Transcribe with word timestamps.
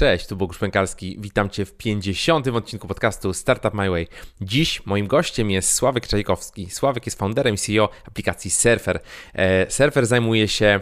Cześć, 0.00 0.26
tu 0.26 0.36
Bogusz 0.36 0.58
Pękalski. 0.58 1.16
Witam 1.18 1.50
Cię 1.50 1.64
w 1.64 1.76
50. 1.76 2.48
odcinku 2.48 2.88
podcastu 2.88 3.32
Startup 3.32 3.74
My 3.74 3.90
Way. 3.90 4.08
Dziś 4.40 4.86
moim 4.86 5.06
gościem 5.06 5.50
jest 5.50 5.72
Sławek 5.72 6.06
Czajkowski. 6.06 6.70
Sławek 6.70 7.06
jest 7.06 7.18
founderem 7.18 7.54
i 7.54 7.58
CEO 7.58 7.88
aplikacji 8.08 8.50
Surfer. 8.50 9.00
E, 9.34 9.70
Surfer 9.70 10.06
zajmuje 10.06 10.48
się 10.48 10.80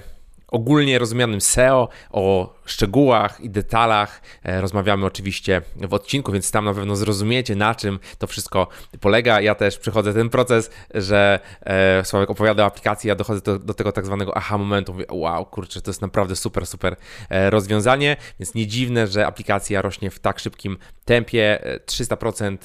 ogólnie 0.48 0.98
rozumianym 0.98 1.40
SEO, 1.40 1.88
o 2.10 2.54
szczegółach 2.64 3.40
i 3.40 3.50
detalach 3.50 4.22
e, 4.44 4.60
rozmawiamy 4.60 5.06
oczywiście 5.06 5.62
w 5.76 5.94
odcinku, 5.94 6.32
więc 6.32 6.50
tam 6.50 6.64
na 6.64 6.74
pewno 6.74 6.96
zrozumiecie, 6.96 7.56
na 7.56 7.74
czym 7.74 7.98
to 8.18 8.26
wszystko 8.26 8.68
polega. 9.00 9.40
Ja 9.40 9.54
też 9.54 9.78
przechodzę 9.78 10.14
ten 10.14 10.28
proces, 10.28 10.70
że 10.94 11.40
e, 11.60 12.04
Sławek 12.04 12.30
opowiada 12.30 12.62
o 12.62 12.66
aplikacji, 12.66 13.08
ja 13.08 13.14
dochodzę 13.14 13.40
do, 13.40 13.58
do 13.58 13.74
tego 13.74 13.92
tak 13.92 14.06
zwanego 14.06 14.36
aha 14.36 14.58
momentu, 14.58 14.92
mówię, 14.92 15.04
wow, 15.10 15.46
kurczę, 15.46 15.80
to 15.80 15.90
jest 15.90 16.02
naprawdę 16.02 16.36
super, 16.36 16.66
super 16.66 16.96
e, 17.30 17.50
rozwiązanie, 17.50 18.16
więc 18.40 18.54
nie 18.54 18.66
dziwne, 18.66 19.06
że 19.06 19.26
aplikacja 19.26 19.82
rośnie 19.82 20.10
w 20.10 20.18
tak 20.18 20.38
szybkim 20.38 20.78
tempie, 21.04 21.58
300% 21.86 22.56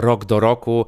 rok 0.00 0.24
do 0.24 0.40
roku. 0.40 0.86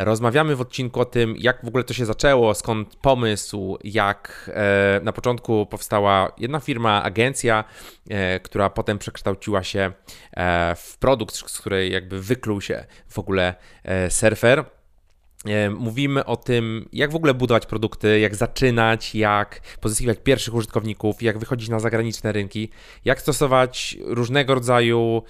Rozmawiamy 0.00 0.56
w 0.56 0.60
odcinku 0.60 1.00
o 1.00 1.04
tym, 1.04 1.34
jak 1.38 1.64
w 1.64 1.68
ogóle 1.68 1.84
to 1.84 1.94
się 1.94 2.06
zaczęło, 2.06 2.54
skąd 2.54 2.96
pomysł, 2.96 3.78
jak 3.84 4.50
e, 4.54 5.00
na 5.02 5.12
początku 5.12 5.66
powstała 5.66 6.32
jedna 6.38 6.60
firma, 6.60 7.02
agencja, 7.02 7.64
e, 8.10 8.40
która 8.40 8.70
potem 8.70 8.98
przekształciła 8.98 9.62
się 9.62 9.92
e, 10.36 10.74
w 10.74 10.98
produkt, 10.98 11.34
z 11.34 11.60
której 11.60 11.92
jakby 11.92 12.22
wykluł 12.22 12.60
się 12.60 12.84
w 13.08 13.18
ogóle 13.18 13.54
surfer. 14.08 14.64
Mówimy 15.78 16.24
o 16.24 16.36
tym, 16.36 16.88
jak 16.92 17.12
w 17.12 17.16
ogóle 17.16 17.34
budować 17.34 17.66
produkty, 17.66 18.20
jak 18.20 18.36
zaczynać, 18.36 19.14
jak 19.14 19.60
pozyskiwać 19.80 20.18
pierwszych 20.22 20.54
użytkowników, 20.54 21.22
jak 21.22 21.38
wychodzić 21.38 21.68
na 21.68 21.80
zagraniczne 21.80 22.32
rynki, 22.32 22.70
jak 23.04 23.20
stosować 23.20 23.96
różnego 24.04 24.54
rodzaju 24.54 25.22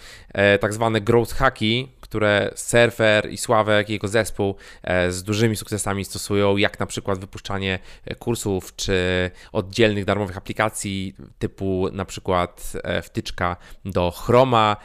tak 0.60 0.74
zwane 0.74 1.00
growth 1.00 1.34
hacki, 1.34 1.88
które 2.08 2.50
Surfer 2.54 3.30
i 3.30 3.36
Sławek 3.36 3.88
i 3.88 3.92
jego 3.92 4.08
zespół 4.08 4.54
e, 4.82 5.12
z 5.12 5.22
dużymi 5.22 5.56
sukcesami 5.56 6.04
stosują, 6.04 6.56
jak 6.56 6.80
na 6.80 6.86
przykład 6.86 7.18
wypuszczanie 7.18 7.78
e, 8.04 8.14
kursów 8.14 8.76
czy 8.76 9.30
oddzielnych 9.52 10.04
darmowych 10.04 10.36
aplikacji 10.36 11.14
typu 11.38 11.88
na 11.92 12.04
przykład 12.04 12.72
e, 12.84 13.02
wtyczka 13.02 13.56
do 13.84 14.10
Chroma, 14.10 14.76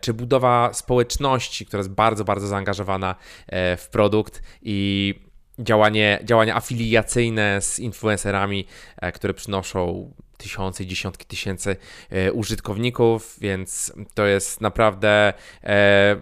czy 0.00 0.14
budowa 0.14 0.74
społeczności, 0.74 1.66
która 1.66 1.78
jest 1.78 1.90
bardzo, 1.90 2.24
bardzo 2.24 2.46
zaangażowana 2.46 3.14
w 3.52 3.88
produkt 3.90 4.42
i 4.62 5.14
działanie, 5.58 6.18
działania 6.24 6.56
afiliacyjne 6.56 7.60
z 7.60 7.78
influencerami, 7.78 8.66
które 9.14 9.34
przynoszą 9.34 10.12
tysiące 10.36 10.84
i 10.84 10.86
dziesiątki 10.86 11.26
tysięcy 11.26 11.76
e, 12.10 12.32
użytkowników, 12.32 13.36
więc 13.40 13.92
to 14.14 14.26
jest 14.26 14.60
naprawdę 14.60 15.32
e, 15.64 16.16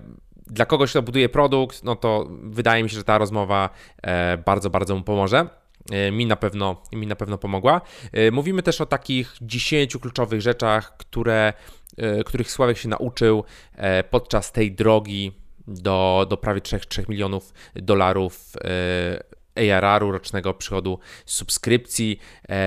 dla 0.46 0.66
kogoś, 0.66 0.90
kto 0.90 1.02
buduje 1.02 1.28
produkt, 1.28 1.84
no 1.84 1.96
to 1.96 2.28
wydaje 2.30 2.82
mi 2.82 2.90
się, 2.90 2.96
że 2.96 3.04
ta 3.04 3.18
rozmowa 3.18 3.70
e, 4.02 4.38
bardzo, 4.38 4.70
bardzo 4.70 4.96
mu 4.96 5.02
pomoże. 5.02 5.48
Mi 6.12 6.26
na, 6.26 6.36
pewno, 6.36 6.82
mi 6.92 7.06
na 7.06 7.16
pewno 7.16 7.38
pomogła. 7.38 7.80
Mówimy 8.32 8.62
też 8.62 8.80
o 8.80 8.86
takich 8.86 9.36
10 9.42 9.96
kluczowych 9.96 10.40
rzeczach, 10.40 10.96
które, 10.96 11.52
których 12.26 12.50
Sławek 12.50 12.78
się 12.78 12.88
nauczył 12.88 13.44
podczas 14.10 14.52
tej 14.52 14.72
drogi 14.72 15.32
do, 15.66 16.26
do 16.28 16.36
prawie 16.36 16.60
3, 16.60 16.80
3 16.80 17.04
milionów 17.08 17.52
dolarów 17.74 18.52
ARR-u, 19.56 20.12
rocznego 20.12 20.54
przychodu 20.54 20.98
subskrypcji. 21.26 22.18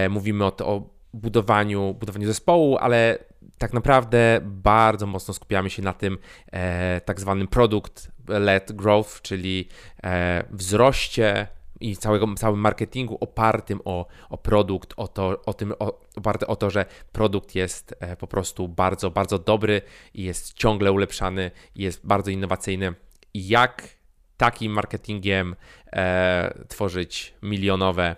Mówimy 0.09 0.45
o, 0.45 0.53
o 0.57 0.96
budowaniu, 1.13 1.93
budowaniu 1.93 2.27
zespołu, 2.27 2.77
ale 2.77 3.17
tak 3.57 3.73
naprawdę 3.73 4.39
bardzo 4.43 5.07
mocno 5.07 5.33
skupiamy 5.33 5.69
się 5.69 5.81
na 5.81 5.93
tym 5.93 6.17
e, 6.51 7.01
tak 7.01 7.19
zwanym 7.19 7.47
product-led 7.47 8.71
growth, 8.71 9.21
czyli 9.21 9.67
e, 10.03 10.43
wzroście 10.51 11.47
i 11.79 11.97
całego, 11.97 12.35
całym 12.35 12.59
marketingu 12.59 13.17
opartym 13.19 13.79
o, 13.85 14.05
o 14.29 14.37
produkt, 14.37 14.93
o, 14.97 15.07
to, 15.07 15.41
o 15.45 15.53
tym, 15.53 15.73
o, 15.79 15.99
oparte 16.15 16.47
o 16.47 16.55
to, 16.55 16.69
że 16.69 16.85
produkt 17.11 17.55
jest 17.55 17.95
e, 17.99 18.15
po 18.15 18.27
prostu 18.27 18.67
bardzo, 18.67 19.11
bardzo 19.11 19.39
dobry 19.39 19.81
i 20.13 20.23
jest 20.23 20.53
ciągle 20.53 20.91
ulepszany 20.91 21.51
jest 21.75 22.07
bardzo 22.07 22.31
innowacyjny. 22.31 22.93
I 23.33 23.47
jak 23.47 23.83
takim 24.37 24.71
marketingiem 24.71 25.55
e, 25.93 26.53
tworzyć 26.67 27.33
milionowe 27.41 28.15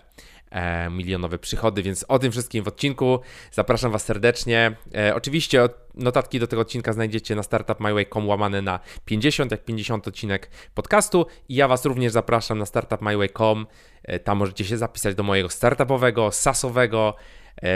milionowe 0.90 1.38
przychody, 1.38 1.82
więc 1.82 2.04
o 2.08 2.18
tym 2.18 2.32
wszystkim 2.32 2.64
w 2.64 2.68
odcinku. 2.68 3.20
Zapraszam 3.52 3.92
Was 3.92 4.04
serdecznie. 4.04 4.76
E, 4.94 5.14
oczywiście 5.14 5.68
notatki 5.94 6.40
do 6.40 6.46
tego 6.46 6.62
odcinka 6.62 6.92
znajdziecie 6.92 7.34
na 7.34 7.42
startupmyway.com 7.42 8.28
łamane 8.28 8.62
na 8.62 8.80
50, 9.04 9.50
jak 9.50 9.64
50 9.64 10.08
odcinek 10.08 10.50
podcastu 10.74 11.26
i 11.48 11.54
ja 11.54 11.68
Was 11.68 11.84
również 11.84 12.12
zapraszam 12.12 12.58
na 12.58 12.66
startupmyway.com. 12.66 13.66
E, 14.02 14.18
tam 14.18 14.38
możecie 14.38 14.64
się 14.64 14.76
zapisać 14.76 15.14
do 15.14 15.22
mojego 15.22 15.48
startupowego, 15.48 16.32
sasowego 16.32 17.14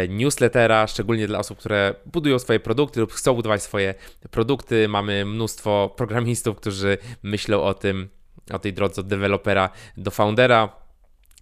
newslettera, 0.09 0.87
szczególnie 0.87 1.27
dla 1.27 1.39
osób, 1.39 1.59
które 1.59 1.95
budują 2.07 2.39
swoje 2.39 2.61
produkty 2.61 3.01
lub 3.01 3.13
chcą 3.13 3.35
budować 3.35 3.63
swoje 3.63 3.95
produkty. 4.31 4.89
Mamy 4.89 5.25
mnóstwo 5.25 5.95
programistów, 5.97 6.57
którzy 6.57 6.99
myślą 7.23 7.63
o 7.63 7.75
tym, 7.75 8.09
o 8.53 8.59
tej 8.59 8.73
drodze 8.73 9.01
od 9.01 9.07
dewelopera 9.07 9.71
do 9.97 10.11
foundera 10.11 10.84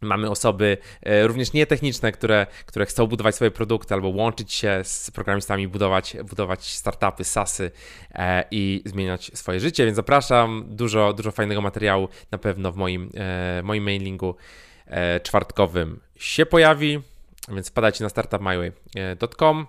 Mamy 0.03 0.31
osoby 0.31 0.79
e, 1.03 1.27
również 1.27 1.53
nietechniczne, 1.53 2.13
które, 2.13 2.47
które 2.67 2.87
chcą 2.87 3.07
budować 3.07 3.35
swoje 3.35 3.51
produkty 3.51 3.95
albo 3.95 4.09
łączyć 4.09 4.53
się 4.53 4.81
z 4.85 5.11
programistami, 5.11 5.69
budować, 5.69 6.17
budować 6.25 6.65
startupy, 6.65 7.25
SASy 7.25 7.71
e, 8.15 8.45
i 8.51 8.83
zmieniać 8.87 9.31
swoje 9.35 9.61
życie, 9.61 9.85
więc 9.85 9.97
zapraszam. 9.97 10.65
Dużo, 10.69 11.13
dużo 11.13 11.31
fajnego 11.31 11.61
materiału 11.61 12.09
na 12.31 12.39
pewno 12.39 12.73
w 12.73 12.77
moim, 12.77 13.11
e, 13.15 13.63
moim 13.63 13.85
mailingu 13.85 14.37
czwartkowym 15.23 16.01
się 16.17 16.47
pojawi, 16.47 17.01
więc 17.49 17.69
wpadajcie 17.69 18.05
na 18.05 18.11
startupmyway.com 18.11 19.67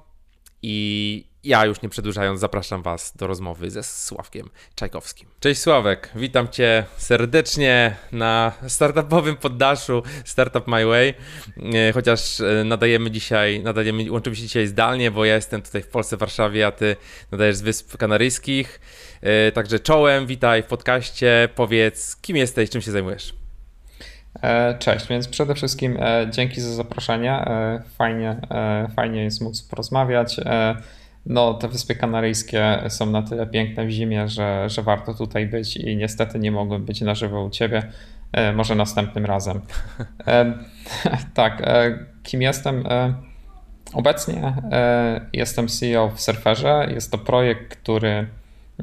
i 0.62 1.33
ja 1.44 1.66
już 1.66 1.82
nie 1.82 1.90
przedłużając, 1.90 2.40
zapraszam 2.40 2.82
Was 2.82 3.18
do 3.18 3.28
rozmowy 3.28 3.72
ze 3.72 3.84
Sławkiem 3.84 4.50
Czajkowskim. 4.76 5.30
Cześć 5.40 5.62
Sławek, 5.62 6.10
witam 6.16 6.48
Cię 6.48 6.86
serdecznie 6.98 7.96
na 8.12 8.52
startupowym 8.68 9.36
poddaszu 9.36 10.04
Startup 10.26 10.68
My 10.68 10.86
Way. 10.86 11.14
E, 11.90 11.94
chociaż 11.94 12.42
e, 12.42 12.64
nadajemy 12.64 13.12
dzisiaj, 13.12 13.64
nadajemy, 13.64 14.12
łączymy 14.12 14.36
się 14.36 14.42
dzisiaj 14.42 14.68
zdalnie, 14.68 15.12
bo 15.12 15.26
ja 15.26 15.36
jestem 15.36 15.62
tutaj 15.62 15.82
w 15.82 15.88
Polsce, 15.88 16.18
w 16.18 16.20
Warszawie, 16.20 16.68
a 16.68 16.72
Ty 16.72 16.96
nadajesz 17.32 17.56
z 17.56 17.62
Wysp 17.62 17.98
Kanaryjskich. 17.98 18.80
E, 19.22 19.52
także 19.52 19.80
czołem, 19.80 20.28
witaj 20.28 20.64
w 20.64 20.66
podcaście. 20.66 21.50
Powiedz, 21.56 22.16
kim 22.16 22.38
jesteś, 22.38 22.70
czym 22.70 22.82
się 22.82 22.92
zajmujesz? 22.92 23.34
Cześć, 24.80 25.08
więc 25.08 25.28
przede 25.28 25.56
wszystkim 25.56 25.98
dzięki 26.30 26.62
za 26.62 26.74
zaproszenie. 26.74 27.46
Fajnie, 27.98 28.42
fajnie 28.96 29.24
jest 29.24 29.42
móc 29.42 29.62
porozmawiać. 29.62 30.40
No, 31.26 31.54
te 31.54 31.68
Wyspy 31.68 31.96
Kanaryjskie 31.96 32.84
są 32.90 33.06
na 33.06 33.22
tyle 33.22 33.48
piękne 33.48 33.86
w 33.86 33.90
zimie, 33.90 34.28
że, 34.28 34.70
że 34.70 34.82
warto 34.82 35.14
tutaj 35.14 35.48
być 35.48 35.78
i 35.78 35.98
niestety 35.98 36.40
nie 36.40 36.52
mogłem 36.52 36.86
być 36.86 37.02
na 37.02 37.16
żywo 37.16 37.44
u 37.44 37.50
Ciebie. 37.50 37.84
E, 38.34 38.54
może 38.54 38.76
następnym 38.76 39.26
razem. 39.26 39.62
E, 40.28 40.54
tak, 41.34 41.62
e, 41.62 42.00
kim 42.24 42.42
jestem? 42.42 42.84
Obecnie 43.94 44.54
jestem 45.34 45.68
CEO 45.68 46.10
w 46.10 46.22
Surferze. 46.22 46.88
Jest 46.94 47.12
to 47.12 47.18
projekt, 47.18 47.76
który 47.76 48.28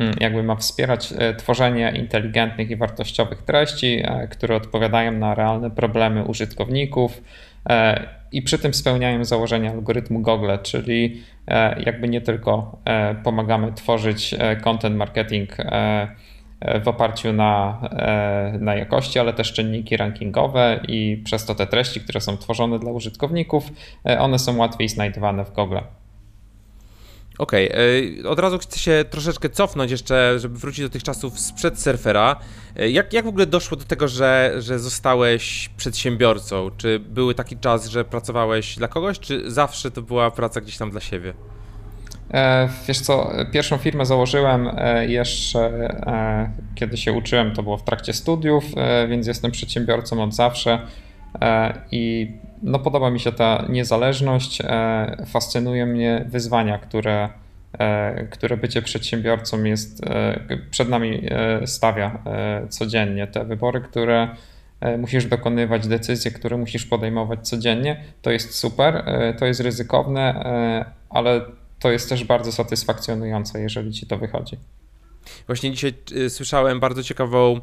mm, 0.00 0.14
jakby 0.20 0.42
ma 0.42 0.56
wspierać 0.56 1.14
tworzenie 1.38 1.92
inteligentnych 1.96 2.70
i 2.70 2.76
wartościowych 2.76 3.42
treści, 3.42 4.02
które 4.30 4.56
odpowiadają 4.56 5.12
na 5.12 5.34
realne 5.34 5.70
problemy 5.70 6.24
użytkowników 6.24 7.22
i 8.32 8.42
przy 8.42 8.58
tym 8.58 8.74
spełniają 8.74 9.24
założenia 9.24 9.70
algorytmu 9.70 10.20
Google, 10.20 10.50
czyli 10.62 11.22
e, 11.48 11.82
jakby 11.82 12.08
nie 12.08 12.20
tylko 12.20 12.78
e, 12.84 13.14
pomagamy 13.14 13.72
tworzyć 13.72 14.34
e, 14.38 14.56
content 14.56 14.96
marketing 14.96 15.56
w 16.84 16.88
oparciu 16.88 17.32
na, 17.32 17.80
na 18.60 18.74
jakości, 18.74 19.18
ale 19.18 19.32
też 19.32 19.52
czynniki 19.52 19.96
rankingowe 19.96 20.80
i 20.88 21.22
przez 21.24 21.44
to 21.44 21.54
te 21.54 21.66
treści, 21.66 22.00
które 22.00 22.20
są 22.20 22.36
tworzone 22.36 22.78
dla 22.78 22.92
użytkowników, 22.92 23.72
one 24.18 24.38
są 24.38 24.56
łatwiej 24.56 24.88
znajdowane 24.88 25.44
w 25.44 25.52
Google. 25.52 25.78
Okej, 27.40 27.68
okay. 27.68 28.30
od 28.30 28.38
razu 28.38 28.58
chcę 28.58 28.78
się 28.78 29.04
troszeczkę 29.10 29.48
cofnąć 29.48 29.90
jeszcze, 29.90 30.38
żeby 30.38 30.58
wrócić 30.58 30.84
do 30.84 30.90
tych 30.90 31.02
czasów 31.02 31.40
sprzed 31.40 31.80
surfera. 31.80 32.36
E, 32.76 32.90
jak, 32.90 33.12
jak 33.12 33.24
w 33.24 33.28
ogóle 33.28 33.46
doszło 33.46 33.76
do 33.76 33.84
tego, 33.84 34.08
że, 34.08 34.54
że 34.58 34.78
zostałeś 34.78 35.70
przedsiębiorcą? 35.76 36.70
Czy 36.76 36.98
był 36.98 37.34
taki 37.34 37.56
czas, 37.56 37.88
że 37.88 38.04
pracowałeś 38.04 38.76
dla 38.76 38.88
kogoś, 38.88 39.18
czy 39.18 39.50
zawsze 39.50 39.90
to 39.90 40.02
była 40.02 40.30
praca 40.30 40.60
gdzieś 40.60 40.76
tam 40.76 40.90
dla 40.90 41.00
siebie? 41.00 41.34
E, 42.30 42.68
wiesz 42.88 43.00
co, 43.00 43.32
pierwszą 43.52 43.76
firmę 43.76 44.06
założyłem 44.06 44.70
e, 44.76 45.06
jeszcze 45.06 45.88
kiedy 46.74 46.96
się 46.96 47.12
uczyłem, 47.12 47.52
to 47.52 47.62
było 47.62 47.76
w 47.76 47.84
trakcie 47.84 48.12
studiów, 48.12 48.64
więc 49.08 49.26
jestem 49.26 49.50
przedsiębiorcą 49.50 50.22
od 50.22 50.34
zawsze 50.34 50.86
i 51.90 52.32
no, 52.62 52.78
podoba 52.78 53.10
mi 53.10 53.20
się 53.20 53.32
ta 53.32 53.64
niezależność, 53.68 54.62
fascynuje 55.26 55.86
mnie 55.86 56.24
wyzwania, 56.28 56.78
które 56.78 57.28
które 58.30 58.56
bycie 58.56 58.82
przedsiębiorcą 58.82 59.64
jest, 59.64 60.02
przed 60.70 60.88
nami 60.88 61.22
stawia 61.64 62.18
codziennie. 62.68 63.26
Te 63.26 63.44
wybory, 63.44 63.80
które 63.80 64.28
musisz 64.98 65.26
dokonywać, 65.26 65.86
decyzje, 65.86 66.30
które 66.30 66.56
musisz 66.56 66.86
podejmować 66.86 67.48
codziennie, 67.48 68.04
to 68.22 68.30
jest 68.30 68.54
super, 68.54 69.04
to 69.38 69.46
jest 69.46 69.60
ryzykowne, 69.60 70.44
ale 71.10 71.40
to 71.78 71.90
jest 71.90 72.08
też 72.08 72.24
bardzo 72.24 72.52
satysfakcjonujące, 72.52 73.60
jeżeli 73.60 73.92
ci 73.92 74.06
to 74.06 74.18
wychodzi. 74.18 74.56
Właśnie 75.46 75.70
dzisiaj 75.70 75.94
y, 76.12 76.30
słyszałem 76.30 76.80
bardzo 76.80 77.02
ciekawą 77.02 77.60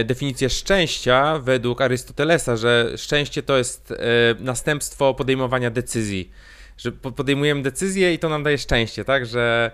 y, 0.00 0.04
definicję 0.04 0.50
szczęścia 0.50 1.38
według 1.38 1.80
Arystotelesa, 1.80 2.56
że 2.56 2.92
szczęście 2.96 3.42
to 3.42 3.58
jest 3.58 3.90
y, 3.90 3.96
następstwo 4.40 5.14
podejmowania 5.14 5.70
decyzji. 5.70 6.30
Że 6.78 6.92
podejmujemy 6.92 7.62
decyzję 7.62 8.14
i 8.14 8.18
to 8.18 8.28
nam 8.28 8.42
daje 8.42 8.58
szczęście, 8.58 9.04
tak? 9.04 9.26
Że 9.26 9.70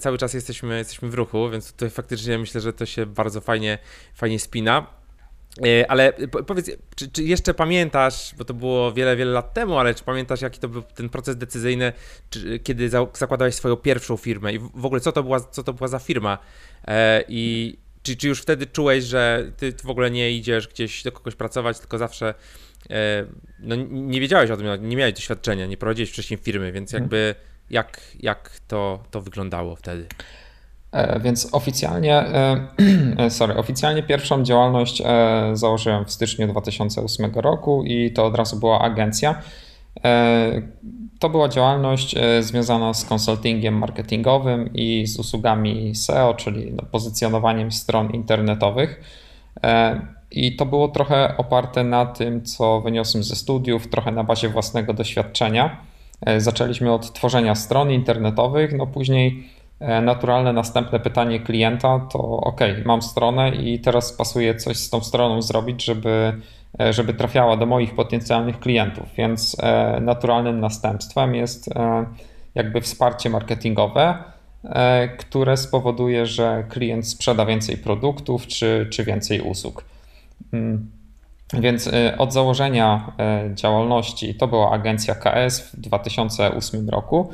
cały 0.00 0.18
czas 0.18 0.34
jesteśmy, 0.34 0.78
jesteśmy 0.78 1.08
w 1.10 1.14
ruchu, 1.14 1.50
więc 1.50 1.72
tutaj 1.72 1.90
faktycznie 1.90 2.38
myślę, 2.38 2.60
że 2.60 2.72
to 2.72 2.86
się 2.86 3.06
bardzo 3.06 3.40
fajnie, 3.40 3.78
fajnie 4.14 4.38
spina. 4.38 4.86
E, 5.64 5.90
ale 5.90 6.12
powiedz, 6.46 6.70
czy, 6.96 7.10
czy, 7.10 7.22
jeszcze 7.22 7.54
pamiętasz, 7.54 8.34
bo 8.38 8.44
to 8.44 8.54
było 8.54 8.92
wiele, 8.92 9.16
wiele 9.16 9.32
lat 9.32 9.54
temu, 9.54 9.78
ale 9.78 9.94
czy 9.94 10.04
pamiętasz, 10.04 10.40
jaki 10.40 10.60
to 10.60 10.68
był 10.68 10.82
ten 10.82 11.08
proces 11.08 11.36
decyzyjny, 11.36 11.92
czy, 12.30 12.58
kiedy 12.58 12.88
za, 12.88 13.06
zakładałeś 13.14 13.54
swoją 13.54 13.76
pierwszą 13.76 14.16
firmę 14.16 14.52
i 14.52 14.58
w 14.58 14.86
ogóle 14.86 15.00
co 15.00 15.12
to 15.12 15.22
była, 15.22 15.40
co 15.40 15.62
to 15.62 15.72
była 15.72 15.88
za 15.88 15.98
firma? 15.98 16.38
E, 16.88 17.24
I 17.28 17.76
czy, 18.02 18.16
czy 18.16 18.28
już 18.28 18.42
wtedy 18.42 18.66
czułeś, 18.66 19.04
że 19.04 19.52
ty 19.56 19.72
w 19.84 19.90
ogóle 19.90 20.10
nie 20.10 20.32
idziesz 20.32 20.68
gdzieś 20.68 21.02
do 21.02 21.12
kogoś 21.12 21.34
pracować, 21.34 21.78
tylko 21.78 21.98
zawsze 21.98 22.34
e, 22.90 23.26
no, 23.58 23.76
nie 23.90 24.20
wiedziałeś 24.20 24.50
o 24.50 24.56
tym, 24.56 24.88
nie 24.88 24.96
miałeś 24.96 25.14
doświadczenia, 25.14 25.66
nie 25.66 25.76
prowadziłeś 25.76 26.10
wcześniej 26.10 26.40
firmy, 26.42 26.72
więc 26.72 26.94
mhm. 26.94 27.02
jakby 27.02 27.34
jak, 27.70 28.00
jak 28.20 28.60
to, 28.68 29.04
to 29.10 29.20
wyglądało 29.20 29.76
wtedy? 29.76 30.06
E, 30.96 31.20
więc 31.20 31.48
oficjalnie, 31.52 32.24
e, 33.18 33.30
sorry, 33.30 33.56
oficjalnie 33.56 34.02
pierwszą 34.02 34.44
działalność 34.44 35.02
e, 35.04 35.50
założyłem 35.52 36.04
w 36.04 36.12
styczniu 36.12 36.48
2008 36.48 37.34
roku 37.34 37.84
i 37.84 38.10
to 38.12 38.26
od 38.26 38.34
razu 38.34 38.56
była 38.56 38.80
agencja. 38.80 39.42
To 41.18 41.28
była 41.28 41.48
działalność 41.48 42.14
związana 42.40 42.94
z 42.94 43.04
konsultingiem 43.04 43.78
marketingowym 43.78 44.70
i 44.74 45.06
z 45.06 45.18
usługami 45.18 45.94
SEO, 45.94 46.34
czyli 46.34 46.72
no, 46.72 46.82
pozycjonowaniem 46.92 47.72
stron 47.72 48.10
internetowych. 48.10 49.00
I 50.30 50.56
to 50.56 50.66
było 50.66 50.88
trochę 50.88 51.36
oparte 51.36 51.84
na 51.84 52.06
tym, 52.06 52.44
co 52.44 52.80
wyniosłem 52.80 53.24
ze 53.24 53.36
studiów, 53.36 53.88
trochę 53.88 54.12
na 54.12 54.24
bazie 54.24 54.48
własnego 54.48 54.92
doświadczenia. 54.92 55.80
Zaczęliśmy 56.38 56.92
od 56.92 57.12
tworzenia 57.12 57.54
stron 57.54 57.90
internetowych, 57.90 58.72
no 58.72 58.86
później 58.86 59.48
E, 59.48 59.65
naturalne 59.80 60.52
następne 60.52 61.00
pytanie 61.00 61.40
klienta 61.40 61.98
to 62.12 62.18
ok, 62.20 62.60
mam 62.84 63.02
stronę 63.02 63.50
i 63.50 63.80
teraz 63.80 64.12
pasuje 64.12 64.54
coś 64.54 64.76
z 64.76 64.90
tą 64.90 65.00
stroną 65.00 65.42
zrobić, 65.42 65.84
żeby, 65.84 66.32
e, 66.80 66.92
żeby 66.92 67.14
trafiała 67.14 67.56
do 67.56 67.66
moich 67.66 67.94
potencjalnych 67.94 68.60
klientów, 68.60 69.04
więc 69.16 69.56
e, 69.62 69.98
naturalnym 70.00 70.60
następstwem 70.60 71.34
jest 71.34 71.70
jakby 72.54 72.80
wsparcie 72.80 73.30
marketingowe, 73.30 74.14
które 75.18 75.56
spowoduje, 75.56 76.26
że 76.26 76.64
klient 76.68 77.08
sprzeda 77.08 77.46
więcej 77.46 77.76
produktów 77.76 78.46
czy, 78.46 78.88
czy 78.90 79.04
więcej 79.04 79.40
usług. 79.40 79.84
Mm. 80.52 80.90
Więc 81.52 81.90
od 82.18 82.32
założenia 82.32 83.12
działalności, 83.54 84.34
to 84.34 84.48
była 84.48 84.70
agencja 84.70 85.14
KS 85.14 85.60
w 85.60 85.80
2008 85.80 86.88
roku, 86.88 87.30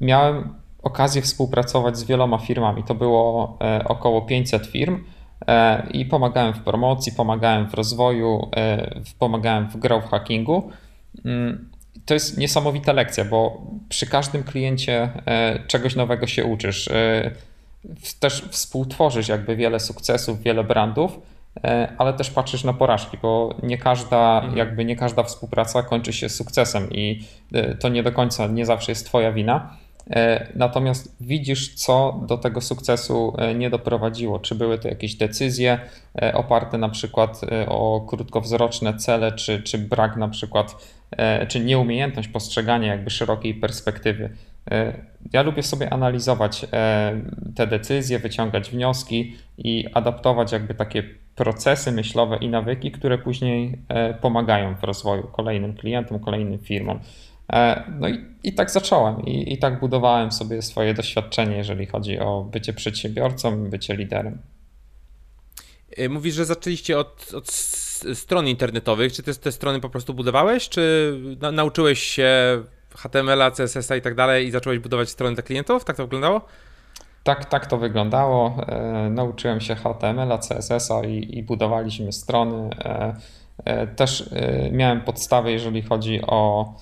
miałem 0.00 0.54
okazję 0.88 1.22
współpracować 1.22 1.98
z 1.98 2.04
wieloma 2.04 2.38
firmami. 2.38 2.84
To 2.84 2.94
było 2.94 3.58
e, 3.60 3.84
około 3.84 4.22
500 4.22 4.66
firm 4.66 5.04
e, 5.46 5.86
i 5.90 6.04
pomagałem 6.04 6.54
w 6.54 6.60
promocji, 6.60 7.12
pomagałem 7.12 7.68
w 7.68 7.74
rozwoju, 7.74 8.48
e, 8.56 9.00
pomagałem 9.18 9.68
w 9.68 9.76
growth 9.76 10.10
hackingu. 10.10 10.70
Mm, 11.24 11.70
to 12.04 12.14
jest 12.14 12.38
niesamowita 12.38 12.92
lekcja, 12.92 13.24
bo 13.24 13.62
przy 13.88 14.06
każdym 14.06 14.42
kliencie 14.42 15.08
czegoś 15.66 15.96
nowego 15.96 16.26
się 16.26 16.44
uczysz. 16.44 16.88
Też 18.20 18.48
współtworzysz 18.50 19.28
jakby 19.28 19.56
wiele 19.56 19.80
sukcesów, 19.80 20.42
wiele 20.42 20.64
brandów, 20.64 21.20
ale 21.98 22.12
też 22.12 22.30
patrzysz 22.30 22.64
na 22.64 22.72
porażki, 22.72 23.18
bo 23.22 23.54
nie 23.62 23.78
każda, 23.78 24.36
mhm. 24.36 24.58
jakby 24.58 24.84
nie 24.84 24.96
każda 24.96 25.22
współpraca 25.22 25.82
kończy 25.82 26.12
się 26.12 26.28
sukcesem 26.28 26.90
i 26.90 27.24
to 27.80 27.88
nie 27.88 28.02
do 28.02 28.12
końca, 28.12 28.46
nie 28.46 28.66
zawsze 28.66 28.92
jest 28.92 29.06
twoja 29.06 29.32
wina. 29.32 29.76
E, 30.10 30.46
natomiast 30.54 31.16
widzisz, 31.20 31.74
co 31.74 32.20
do 32.26 32.38
tego 32.38 32.60
sukcesu 32.60 33.34
e, 33.38 33.54
nie 33.54 33.70
doprowadziło. 33.70 34.38
Czy 34.38 34.54
były 34.54 34.78
to 34.78 34.88
jakieś 34.88 35.14
decyzje 35.14 35.78
e, 36.22 36.34
oparte 36.34 36.78
na 36.78 36.88
przykład 36.88 37.40
o 37.66 38.00
krótkowzroczne 38.08 38.94
cele, 38.94 39.32
czy, 39.32 39.62
czy 39.62 39.78
brak 39.78 40.16
na 40.16 40.28
przykład, 40.28 40.98
czy 41.48 41.60
nieumiejętność 41.60 42.28
postrzegania 42.28 42.92
jakby 42.92 43.10
szerokiej 43.10 43.54
perspektywy. 43.54 44.30
Ja 45.32 45.42
lubię 45.42 45.62
sobie 45.62 45.92
analizować 45.92 46.66
te 47.56 47.66
decyzje, 47.66 48.18
wyciągać 48.18 48.70
wnioski 48.70 49.36
i 49.58 49.84
adaptować 49.94 50.52
jakby 50.52 50.74
takie 50.74 51.02
procesy 51.36 51.92
myślowe 51.92 52.36
i 52.36 52.48
nawyki, 52.48 52.90
które 52.90 53.18
później 53.18 53.78
pomagają 54.20 54.74
w 54.74 54.84
rozwoju 54.84 55.22
kolejnym 55.22 55.74
klientom, 55.74 56.20
kolejnym 56.20 56.58
firmom. 56.58 57.00
E, 57.52 57.84
no 58.00 58.08
i, 58.08 58.24
i 58.44 58.52
tak 58.52 58.70
zacząłem 58.70 59.26
i, 59.26 59.52
i 59.52 59.58
tak 59.58 59.80
budowałem 59.80 60.32
sobie 60.32 60.62
swoje 60.62 60.94
doświadczenie, 60.94 61.56
jeżeli 61.56 61.86
chodzi 61.86 62.18
o 62.18 62.44
bycie 62.44 62.72
przedsiębiorcą, 62.72 63.70
bycie 63.70 63.96
liderem. 63.96 64.38
E, 65.96 66.08
mówisz, 66.08 66.34
że 66.34 66.44
zaczęliście 66.44 66.98
od, 66.98 67.34
od 67.34 67.50
stron 68.14 68.48
internetowych. 68.48 69.12
Czy 69.12 69.22
te, 69.22 69.34
te 69.34 69.52
strony 69.52 69.80
po 69.80 69.88
prostu 69.88 70.14
budowałeś, 70.14 70.68
czy 70.68 71.14
na, 71.40 71.52
nauczyłeś 71.52 72.02
się 72.02 72.62
HTML-a, 72.96 73.50
CSS-a 73.50 73.96
i 73.96 74.02
tak 74.02 74.14
dalej 74.14 74.46
i 74.46 74.50
zacząłeś 74.50 74.78
budować 74.78 75.08
strony 75.08 75.34
dla 75.34 75.42
klientów? 75.42 75.84
Tak 75.84 75.96
to 75.96 76.02
wyglądało? 76.02 76.40
Tak, 77.24 77.44
tak 77.44 77.66
to 77.66 77.78
wyglądało. 77.78 78.56
E, 78.68 79.10
nauczyłem 79.10 79.60
się 79.60 79.74
HTML-a, 79.74 80.38
CSS-a 80.38 81.04
i, 81.04 81.38
i 81.38 81.42
budowaliśmy 81.42 82.12
strony. 82.12 82.70
E, 82.84 83.16
e, 83.64 83.86
też 83.86 84.32
e, 84.32 84.70
miałem 84.70 85.00
podstawy, 85.00 85.52
jeżeli 85.52 85.82
chodzi 85.82 86.20
o 86.26 86.72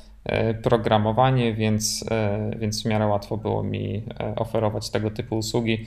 programowanie, 0.63 1.55
więc, 1.55 2.05
e, 2.11 2.51
więc 2.59 2.83
w 2.83 2.87
miarę 2.87 3.07
łatwo 3.07 3.37
było 3.37 3.63
mi 3.63 4.03
e, 4.21 4.35
oferować 4.37 4.91
tego 4.91 5.11
typu 5.11 5.37
usługi. 5.37 5.87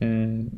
Mm, 0.00 0.50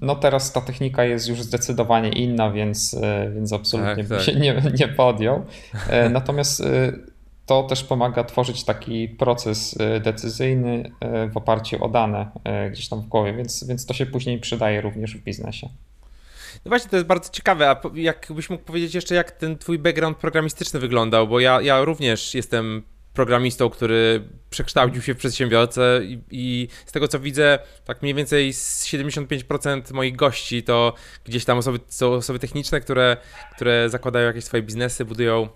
no 0.00 0.16
teraz 0.16 0.52
ta 0.52 0.60
technika 0.60 1.04
jest 1.04 1.28
już 1.28 1.42
zdecydowanie 1.42 2.08
inna, 2.08 2.50
więc, 2.50 2.96
więc 3.34 3.52
absolutnie 3.52 4.04
tak, 4.04 4.18
tak. 4.18 4.26
się 4.26 4.34
nie, 4.34 4.62
nie 4.78 4.88
podjął. 4.88 5.44
Natomiast 6.10 6.62
to 7.46 7.62
też 7.62 7.84
pomaga 7.84 8.24
tworzyć 8.24 8.64
taki 8.64 9.08
proces 9.08 9.78
decyzyjny 10.00 10.90
w 11.32 11.36
oparciu 11.36 11.84
o 11.84 11.88
dane 11.88 12.26
gdzieś 12.72 12.88
tam 12.88 13.00
w 13.00 13.06
głowie, 13.06 13.32
więc, 13.32 13.64
więc 13.64 13.86
to 13.86 13.94
się 13.94 14.06
później 14.06 14.38
przydaje 14.38 14.80
również 14.80 15.16
w 15.16 15.24
biznesie. 15.24 15.68
No 16.64 16.68
właśnie, 16.68 16.90
to 16.90 16.96
jest 16.96 17.06
bardzo 17.08 17.30
ciekawe, 17.30 17.70
a 17.70 17.80
jakbyś 17.94 18.50
mógł 18.50 18.64
powiedzieć 18.64 18.94
jeszcze, 18.94 19.14
jak 19.14 19.30
ten 19.30 19.58
twój 19.58 19.78
background 19.78 20.18
programistyczny 20.18 20.80
wyglądał, 20.80 21.28
bo 21.28 21.40
ja, 21.40 21.60
ja 21.60 21.84
również 21.84 22.34
jestem 22.34 22.82
programistą, 23.14 23.70
który 23.70 24.28
przekształcił 24.50 25.02
się 25.02 25.14
w 25.14 25.16
przedsiębiorcę 25.16 26.00
i, 26.04 26.20
i, 26.30 26.68
z 26.86 26.92
tego 26.92 27.08
co 27.08 27.20
widzę, 27.20 27.58
tak 27.84 28.02
mniej 28.02 28.14
więcej 28.14 28.52
75% 28.52 29.92
moich 29.92 30.16
gości 30.16 30.62
to 30.62 30.94
gdzieś 31.24 31.44
tam 31.44 31.58
osoby, 31.58 31.80
są 31.88 32.12
osoby 32.12 32.38
techniczne, 32.38 32.80
które, 32.80 33.16
które 33.56 33.90
zakładają 33.90 34.26
jakieś 34.26 34.44
swoje 34.44 34.62
biznesy, 34.62 35.04
budują. 35.04 35.48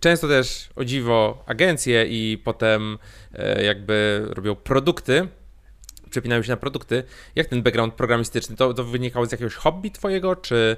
Często 0.00 0.28
też 0.28 0.68
o 0.76 0.84
dziwo 0.84 1.44
agencje 1.46 2.06
i 2.06 2.38
potem 2.44 2.98
e, 3.34 3.64
jakby 3.64 4.26
robią 4.28 4.56
produkty, 4.56 5.28
przepinają 6.10 6.42
się 6.42 6.50
na 6.50 6.56
produkty. 6.56 7.04
Jak 7.36 7.46
ten 7.46 7.62
background 7.62 7.94
programistyczny, 7.94 8.56
to, 8.56 8.74
to 8.74 8.84
wynikało 8.84 9.26
z 9.26 9.32
jakiegoś 9.32 9.54
hobby 9.54 9.90
twojego, 9.90 10.36
czy 10.36 10.76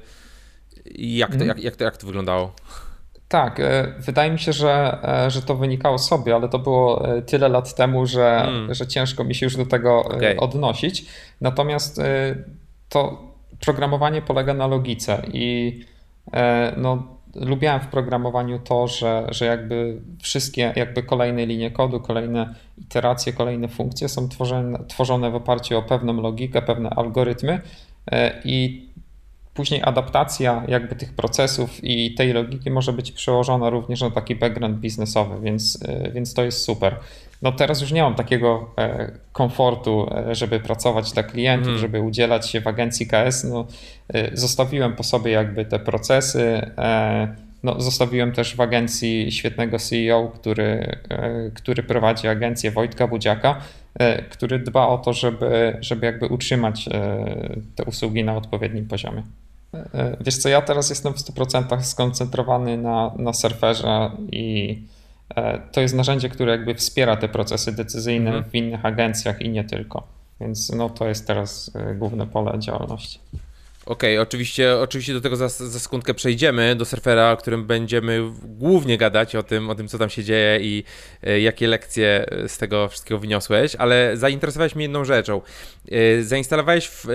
jak 0.94 1.30
to, 1.30 1.34
mhm. 1.34 1.48
jak, 1.48 1.64
jak, 1.64 1.76
to, 1.76 1.84
jak 1.84 1.96
to 1.96 2.06
wyglądało? 2.06 2.52
Tak, 3.32 3.60
e, 3.60 3.94
wydaje 3.98 4.30
mi 4.30 4.38
się, 4.38 4.52
że, 4.52 4.98
e, 5.24 5.30
że 5.30 5.42
to 5.42 5.54
wynikało 5.54 5.98
sobie, 5.98 6.34
ale 6.34 6.48
to 6.48 6.58
było 6.58 7.16
e, 7.16 7.22
tyle 7.22 7.48
lat 7.48 7.74
temu, 7.74 8.06
że, 8.06 8.40
hmm. 8.44 8.74
że 8.74 8.86
ciężko 8.86 9.24
mi 9.24 9.34
się 9.34 9.46
już 9.46 9.56
do 9.56 9.66
tego 9.66 10.04
okay. 10.04 10.36
odnosić. 10.36 11.06
Natomiast 11.40 12.00
to 12.88 13.22
programowanie 13.60 14.22
polega 14.22 14.54
na 14.54 14.66
logice 14.66 15.22
i 15.32 15.80
no, 16.76 17.16
lubiałem 17.34 17.80
w 17.80 17.86
programowaniu 17.86 18.58
to, 18.58 18.88
że, 18.88 19.26
że 19.30 19.46
jakby 19.46 20.00
wszystkie 20.22 20.72
jakby 20.76 21.02
kolejne 21.02 21.46
linie 21.46 21.70
kodu, 21.70 22.00
kolejne 22.00 22.54
iteracje, 22.78 23.32
kolejne 23.32 23.68
funkcje 23.68 24.08
są 24.08 24.28
tworzone, 24.28 24.78
tworzone 24.88 25.30
w 25.30 25.34
oparciu 25.34 25.78
o 25.78 25.82
pewną 25.82 26.22
logikę, 26.22 26.62
pewne 26.62 26.90
algorytmy 26.90 27.60
e, 28.10 28.42
i 28.44 28.86
później 29.54 29.82
adaptacja 29.84 30.62
jakby 30.68 30.96
tych 30.96 31.12
procesów 31.12 31.84
i 31.84 32.14
tej 32.14 32.32
logiki 32.32 32.70
może 32.70 32.92
być 32.92 33.12
przełożona 33.12 33.70
również 33.70 34.00
na 34.00 34.10
taki 34.10 34.36
background 34.36 34.78
biznesowy, 34.78 35.40
więc, 35.40 35.78
e, 35.88 36.10
więc 36.10 36.34
to 36.34 36.44
jest 36.44 36.64
super. 36.64 36.96
No 37.42 37.52
teraz 37.52 37.80
już 37.80 37.92
nie 37.92 38.02
mam 38.02 38.14
takiego 38.14 38.70
komfortu, 39.32 40.10
żeby 40.32 40.60
pracować 40.60 41.12
dla 41.12 41.22
klientów, 41.22 41.68
mm. 41.68 41.78
żeby 41.78 42.00
udzielać 42.00 42.50
się 42.50 42.60
w 42.60 42.66
agencji 42.66 43.06
KS. 43.06 43.44
No, 43.44 43.66
zostawiłem 44.32 44.96
po 44.96 45.02
sobie 45.02 45.30
jakby 45.32 45.64
te 45.64 45.78
procesy. 45.78 46.70
No, 47.62 47.80
zostawiłem 47.80 48.32
też 48.32 48.56
w 48.56 48.60
agencji 48.60 49.32
świetnego 49.32 49.78
CEO, 49.78 50.28
który, 50.34 50.96
który 51.54 51.82
prowadzi 51.82 52.28
agencję 52.28 52.70
Wojtka 52.70 53.06
Budziaka, 53.06 53.60
który 54.30 54.58
dba 54.58 54.86
o 54.86 54.98
to, 54.98 55.12
żeby, 55.12 55.76
żeby 55.80 56.06
jakby 56.06 56.26
utrzymać 56.26 56.88
te 57.76 57.84
usługi 57.84 58.24
na 58.24 58.36
odpowiednim 58.36 58.88
poziomie. 58.88 59.22
E, 59.74 60.16
wiesz 60.20 60.36
co, 60.36 60.48
ja 60.48 60.62
teraz 60.62 60.90
jestem 60.90 61.12
w 61.12 61.16
100% 61.16 61.82
skoncentrowany 61.82 62.78
na, 62.78 63.12
na 63.18 63.32
surferze 63.32 64.10
i 64.32 64.78
e, 64.78 65.01
to 65.72 65.80
jest 65.80 65.94
narzędzie, 65.94 66.28
które 66.28 66.52
jakby 66.52 66.74
wspiera 66.74 67.16
te 67.16 67.28
procesy 67.28 67.72
decyzyjne 67.72 68.30
mhm. 68.30 68.50
w 68.50 68.54
innych 68.54 68.86
agencjach 68.86 69.40
i 69.40 69.48
nie 69.48 69.64
tylko. 69.64 70.06
Więc 70.40 70.72
no, 70.72 70.90
to 70.90 71.08
jest 71.08 71.26
teraz 71.26 71.70
e, 71.74 71.94
główne 71.94 72.26
pole 72.26 72.58
działalności. 72.58 73.18
Okej, 73.86 74.16
okay, 74.16 74.22
oczywiście, 74.28 74.78
oczywiście 74.78 75.12
do 75.12 75.20
tego 75.20 75.36
za, 75.36 75.48
za 75.48 75.80
sekundkę 75.80 76.14
przejdziemy, 76.14 76.76
do 76.76 76.84
surfera, 76.84 77.32
o 77.32 77.36
którym 77.36 77.66
będziemy 77.66 78.20
głównie 78.42 78.98
gadać, 78.98 79.36
o 79.36 79.42
tym, 79.42 79.70
o 79.70 79.74
tym 79.74 79.88
co 79.88 79.98
tam 79.98 80.10
się 80.10 80.24
dzieje 80.24 80.60
i 80.60 80.84
e, 81.22 81.40
jakie 81.40 81.68
lekcje 81.68 82.26
z 82.46 82.58
tego 82.58 82.88
wszystkiego 82.88 83.18
wyniosłeś, 83.18 83.76
ale 83.76 84.16
zainteresowałeś 84.16 84.74
mnie 84.74 84.84
jedną 84.84 85.04
rzeczą. 85.04 85.40
Zainstalowałeś 86.22 86.88
w, 86.88 87.06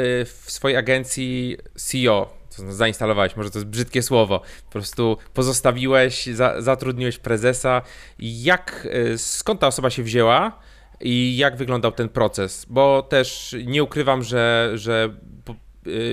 w 0.46 0.52
swojej 0.52 0.78
agencji 0.78 1.58
CEO, 1.76 2.37
to 2.58 2.74
zainstalowałeś, 2.74 3.36
może 3.36 3.52
to 3.52 3.60
jest 3.60 3.70
brzydkie 3.70 4.02
słowo, 4.02 4.42
po 4.66 4.72
prostu 4.72 5.18
pozostawiłeś, 5.34 6.26
za, 6.26 6.62
zatrudniłeś 6.62 7.18
prezesa. 7.18 7.82
Jak, 8.20 8.88
e, 8.92 9.18
skąd 9.18 9.60
ta 9.60 9.68
osoba 9.68 9.90
się 9.90 10.04
wzięła 10.04 10.60
i 11.02 11.38
jak 11.38 11.58
wyglądał 11.58 11.92
ten 11.92 12.10
proces? 12.10 12.66
Bo 12.70 13.02
też 13.02 13.56
nie 13.66 13.84
ukrywam, 13.84 14.24
że, 14.24 14.72
że 14.76 15.04
e, 15.06 15.50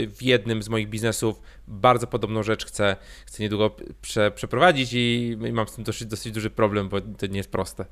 w 0.08 0.22
jednym 0.22 0.62
z 0.62 0.68
moich 0.68 0.88
biznesów 0.88 1.40
bardzo 1.68 2.06
podobną 2.06 2.42
rzecz 2.42 2.66
chcę, 2.66 2.96
chcę 3.26 3.42
niedługo 3.42 3.76
prze, 4.02 4.30
przeprowadzić 4.30 4.92
i, 4.92 5.38
i 5.48 5.52
mam 5.52 5.68
z 5.68 5.74
tym 5.74 5.84
dosyć, 5.84 6.08
dosyć 6.08 6.32
duży 6.32 6.50
problem, 6.50 6.88
bo 6.88 7.00
to 7.00 7.26
nie 7.26 7.36
jest 7.36 7.50
proste. 7.50 7.84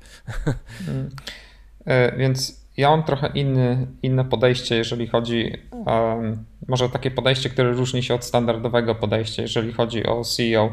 Hmm. 0.85 1.09
Więc 2.17 2.62
ja 2.77 2.89
mam 2.89 3.03
trochę 3.03 3.31
inny, 3.35 3.87
inne 4.03 4.25
podejście, 4.25 4.75
jeżeli 4.75 5.07
chodzi, 5.07 5.51
um, 5.71 6.45
może 6.67 6.89
takie 6.89 7.11
podejście, 7.11 7.49
które 7.49 7.71
różni 7.71 8.03
się 8.03 8.13
od 8.13 8.25
standardowego 8.25 8.95
podejścia, 8.95 9.41
jeżeli 9.41 9.73
chodzi 9.73 10.05
o 10.05 10.23
CEO. 10.23 10.69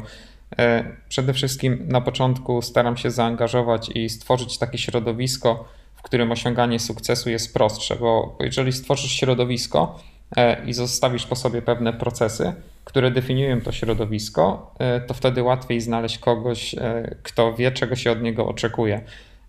E, 0.59 0.83
przede 1.09 1.33
wszystkim 1.33 1.87
na 1.87 2.01
początku 2.01 2.61
staram 2.61 2.97
się 2.97 3.11
zaangażować 3.11 3.89
i 3.95 4.09
stworzyć 4.09 4.57
takie 4.57 4.77
środowisko, 4.77 5.67
w 5.95 6.01
którym 6.01 6.31
osiąganie 6.31 6.79
sukcesu 6.79 7.29
jest 7.29 7.53
prostsze, 7.53 7.95
bo 7.95 8.37
jeżeli 8.39 8.73
stworzysz 8.73 9.11
środowisko 9.11 9.99
e, 10.37 10.65
i 10.65 10.73
zostawisz 10.73 11.25
po 11.25 11.35
sobie 11.35 11.61
pewne 11.61 11.93
procesy, 11.93 12.53
które 12.83 13.11
definiują 13.11 13.61
to 13.61 13.71
środowisko, 13.71 14.75
e, 14.79 15.01
to 15.01 15.13
wtedy 15.13 15.43
łatwiej 15.43 15.81
znaleźć 15.81 16.17
kogoś, 16.17 16.75
kto 17.23 17.53
wie, 17.53 17.71
czego 17.71 17.95
się 17.95 18.11
od 18.11 18.21
niego 18.21 18.47
oczekuje. 18.47 19.01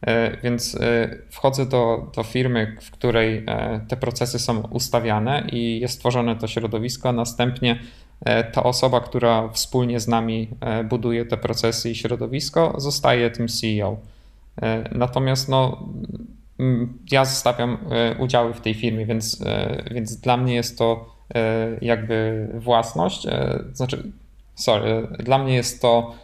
E, 0.07 0.37
więc 0.43 0.75
e, 0.75 1.09
wchodzę 1.31 1.67
do, 1.67 2.11
do 2.17 2.23
firmy, 2.23 2.77
w 2.81 2.91
której 2.91 3.45
e, 3.47 3.81
te 3.89 3.97
procesy 3.97 4.39
są 4.39 4.61
ustawiane 4.61 5.47
i 5.53 5.81
jest 5.81 6.01
tworzone 6.01 6.37
to 6.37 6.49
środowisko, 6.49 7.13
następnie 7.13 7.79
ta 8.53 8.63
osoba, 8.63 9.01
która 9.01 9.49
wspólnie 9.49 10.01
z 10.01 10.09
nami 10.09 10.49
buduje 10.89 11.27
te 11.27 11.37
procesy 11.37 11.91
i 11.91 11.95
środowisko, 11.95 12.75
zostaje 12.77 13.31
tym 13.31 13.49
CEO. 13.49 13.97
Natomiast 14.93 15.49
no, 15.49 15.89
ja 17.11 17.25
zostawiam 17.25 17.79
udziały 18.19 18.55
w 18.55 18.61
tej 18.61 18.75
firmie, 18.75 19.07
więc, 19.07 19.45
więc 19.91 20.17
dla 20.17 20.37
mnie 20.37 20.55
jest 20.55 20.79
to 20.79 21.15
jakby 21.81 22.49
własność. 22.55 23.27
Znaczy, 23.73 24.13
sorry, 24.55 25.09
dla 25.19 25.39
mnie 25.39 25.55
jest 25.55 25.83
to 25.83 26.15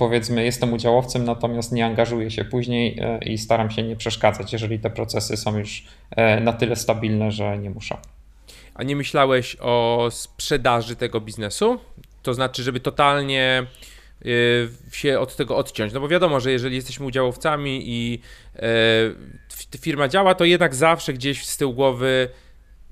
powiedzmy, 0.00 0.44
jestem 0.44 0.72
udziałowcem, 0.72 1.24
natomiast 1.24 1.72
nie 1.72 1.86
angażuję 1.86 2.30
się 2.30 2.44
później 2.44 2.98
e, 3.00 3.18
i 3.18 3.38
staram 3.38 3.70
się 3.70 3.82
nie 3.82 3.96
przeszkadzać, 3.96 4.52
jeżeli 4.52 4.78
te 4.78 4.90
procesy 4.90 5.36
są 5.36 5.58
już 5.58 5.84
e, 6.10 6.40
na 6.40 6.52
tyle 6.52 6.76
stabilne, 6.76 7.32
że 7.32 7.58
nie 7.58 7.70
muszę. 7.70 7.96
A 8.74 8.82
nie 8.82 8.96
myślałeś 8.96 9.56
o 9.60 10.08
sprzedaży 10.10 10.96
tego 10.96 11.20
biznesu? 11.20 11.80
To 12.22 12.34
znaczy, 12.34 12.62
żeby 12.62 12.80
totalnie 12.80 13.66
e, 14.22 14.26
się 14.92 15.20
od 15.20 15.36
tego 15.36 15.56
odciąć. 15.56 15.92
No 15.92 16.00
bo 16.00 16.08
wiadomo, 16.08 16.40
że 16.40 16.52
jeżeli 16.52 16.76
jesteśmy 16.76 17.06
udziałowcami 17.06 17.82
i 17.84 18.20
firma 19.80 20.08
działa, 20.08 20.34
to 20.34 20.44
jednak 20.44 20.74
zawsze 20.74 21.12
gdzieś 21.12 21.46
z 21.46 21.56
tyłu 21.56 21.74
głowy 21.74 22.28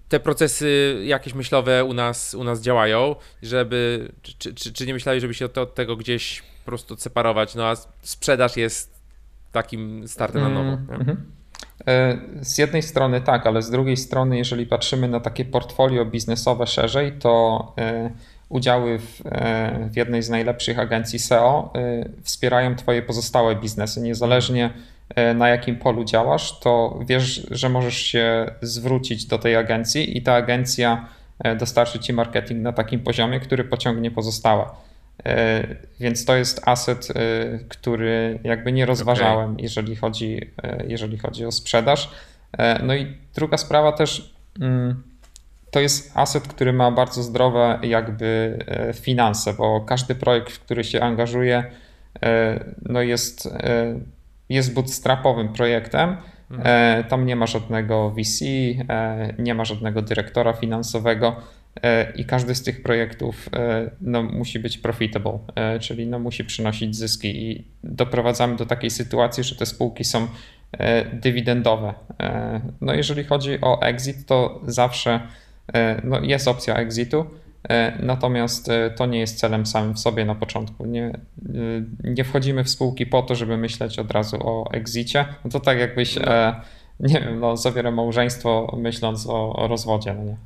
te 0.08 0.20
procesy 0.20 1.00
jakieś 1.04 1.34
myślowe 1.34 1.84
u 1.84 1.94
nas, 1.94 2.34
u 2.34 2.44
nas 2.44 2.60
działają, 2.60 3.16
żeby, 3.42 4.12
czy, 4.22 4.54
czy, 4.54 4.72
czy 4.72 4.86
nie 4.86 4.94
myślałeś, 4.94 5.20
żeby 5.20 5.34
się 5.34 5.44
od, 5.44 5.58
od 5.58 5.74
tego 5.74 5.96
gdzieś 5.96 6.42
po 6.42 6.66
prostu 6.66 6.94
odseparować, 6.94 7.54
no 7.54 7.66
a 7.66 7.76
sprzedaż 8.02 8.56
jest 8.56 8.98
takim 9.52 10.08
startem 10.08 10.42
na 10.42 10.48
nowo. 10.48 10.78
Mm. 10.90 11.16
Z 12.40 12.58
jednej 12.58 12.82
strony 12.82 13.20
tak, 13.20 13.46
ale 13.46 13.62
z 13.62 13.70
drugiej 13.70 13.96
strony, 13.96 14.38
jeżeli 14.38 14.66
patrzymy 14.66 15.08
na 15.08 15.20
takie 15.20 15.44
portfolio 15.44 16.04
biznesowe 16.04 16.66
szerzej, 16.66 17.12
to 17.12 17.72
e, 17.78 18.10
udziały 18.48 18.98
w, 18.98 19.20
e, 19.24 19.88
w 19.90 19.96
jednej 19.96 20.22
z 20.22 20.30
najlepszych 20.30 20.78
agencji 20.78 21.18
SEO 21.18 21.72
wspierają 22.22 22.76
Twoje 22.76 23.02
pozostałe 23.02 23.56
biznesy. 23.56 24.00
Niezależnie 24.00 24.70
na 25.34 25.48
jakim 25.48 25.76
polu 25.76 26.04
działasz, 26.04 26.60
to 26.60 27.00
wiesz, 27.06 27.46
że 27.50 27.68
możesz 27.68 27.96
się 27.96 28.50
zwrócić 28.62 29.26
do 29.26 29.38
tej 29.38 29.56
agencji 29.56 30.18
i 30.18 30.22
ta 30.22 30.34
agencja 30.34 31.08
dostarczy 31.58 31.98
Ci 31.98 32.12
marketing 32.12 32.62
na 32.62 32.72
takim 32.72 33.00
poziomie, 33.00 33.40
który 33.40 33.64
pociągnie 33.64 34.10
pozostałe. 34.10 34.64
E, 35.24 35.64
więc 36.00 36.24
to 36.24 36.36
jest 36.36 36.68
aset, 36.68 37.08
e, 37.10 37.14
który 37.68 38.38
jakby 38.44 38.72
nie 38.72 38.86
rozważałem, 38.86 39.50
okay. 39.50 39.62
jeżeli, 39.62 39.96
chodzi, 39.96 40.40
e, 40.62 40.84
jeżeli 40.88 41.18
chodzi 41.18 41.44
o 41.44 41.52
sprzedaż. 41.52 42.10
No 42.82 42.94
i 42.94 43.16
druga 43.34 43.56
sprawa 43.56 43.92
też, 43.92 44.34
mm, 44.60 45.02
to 45.70 45.80
jest 45.80 46.12
aset, 46.14 46.48
który 46.48 46.72
ma 46.72 46.90
bardzo 46.90 47.22
zdrowe 47.22 47.78
jakby 47.82 48.58
finanse, 48.94 49.54
bo 49.54 49.80
każdy 49.80 50.14
projekt, 50.14 50.52
w 50.52 50.60
który 50.60 50.84
się 50.84 51.00
angażuje, 51.00 51.64
no 52.82 53.02
jest, 53.02 53.48
jest 54.48 54.74
bootstrapowym 54.74 55.48
projektem. 55.48 56.16
Mhm. 56.50 57.04
Tam 57.04 57.26
nie 57.26 57.36
ma 57.36 57.46
żadnego 57.46 58.10
VC, 58.10 58.44
nie 59.38 59.54
ma 59.54 59.64
żadnego 59.64 60.02
dyrektora 60.02 60.52
finansowego 60.52 61.36
E, 61.82 62.12
i 62.16 62.24
każdy 62.24 62.54
z 62.54 62.62
tych 62.62 62.82
projektów 62.82 63.48
e, 63.52 63.90
no, 64.00 64.22
musi 64.22 64.58
być 64.58 64.78
profitable, 64.78 65.38
e, 65.54 65.78
czyli 65.78 66.06
no, 66.06 66.18
musi 66.18 66.44
przynosić 66.44 66.96
zyski 66.96 67.50
i 67.50 67.64
doprowadzamy 67.84 68.56
do 68.56 68.66
takiej 68.66 68.90
sytuacji, 68.90 69.44
że 69.44 69.56
te 69.56 69.66
spółki 69.66 70.04
są 70.04 70.28
dywidendowe. 71.12 71.94
No, 72.80 72.94
jeżeli 72.94 73.24
chodzi 73.24 73.58
o 73.60 73.82
exit, 73.82 74.26
to 74.26 74.60
zawsze 74.66 75.20
no, 76.04 76.20
jest 76.20 76.48
opcja 76.48 76.76
exitu, 76.76 77.26
natomiast 78.00 78.70
to 78.96 79.06
nie 79.06 79.18
jest 79.18 79.38
celem 79.38 79.66
samym 79.66 79.94
w 79.94 79.98
sobie 79.98 80.24
na 80.24 80.34
początku. 80.34 80.86
Nie, 80.86 81.18
nie 82.04 82.24
wchodzimy 82.24 82.64
w 82.64 82.70
spółki 82.70 83.06
po 83.06 83.22
to, 83.22 83.34
żeby 83.34 83.56
myśleć 83.56 83.98
od 83.98 84.10
razu 84.10 84.36
o 84.40 84.70
exicie. 84.72 85.24
No 85.44 85.50
to 85.50 85.60
tak 85.60 85.78
jakbyś, 85.78 86.16
nie 87.00 87.20
wiem, 87.20 87.40
no, 87.40 87.56
zawiera 87.56 87.90
małżeństwo 87.90 88.76
myśląc 88.78 89.26
o, 89.26 89.56
o 89.56 89.68
rozwodzie, 89.68 90.14
no 90.14 90.24
nie? 90.24 90.36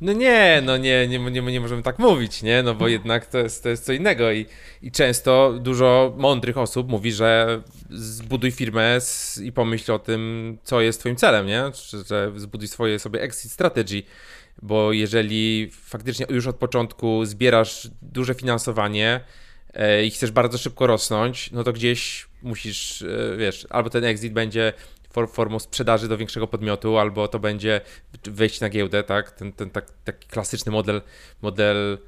No 0.00 0.12
nie, 0.12 0.62
no 0.64 0.76
nie, 0.76 1.08
nie, 1.08 1.18
nie, 1.18 1.42
nie 1.42 1.60
możemy 1.60 1.82
tak 1.82 1.98
mówić, 1.98 2.42
nie? 2.42 2.62
No 2.62 2.74
bo 2.74 2.88
jednak 2.88 3.26
to 3.26 3.38
jest, 3.38 3.62
to 3.62 3.68
jest 3.68 3.84
co 3.84 3.92
innego 3.92 4.32
i, 4.32 4.46
i 4.82 4.90
często 4.90 5.52
dużo 5.60 6.14
mądrych 6.16 6.58
osób 6.58 6.88
mówi, 6.88 7.12
że 7.12 7.62
zbuduj 7.90 8.50
firmę 8.50 8.98
i 9.42 9.52
pomyśl 9.52 9.92
o 9.92 9.98
tym, 9.98 10.58
co 10.62 10.80
jest 10.80 11.00
twoim 11.00 11.16
celem, 11.16 11.46
nie? 11.46 11.62
Że 12.06 12.32
zbuduj 12.36 12.68
swoje 12.68 12.98
sobie 12.98 13.22
exit 13.22 13.52
strategy, 13.52 14.02
bo 14.62 14.92
jeżeli 14.92 15.70
faktycznie 15.72 16.26
już 16.30 16.46
od 16.46 16.56
początku 16.56 17.24
zbierasz 17.24 17.88
duże 18.02 18.34
finansowanie 18.34 19.20
e, 19.74 20.04
i 20.04 20.10
chcesz 20.10 20.30
bardzo 20.30 20.58
szybko 20.58 20.86
rosnąć, 20.86 21.50
no 21.52 21.64
to 21.64 21.72
gdzieś 21.72 22.28
musisz, 22.42 23.02
e, 23.02 23.36
wiesz, 23.36 23.66
albo 23.70 23.90
ten 23.90 24.04
exit 24.04 24.32
będzie 24.32 24.72
formą 25.32 25.58
sprzedaży 25.58 26.08
do 26.08 26.16
większego 26.16 26.46
podmiotu, 26.46 26.98
albo 26.98 27.28
to 27.28 27.38
będzie 27.38 27.80
wejść 28.24 28.60
na 28.60 28.68
giełdę, 28.68 29.02
tak? 29.02 29.30
Ten, 29.30 29.52
ten 29.52 29.70
tak, 29.70 29.86
taki 30.04 30.28
klasyczny 30.28 30.72
model, 30.72 31.02
model 31.42 31.98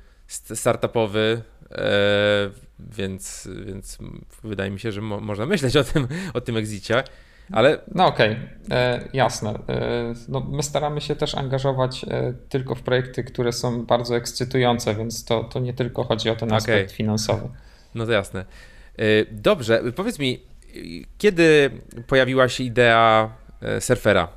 startupowy, 0.55 1.43
e, 1.71 2.51
więc, 2.79 3.49
więc 3.67 3.99
wydaje 4.45 4.71
mi 4.71 4.81
się, 4.81 4.93
że 4.93 5.01
mo 5.01 5.21
można 5.21 5.47
myśleć 5.47 5.77
o 5.77 5.85
tym, 5.85 6.09
o 6.35 6.41
tym 6.41 6.57
exicie. 6.57 7.05
Ale... 7.53 7.79
No 7.95 8.07
okej, 8.07 8.37
okay. 8.67 8.79
E, 8.79 9.09
jasne. 9.13 9.51
E, 9.51 10.15
no, 10.29 10.41
my 10.41 10.63
staramy 10.63 11.01
się 11.01 11.17
też 11.17 11.35
angażować 11.35 12.05
e, 12.05 12.33
tylko 12.49 12.75
w 12.75 12.83
projekty, 12.83 13.25
które 13.25 13.53
są 13.53 13.87
bardzo 13.87 14.17
ekscytujące, 14.17 14.95
więc 14.95 15.25
to, 15.25 15.45
to 15.45 15.61
nie 15.61 15.75
tylko 15.75 16.05
chodzi 16.05 16.31
o 16.31 16.37
ten 16.37 16.53
aspekt 16.53 16.87
okay. 16.87 16.97
finansowy. 16.97 17.49
No 17.95 18.07
to 18.07 18.13
jasne. 18.13 18.45
Dobrze, 19.31 19.83
powiedz 19.97 20.19
mi, 20.19 20.43
kiedy 21.19 21.71
pojawiła 22.07 22.49
się 22.49 22.65
idea 22.65 23.33
surfera? 23.81 24.29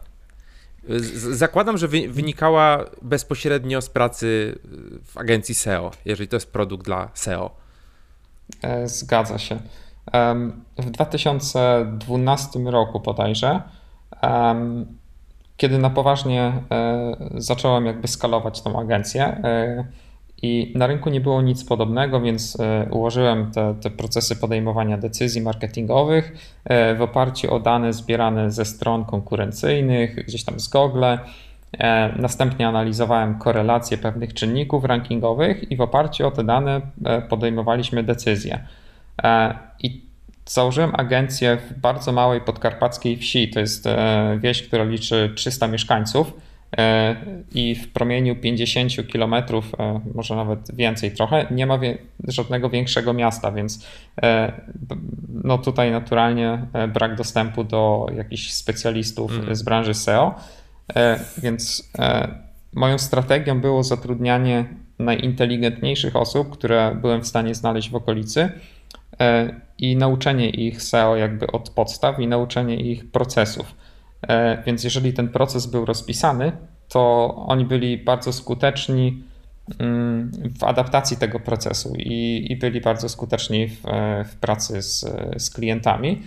Zakładam, 1.32 1.78
że 1.78 1.88
wynikała 1.88 2.86
bezpośrednio 3.02 3.82
z 3.82 3.90
pracy 3.90 4.60
w 5.06 5.18
agencji 5.18 5.56
SEO, 5.56 5.92
jeżeli 6.06 6.28
to 6.28 6.36
jest 6.36 6.52
produkt 6.52 6.86
dla 6.86 7.10
SEO. 7.14 7.56
Zgadza 8.86 9.38
się. 9.38 9.60
W 10.78 10.90
2012 10.92 12.60
roku 12.60 13.00
bodajże, 13.00 13.62
kiedy 15.58 15.78
na 15.78 15.90
poważnie 15.90 16.54
e, 16.72 17.16
zacząłem 17.36 17.86
jakby 17.86 18.08
skalować 18.08 18.62
tą 18.62 18.80
agencję 18.80 19.24
e, 19.26 19.86
i 20.42 20.74
na 20.76 20.88
rynku 20.88 21.10
nie 21.10 21.22
było 21.22 21.42
nic 21.42 21.66
podobnego, 21.66 22.22
więc 22.22 22.60
e, 22.60 22.88
ułożyłem 22.92 23.52
te, 23.52 23.76
te 23.82 23.90
procesy 23.90 24.36
podejmowania 24.36 24.98
decyzji 24.98 25.42
marketingowych 25.42 26.34
w 26.98 27.02
oparciu 27.02 27.54
o 27.54 27.60
dane 27.60 27.94
zbierane 27.94 28.52
ze 28.52 28.66
stron 28.66 29.06
konkurencyjnych, 29.06 30.26
gdzieś 30.26 30.44
tam 30.44 30.60
z 30.60 30.68
Google. 30.68 31.06
Następnie 32.16 32.68
analizowałem 32.68 33.40
korelacje 33.40 33.98
pewnych 33.98 34.34
czynników 34.34 34.84
rankingowych 34.84 35.72
i 35.72 35.76
w 35.76 35.82
oparciu 35.82 36.28
o 36.28 36.32
te 36.32 36.44
dane 36.44 36.82
podejmowaliśmy 37.30 38.04
decyzje. 38.04 38.68
I 39.80 40.04
założyłem 40.46 40.92
agencję 40.96 41.58
w 41.58 41.80
bardzo 41.80 42.12
małej 42.12 42.42
podkarpackiej 42.42 43.18
wsi. 43.18 43.50
To 43.50 43.60
jest 43.60 43.88
e, 43.88 44.38
wieś, 44.42 44.64
która 44.64 44.84
liczy 44.84 45.34
300 45.36 45.68
mieszkańców 45.68 46.34
e, 46.78 47.16
i 47.54 47.76
w 47.76 47.94
promieniu 47.94 48.36
50 48.36 48.92
km, 49.12 49.34
e, 49.34 49.44
może 50.16 50.36
nawet 50.36 50.76
więcej 50.76 51.12
trochę, 51.12 51.48
nie 51.52 51.66
ma 51.66 51.80
żadnego 52.28 52.70
większego 52.70 53.14
miasta, 53.14 53.52
więc 53.52 53.88
no 55.30 55.58
tutaj 55.58 55.92
naturalnie 55.92 56.66
brak 56.94 57.16
dostępu 57.16 57.64
do 57.64 58.06
jakichś 58.16 58.52
specjalistów 58.52 59.32
mm. 59.32 59.56
z 59.56 59.64
branży 59.64 59.94
SEO. 59.94 60.36
Więc 61.38 61.92
moją 62.74 62.98
strategią 62.98 63.62
było 63.62 63.84
zatrudnianie 63.84 64.66
najinteligentniejszych 65.00 66.16
osób, 66.16 66.50
które 66.50 66.96
byłem 67.02 67.22
w 67.22 67.28
stanie 67.28 67.56
znaleźć 67.56 67.90
w 67.90 67.96
okolicy 67.96 68.50
E, 68.50 68.73
i 69.78 69.96
nauczenie 69.96 70.50
ich 70.50 70.82
SEO 70.82 71.16
jakby 71.16 71.48
od 71.48 71.70
podstaw 71.70 72.20
i 72.20 72.28
nauczenie 72.28 72.76
ich 72.76 73.12
procesów. 73.12 73.76
E, 74.28 74.64
więc 74.64 74.84
jeżeli 74.84 75.14
ten 75.14 75.30
proces 75.30 75.66
był 75.66 75.86
rozpisany, 75.86 76.52
to 76.90 77.34
oni 77.48 77.66
byli 77.66 77.98
bardzo 77.98 78.34
skuteczni 78.34 79.24
mm, 79.80 80.32
w 80.60 80.64
adaptacji 80.64 81.18
tego 81.18 81.40
procesu 81.40 81.94
i, 81.98 82.48
i 82.50 82.56
byli 82.56 82.82
bardzo 82.82 83.10
skuteczni 83.10 83.68
w, 83.68 83.82
w 84.26 84.36
pracy 84.36 84.82
z, 84.82 85.06
z 85.38 85.50
klientami. 85.50 86.24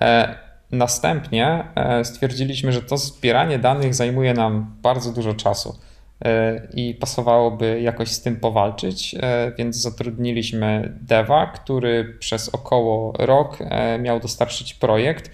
E, 0.00 0.34
następnie 0.72 1.64
stwierdziliśmy, 2.02 2.72
że 2.72 2.82
to 2.82 2.96
zbieranie 2.96 3.58
danych 3.58 3.94
zajmuje 3.94 4.34
nam 4.34 4.76
bardzo 4.82 5.12
dużo 5.12 5.34
czasu. 5.34 5.78
E, 6.24 6.60
i 6.74 6.94
pasowałoby 6.94 7.80
jakoś 7.80 8.08
z 8.08 8.22
tym 8.22 8.36
powalczyć, 8.36 9.14
e, 9.14 9.52
więc 9.58 9.76
zatrudniliśmy 9.76 10.98
Deva, 11.00 11.46
który 11.46 12.16
przez 12.18 12.48
około 12.48 13.12
rok 13.18 13.58
e, 13.60 13.98
miał 13.98 14.20
dostarczyć 14.20 14.74
projekt, 14.74 15.30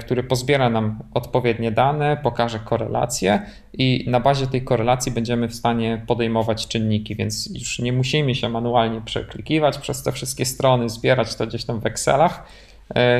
który 0.00 0.22
pozbiera 0.22 0.70
nam 0.70 0.98
odpowiednie 1.14 1.72
dane, 1.72 2.16
pokaże 2.22 2.58
korelacje 2.58 3.42
i 3.72 4.04
na 4.08 4.20
bazie 4.20 4.46
tej 4.46 4.64
korelacji 4.64 5.12
będziemy 5.12 5.48
w 5.48 5.54
stanie 5.54 6.02
podejmować 6.06 6.68
czynniki, 6.68 7.16
więc 7.16 7.50
już 7.54 7.78
nie 7.78 7.92
musimy 7.92 8.34
się 8.34 8.48
manualnie 8.48 9.00
przeklikiwać 9.00 9.78
przez 9.78 10.02
te 10.02 10.12
wszystkie 10.12 10.44
strony, 10.44 10.88
zbierać 10.88 11.34
to 11.34 11.46
gdzieś 11.46 11.64
tam 11.64 11.80
w 11.80 11.86
Excelach 11.86 12.44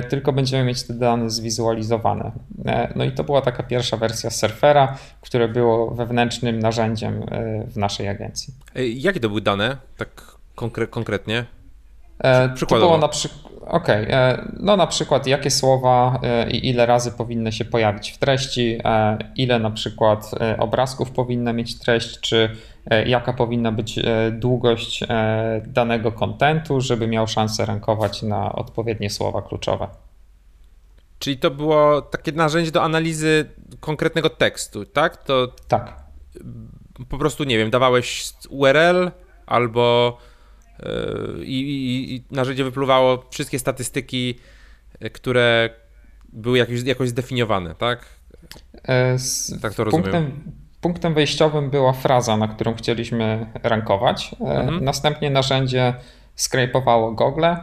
tylko 0.08 0.32
będziemy 0.32 0.64
mieć 0.64 0.82
te 0.82 0.94
dane 0.94 1.30
zwizualizowane. 1.30 2.32
E, 2.66 2.92
no 2.96 3.04
i 3.04 3.12
to 3.12 3.24
była 3.24 3.40
taka 3.40 3.62
pierwsza 3.62 3.96
wersja 3.96 4.30
Surfera, 4.30 4.98
które 5.20 5.48
było 5.48 5.90
wewnętrznym 5.90 6.58
narzędziem 6.58 7.22
e, 7.22 7.64
w 7.66 7.76
naszej 7.76 8.08
agencji. 8.08 8.54
Jakie 8.94 9.20
to 9.20 9.28
były 9.28 9.40
dane, 9.40 9.76
tak 9.96 10.36
konkre 10.54 10.86
konkretnie? 10.86 11.44
Przykładowo. 12.54 12.86
To 12.86 12.86
było 12.86 12.98
na 12.98 13.08
przykład. 13.08 13.51
Okej, 13.72 14.06
okay. 14.06 14.52
no 14.60 14.76
na 14.76 14.86
przykład 14.86 15.26
jakie 15.26 15.50
słowa 15.50 16.20
i 16.50 16.68
ile 16.68 16.86
razy 16.86 17.12
powinny 17.12 17.52
się 17.52 17.64
pojawić 17.64 18.10
w 18.10 18.18
treści, 18.18 18.78
ile 19.36 19.58
na 19.58 19.70
przykład 19.70 20.30
obrazków 20.58 21.10
powinna 21.10 21.52
mieć 21.52 21.78
treść, 21.78 22.20
czy 22.20 22.56
E, 22.90 23.08
jaka 23.08 23.32
powinna 23.32 23.72
być 23.72 23.98
e, 23.98 24.30
długość 24.30 25.02
e, 25.02 25.62
danego 25.66 26.12
kontentu, 26.12 26.80
żeby 26.80 27.06
miał 27.06 27.26
szansę 27.26 27.66
rankować 27.66 28.22
na 28.22 28.52
odpowiednie 28.52 29.10
słowa 29.10 29.42
kluczowe. 29.42 29.88
Czyli 31.18 31.38
to 31.38 31.50
było 31.50 32.02
takie 32.02 32.32
narzędzie 32.32 32.70
do 32.70 32.82
analizy 32.82 33.50
konkretnego 33.80 34.30
tekstu, 34.30 34.84
tak? 34.84 35.16
To 35.24 35.48
tak. 35.68 36.02
Po 37.08 37.18
prostu, 37.18 37.44
nie 37.44 37.58
wiem, 37.58 37.70
dawałeś 37.70 38.32
URL 38.50 39.10
albo 39.46 40.16
i, 41.42 41.60
i, 41.60 42.14
i 42.14 42.24
narzędzie 42.30 42.64
wypluwało 42.64 43.24
wszystkie 43.30 43.58
statystyki, 43.58 44.38
które 45.12 45.70
były 46.32 46.58
jakoś, 46.58 46.82
jakoś 46.82 47.08
zdefiniowane, 47.08 47.74
tak? 47.74 48.06
Z, 49.16 49.60
tak 49.62 49.74
to 49.74 49.84
rozumiem. 49.84 50.04
Punktem, 50.04 50.52
Punktem 50.82 51.14
wejściowym 51.14 51.70
była 51.70 51.92
fraza, 51.92 52.36
na 52.36 52.48
którą 52.48 52.74
chcieliśmy 52.74 53.46
rankować. 53.62 54.36
E, 54.40 54.44
mhm. 54.44 54.84
Następnie 54.84 55.30
narzędzie 55.30 55.94
skrajpowało 56.34 57.12
Google 57.12 57.44
e, 57.44 57.58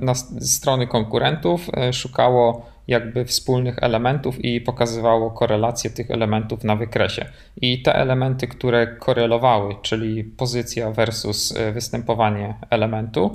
na 0.00 0.14
strony 0.40 0.86
konkurentów, 0.86 1.66
e, 1.76 1.92
szukało 1.92 2.69
jakby 2.90 3.24
wspólnych 3.24 3.78
elementów 3.80 4.44
i 4.44 4.60
pokazywało 4.60 5.30
korelację 5.30 5.90
tych 5.90 6.10
elementów 6.10 6.64
na 6.64 6.76
wykresie. 6.76 7.26
I 7.56 7.82
te 7.82 7.94
elementy, 7.94 8.48
które 8.48 8.86
korelowały, 8.86 9.74
czyli 9.82 10.24
pozycja 10.24 10.90
versus 10.90 11.54
występowanie 11.72 12.54
elementu, 12.70 13.34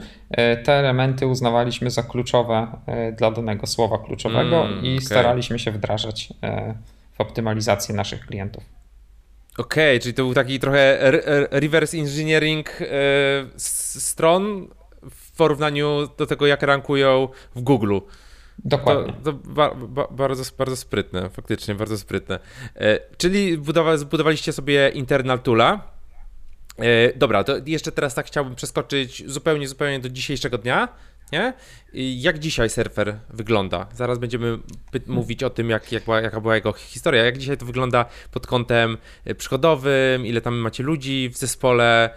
te 0.63 0.73
elementy 0.73 1.27
uznawaliśmy 1.27 1.89
za 1.89 2.03
kluczowe 2.03 2.67
dla 3.17 3.31
danego 3.31 3.67
słowa 3.67 3.97
kluczowego 3.97 4.65
mm, 4.65 4.85
i 4.85 4.95
okay. 4.95 5.05
staraliśmy 5.05 5.59
się 5.59 5.71
wdrażać 5.71 6.33
w 7.11 7.21
optymalizację 7.21 7.95
naszych 7.95 8.25
klientów. 8.25 8.63
Okej, 9.57 9.95
okay, 9.95 9.99
czyli 9.99 10.13
to 10.13 10.23
był 10.23 10.33
taki 10.33 10.59
trochę 10.59 10.97
reverse 11.51 11.97
engineering 11.97 12.81
e, 12.81 12.85
stron 13.57 14.67
w 15.11 15.37
porównaniu 15.37 16.07
do 16.17 16.25
tego, 16.25 16.47
jak 16.47 16.63
rankują 16.63 17.27
w 17.55 17.61
Google. 17.61 17.99
Dokładnie. 18.59 19.13
To, 19.13 19.33
to 19.33 19.33
ba, 19.33 19.75
ba, 19.75 20.07
bardzo, 20.11 20.43
bardzo 20.57 20.75
sprytne, 20.75 21.29
faktycznie 21.29 21.75
bardzo 21.75 21.97
sprytne. 21.97 22.39
E, 22.75 22.99
czyli 23.17 23.57
budowa, 23.57 23.97
zbudowaliście 23.97 24.53
sobie 24.53 24.89
internal 24.89 25.39
toola. 25.39 25.91
E, 26.79 27.17
dobra, 27.17 27.43
to 27.43 27.53
jeszcze 27.65 27.91
teraz 27.91 28.15
tak 28.15 28.25
chciałbym 28.25 28.55
przeskoczyć 28.55 29.23
zupełnie, 29.31 29.67
zupełnie 29.67 29.99
do 29.99 30.09
dzisiejszego 30.09 30.57
dnia. 30.57 30.87
Nie? 31.31 31.53
Jak 31.93 32.39
dzisiaj 32.39 32.69
surfer 32.69 33.15
wygląda? 33.29 33.87
Zaraz 33.93 34.19
będziemy 34.19 34.57
mówić 35.07 35.43
o 35.43 35.49
tym, 35.49 35.69
jak, 35.69 35.91
jak 35.91 36.03
była, 36.03 36.21
jaka 36.21 36.41
była 36.41 36.55
jego 36.55 36.73
historia. 36.73 37.25
Jak 37.25 37.37
dzisiaj 37.37 37.57
to 37.57 37.65
wygląda 37.65 38.05
pod 38.31 38.47
kątem 38.47 38.97
e, 39.25 39.35
przychodowym, 39.35 40.25
ile 40.25 40.41
tam 40.41 40.55
macie 40.55 40.83
ludzi 40.83 41.29
w 41.33 41.37
zespole, 41.37 42.09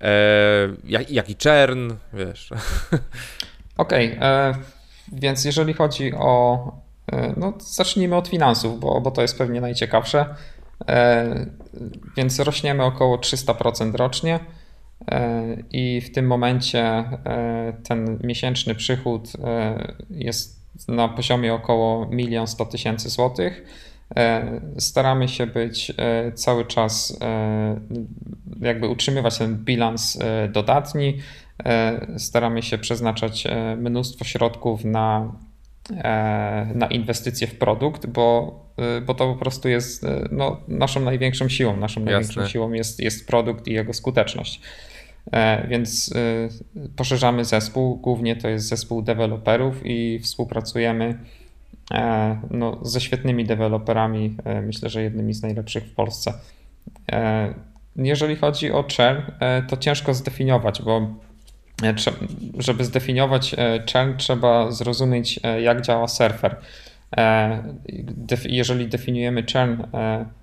e, 0.00 0.68
jak, 0.84 1.10
jaki 1.10 1.36
czern, 1.36 1.94
wiesz. 2.12 2.50
Okej, 3.76 4.16
okay, 4.16 4.28
e, 4.28 4.54
więc 5.12 5.44
jeżeli 5.44 5.72
chodzi 5.72 6.12
o. 6.14 6.58
E, 7.12 7.34
no, 7.36 7.52
zacznijmy 7.58 8.16
od 8.16 8.28
finansów, 8.28 8.80
bo, 8.80 9.00
bo 9.00 9.10
to 9.10 9.22
jest 9.22 9.38
pewnie 9.38 9.60
najciekawsze. 9.60 10.26
E, 10.88 11.46
więc 12.16 12.40
rośniemy 12.40 12.84
około 12.84 13.16
300% 13.16 13.94
rocznie. 13.94 14.40
E, 15.10 15.42
I 15.70 16.00
w 16.00 16.12
tym 16.12 16.26
momencie 16.26 17.04
ten 17.88 18.18
miesięczny 18.22 18.74
przychód 18.74 19.32
jest 20.10 20.62
na 20.88 21.08
poziomie 21.08 21.54
około 21.54 22.10
1 22.12 22.46
100 22.46 22.66
tysięcy 22.66 23.08
złotych. 23.10 23.64
Staramy 24.78 25.28
się 25.28 25.46
być 25.46 25.92
cały 26.34 26.64
czas, 26.64 27.18
jakby 28.60 28.88
utrzymywać 28.88 29.38
ten 29.38 29.56
bilans 29.56 30.18
dodatni. 30.52 31.18
Staramy 32.18 32.62
się 32.62 32.78
przeznaczać 32.78 33.44
mnóstwo 33.76 34.24
środków 34.24 34.84
na, 34.84 35.32
na 36.74 36.86
inwestycje 36.86 37.46
w 37.46 37.58
produkt, 37.58 38.06
bo, 38.06 38.60
bo 39.06 39.14
to 39.14 39.32
po 39.32 39.38
prostu 39.38 39.68
jest 39.68 40.06
no, 40.30 40.60
naszą 40.68 41.00
największą 41.00 41.48
siłą. 41.48 41.76
Naszą 41.76 42.00
Jasne. 42.00 42.12
największą 42.12 42.46
siłą 42.46 42.72
jest, 42.72 43.00
jest 43.00 43.26
produkt 43.26 43.68
i 43.68 43.72
jego 43.72 43.92
skuteczność. 43.92 44.60
E, 45.32 45.66
więc 45.68 46.14
e, 46.16 46.88
poszerzamy 46.96 47.44
zespół. 47.44 47.96
Głównie 47.96 48.36
to 48.36 48.48
jest 48.48 48.68
zespół 48.68 49.02
deweloperów 49.02 49.80
i 49.84 50.18
współpracujemy 50.18 51.18
e, 51.90 52.40
no, 52.50 52.78
ze 52.82 53.00
świetnymi 53.00 53.44
deweloperami. 53.44 54.36
Myślę, 54.62 54.88
że 54.88 55.02
jednymi 55.02 55.34
z 55.34 55.42
najlepszych 55.42 55.84
w 55.84 55.94
Polsce. 55.94 56.32
Jeżeli 57.96 58.36
chodzi 58.36 58.72
o 58.72 58.82
churn, 58.82 59.22
to 59.68 59.76
ciężko 59.76 60.14
zdefiniować, 60.14 60.82
bo 60.82 61.14
żeby 62.58 62.84
zdefiniować 62.84 63.56
churn, 63.92 64.16
trzeba 64.16 64.70
zrozumieć, 64.70 65.40
jak 65.62 65.82
działa 65.82 66.08
surfer. 66.08 66.56
Jeżeli 68.44 68.88
definiujemy 68.88 69.44
churn 69.52 69.82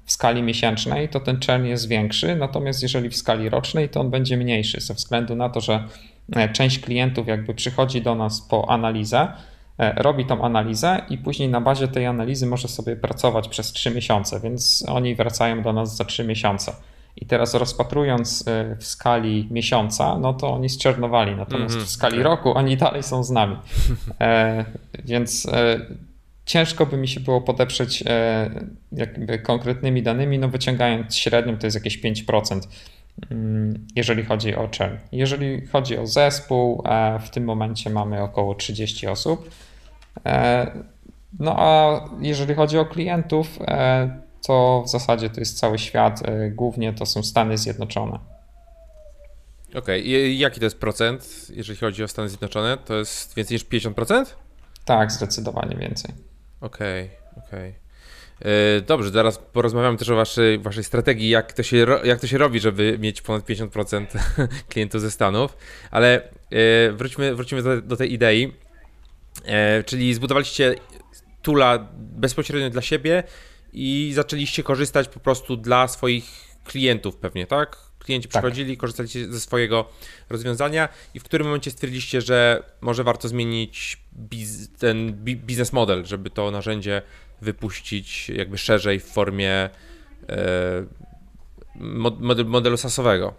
w 0.05 0.11
skali 0.11 0.43
miesięcznej, 0.43 1.09
to 1.09 1.19
ten 1.19 1.39
churn 1.45 1.65
jest 1.65 1.87
większy, 1.87 2.35
natomiast 2.35 2.83
jeżeli 2.83 3.09
w 3.09 3.15
skali 3.15 3.49
rocznej, 3.49 3.89
to 3.89 3.99
on 3.99 4.09
będzie 4.09 4.37
mniejszy, 4.37 4.81
ze 4.81 4.93
względu 4.93 5.35
na 5.35 5.49
to, 5.49 5.61
że 5.61 5.83
część 6.53 6.79
klientów 6.79 7.27
jakby 7.27 7.53
przychodzi 7.53 8.01
do 8.01 8.15
nas 8.15 8.41
po 8.41 8.69
analizę, 8.69 9.27
robi 9.95 10.25
tą 10.25 10.41
analizę 10.41 11.01
i 11.09 11.17
później 11.17 11.49
na 11.49 11.61
bazie 11.61 11.87
tej 11.87 12.05
analizy 12.05 12.45
może 12.45 12.67
sobie 12.67 12.95
pracować 12.95 13.47
przez 13.47 13.71
3 13.71 13.91
miesiące, 13.91 14.39
więc 14.39 14.85
oni 14.87 15.15
wracają 15.15 15.61
do 15.63 15.73
nas 15.73 15.97
za 15.97 16.05
3 16.05 16.23
miesiące. 16.23 16.75
I 17.21 17.25
teraz 17.25 17.53
rozpatrując 17.53 18.41
y, 18.41 18.75
w 18.75 18.85
skali 18.85 19.47
miesiąca, 19.51 20.19
no 20.19 20.33
to 20.33 20.53
oni 20.53 20.69
zczernowali, 20.69 21.35
natomiast 21.35 21.75
mm 21.75 21.85
-hmm, 21.85 21.87
w 21.87 21.91
skali 21.91 22.23
roku 22.23 22.57
oni 22.57 22.77
dalej 22.77 23.03
są 23.03 23.23
z 23.23 23.29
nami. 23.29 23.55
E, 24.21 24.65
więc 25.05 25.45
e, 25.45 25.79
ciężko 26.45 26.85
by 26.85 26.97
mi 26.97 27.07
się 27.07 27.19
było 27.19 27.41
podeprzeć 27.41 28.03
e, 28.07 28.49
jakby 28.91 29.39
konkretnymi 29.39 30.03
danymi, 30.03 30.39
no 30.39 30.49
wyciągając 30.49 31.15
średnią 31.15 31.57
to 31.57 31.67
jest 31.67 31.75
jakieś 31.75 32.01
5%, 32.01 32.59
mm, 33.31 33.87
jeżeli 33.95 34.25
chodzi 34.25 34.55
o 34.55 34.69
churn. 34.77 34.95
Jeżeli 35.11 35.67
chodzi 35.67 35.97
o 35.97 36.07
zespół, 36.07 36.83
e, 36.85 37.19
w 37.19 37.29
tym 37.29 37.43
momencie 37.43 37.89
mamy 37.89 38.21
około 38.21 38.55
30 38.55 39.07
osób. 39.07 39.49
E, 40.25 40.71
no 41.39 41.55
a 41.57 42.01
jeżeli 42.21 42.55
chodzi 42.55 42.77
o 42.77 42.85
klientów, 42.85 43.59
e, 43.61 44.28
to 44.47 44.83
w 44.85 44.89
zasadzie 44.89 45.29
to 45.29 45.39
jest 45.39 45.59
cały 45.59 45.79
świat, 45.79 46.21
e, 46.25 46.49
głównie 46.49 46.93
to 46.93 47.05
są 47.05 47.23
Stany 47.23 47.57
Zjednoczone. 47.57 48.19
Okej, 49.75 50.01
okay. 50.01 50.33
jaki 50.33 50.59
to 50.59 50.65
jest 50.65 50.79
procent, 50.79 51.47
jeżeli 51.49 51.79
chodzi 51.79 52.03
o 52.03 52.07
Stany 52.07 52.29
Zjednoczone? 52.29 52.77
To 52.77 52.95
jest 52.95 53.35
więcej 53.35 53.55
niż 53.55 53.65
50%? 53.65 54.25
Tak, 54.85 55.11
zdecydowanie 55.11 55.75
więcej. 55.75 56.15
Okej, 56.61 57.09
okay, 57.31 57.43
okej. 57.47 57.69
Okay. 57.69 58.81
Dobrze, 58.87 59.09
zaraz 59.09 59.37
porozmawiamy 59.37 59.97
też 59.97 60.09
o 60.09 60.15
waszej, 60.15 60.59
waszej 60.59 60.83
strategii, 60.83 61.29
jak 61.29 61.53
to, 61.53 61.63
się, 61.63 61.85
jak 62.03 62.19
to 62.19 62.27
się 62.27 62.37
robi, 62.37 62.59
żeby 62.59 62.97
mieć 62.99 63.21
ponad 63.21 63.45
50% 63.45 64.05
klientów 64.69 65.01
ze 65.01 65.11
Stanów, 65.11 65.57
ale 65.91 66.21
e, 66.51 66.91
wróćmy, 66.91 67.35
wrócimy 67.35 67.63
do, 67.63 67.81
do 67.81 67.97
tej 67.97 68.13
idei. 68.13 68.53
Czyli 69.85 70.13
zbudowaliście 70.13 70.75
tula 71.41 71.87
bezpośrednio 71.97 72.69
dla 72.69 72.81
siebie 72.81 73.23
i 73.73 74.11
zaczęliście 74.15 74.63
korzystać 74.63 75.07
po 75.07 75.19
prostu 75.19 75.57
dla 75.57 75.87
swoich 75.87 76.49
klientów 76.63 77.15
pewnie, 77.15 77.47
tak? 77.47 77.77
Klienci 77.99 78.27
tak. 78.27 78.41
przychodzili, 78.41 78.77
korzystaliście 78.77 79.27
ze 79.27 79.39
swojego 79.39 79.89
rozwiązania 80.29 80.89
i 81.13 81.19
w 81.19 81.23
którym 81.23 81.47
momencie 81.47 81.71
stwierdziliście, 81.71 82.21
że 82.21 82.63
może 82.81 83.03
warto 83.03 83.27
zmienić 83.27 83.97
biz, 84.13 84.69
ten 84.77 85.13
biznes 85.23 85.73
model, 85.73 86.05
żeby 86.05 86.29
to 86.29 86.51
narzędzie 86.51 87.01
wypuścić 87.41 88.29
jakby 88.29 88.57
szerzej 88.57 88.99
w 88.99 89.05
formie 89.05 89.51
e, 89.51 89.69
modelu, 92.19 92.49
modelu 92.49 92.77
SaaSowego? 92.77 93.33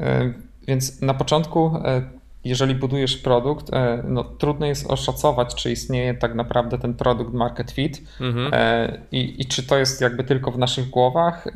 E, 0.00 0.34
więc 0.66 1.00
na 1.00 1.14
początku 1.14 1.80
e, 1.84 2.10
jeżeli 2.44 2.74
budujesz 2.74 3.16
produkt, 3.16 3.74
e, 3.74 4.02
no, 4.08 4.24
trudno 4.24 4.66
jest 4.66 4.90
oszacować, 4.90 5.54
czy 5.54 5.72
istnieje 5.72 6.14
tak 6.14 6.34
naprawdę 6.34 6.78
ten 6.78 6.94
produkt 6.94 7.34
market 7.34 7.70
fit 7.70 8.02
mhm. 8.20 8.50
E, 8.54 8.98
i, 9.12 9.42
i, 9.42 9.46
czy 9.46 9.62
to 9.62 9.78
jest 9.78 10.00
jakby 10.00 10.24
tylko 10.24 10.50
w 10.50 10.58
naszych 10.58 10.90
głowach, 10.90 11.46
e, 11.46 11.50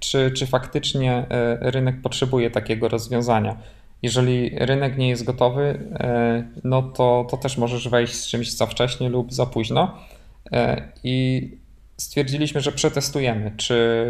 czy, 0.00 0.30
czy 0.30 0.46
faktycznie 0.46 1.26
rynek 1.60 2.02
potrzebuje 2.02 2.50
takiego 2.50 2.88
rozwiązania. 2.88 3.56
Jeżeli 4.02 4.50
rynek 4.58 4.98
nie 4.98 5.08
jest 5.08 5.24
gotowy, 5.24 5.78
no 6.64 6.82
to, 6.82 7.26
to 7.30 7.36
też 7.36 7.58
możesz 7.58 7.88
wejść 7.88 8.14
z 8.14 8.26
czymś 8.26 8.52
za 8.52 8.66
wcześnie 8.66 9.08
lub 9.08 9.32
za 9.32 9.46
późno. 9.46 9.98
I 11.04 11.48
stwierdziliśmy, 11.96 12.60
że 12.60 12.72
przetestujemy, 12.72 13.52
czy, 13.56 14.06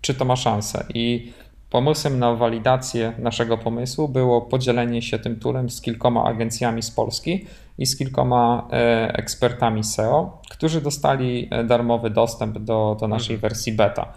czy 0.00 0.14
to 0.14 0.24
ma 0.24 0.36
szansę. 0.36 0.84
I 0.94 1.32
Pomysłem 1.72 2.18
na 2.18 2.34
walidację 2.34 3.12
naszego 3.18 3.58
pomysłu 3.58 4.08
było 4.08 4.42
podzielenie 4.42 5.02
się 5.02 5.18
tym 5.18 5.40
toolem 5.40 5.70
z 5.70 5.80
kilkoma 5.80 6.24
agencjami 6.24 6.82
z 6.82 6.90
Polski 6.90 7.46
i 7.78 7.86
z 7.86 7.96
kilkoma 7.96 8.68
e, 8.72 9.14
ekspertami 9.14 9.84
SEO, 9.84 10.40
którzy 10.50 10.80
dostali 10.80 11.48
e, 11.50 11.64
darmowy 11.64 12.10
dostęp 12.10 12.58
do, 12.58 12.96
do 13.00 13.08
naszej 13.08 13.34
mhm. 13.34 13.40
wersji 13.40 13.72
beta. 13.72 14.12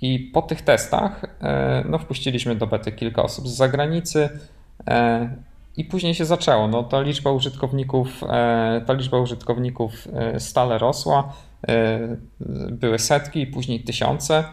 I 0.00 0.18
po 0.18 0.42
tych 0.42 0.62
testach 0.62 1.24
e, 1.40 1.84
no, 1.88 1.98
wpuściliśmy 1.98 2.54
do 2.54 2.66
bety 2.66 2.92
kilka 2.92 3.22
osób 3.22 3.48
z 3.48 3.56
zagranicy 3.56 4.28
i 5.76 5.84
później 5.84 6.14
się 6.14 6.24
zaczęło. 6.24 6.68
No, 6.68 6.82
ta 6.82 7.00
liczba 7.00 7.32
użytkowników, 7.32 8.20
ta 8.86 8.92
liczba 8.92 9.18
użytkowników 9.18 10.08
stale 10.38 10.78
rosła. 10.78 11.32
Były 12.70 12.98
setki 12.98 13.46
później 13.46 13.80
tysiące. 13.80 14.44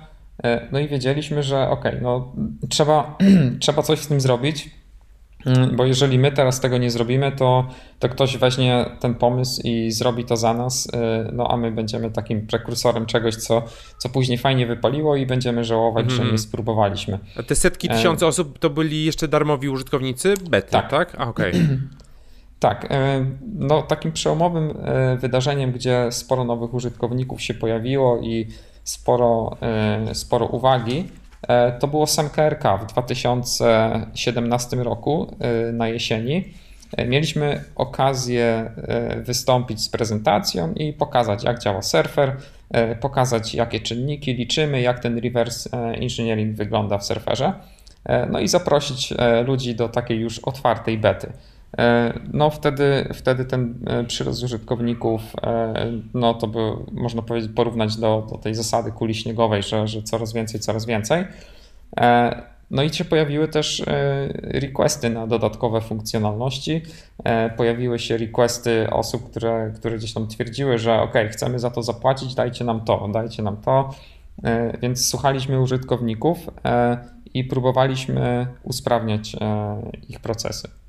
E, 0.43 0.67
no 0.71 0.79
i 0.79 0.87
wiedzieliśmy, 0.87 1.43
że 1.43 1.69
ok, 1.69 1.85
no 2.01 2.33
trzeba, 2.69 3.17
trzeba 3.59 3.81
coś 3.81 3.99
z 3.99 4.07
tym 4.07 4.21
zrobić, 4.21 4.69
mm, 5.45 5.75
bo 5.75 5.85
jeżeli 5.85 6.19
my 6.19 6.31
teraz 6.31 6.59
tego 6.59 6.77
nie 6.77 6.91
zrobimy, 6.91 7.31
to, 7.31 7.67
to 7.99 8.09
ktoś 8.09 8.37
weźmie 8.37 8.85
ten 8.99 9.15
pomysł 9.15 9.61
i 9.63 9.91
zrobi 9.91 10.25
to 10.25 10.37
za 10.37 10.53
nas, 10.53 10.87
e, 10.93 11.29
no 11.33 11.47
a 11.51 11.57
my 11.57 11.71
będziemy 11.71 12.11
takim 12.11 12.47
prekursorem 12.47 13.05
czegoś, 13.05 13.35
co, 13.35 13.63
co 13.97 14.09
później 14.09 14.37
fajnie 14.37 14.67
wypaliło 14.67 15.15
i 15.15 15.25
będziemy 15.25 15.63
żałować, 15.63 16.03
mm 16.03 16.09
że 16.09 16.21
mhm. 16.21 16.31
nie 16.31 16.37
spróbowaliśmy. 16.37 17.19
A 17.37 17.43
te 17.43 17.55
setki 17.55 17.91
e, 17.91 17.95
tysiące 17.95 18.27
osób 18.27 18.59
to 18.59 18.69
byli 18.69 19.05
jeszcze 19.05 19.27
darmowi 19.27 19.69
użytkownicy 19.69 20.33
bety, 20.49 20.71
tak? 20.71 20.89
tak? 20.89 21.15
A 21.17 21.27
okej. 21.27 21.51
Okay. 21.51 21.79
Tak, 22.61 22.89
no 23.55 23.81
takim 23.81 24.11
przełomowym 24.11 24.73
wydarzeniem, 25.17 25.71
gdzie 25.71 26.07
sporo 26.11 26.43
nowych 26.43 26.73
użytkowników 26.73 27.41
się 27.41 27.53
pojawiło 27.53 28.19
i 28.21 28.47
sporo, 28.83 29.57
e, 29.61 30.15
sporo 30.15 30.45
uwagi, 30.45 31.07
e, 31.47 31.71
to 31.71 31.87
było 31.87 32.07
sam 32.07 32.29
KRK 32.29 32.77
w 32.77 32.85
2017 32.85 34.83
roku 34.83 35.35
e, 35.39 35.71
na 35.71 35.87
jesieni. 35.87 36.43
Mieliśmy 37.07 37.63
okazję 37.75 38.71
wystąpić 39.15 39.81
z 39.81 39.89
prezentacją 39.89 40.73
i 40.73 40.93
pokazać, 40.93 41.43
jak 41.43 41.59
działa 41.59 41.81
surfer, 41.81 42.37
pokazać, 43.01 43.55
jakie 43.55 43.79
czynniki 43.79 44.33
liczymy, 44.33 44.81
jak 44.81 44.99
ten 44.99 45.17
reverse 45.17 45.69
engineering 45.93 46.55
wygląda 46.55 46.97
w 46.97 47.05
surferze, 47.05 47.53
no 48.29 48.39
i 48.39 48.47
zaprosić 48.47 49.13
ludzi 49.45 49.75
do 49.75 49.89
takiej 49.89 50.19
już 50.19 50.39
otwartej 50.39 50.97
bety. 50.97 51.31
E, 51.77 52.13
no 52.33 52.49
wtedy, 52.49 53.09
wtedy 53.13 53.45
ten 53.45 53.75
e, 53.87 54.03
przyrost 54.03 54.43
użytkowników, 54.43 55.21
e, 55.43 55.91
no 56.13 56.33
to 56.33 56.47
by 56.47 56.59
można 56.91 57.21
powiedzieć 57.21 57.51
porównać 57.55 57.97
do, 57.97 58.27
do 58.31 58.37
tej 58.37 58.55
zasady 58.55 58.91
kuli 58.91 59.15
śniegowej, 59.15 59.63
że, 59.63 59.87
że 59.87 60.03
coraz 60.03 60.33
więcej, 60.33 60.59
coraz 60.59 60.85
więcej. 60.85 61.25
No 62.71 62.83
i 62.83 62.93
się 62.93 63.05
pojawiły 63.05 63.47
też 63.47 63.83
requesty 64.33 65.09
na 65.09 65.27
dodatkowe 65.27 65.81
funkcjonalności. 65.81 66.81
Pojawiły 67.57 67.99
się 67.99 68.17
requesty 68.17 68.89
osób, 68.89 69.29
które, 69.29 69.71
które 69.75 69.97
gdzieś 69.97 70.13
tam 70.13 70.27
twierdziły, 70.27 70.77
że 70.77 71.01
ok, 71.01 71.13
chcemy 71.31 71.59
za 71.59 71.69
to 71.69 71.83
zapłacić, 71.83 72.35
dajcie 72.35 72.65
nam 72.65 72.81
to, 72.81 73.07
dajcie 73.13 73.43
nam 73.43 73.57
to. 73.57 73.89
Więc 74.81 75.09
słuchaliśmy 75.09 75.61
użytkowników 75.61 76.37
i 77.33 77.43
próbowaliśmy 77.43 78.47
usprawniać 78.63 79.35
ich 80.09 80.19
procesy. 80.19 80.80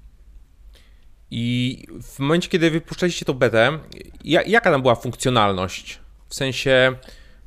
I 1.35 1.87
w 2.03 2.19
momencie, 2.19 2.49
kiedy 2.49 2.71
wypuszczaliście 2.71 3.25
tą 3.25 3.33
betę, 3.33 3.79
jaka 4.25 4.71
tam 4.71 4.83
była 4.83 4.95
funkcjonalność? 4.95 5.99
W 6.29 6.35
sensie, 6.35 6.93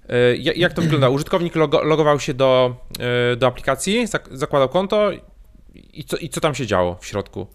e, 0.10 0.36
jak 0.36 0.74
to 0.74 0.82
wygląda? 0.82 1.10
Użytkownik 1.10 1.56
logował 1.84 2.20
się 2.20 2.34
do, 2.34 2.76
e, 3.34 3.36
do 3.36 3.48
aplikacji, 3.48 4.06
zakładał 4.32 4.70
konto 4.70 5.12
i 5.94 6.04
co, 6.04 6.18
i 6.18 6.30
co 6.30 6.42
tam 6.42 6.56
się 6.56 6.68
działo 6.68 6.96
w 6.96 7.06
środku? 7.06 7.48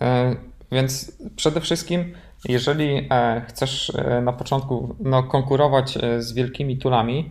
E, 0.00 0.36
więc 0.72 1.12
przede 1.36 1.60
wszystkim, 1.60 2.14
jeżeli 2.48 3.08
chcesz 3.48 3.92
na 4.22 4.32
początku 4.32 4.96
no, 5.00 5.22
konkurować 5.22 5.98
z 6.18 6.32
wielkimi 6.32 6.78
tulami, 6.78 7.30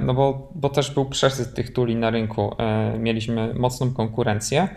no 0.00 0.14
bo, 0.14 0.52
bo 0.54 0.68
też 0.68 0.90
był 0.90 1.04
przesyt 1.04 1.54
tych 1.54 1.72
tuli 1.72 1.96
na 1.96 2.10
rynku, 2.10 2.56
mieliśmy 2.98 3.54
mocną 3.54 3.94
konkurencję, 3.94 4.68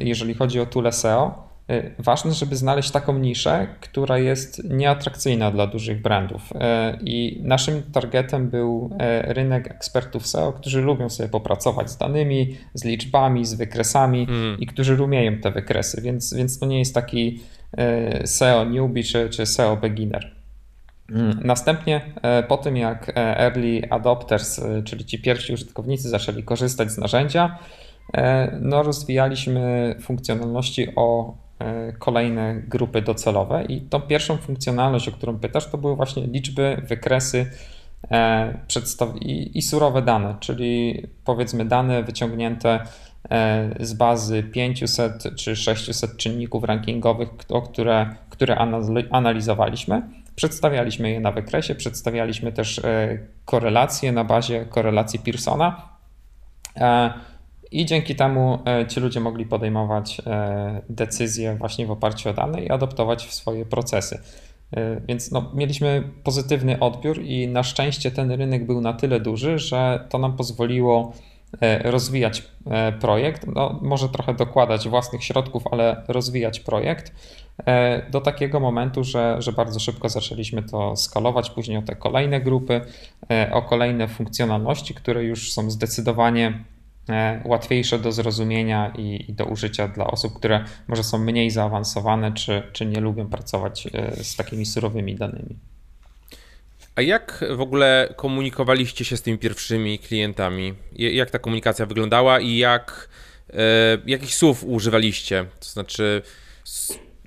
jeżeli 0.00 0.34
chodzi 0.34 0.60
o 0.60 0.66
tule 0.66 0.92
SEO, 0.92 1.48
y, 1.70 1.94
ważne, 1.98 2.32
żeby 2.32 2.56
znaleźć 2.56 2.90
taką 2.90 3.18
niszę, 3.18 3.66
która 3.80 4.18
jest 4.18 4.64
nieatrakcyjna 4.64 5.50
dla 5.50 5.66
dużych 5.66 6.02
brandów. 6.02 6.52
Y, 6.52 6.56
I 7.04 7.40
naszym 7.42 7.82
targetem 7.82 8.50
był 8.50 8.90
y, 8.92 9.32
rynek 9.32 9.70
ekspertów 9.70 10.26
SEO, 10.26 10.52
którzy 10.52 10.80
lubią 10.80 11.10
sobie 11.10 11.28
popracować 11.28 11.90
z 11.90 11.96
danymi, 11.96 12.56
z 12.74 12.84
liczbami, 12.84 13.44
z 13.44 13.54
wykresami 13.54 14.26
mm. 14.28 14.60
i 14.60 14.66
którzy 14.66 15.02
umieją 15.02 15.38
te 15.38 15.50
wykresy, 15.50 16.02
więc, 16.02 16.34
więc 16.34 16.58
to 16.58 16.66
nie 16.66 16.78
jest 16.78 16.94
taki 16.94 17.40
SEO 18.24 18.64
newbie 18.64 19.04
czy, 19.04 19.30
czy 19.30 19.46
SEO 19.46 19.76
beginner. 19.76 20.32
Mm, 21.10 21.40
następnie 21.44 22.00
po 22.48 22.56
tym 22.56 22.76
jak 22.76 23.12
early 23.16 23.82
adopters, 23.90 24.60
czyli 24.84 25.04
ci 25.04 25.18
pierwsi 25.18 25.52
użytkownicy 25.52 26.08
zaczęli 26.08 26.42
korzystać 26.42 26.90
z 26.90 26.98
narzędzia, 26.98 27.58
no 28.60 28.82
rozwijaliśmy 28.82 29.94
funkcjonalności 30.00 30.88
o 30.96 31.34
kolejne 31.98 32.54
grupy 32.54 33.02
docelowe 33.02 33.64
i 33.64 33.80
tą 33.80 34.00
pierwszą 34.00 34.36
funkcjonalność, 34.36 35.08
o 35.08 35.12
którą 35.12 35.38
pytasz, 35.38 35.70
to 35.70 35.78
były 35.78 35.96
właśnie 35.96 36.26
liczby, 36.26 36.82
wykresy, 36.88 37.46
E, 38.10 38.54
i, 39.20 39.58
i 39.58 39.62
surowe 39.62 40.02
dane, 40.02 40.36
czyli 40.40 41.02
powiedzmy 41.24 41.64
dane 41.64 42.02
wyciągnięte 42.02 42.80
e, 43.30 43.70
z 43.80 43.92
bazy 43.92 44.42
500 44.42 45.36
czy 45.36 45.56
600 45.56 46.16
czynników 46.16 46.64
rankingowych, 46.64 47.28
które, 47.64 48.16
które 48.30 48.56
analizowaliśmy. 49.10 50.02
Przedstawialiśmy 50.34 51.10
je 51.10 51.20
na 51.20 51.32
wykresie, 51.32 51.74
przedstawialiśmy 51.74 52.52
też 52.52 52.78
e, 52.78 53.18
korelacje 53.44 54.12
na 54.12 54.24
bazie 54.24 54.66
korelacji 54.66 55.18
Pearsona. 55.18 55.88
I 57.72 57.86
dzięki 57.86 58.14
temu 58.14 58.58
ci 58.88 59.00
ludzie 59.00 59.20
mogli 59.20 59.46
podejmować 59.46 60.22
decyzje 60.88 61.56
właśnie 61.56 61.86
w 61.86 61.90
oparciu 61.90 62.30
o 62.30 62.32
dane 62.32 62.62
i 62.62 62.70
adoptować 62.70 63.26
w 63.26 63.34
swoje 63.34 63.66
procesy. 63.66 64.18
E, 64.76 65.00
więc 65.08 65.30
no, 65.30 65.50
mieliśmy 65.54 66.02
pozytywny 66.24 66.78
odbiór 66.78 67.22
i 67.22 67.48
na 67.48 67.62
szczęście 67.62 68.10
ten 68.10 68.30
rynek 68.30 68.66
był 68.66 68.80
na 68.80 68.92
tyle 68.92 69.20
duży, 69.20 69.58
że 69.58 70.06
to 70.08 70.18
nam 70.18 70.36
pozwoliło 70.36 71.12
e, 71.60 71.90
rozwijać 71.90 72.42
e, 72.66 72.92
projekt, 72.92 73.46
no, 73.46 73.78
może 73.82 74.08
trochę 74.08 74.34
dokładać 74.34 74.88
własnych 74.88 75.24
środków, 75.24 75.62
ale 75.70 76.02
rozwijać 76.08 76.60
projekt 76.60 77.12
do 78.10 78.20
takiego 78.20 78.60
momentu, 78.60 79.04
że, 79.04 79.36
że 79.38 79.52
bardzo 79.52 79.80
szybko 79.80 80.08
zaczęliśmy 80.08 80.62
to 80.62 80.96
skalować, 80.96 81.50
później 81.50 81.78
o 81.78 81.82
te 81.82 81.96
kolejne 81.96 82.40
grupy, 82.40 82.80
o 83.52 83.62
kolejne 83.62 84.08
funkcjonalności, 84.08 84.94
które 84.94 85.24
już 85.24 85.52
są 85.52 85.70
zdecydowanie 85.70 86.52
E, 86.52 86.71
łatwiejsze 87.44 87.98
do 87.98 88.12
zrozumienia 88.12 88.92
i, 88.98 89.24
i, 89.28 89.32
do 89.32 89.44
użycia 89.44 89.88
dla 89.88 90.06
osób, 90.06 90.38
które 90.38 90.64
może 90.88 91.04
są 91.04 91.18
mniej 91.18 91.50
zaawansowane, 91.50 92.32
czy, 92.32 92.62
czy 92.72 92.86
nie 92.86 93.00
lubią 93.00 93.28
pracować 93.28 93.86
e, 93.92 94.24
z 94.24 94.36
takimi 94.36 94.66
surowymi 94.66 95.14
danymi. 95.14 95.56
A 96.94 97.02
jak 97.02 97.44
w 97.56 97.60
ogóle 97.60 98.14
komunikowaliście 98.16 99.04
się 99.04 99.16
z 99.16 99.22
tymi 99.22 99.38
pierwszymi 99.38 99.98
klientami? 99.98 100.74
Jak 100.92 101.30
ta 101.30 101.38
komunikacja 101.38 101.86
wyglądała 101.86 102.40
i 102.40 102.56
jak, 102.56 103.08
e, 103.50 103.56
jakich 104.06 104.34
słów 104.34 104.64
używaliście? 104.64 105.44
To 105.60 105.66
znaczy, 105.66 106.22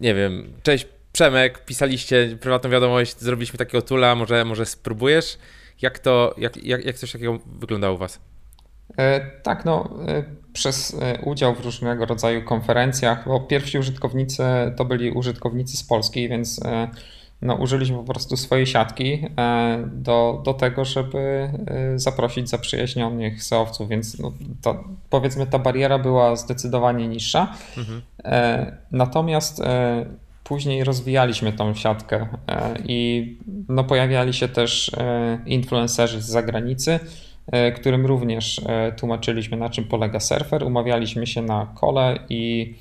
nie 0.01 0.15
wiem, 0.15 0.53
cześć 0.63 0.87
Przemek, 1.15 1.65
pisaliście 1.65 2.37
prywatną 2.41 2.69
wiadomość, 2.69 3.19
zrobiliśmy 3.19 3.57
takiego 3.57 3.81
tula, 3.81 4.15
może, 4.15 4.45
może 4.45 4.65
spróbujesz? 4.65 5.37
Jak 5.81 5.99
to, 5.99 6.35
jak, 6.37 6.63
jak, 6.63 6.85
jak 6.85 6.97
coś 6.97 7.11
takiego 7.11 7.39
wyglądało 7.45 7.95
u 7.95 7.97
Was? 7.97 8.19
E, 8.97 9.31
tak, 9.43 9.65
no, 9.65 9.89
e, 10.07 10.23
przez 10.53 10.97
e, 11.01 11.21
udział 11.21 11.55
w 11.55 11.65
różnego 11.65 12.05
rodzaju 12.05 12.43
konferencjach, 12.43 13.27
bo 13.27 13.39
pierwsi 13.39 13.79
użytkownicy 13.79 14.43
to 14.77 14.85
byli 14.85 15.11
użytkownicy 15.11 15.77
z 15.77 15.83
Polski, 15.83 16.29
więc 16.29 16.61
no, 17.41 17.55
użyliśmy 17.55 17.97
po 17.97 18.03
prostu 18.03 18.37
swojej 18.37 18.65
siatki 18.65 19.27
do, 19.87 20.41
do 20.45 20.53
tego, 20.53 20.85
żeby 20.85 21.49
zaprosić 21.95 22.49
zaprzyjaźnionych 22.49 23.43
seowców, 23.43 23.89
więc 23.89 24.19
no, 24.19 24.31
to, 24.61 24.83
powiedzmy 25.09 25.47
ta 25.47 25.59
bariera 25.59 25.99
była 25.99 26.35
zdecydowanie 26.35 27.07
niższa. 27.07 27.55
Mhm. 27.77 28.01
Natomiast 28.91 29.61
później 30.43 30.83
rozwijaliśmy 30.83 31.53
tą 31.53 31.73
siatkę 31.73 32.27
i 32.85 33.37
no, 33.69 33.83
pojawiali 33.83 34.33
się 34.33 34.47
też 34.47 34.91
influencerzy 35.45 36.21
z 36.21 36.25
zagranicy, 36.25 36.99
którym 37.75 38.05
również 38.05 38.61
e, 38.65 38.91
tłumaczyliśmy, 38.91 39.57
na 39.57 39.69
czym 39.69 39.83
polega 39.83 40.19
surfer. 40.19 40.63
Umawialiśmy 40.63 41.27
się 41.27 41.41
na 41.41 41.67
kole 41.75 42.19
i, 42.29 42.75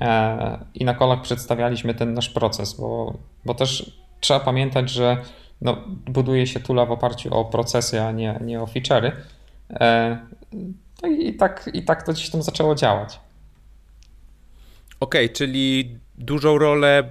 e, 0.00 0.58
i 0.74 0.84
na 0.84 0.94
kolach 0.94 1.22
przedstawialiśmy 1.22 1.94
ten 1.94 2.14
nasz 2.14 2.28
proces, 2.28 2.74
bo, 2.80 3.18
bo 3.44 3.54
też 3.54 3.92
trzeba 4.20 4.40
pamiętać, 4.40 4.90
że 4.90 5.16
no, 5.60 5.76
buduje 6.06 6.46
się 6.46 6.60
tula 6.60 6.86
w 6.86 6.92
oparciu 6.92 7.34
o 7.34 7.44
procesy, 7.44 8.02
a 8.02 8.12
nie, 8.12 8.40
nie 8.44 8.60
o 8.60 8.66
feature'y. 8.66 9.12
No 11.02 11.08
i, 11.08 11.34
tak, 11.34 11.70
i 11.74 11.82
tak 11.82 12.02
to 12.02 12.12
gdzieś 12.12 12.30
tam 12.30 12.42
zaczęło 12.42 12.74
działać. 12.74 13.20
Okej, 15.00 15.24
okay, 15.24 15.36
czyli 15.36 15.98
dużą 16.18 16.58
rolę 16.58 17.04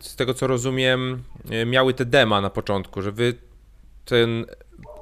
z 0.00 0.16
tego 0.16 0.34
co 0.34 0.46
rozumiem 0.46 1.22
miały 1.66 1.94
te 1.94 2.04
dema 2.04 2.40
na 2.40 2.50
początku, 2.50 3.02
że 3.02 3.12
wy 3.12 3.34
ten 4.04 4.46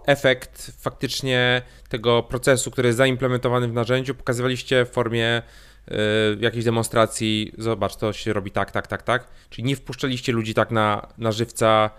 efekt 0.09 0.73
faktycznie 0.81 1.63
tego 1.89 2.23
procesu, 2.23 2.71
który 2.71 2.89
jest 2.89 2.99
zaimplementowany 2.99 3.69
w 3.69 3.73
narzędziu, 3.73 4.15
pokazywaliście 4.15 4.85
w 4.85 4.91
formie 4.91 5.43
y, 5.89 5.95
jakiejś 6.41 6.65
demonstracji, 6.65 7.53
zobacz, 7.59 7.97
to 7.97 8.13
się 8.13 8.33
robi 8.33 8.51
tak, 8.51 8.71
tak, 8.71 8.87
tak, 8.87 9.03
tak. 9.03 9.29
Czyli 9.51 9.69
nie 9.69 9.77
wpuszczaliście 9.77 10.33
ludzi 10.33 10.55
tak 10.55 10.71
na, 10.71 11.09
na 11.19 11.33
żywca 11.33 11.91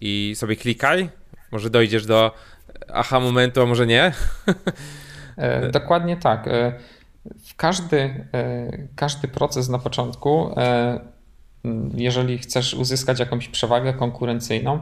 i 0.00 0.32
sobie 0.36 0.56
klikaj, 0.56 1.10
może 1.52 1.70
dojdziesz 1.70 2.06
do 2.06 2.34
aha 2.92 3.20
momentu, 3.20 3.62
a 3.62 3.66
może 3.66 3.86
nie. 3.86 4.12
E, 5.36 5.70
dokładnie 5.70 6.16
tak. 6.16 6.48
E, 6.48 6.72
w 7.46 7.56
każdy, 7.56 8.24
każdy 8.96 9.28
proces 9.28 9.68
na 9.68 9.78
początku, 9.78 10.54
jeżeli 11.94 12.38
chcesz 12.38 12.74
uzyskać 12.74 13.20
jakąś 13.20 13.48
przewagę 13.48 13.92
konkurencyjną, 13.92 14.80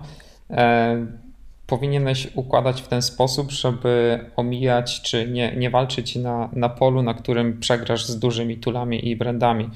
powinieneś 1.67 2.29
układać 2.35 2.83
w 2.83 2.89
ten 2.89 3.03
sposób, 3.03 3.51
żeby 3.51 4.21
omijać 4.37 5.03
czy 5.03 5.29
nie, 5.29 5.57
nie 5.57 5.71
walczyć 5.71 6.17
na, 6.17 6.49
na 6.53 6.69
polu, 6.69 7.03
na 7.03 7.15
którym 7.15 7.61
przegrasz 7.61 8.07
z 8.07 8.19
dużymi 8.19 8.57
tulami 8.57 9.09
i 9.09 9.17
brandami. 9.17 9.71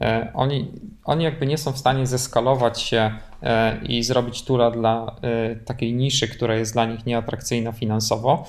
E, 0.00 0.30
oni, 0.34 0.68
oni 1.04 1.24
jakby 1.24 1.46
nie 1.46 1.58
są 1.58 1.72
w 1.72 1.78
stanie 1.78 2.06
zeskalować 2.06 2.80
się 2.80 3.10
e, 3.42 3.78
i 3.82 4.02
zrobić 4.02 4.42
tula 4.44 4.70
dla 4.70 5.16
e, 5.22 5.56
takiej 5.56 5.94
niszy, 5.94 6.28
która 6.28 6.54
jest 6.54 6.72
dla 6.72 6.86
nich 6.86 7.06
nieatrakcyjna 7.06 7.72
finansowo. 7.72 8.46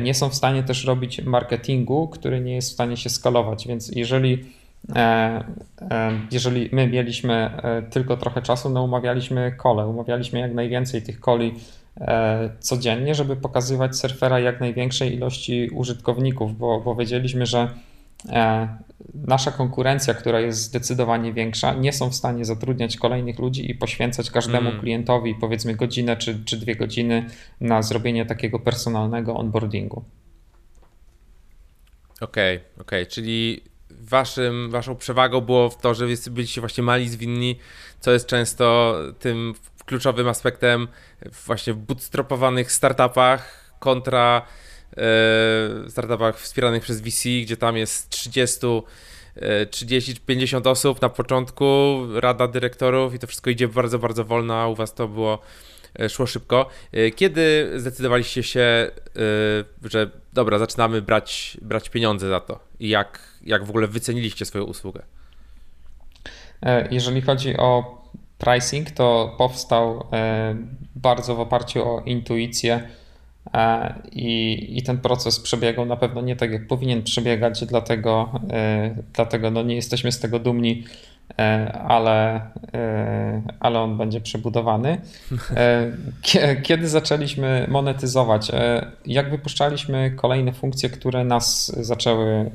Nie 0.00 0.14
są 0.14 0.28
w 0.28 0.34
stanie 0.34 0.62
też 0.62 0.84
robić 0.84 1.22
marketingu, 1.22 2.08
który 2.08 2.40
nie 2.40 2.54
jest 2.54 2.70
w 2.70 2.72
stanie 2.72 2.96
się 2.96 3.10
skalować. 3.10 3.66
Więc 3.68 3.88
jeżeli, 3.88 4.44
jeżeli 6.30 6.68
my 6.72 6.86
mieliśmy 6.86 7.50
tylko 7.90 8.16
trochę 8.16 8.42
czasu, 8.42 8.70
no 8.70 8.82
umawialiśmy 8.82 9.52
kole, 9.52 9.86
umawialiśmy 9.86 10.40
jak 10.40 10.54
najwięcej 10.54 11.02
tych 11.02 11.20
koli 11.20 11.54
codziennie, 12.60 13.14
żeby 13.14 13.36
pokazywać 13.36 13.96
surfera 13.96 14.40
jak 14.40 14.60
największej 14.60 15.14
ilości 15.14 15.70
użytkowników, 15.72 16.58
bo, 16.58 16.80
bo 16.80 16.94
wiedzieliśmy, 16.94 17.46
że 17.46 17.70
e, 18.28 18.68
nasza 19.14 19.52
konkurencja, 19.52 20.14
która 20.14 20.40
jest 20.40 20.62
zdecydowanie 20.62 21.32
większa, 21.32 21.74
nie 21.74 21.92
są 21.92 22.10
w 22.10 22.14
stanie 22.14 22.44
zatrudniać 22.44 22.96
kolejnych 22.96 23.38
ludzi 23.38 23.70
i 23.70 23.74
poświęcać 23.74 24.30
każdemu 24.30 24.68
mm. 24.68 24.80
klientowi 24.80 25.34
powiedzmy 25.34 25.74
godzinę 25.74 26.16
czy, 26.16 26.44
czy 26.44 26.56
dwie 26.56 26.76
godziny 26.76 27.26
na 27.60 27.82
zrobienie 27.82 28.26
takiego 28.26 28.58
personalnego 28.58 29.36
onboardingu. 29.36 30.04
Okej, 32.20 32.56
okay, 32.56 32.68
okej, 32.80 33.02
okay. 33.02 33.06
czyli 33.06 33.60
waszym, 33.90 34.70
waszą 34.70 34.96
przewagą 34.96 35.40
było 35.40 35.70
w 35.70 35.78
to, 35.78 35.94
że 35.94 36.06
byliście 36.30 36.60
właśnie 36.60 36.84
mali 36.84 37.08
zwinni, 37.08 37.58
co 38.00 38.12
jest 38.12 38.26
często 38.26 38.96
tym 39.18 39.54
kluczowym 39.90 40.28
aspektem 40.28 40.88
właśnie 41.46 41.72
w 41.72 41.76
bootstrapowanych 41.76 42.72
startupach 42.72 43.70
kontra 43.78 44.42
e, 44.96 45.90
startupach 45.90 46.38
wspieranych 46.38 46.82
przez 46.82 47.00
VC, 47.00 47.28
gdzie 47.42 47.56
tam 47.56 47.76
jest 47.76 48.10
30 48.10 48.66
30 49.70 50.16
50 50.26 50.66
osób 50.66 51.02
na 51.02 51.08
początku, 51.08 51.98
rada 52.14 52.48
dyrektorów 52.48 53.14
i 53.14 53.18
to 53.18 53.26
wszystko 53.26 53.50
idzie 53.50 53.68
bardzo, 53.68 53.98
bardzo 53.98 54.24
wolno, 54.24 54.54
a 54.54 54.66
u 54.68 54.74
was 54.74 54.94
to 54.94 55.08
było 55.08 55.38
e, 56.00 56.08
szło 56.08 56.26
szybko. 56.26 56.68
E, 56.92 57.10
kiedy 57.10 57.72
zdecydowaliście 57.76 58.42
się, 58.42 58.90
że 59.84 60.10
dobra, 60.32 60.58
zaczynamy 60.58 61.02
brać, 61.02 61.56
brać 61.62 61.88
pieniądze 61.88 62.28
za 62.28 62.40
to 62.40 62.60
i 62.80 62.88
jak, 62.88 63.18
jak 63.42 63.64
w 63.64 63.70
ogóle 63.70 63.86
wyceniliście 63.86 64.44
swoją 64.44 64.64
usługę? 64.64 65.02
Jeżeli 66.90 67.22
chodzi 67.22 67.56
o 67.56 67.99
pricing 68.40 68.90
to 68.90 69.34
powstał 69.38 70.06
e, 70.12 70.54
bardzo 70.96 71.34
w 71.34 71.40
oparciu 71.40 71.88
o 71.88 72.00
intuicję 72.00 72.88
e, 73.54 73.94
i, 74.12 74.66
i 74.78 74.82
ten 74.82 74.98
proces 74.98 75.40
przebiegał 75.40 75.86
na 75.86 75.96
pewno 75.96 76.20
nie 76.20 76.36
tak, 76.36 76.52
jak 76.52 76.66
powinien 76.66 77.02
przebiegać, 77.02 77.64
dlatego, 77.66 78.40
e, 78.50 78.94
dlatego 79.12 79.50
no 79.50 79.62
nie 79.62 79.74
jesteśmy 79.74 80.12
z 80.12 80.20
tego 80.20 80.38
dumni, 80.38 80.84
ale, 81.88 82.40
ale 83.60 83.80
on 83.80 83.98
będzie 83.98 84.20
przebudowany. 84.20 85.00
Kiedy 86.62 86.88
zaczęliśmy 86.88 87.66
monetyzować? 87.68 88.50
Jak 89.06 89.30
wypuszczaliśmy 89.30 90.10
kolejne 90.10 90.52
funkcje, 90.52 90.90
które 90.90 91.24
nas 91.24 91.72
zaczęły 91.86 92.50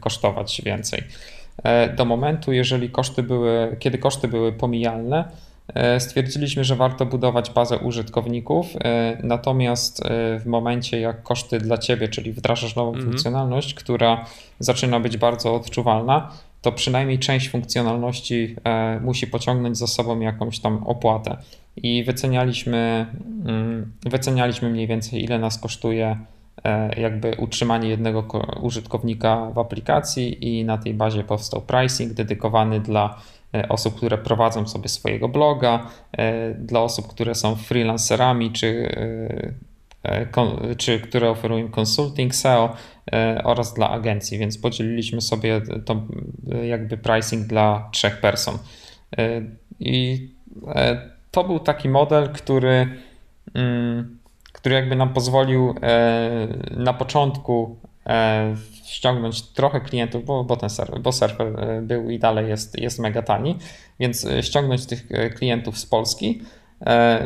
kosztować 0.00 0.62
więcej? 0.64 1.02
Do 1.96 2.04
momentu, 2.04 2.52
jeżeli 2.52 2.90
koszty 2.90 3.22
były, 3.22 3.76
kiedy 3.78 3.98
koszty 3.98 4.28
były 4.28 4.52
pomijalne, 4.52 5.24
stwierdziliśmy, 5.98 6.64
że 6.64 6.76
warto 6.76 7.06
budować 7.06 7.50
bazę 7.50 7.78
użytkowników, 7.78 8.66
natomiast 9.22 10.02
w 10.40 10.46
momencie 10.46 11.00
jak 11.00 11.22
koszty 11.22 11.58
dla 11.58 11.78
ciebie, 11.78 12.08
czyli 12.08 12.32
wdrażasz 12.32 12.76
nową 12.76 12.88
mhm. 12.88 13.06
funkcjonalność, 13.06 13.74
która 13.74 14.24
zaczyna 14.58 15.00
być 15.00 15.16
bardzo 15.16 15.54
odczuwalna, 15.54 16.32
to 16.62 16.72
przynajmniej 16.72 17.18
część 17.18 17.48
funkcjonalności 17.48 18.56
musi 19.00 19.26
pociągnąć 19.26 19.78
za 19.78 19.86
sobą 19.86 20.20
jakąś 20.20 20.58
tam 20.58 20.82
opłatę. 20.86 21.36
I 21.76 22.04
wycenialiśmy, 22.04 23.06
mm, 23.44 23.92
wycenialiśmy 24.02 24.70
mniej 24.70 24.86
więcej, 24.86 25.24
ile 25.24 25.38
nas 25.38 25.58
kosztuje 25.58 26.16
E, 26.16 26.35
jakby 26.96 27.34
utrzymanie 27.38 27.88
jednego 27.88 28.24
użytkownika 28.60 29.50
w 29.50 29.58
aplikacji 29.58 30.58
i 30.58 30.64
na 30.64 30.78
tej 30.78 30.94
bazie 30.94 31.24
powstał 31.24 31.60
pricing 31.60 32.12
dedykowany 32.12 32.80
dla 32.80 33.20
e, 33.54 33.68
osób, 33.68 33.96
które 33.96 34.18
prowadzą 34.18 34.66
sobie 34.66 34.88
swojego 34.88 35.28
bloga, 35.28 35.86
e, 36.12 36.54
dla 36.54 36.80
osób, 36.80 37.06
które 37.06 37.34
są 37.34 37.56
freelancerami 37.56 38.52
czy, 38.52 38.96
czy 40.76 41.00
które 41.00 41.30
oferują 41.30 41.68
consulting 41.68 42.34
SEO 42.34 42.76
oraz 43.44 43.74
dla 43.74 43.90
agencji, 43.90 44.38
więc 44.38 44.58
podzieliliśmy 44.58 45.20
sobie 45.20 45.60
to 45.84 46.02
jakby 46.62 46.96
pricing 46.96 47.46
dla 47.46 47.88
trzech 47.92 48.20
person. 48.20 48.58
I 49.80 50.28
to 51.30 51.44
był 51.44 51.58
taki 51.58 51.88
model, 51.88 52.28
który 52.28 52.88
mm, 53.54 54.15
który 54.66 54.76
jakby 54.76 54.96
nam 54.96 55.12
pozwolił 55.12 55.74
e, 55.82 56.48
na 56.70 56.94
początku 56.94 57.76
e, 58.06 58.54
ściągnąć 58.84 59.42
trochę 59.42 59.80
klientów, 59.80 60.24
bo, 60.24 60.44
bo 60.44 60.56
ten 60.56 60.70
serwer, 60.70 61.00
bo 61.00 61.12
serwer 61.12 61.60
e, 61.60 61.82
był 61.82 62.10
i 62.10 62.18
dalej 62.18 62.48
jest, 62.48 62.78
jest 62.78 62.98
mega 62.98 63.22
tani, 63.22 63.56
więc 64.00 64.26
ściągnąć 64.40 64.86
tych 64.86 65.08
klientów 65.36 65.78
z 65.78 65.86
Polski, 65.86 66.42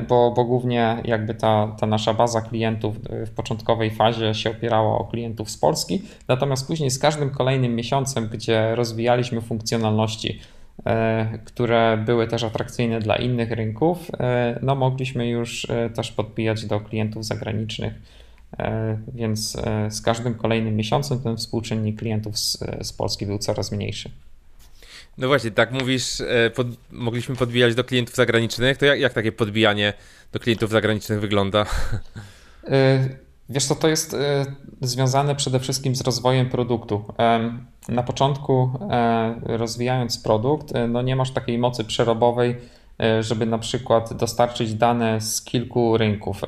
bo, 0.09 0.31
bo 0.31 0.45
głównie 0.45 0.97
jakby 1.05 1.35
ta, 1.35 1.77
ta 1.81 1.87
nasza 1.87 2.15
baza 2.15 2.41
klientów 2.41 2.97
w 3.27 3.31
początkowej 3.31 3.91
fazie 3.91 4.35
się 4.35 4.51
opierała 4.51 4.99
o 4.99 5.05
klientów 5.05 5.51
z 5.51 5.59
Polski, 5.59 6.03
natomiast 6.29 6.67
później 6.67 6.91
z 6.91 6.99
każdym 6.99 7.31
kolejnym 7.31 7.75
miesiącem, 7.75 8.29
gdzie 8.33 8.75
rozwijaliśmy 8.75 9.41
funkcjonalności, 9.41 10.41
które 11.45 12.03
były 12.07 12.27
też 12.27 12.45
atrakcyjne 12.45 13.01
dla 13.01 13.17
innych 13.17 13.51
rynków, 13.51 14.11
e, 14.21 14.59
no 14.63 14.75
mogliśmy 14.75 15.29
już 15.29 15.71
e, 15.71 15.91
też 15.91 16.13
podbijać 16.13 16.67
do 16.67 16.81
klientów 16.81 17.25
zagranicznych. 17.25 17.95
Więc 19.15 19.57
z 19.91 20.03
każdym 20.03 20.35
kolejnym 20.35 20.77
miesiącem 20.77 21.21
ten 21.21 21.37
współczynnik 21.37 21.99
klientów 21.99 22.39
z, 22.39 22.59
z 22.83 22.93
Polski 22.93 23.27
był 23.27 23.39
coraz 23.39 23.73
mniejszy. 23.73 24.11
No 25.19 25.29
właśnie, 25.29 25.51
tak 25.51 25.73
mówisz, 25.73 26.23
pod, 26.55 26.67
mogliśmy 26.91 27.37
podbijać 27.37 27.75
do 27.75 27.85
klientów 27.85 28.15
zagranicznych. 28.15 28.79
To 28.79 28.87
jak, 28.87 29.01
jak 29.01 29.13
takie 29.13 29.33
podbijanie 29.33 29.93
do 30.33 30.41
klientów 30.41 30.71
zagranicznych 30.71 31.21
wygląda? 31.21 31.67
Wiesz 33.49 33.65
co, 33.65 33.75
to 33.75 33.89
jest 33.89 34.17
związane 34.81 35.35
przede 35.35 35.61
wszystkim 35.61 35.97
z 35.97 36.01
rozwojem 36.01 36.49
produktu 36.49 37.05
na 37.91 38.03
początku 38.03 38.71
e, 38.91 39.35
rozwijając 39.45 40.19
produkt, 40.19 40.77
e, 40.77 40.89
no 40.89 41.03
nie 41.03 41.17
masz 41.17 41.31
takiej 41.31 41.59
mocy 41.59 41.85
przerobowej, 41.85 42.57
e, 43.01 43.23
żeby 43.23 43.47
na 43.47 43.59
przykład 43.59 44.15
dostarczyć 44.15 44.75
dane 44.75 45.21
z 45.21 45.43
kilku 45.43 45.97
rynków. 45.97 46.41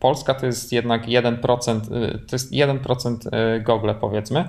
Polska 0.00 0.34
to 0.34 0.46
jest 0.46 0.72
jednak 0.72 1.06
1%, 1.06 1.80
to 2.28 2.36
jest 2.36 2.52
1% 2.52 3.16
Google 3.64 3.90
powiedzmy. 4.00 4.48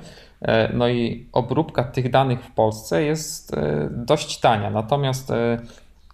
No 0.74 0.90
i 0.90 1.28
obróbka 1.32 1.84
tych 1.84 2.12
danych 2.12 2.44
w 2.44 2.52
Polsce 2.52 3.04
jest 3.04 3.56
dość 3.92 4.40
tania. 4.40 4.70
Natomiast 4.70 5.32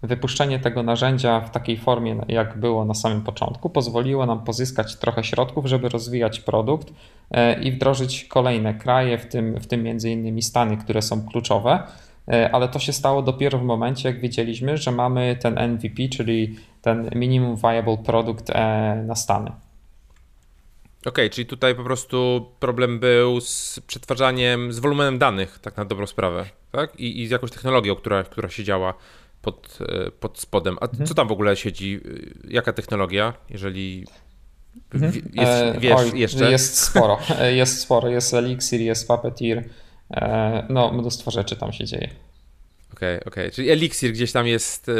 Wypuszczenie 0.02 0.58
tego 0.58 0.82
narzędzia 0.82 1.40
w 1.40 1.50
takiej 1.50 1.76
formie, 1.76 2.24
jak 2.28 2.58
było 2.58 2.84
na 2.84 2.94
samym 2.94 3.22
początku, 3.22 3.70
pozwoliło 3.70 4.26
nam 4.26 4.44
pozyskać 4.44 4.96
trochę 4.96 5.24
środków, 5.24 5.66
żeby 5.66 5.88
rozwijać 5.88 6.40
produkt 6.40 6.92
e, 7.30 7.62
i 7.62 7.72
wdrożyć 7.72 8.24
kolejne 8.24 8.74
kraje, 8.74 9.18
w 9.18 9.26
tym, 9.26 9.60
w 9.60 9.66
tym 9.66 9.82
między 9.82 10.10
innymi 10.10 10.42
Stany, 10.42 10.76
które 10.76 11.02
są 11.02 11.26
kluczowe. 11.26 11.82
E, 12.28 12.50
ale 12.54 12.68
to 12.68 12.78
się 12.78 12.92
stało 12.92 13.22
dopiero 13.22 13.58
w 13.58 13.62
momencie, 13.62 14.08
jak 14.08 14.20
wiedzieliśmy, 14.20 14.76
że 14.76 14.92
mamy 14.92 15.36
ten 15.40 15.72
MVP, 15.72 16.08
czyli 16.08 16.56
ten 16.82 17.10
Minimum 17.14 17.56
Viable 17.56 17.96
Product 17.96 18.50
e, 18.50 19.02
na 19.06 19.14
Stany. 19.14 19.50
Okej, 21.00 21.10
okay, 21.10 21.30
czyli 21.30 21.46
tutaj 21.46 21.74
po 21.74 21.84
prostu 21.84 22.46
problem 22.60 23.00
był 23.00 23.40
z 23.40 23.80
przetwarzaniem, 23.86 24.72
z 24.72 24.78
wolumenem 24.78 25.18
danych, 25.18 25.58
tak 25.58 25.76
na 25.76 25.84
dobrą 25.84 26.06
sprawę, 26.06 26.44
tak? 26.72 27.00
I, 27.00 27.22
i 27.22 27.26
z 27.26 27.30
jakąś 27.30 27.50
technologią, 27.50 27.94
która, 27.94 28.22
która 28.22 28.48
się 28.48 28.64
działa 28.64 28.94
pod, 29.42 29.78
e, 29.80 30.10
pod 30.10 30.38
spodem. 30.38 30.76
A 30.80 30.84
mhm. 30.84 31.06
co 31.06 31.14
tam 31.14 31.28
w 31.28 31.32
ogóle 31.32 31.56
siedzi? 31.56 32.00
Jaka 32.48 32.72
technologia, 32.72 33.34
jeżeli 33.50 34.06
mhm. 34.94 35.12
jest, 35.12 35.48
e, 35.48 35.80
wiesz 35.80 35.96
Oj, 35.96 36.20
jeszcze? 36.20 36.50
Jest 36.50 36.78
sporo, 36.78 37.18
e, 37.38 37.54
jest 37.54 37.80
sporo. 37.80 38.08
Jest 38.08 38.34
Elixir, 38.34 38.80
jest 38.80 39.08
Puppeteer, 39.08 39.64
no 40.68 40.92
mnóstwo 40.92 41.30
rzeczy 41.30 41.56
tam 41.56 41.72
się 41.72 41.84
dzieje. 41.84 42.10
Okej, 42.92 43.16
okay, 43.16 43.20
okej. 43.20 43.44
Okay. 43.44 43.50
Czyli 43.50 43.70
Elixir 43.70 44.12
gdzieś 44.12 44.32
tam 44.32 44.46
jest 44.46 44.90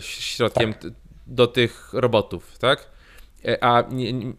środkiem 0.00 0.74
tak. 0.74 0.90
do 1.26 1.46
tych 1.46 1.92
robotów, 1.92 2.58
tak? 2.58 2.90
A 3.60 3.84
nie, 3.90 4.12
nie, 4.12 4.32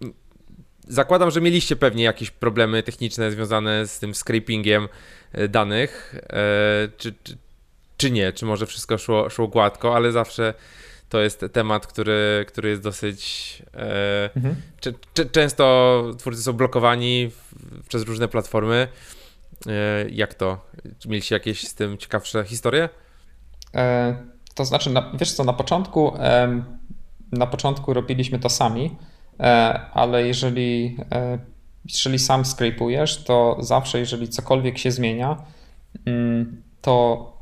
zakładam, 0.87 1.31
że 1.31 1.41
mieliście 1.41 1.75
pewnie 1.75 2.03
jakieś 2.03 2.31
problemy 2.31 2.83
techniczne 2.83 3.31
związane 3.31 3.87
z 3.87 3.99
tym 3.99 4.15
scrapingiem 4.15 4.87
danych. 5.49 6.15
Czy, 6.97 7.13
czy, 7.23 7.37
czy 7.97 8.11
nie, 8.11 8.33
czy 8.33 8.45
może 8.45 8.65
wszystko 8.65 8.97
szło, 8.97 9.29
szło 9.29 9.47
gładko, 9.47 9.95
ale 9.95 10.11
zawsze 10.11 10.53
to 11.09 11.21
jest 11.21 11.45
temat, 11.53 11.87
który, 11.87 12.45
który 12.47 12.69
jest 12.69 12.81
dosyć. 12.81 13.63
E, 13.73 14.29
mhm. 14.35 14.55
często 15.31 16.03
twórcy 16.17 16.43
są 16.43 16.53
blokowani 16.53 17.29
w, 17.29 17.87
przez 17.87 18.03
różne 18.03 18.27
platformy. 18.27 18.87
E, 19.67 20.09
jak 20.09 20.33
to? 20.33 20.65
Czy 20.99 21.09
mieliście 21.09 21.35
jakieś 21.35 21.67
z 21.67 21.75
tym 21.75 21.97
ciekawsze 21.97 22.43
historie? 22.43 22.89
E, 23.75 24.15
to 24.55 24.65
znaczy, 24.65 24.89
na, 24.89 25.11
wiesz 25.19 25.31
co, 25.31 25.43
na 25.43 25.53
początku, 25.53 26.13
na 27.31 27.47
początku 27.47 27.93
robiliśmy 27.93 28.39
to 28.39 28.49
sami, 28.49 28.95
e, 29.39 29.43
ale 29.93 30.27
jeżeli, 30.27 30.97
e, 31.11 31.39
jeżeli 31.85 32.19
sam 32.19 32.45
skrypujesz, 32.45 33.23
to 33.23 33.57
zawsze, 33.59 33.99
jeżeli 33.99 34.29
cokolwiek 34.29 34.77
się 34.77 34.91
zmienia, 34.91 35.37
mm, 36.05 36.61
to 36.81 37.36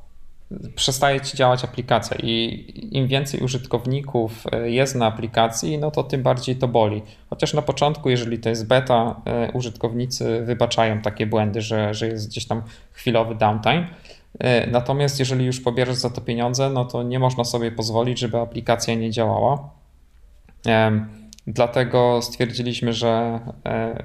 przestaje 0.75 1.21
ci 1.21 1.37
działać 1.37 1.63
aplikacja 1.63 2.17
i 2.23 2.63
im 2.91 3.07
więcej 3.07 3.39
użytkowników 3.39 4.43
e, 4.51 4.69
jest 4.69 4.95
na 4.95 5.05
aplikacji, 5.05 5.77
no 5.77 5.91
to 5.91 6.03
tym 6.03 6.23
bardziej 6.23 6.55
to 6.55 6.67
boli. 6.67 7.01
Chociaż 7.29 7.53
na 7.53 7.61
początku, 7.61 8.09
jeżeli 8.09 8.39
to 8.39 8.49
jest 8.49 8.67
beta, 8.67 9.21
e, 9.25 9.51
użytkownicy 9.51 10.41
wybaczają 10.45 11.01
takie 11.01 11.25
błędy, 11.25 11.61
że, 11.61 11.93
że 11.93 12.07
jest 12.07 12.29
gdzieś 12.29 12.45
tam 12.45 12.61
chwilowy 12.91 13.35
downtime. 13.35 13.87
E, 14.39 14.67
natomiast 14.67 15.19
jeżeli 15.19 15.45
już 15.45 15.59
pobierasz 15.59 15.95
za 15.95 16.09
to 16.09 16.21
pieniądze, 16.21 16.69
no 16.69 16.85
to 16.85 17.03
nie 17.03 17.19
można 17.19 17.43
sobie 17.43 17.71
pozwolić, 17.71 18.19
żeby 18.19 18.37
aplikacja 18.37 18.95
nie 18.95 19.11
działała. 19.11 19.69
Dlatego 21.47 22.21
stwierdziliśmy, 22.21 22.93
że 22.93 23.39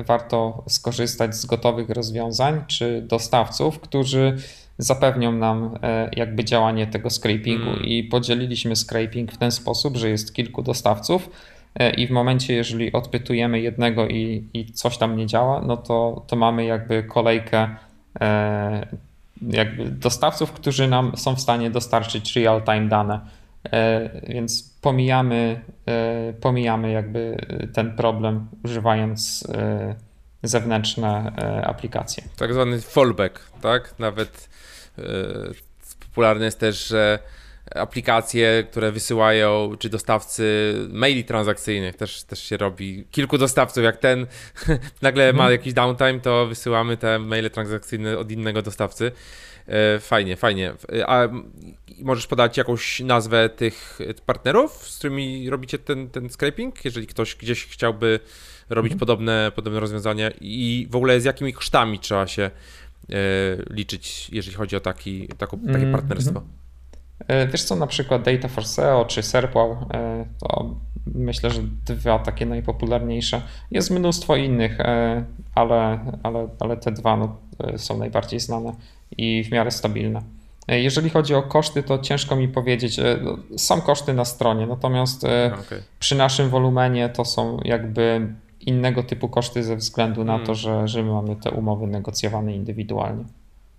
warto 0.06 0.64
skorzystać 0.68 1.36
z 1.36 1.46
gotowych 1.46 1.90
rozwiązań 1.90 2.64
czy 2.66 3.02
dostawców, 3.02 3.80
którzy 3.80 4.36
zapewnią 4.80 5.32
nam 5.32 5.78
e, 5.82 6.10
jakby 6.16 6.44
działanie 6.44 6.86
tego 6.86 7.10
scrapingu 7.10 7.70
mm. 7.70 7.84
i 7.84 8.04
podzieliliśmy 8.04 8.76
scraping 8.76 9.32
w 9.32 9.38
ten 9.38 9.50
sposób, 9.50 9.96
że 9.96 10.10
jest 10.10 10.34
kilku 10.34 10.62
dostawców 10.62 11.30
e, 11.74 11.90
i 11.90 12.06
w 12.06 12.10
momencie, 12.10 12.54
jeżeli 12.54 12.92
odpytujemy 12.92 13.60
jednego 13.60 14.08
i, 14.08 14.48
i 14.54 14.72
coś 14.72 14.98
tam 14.98 15.16
nie 15.16 15.26
działa, 15.26 15.60
no 15.60 15.76
to, 15.76 16.24
to 16.26 16.36
mamy 16.36 16.64
jakby 16.64 17.02
kolejkę 17.02 17.76
e, 18.20 18.86
jakby 19.48 19.84
dostawców, 19.84 20.52
którzy 20.52 20.88
nam 20.88 21.16
są 21.16 21.36
w 21.36 21.40
stanie 21.40 21.70
dostarczyć 21.70 22.36
real-time 22.36 22.88
dane. 22.88 23.20
Więc 24.28 24.78
pomijamy, 24.80 25.60
pomijamy 26.40 26.90
jakby 26.90 27.36
ten 27.74 27.96
problem 27.96 28.48
używając 28.64 29.46
zewnętrzne 30.42 31.32
aplikacje. 31.66 32.24
Tak 32.36 32.52
zwany 32.52 32.80
fallback, 32.80 33.50
tak? 33.60 33.94
Nawet 33.98 34.48
popularne 36.00 36.44
jest 36.44 36.58
też, 36.58 36.86
że 36.88 37.18
aplikacje, 37.74 38.64
które 38.70 38.92
wysyłają, 38.92 39.76
czy 39.78 39.88
dostawcy 39.88 40.74
maili 40.92 41.24
transakcyjnych, 41.24 41.96
też, 41.96 42.22
też 42.22 42.42
się 42.42 42.56
robi. 42.56 43.04
Kilku 43.10 43.38
dostawców, 43.38 43.84
jak 43.84 43.96
ten 43.96 44.26
nagle 45.02 45.32
ma 45.32 45.42
mhm. 45.42 45.52
jakiś 45.52 45.72
downtime, 45.72 46.20
to 46.20 46.46
wysyłamy 46.46 46.96
te 46.96 47.18
maile 47.18 47.50
transakcyjne 47.50 48.18
od 48.18 48.30
innego 48.30 48.62
dostawcy. 48.62 49.12
E, 49.66 49.98
fajnie, 50.00 50.36
fajnie. 50.36 50.72
A 51.06 51.28
możesz 51.98 52.26
podać 52.26 52.56
jakąś 52.56 53.00
nazwę 53.00 53.48
tych 53.48 53.98
partnerów, 54.26 54.88
z 54.88 54.98
którymi 54.98 55.50
robicie 55.50 55.78
ten, 55.78 56.10
ten 56.10 56.28
scraping? 56.30 56.84
Jeżeli 56.84 57.06
ktoś 57.06 57.36
gdzieś 57.36 57.66
chciałby 57.66 58.20
robić 58.70 58.92
mhm. 58.92 59.00
podobne, 59.00 59.52
podobne 59.54 59.80
rozwiązania 59.80 60.30
i 60.40 60.86
w 60.90 60.96
ogóle 60.96 61.20
z 61.20 61.24
jakimi 61.24 61.52
kosztami 61.52 61.98
trzeba 61.98 62.26
się 62.26 62.50
E, 62.89 62.89
liczyć, 63.70 64.30
jeżeli 64.32 64.56
chodzi 64.56 64.76
o 64.76 64.80
taki, 64.80 65.28
taką, 65.28 65.58
takie 65.58 65.74
mhm, 65.74 65.92
partnerstwo? 65.92 66.42
Wiesz 67.52 67.64
co, 67.64 67.76
na 67.76 67.86
przykład 67.86 68.22
Data 68.22 68.48
for 68.48 68.66
SEO 68.66 69.04
czy 69.04 69.22
SERPWOW 69.22 69.76
to 70.40 70.74
myślę, 71.14 71.50
że 71.50 71.60
dwa 71.86 72.18
takie 72.18 72.46
najpopularniejsze. 72.46 73.42
Jest 73.70 73.90
mnóstwo 73.90 74.36
innych, 74.36 74.78
ale, 75.54 76.00
ale, 76.22 76.48
ale 76.60 76.76
te 76.76 76.92
dwa 76.92 77.16
no, 77.16 77.36
są 77.76 77.98
najbardziej 77.98 78.40
znane 78.40 78.72
i 79.16 79.44
w 79.44 79.52
miarę 79.52 79.70
stabilne. 79.70 80.22
Jeżeli 80.68 81.10
chodzi 81.10 81.34
o 81.34 81.42
koszty, 81.42 81.82
to 81.82 81.98
ciężko 81.98 82.36
mi 82.36 82.48
powiedzieć. 82.48 83.00
No, 83.22 83.38
są 83.56 83.80
koszty 83.80 84.14
na 84.14 84.24
stronie, 84.24 84.66
natomiast 84.66 85.24
okay. 85.24 85.82
przy 85.98 86.14
naszym 86.14 86.50
wolumenie 86.50 87.08
to 87.08 87.24
są 87.24 87.60
jakby 87.64 88.32
innego 88.60 89.02
typu 89.02 89.28
koszty 89.28 89.62
ze 89.62 89.76
względu 89.76 90.24
na 90.24 90.32
hmm. 90.32 90.46
to, 90.46 90.54
że, 90.54 90.88
że 90.88 91.02
my 91.02 91.12
mamy 91.12 91.36
te 91.36 91.50
umowy 91.50 91.86
negocjowane 91.86 92.54
indywidualnie. 92.54 93.24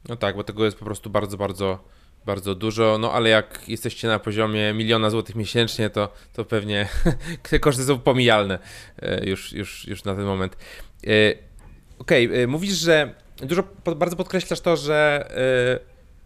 No 0.10 0.16
tak, 0.16 0.36
bo 0.36 0.44
tego 0.44 0.66
jest 0.66 0.78
po 0.78 0.86
prostu 0.86 1.10
bardzo, 1.10 1.38
bardzo, 1.38 1.80
bardzo 2.26 2.56
dużo. 2.56 2.98
No 2.98 3.12
ale 3.12 3.30
jak 3.30 3.70
jesteście 3.70 4.08
na 4.08 4.20
poziomie 4.20 4.74
miliona 4.74 5.10
złotych 5.10 5.36
miesięcznie, 5.36 5.90
to, 5.90 6.14
to 6.34 6.46
pewnie 6.46 6.88
te 7.50 7.60
koszty 7.60 7.84
są 7.84 8.00
pomijalne 8.00 8.60
e, 9.02 9.30
już, 9.30 9.54
już, 9.54 9.88
już 9.88 10.04
na 10.04 10.16
ten 10.16 10.26
moment. 10.26 10.58
E, 11.08 11.08
okej, 12.00 12.28
okay, 12.28 12.40
e, 12.40 12.48
mówisz, 12.48 12.74
że 12.74 13.14
dużo 13.38 13.64
bardzo 13.96 14.16
podkreślasz 14.16 14.62
to, 14.62 14.78
że 14.78 15.28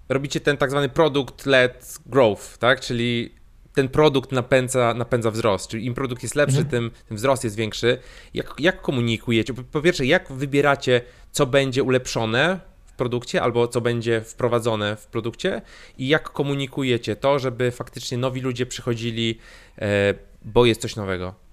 robicie 0.10 0.39
ten 0.39 0.58
tak 0.58 0.70
zwany 0.70 0.89
product-led 0.89 1.99
growth, 2.06 2.58
tak? 2.58 2.80
Czyli 2.80 3.36
ten 3.76 3.89
produkt 3.89 4.32
napędza, 4.32 4.93
napędza 4.93 5.32
wzrost. 5.32 5.69
Czyli 5.69 5.86
im 5.86 5.93
produkt 5.93 6.23
jest 6.23 6.36
lepszy, 6.36 6.57
mhm. 6.57 6.69
tym, 6.69 6.91
tym 7.07 7.17
wzrost 7.17 7.43
jest 7.43 7.55
większy. 7.55 7.97
Jak, 8.34 8.53
jak 8.59 8.82
komunikujecie? 8.82 9.53
Po 9.53 9.82
pierwsze, 9.82 10.05
jak 10.05 10.32
wybieracie, 10.32 11.01
co 11.32 11.45
będzie 11.45 11.84
ulepszone 11.84 12.59
w 12.86 12.93
produkcie, 12.93 13.41
albo 13.41 13.67
co 13.67 13.82
będzie 13.82 14.21
wprowadzone 14.21 14.95
w 14.95 15.07
produkcie 15.07 15.61
i 15.97 16.07
jak 16.07 16.30
komunikujecie 16.30 17.15
to, 17.15 17.39
żeby 17.39 17.71
faktycznie 17.71 18.17
nowi 18.17 18.41
ludzie 18.41 18.65
przychodzili, 18.65 19.39
e, 19.80 20.13
bo 20.41 20.65
jest 20.65 20.82
coś 20.82 20.95
nowego? 20.95 21.45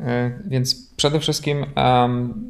E, 0.00 0.38
więc 0.44 0.94
przede 0.96 1.20
wszystkim, 1.20 1.66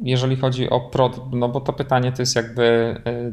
jeżeli 0.03 0.35
chodzi 0.35 0.69
o 0.69 0.79
produkt, 0.79 1.27
no 1.31 1.49
bo 1.49 1.61
to 1.61 1.73
pytanie 1.73 2.11
to 2.11 2.21
jest 2.21 2.35
jakby, 2.35 2.95
e, 3.05 3.31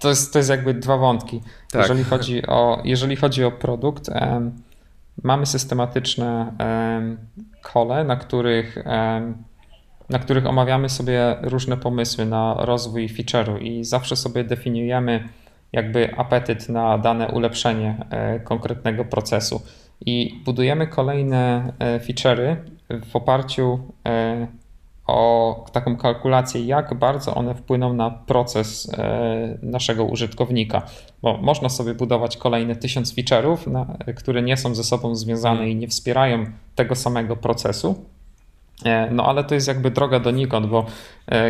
to 0.00 0.08
jest, 0.08 0.32
to 0.32 0.38
jest 0.38 0.50
jakby 0.50 0.74
dwa 0.74 0.96
wątki. 0.96 1.40
Tak. 1.70 1.82
Jeżeli, 1.82 2.04
chodzi 2.04 2.46
o, 2.46 2.82
jeżeli 2.84 3.16
chodzi 3.16 3.44
o 3.44 3.50
produkt, 3.50 4.10
mamy 5.22 5.46
systematyczne 5.46 6.52
kole, 7.62 8.04
na 8.04 8.16
których, 8.16 8.84
na 10.10 10.18
których 10.18 10.46
omawiamy 10.46 10.88
sobie 10.88 11.36
różne 11.42 11.76
pomysły 11.76 12.26
na 12.26 12.54
rozwój 12.58 13.08
feature'u 13.08 13.62
i 13.62 13.84
zawsze 13.84 14.16
sobie 14.16 14.44
definiujemy 14.44 15.28
jakby 15.72 16.16
apetyt 16.16 16.68
na 16.68 16.98
dane 16.98 17.28
ulepszenie 17.28 18.06
e, 18.10 18.40
konkretnego 18.40 19.04
procesu 19.04 19.62
i 20.06 20.42
budujemy 20.44 20.86
kolejne 20.86 21.72
feature'y 21.78 22.56
w 22.90 23.16
oparciu 23.16 23.78
e, 24.06 24.46
o 25.06 25.66
taką 25.72 25.96
kalkulację, 25.96 26.64
jak 26.64 26.94
bardzo 26.94 27.34
one 27.34 27.54
wpłyną 27.54 27.94
na 27.94 28.10
proces 28.10 28.92
e, 28.98 29.58
naszego 29.62 30.04
użytkownika. 30.04 30.82
Bo 31.22 31.36
można 31.36 31.68
sobie 31.68 31.94
budować 31.94 32.36
kolejne 32.36 32.76
tysiąc 32.76 33.14
feature'ów, 33.14 33.56
które 34.16 34.42
nie 34.42 34.56
są 34.56 34.74
ze 34.74 34.84
sobą 34.84 35.14
związane 35.14 35.70
i 35.70 35.76
nie 35.76 35.88
wspierają 35.88 36.44
tego 36.74 36.94
samego 36.94 37.36
procesu. 37.36 38.04
E, 38.84 39.10
no 39.10 39.26
ale 39.26 39.44
to 39.44 39.54
jest 39.54 39.68
jakby 39.68 39.90
droga 39.90 40.20
donikąd, 40.20 40.66
bo 40.66 40.86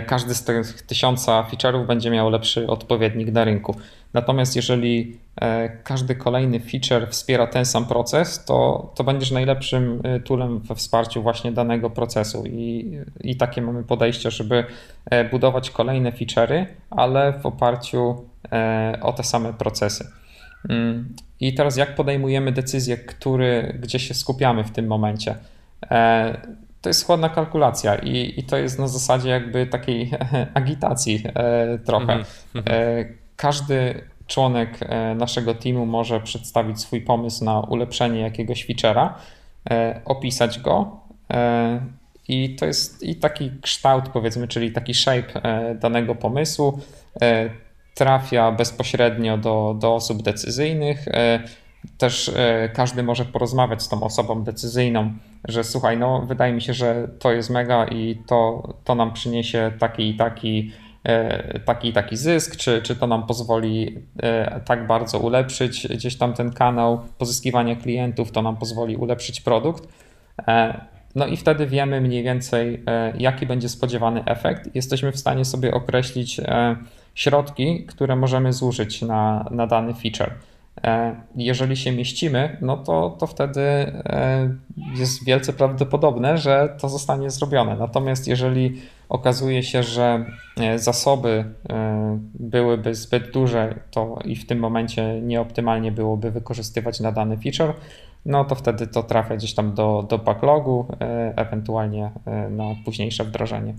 każdy 0.06 0.34
z 0.34 0.44
tych 0.44 0.82
tysiąca 0.82 1.42
feature'ów 1.42 1.86
będzie 1.86 2.10
miał 2.10 2.30
lepszy 2.30 2.66
odpowiednik 2.66 3.32
na 3.32 3.44
rynku. 3.44 3.74
Natomiast 4.14 4.56
jeżeli 4.56 5.18
każdy 5.84 6.14
kolejny 6.14 6.60
feature 6.60 7.06
wspiera 7.10 7.46
ten 7.46 7.64
sam 7.64 7.86
proces, 7.86 8.44
to, 8.44 8.90
to 8.94 9.04
będziesz 9.04 9.30
najlepszym 9.30 10.00
e, 10.04 10.20
toolem 10.20 10.58
we 10.58 10.74
wsparciu 10.74 11.22
właśnie 11.22 11.52
danego 11.52 11.90
procesu. 11.90 12.44
I, 12.46 12.92
I 13.20 13.36
takie 13.36 13.62
mamy 13.62 13.84
podejście, 13.84 14.30
żeby 14.30 14.64
e, 15.10 15.24
budować 15.24 15.70
kolejne 15.70 16.12
feature'y, 16.12 16.66
ale 16.90 17.32
w 17.32 17.46
oparciu 17.46 18.24
o 19.02 19.12
te 19.12 19.22
same 19.22 19.52
procesy. 19.52 20.06
Mm, 20.68 21.14
I 21.40 21.54
teraz 21.54 21.76
jak 21.76 21.94
podejmujemy 21.94 22.52
decyzję, 22.52 22.96
który, 22.96 23.78
gdzie 23.80 23.98
się 23.98 24.14
skupiamy 24.14 24.64
w 24.64 24.70
tym 24.70 24.86
momencie? 24.86 25.34
To 26.80 26.90
jest 26.90 27.06
chłodna 27.06 27.28
kalkulacja 27.28 27.94
i, 27.94 28.40
i 28.40 28.42
to 28.42 28.56
jest 28.56 28.78
na 28.78 28.88
zasadzie 28.88 29.28
jakby 29.28 29.66
takiej 29.66 30.10
agitacji 30.54 31.22
trochę. 31.84 32.12
Mm 32.12 32.24
-hmm 32.54 33.04
każdy 33.38 34.00
członek 34.28 34.78
e, 34.80 35.14
naszego 35.14 35.54
teamu 35.54 35.86
może 35.86 36.20
przedstawić 36.20 36.80
swój 36.80 37.00
pomysł 37.00 37.44
na 37.44 37.60
ulepszenie 37.60 38.20
jakiegoś 38.20 38.66
feature'a, 38.66 39.10
e, 39.70 40.00
opisać 40.04 40.58
go 40.58 41.00
e, 41.30 41.80
i 42.28 42.56
to 42.56 42.66
jest 42.66 43.02
i 43.02 43.16
taki 43.16 43.50
kształt, 43.62 44.08
powiedzmy, 44.08 44.48
czyli 44.48 44.72
taki 44.72 44.94
shape 44.94 45.40
danego 45.74 46.14
pomysłu 46.14 46.80
trafia 47.94 48.52
bezpośrednio 48.52 49.38
do, 49.38 49.76
do 49.78 49.94
osób 49.94 50.22
decyzyjnych. 50.22 51.06
Też 51.98 52.30
każdy 52.74 53.02
może 53.02 53.24
porozmawiać 53.24 53.82
z 53.82 53.88
tą 53.88 54.02
osobą 54.02 54.42
decyzyjną, 54.42 55.12
że 55.44 55.64
słuchaj, 55.64 55.98
no 55.98 56.22
wydaje 56.26 56.52
mi 56.52 56.62
się, 56.62 56.74
że 56.74 57.08
to 57.18 57.32
jest 57.32 57.50
mega 57.50 57.86
i 57.86 58.22
to, 58.26 58.68
to 58.84 58.94
nam 58.94 59.12
przyniesie 59.12 59.72
taki 59.78 60.08
i 60.08 60.16
taki 60.16 60.72
taki 61.64 61.92
taki 61.92 62.16
zysk, 62.16 62.56
czy, 62.56 62.82
czy 62.82 62.96
to 62.96 63.06
nam 63.06 63.26
pozwoli 63.26 63.98
e, 64.22 64.60
tak 64.60 64.86
bardzo 64.86 65.18
ulepszyć 65.18 65.88
gdzieś 65.88 66.16
tam 66.16 66.34
ten 66.34 66.52
kanał 66.52 67.00
pozyskiwania 67.18 67.76
klientów, 67.76 68.32
to 68.32 68.42
nam 68.42 68.56
pozwoli 68.56 68.96
ulepszyć 68.96 69.40
produkt. 69.40 69.88
E, 70.48 70.80
no 71.14 71.26
i 71.26 71.36
wtedy 71.36 71.66
wiemy 71.66 72.00
mniej 72.00 72.22
więcej, 72.22 72.84
jaki 73.18 73.46
będzie 73.46 73.68
spodziewany 73.68 74.24
efekt. 74.24 74.74
Jesteśmy 74.74 75.12
w 75.12 75.18
stanie 75.18 75.44
sobie 75.44 75.74
określić 75.74 76.40
środki, 77.14 77.84
które 77.86 78.16
możemy 78.16 78.52
zużyć 78.52 79.02
na, 79.02 79.48
na 79.50 79.66
dany 79.66 79.94
feature. 79.94 80.34
Jeżeli 81.36 81.76
się 81.76 81.92
mieścimy, 81.92 82.56
no 82.60 82.76
to, 82.76 83.16
to 83.20 83.26
wtedy 83.26 83.62
jest 84.94 85.24
wielce 85.24 85.52
prawdopodobne, 85.52 86.38
że 86.38 86.76
to 86.80 86.88
zostanie 86.88 87.30
zrobione. 87.30 87.76
Natomiast 87.76 88.28
jeżeli 88.28 88.80
okazuje 89.08 89.62
się, 89.62 89.82
że 89.82 90.24
e, 90.60 90.78
zasoby 90.78 91.44
e, 91.70 92.18
byłyby 92.34 92.94
zbyt 92.94 93.30
duże 93.30 93.74
to 93.90 94.18
i 94.24 94.36
w 94.36 94.46
tym 94.46 94.58
momencie 94.58 95.20
nieoptymalnie 95.20 95.92
byłoby 95.92 96.30
wykorzystywać 96.30 97.00
na 97.00 97.12
dany 97.12 97.38
feature, 97.38 97.74
no 98.26 98.44
to 98.44 98.54
wtedy 98.54 98.86
to 98.86 99.02
trafia 99.02 99.36
gdzieś 99.36 99.54
tam 99.54 99.74
do, 99.74 100.06
do 100.08 100.18
backlogu, 100.18 100.86
e, 101.00 101.32
ewentualnie 101.36 102.10
na 102.50 102.64
późniejsze 102.84 103.24
wdrożenie. 103.24 103.74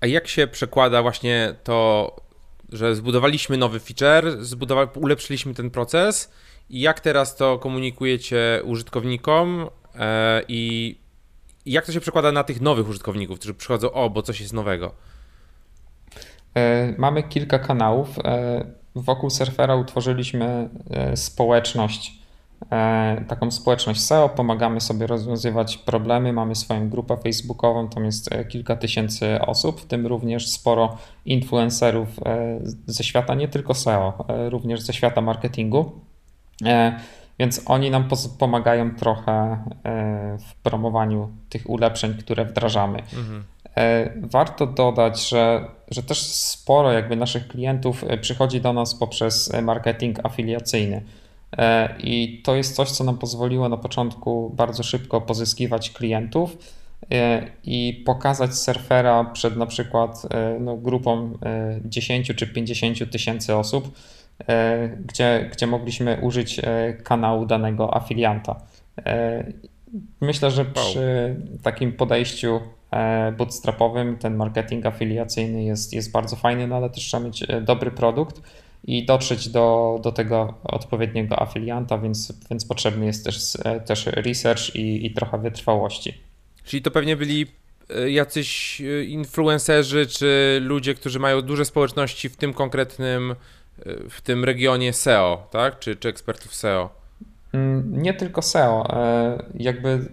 A 0.00 0.06
jak 0.06 0.28
się 0.28 0.46
przekłada 0.46 1.02
właśnie 1.02 1.54
to, 1.64 2.16
że 2.72 2.96
zbudowaliśmy 2.96 3.56
nowy 3.56 3.80
feature, 3.80 4.38
zbudowa- 4.40 4.98
ulepszyliśmy 4.98 5.54
ten 5.54 5.70
proces 5.70 6.32
i 6.70 6.80
jak 6.80 7.00
teraz 7.00 7.36
to 7.36 7.58
komunikujecie 7.58 8.62
użytkownikom 8.64 9.68
i 10.48 10.94
jak 11.66 11.86
to 11.86 11.92
się 11.92 12.00
przekłada 12.00 12.32
na 12.32 12.44
tych 12.44 12.60
nowych 12.60 12.88
użytkowników, 12.88 13.38
którzy 13.38 13.54
przychodzą, 13.54 13.92
o, 13.92 14.10
bo 14.10 14.22
coś 14.22 14.40
jest 14.40 14.52
nowego? 14.52 14.94
E, 16.54 16.94
mamy 16.98 17.22
kilka 17.22 17.58
kanałów. 17.58 18.18
E, 18.18 18.64
wokół 18.94 19.30
surfera 19.30 19.76
utworzyliśmy 19.76 20.68
e, 20.90 21.16
społeczność, 21.16 22.17
taką 23.28 23.50
społeczność 23.50 24.00
SEO. 24.00 24.28
Pomagamy 24.28 24.80
sobie 24.80 25.06
rozwiązywać 25.06 25.76
problemy. 25.76 26.32
Mamy 26.32 26.54
swoją 26.54 26.88
grupę 26.88 27.16
facebookową, 27.16 27.88
tam 27.88 28.04
jest 28.04 28.30
kilka 28.48 28.76
tysięcy 28.76 29.40
osób, 29.40 29.80
w 29.80 29.86
tym 29.86 30.06
również 30.06 30.48
sporo 30.48 30.96
influencerów 31.24 32.08
ze 32.86 33.04
świata 33.04 33.34
nie 33.34 33.48
tylko 33.48 33.74
SEO, 33.74 34.24
również 34.50 34.80
ze 34.80 34.92
świata 34.92 35.20
marketingu. 35.20 35.92
Więc 37.38 37.62
oni 37.66 37.90
nam 37.90 38.08
pomagają 38.38 38.94
trochę 38.94 39.32
e, 39.32 40.38
w 40.38 40.54
promowaniu 40.62 41.30
tych 41.48 41.70
ulepszeń, 41.70 42.14
które 42.14 42.44
wdrażamy. 42.44 42.98
Mhm. 42.98 43.44
E, 43.76 44.10
warto 44.16 44.66
dodać, 44.66 45.28
że, 45.28 45.64
że 45.90 46.02
też 46.02 46.22
sporo 46.22 46.92
jakby 46.92 47.16
naszych 47.16 47.48
klientów 47.48 48.04
e, 48.04 48.18
przychodzi 48.18 48.60
do 48.60 48.72
nas 48.72 48.94
poprzez 48.94 49.52
marketing 49.62 50.26
afiliacyjny. 50.26 51.02
I 51.98 52.42
to 52.44 52.56
jest 52.56 52.74
coś, 52.74 52.90
co 52.90 53.04
nam 53.04 53.18
pozwoliło 53.18 53.68
na 53.68 53.76
początku 53.76 54.50
bardzo 54.56 54.82
szybko 54.82 55.20
pozyskiwać 55.20 55.90
klientów 55.90 56.56
i 57.64 58.02
pokazać 58.06 58.54
surfera 58.54 59.24
przed 59.24 59.56
na 59.56 59.66
przykład 59.66 60.22
no, 60.60 60.76
grupą 60.76 61.38
10 61.84 62.32
czy 62.36 62.46
50 62.46 63.10
tysięcy 63.10 63.56
osób 63.56 63.92
E, 64.48 64.88
gdzie, 64.88 65.50
gdzie 65.52 65.66
mogliśmy 65.66 66.18
użyć 66.22 66.58
e, 66.58 66.92
kanału 66.92 67.46
danego 67.46 67.96
afilianta. 67.96 68.60
E, 69.06 69.44
myślę, 70.20 70.50
że 70.50 70.64
przy 70.64 71.36
takim 71.62 71.92
podejściu 71.92 72.60
bootstrapowym 73.38 74.16
ten 74.18 74.36
marketing 74.36 74.86
afiliacyjny 74.86 75.64
jest, 75.64 75.92
jest 75.92 76.12
bardzo 76.12 76.36
fajny, 76.36 76.66
no 76.66 76.76
ale 76.76 76.90
też 76.90 77.04
trzeba 77.04 77.24
mieć 77.24 77.44
dobry 77.62 77.90
produkt 77.90 78.42
i 78.84 79.06
dotrzeć 79.06 79.48
do, 79.48 79.98
do 80.02 80.12
tego 80.12 80.54
odpowiedniego 80.64 81.42
afilianta, 81.42 81.98
więc, 81.98 82.32
więc 82.50 82.64
potrzebny 82.64 83.06
jest 83.06 83.24
też, 83.24 83.56
też 83.86 84.06
research 84.06 84.76
i, 84.76 85.06
i 85.06 85.14
trochę 85.14 85.38
wytrwałości. 85.38 86.14
Czyli 86.64 86.82
to 86.82 86.90
pewnie 86.90 87.16
byli 87.16 87.46
e, 87.90 88.10
jacyś 88.10 88.80
e, 88.80 89.04
influencerzy, 89.04 90.06
czy 90.06 90.58
ludzie, 90.62 90.94
którzy 90.94 91.18
mają 91.18 91.42
duże 91.42 91.64
społeczności 91.64 92.28
w 92.28 92.36
tym 92.36 92.54
konkretnym, 92.54 93.30
e, 93.30 93.34
w 94.10 94.20
tym 94.20 94.44
regionie 94.44 94.92
SEO, 94.92 95.46
tak? 95.50 95.78
Czy, 95.78 95.96
czy 95.96 96.08
ekspertów 96.08 96.54
SEO? 96.54 96.90
Mm, 97.52 98.02
nie 98.02 98.14
tylko 98.14 98.42
SEO. 98.42 98.88
Jakby 99.54 100.08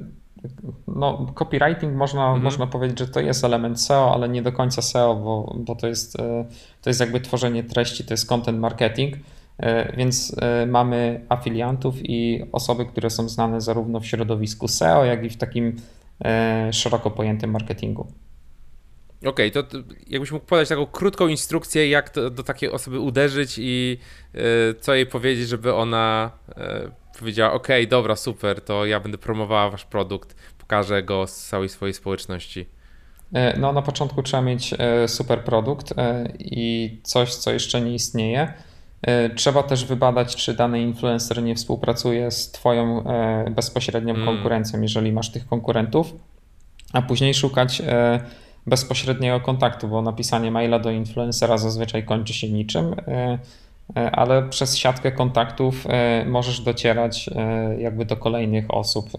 no, 0.87 1.33
copywriting 1.35 1.95
można, 1.95 2.25
mhm. 2.25 2.43
można 2.43 2.67
powiedzieć, 2.67 2.99
że 2.99 3.07
to 3.07 3.19
jest 3.19 3.43
element 3.43 3.81
SEO, 3.81 4.13
ale 4.13 4.29
nie 4.29 4.41
do 4.41 4.51
końca 4.51 4.81
SEO, 4.81 5.15
bo, 5.15 5.55
bo 5.57 5.75
to, 5.75 5.87
jest, 5.87 6.17
to 6.81 6.89
jest 6.89 6.99
jakby 6.99 7.21
tworzenie 7.21 7.63
treści, 7.63 8.03
to 8.03 8.13
jest 8.13 8.29
content 8.29 8.59
marketing. 8.59 9.15
Więc 9.97 10.35
mamy 10.67 11.25
afiliantów 11.29 11.95
i 12.03 12.41
osoby, 12.51 12.85
które 12.85 13.09
są 13.09 13.29
znane 13.29 13.61
zarówno 13.61 13.99
w 13.99 14.05
środowisku 14.05 14.67
SEO, 14.67 15.05
jak 15.05 15.23
i 15.23 15.29
w 15.29 15.37
takim 15.37 15.75
E, 16.23 16.73
szeroko 16.73 17.11
pojętym 17.11 17.51
marketingu. 17.51 18.07
Okej, 19.25 19.49
okay, 19.49 19.63
to, 19.63 19.77
jakbyś 20.07 20.31
mógł 20.31 20.45
podać 20.45 20.69
taką 20.69 20.85
krótką 20.85 21.27
instrukcję, 21.27 21.89
jak 21.89 22.09
to, 22.09 22.29
do 22.29 22.43
takiej 22.43 22.69
osoby 22.69 22.99
uderzyć 22.99 23.55
i 23.59 23.97
co 24.79 24.93
jej 24.93 25.05
powiedzieć, 25.05 25.47
żeby 25.47 25.73
ona 25.73 26.31
powiedziała: 27.19 27.53
OK, 27.53 27.67
dobra, 27.89 28.15
super, 28.15 28.61
to 28.61 28.85
ja 28.85 28.99
będę 28.99 29.17
promowała 29.17 29.69
wasz 29.69 29.85
produkt, 29.85 30.35
pokażę 30.57 31.03
go 31.03 31.27
z 31.27 31.45
całej 31.47 31.69
swojej 31.69 31.93
społeczności. 31.93 32.65
No, 33.57 33.73
na 33.73 33.81
początku 33.81 34.23
trzeba 34.23 34.43
mieć 34.43 34.73
super 35.07 35.43
produkt 35.43 35.93
i 36.39 36.97
coś, 37.03 37.35
co 37.35 37.51
jeszcze 37.51 37.81
nie 37.81 37.95
istnieje. 37.95 38.53
E, 39.01 39.29
trzeba 39.29 39.63
też 39.63 39.85
wybadać, 39.85 40.35
czy 40.35 40.53
dany 40.53 40.81
influencer 40.81 41.43
nie 41.43 41.55
współpracuje 41.55 42.31
z 42.31 42.51
Twoją 42.51 43.03
e, 43.03 43.49
bezpośrednią 43.49 44.13
mm. 44.13 44.25
konkurencją, 44.25 44.81
jeżeli 44.81 45.11
masz 45.11 45.31
tych 45.31 45.47
konkurentów, 45.47 46.13
a 46.93 47.01
później 47.01 47.33
szukać 47.33 47.81
e, 47.81 48.19
bezpośredniego 48.67 49.39
kontaktu, 49.41 49.87
bo 49.87 50.01
napisanie 50.01 50.51
maila 50.51 50.79
do 50.79 50.91
influencera 50.91 51.57
zazwyczaj 51.57 52.03
kończy 52.03 52.33
się 52.33 52.49
niczym, 52.49 52.95
ale 54.11 54.43
przez 54.43 54.77
siatkę 54.77 55.11
kontaktów 55.11 55.87
możesz 56.25 56.61
docierać 56.61 57.29
jakby 57.77 58.05
do 58.05 58.17
kolejnych 58.17 58.73
osób. 58.73 59.09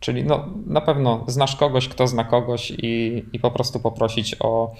Czyli 0.00 0.24
no, 0.24 0.48
na 0.66 0.80
pewno 0.80 1.24
znasz 1.28 1.56
kogoś, 1.56 1.88
kto 1.88 2.06
zna 2.06 2.24
kogoś 2.24 2.70
i, 2.70 3.24
i 3.32 3.38
po 3.38 3.50
prostu 3.50 3.80
poprosić 3.80 4.36
o 4.40 4.74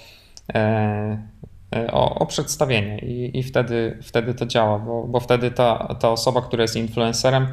E, 1.74 1.92
o, 1.92 2.14
o 2.14 2.26
przedstawienie 2.26 2.98
i, 2.98 3.38
i 3.38 3.42
wtedy, 3.42 3.98
wtedy 4.02 4.34
to 4.34 4.46
działa, 4.46 4.78
bo, 4.78 5.04
bo 5.06 5.20
wtedy 5.20 5.50
ta, 5.50 5.96
ta 6.00 6.10
osoba, 6.10 6.42
która 6.42 6.62
jest 6.62 6.76
influencerem, 6.76 7.46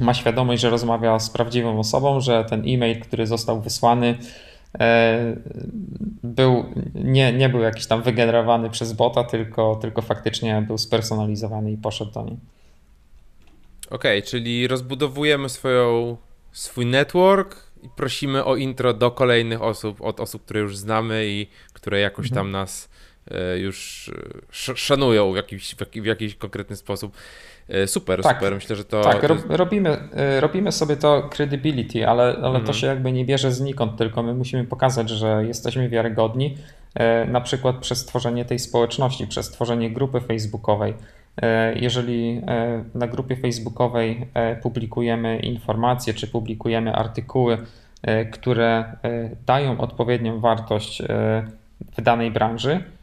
ma 0.00 0.14
świadomość, 0.14 0.62
że 0.62 0.70
rozmawia 0.70 1.18
z 1.18 1.30
prawdziwą 1.30 1.78
osobą, 1.78 2.20
że 2.20 2.44
ten 2.44 2.62
e-mail, 2.66 3.00
który 3.00 3.26
został 3.26 3.60
wysłany, 3.60 4.06
e, 4.06 4.16
był, 6.22 6.64
nie, 6.94 7.32
nie 7.32 7.48
był 7.48 7.60
jakiś 7.60 7.86
tam 7.86 8.02
wygenerowany 8.02 8.70
przez 8.70 8.92
bota, 8.92 9.24
tylko, 9.24 9.76
tylko 9.76 10.02
faktycznie 10.02 10.64
był 10.66 10.78
spersonalizowany 10.78 11.72
i 11.72 11.76
poszedł 11.76 12.12
do 12.12 12.22
niej. 12.22 12.36
Okej, 13.90 14.18
okay, 14.18 14.30
czyli 14.30 14.68
rozbudowujemy 14.68 15.48
swoją, 15.48 16.16
swój 16.52 16.86
network 16.86 17.56
i 17.82 17.88
prosimy 17.96 18.44
o 18.44 18.56
intro 18.56 18.94
do 18.94 19.10
kolejnych 19.10 19.62
osób, 19.62 20.02
od 20.02 20.20
osób, 20.20 20.44
które 20.44 20.60
już 20.60 20.76
znamy 20.76 21.26
i 21.26 21.46
które 21.72 22.00
jakoś 22.00 22.30
tam 22.30 22.46
mhm. 22.46 22.52
nas 22.52 22.88
E, 23.30 23.58
już 23.58 24.08
e, 24.08 24.76
szanują 24.76 25.32
w 25.32 25.36
jakiś, 25.36 25.74
w 25.94 26.04
jakiś 26.04 26.34
konkretny 26.34 26.76
sposób. 26.76 27.16
E, 27.68 27.86
super, 27.86 28.22
tak, 28.22 28.36
super. 28.36 28.54
Myślę, 28.54 28.76
że 28.76 28.84
to. 28.84 29.02
Tak, 29.02 29.22
robimy, 29.48 29.98
robimy 30.40 30.72
sobie 30.72 30.96
to 30.96 31.28
credibility, 31.30 32.08
ale, 32.08 32.22
ale 32.22 32.46
mhm. 32.46 32.64
to 32.64 32.72
się 32.72 32.86
jakby 32.86 33.12
nie 33.12 33.24
bierze 33.24 33.52
znikąd, 33.52 33.96
tylko 33.96 34.22
my 34.22 34.34
musimy 34.34 34.64
pokazać, 34.64 35.10
że 35.10 35.44
jesteśmy 35.46 35.88
wiarygodni, 35.88 36.56
na 37.28 37.40
przykład 37.40 37.76
przez 37.76 38.06
tworzenie 38.06 38.44
tej 38.44 38.58
społeczności, 38.58 39.26
przez 39.26 39.50
tworzenie 39.50 39.90
grupy 39.90 40.20
facebookowej. 40.20 40.94
Jeżeli 41.74 42.42
na 42.94 43.06
grupie 43.06 43.36
facebookowej 43.36 44.26
publikujemy 44.62 45.38
informacje 45.38 46.14
czy 46.14 46.26
publikujemy 46.26 46.94
artykuły, 46.94 47.58
które 48.32 48.84
dają 49.46 49.80
odpowiednią 49.80 50.40
wartość 50.40 51.02
w 51.96 52.02
danej 52.02 52.30
branży, 52.30 52.80
E, 52.80 52.95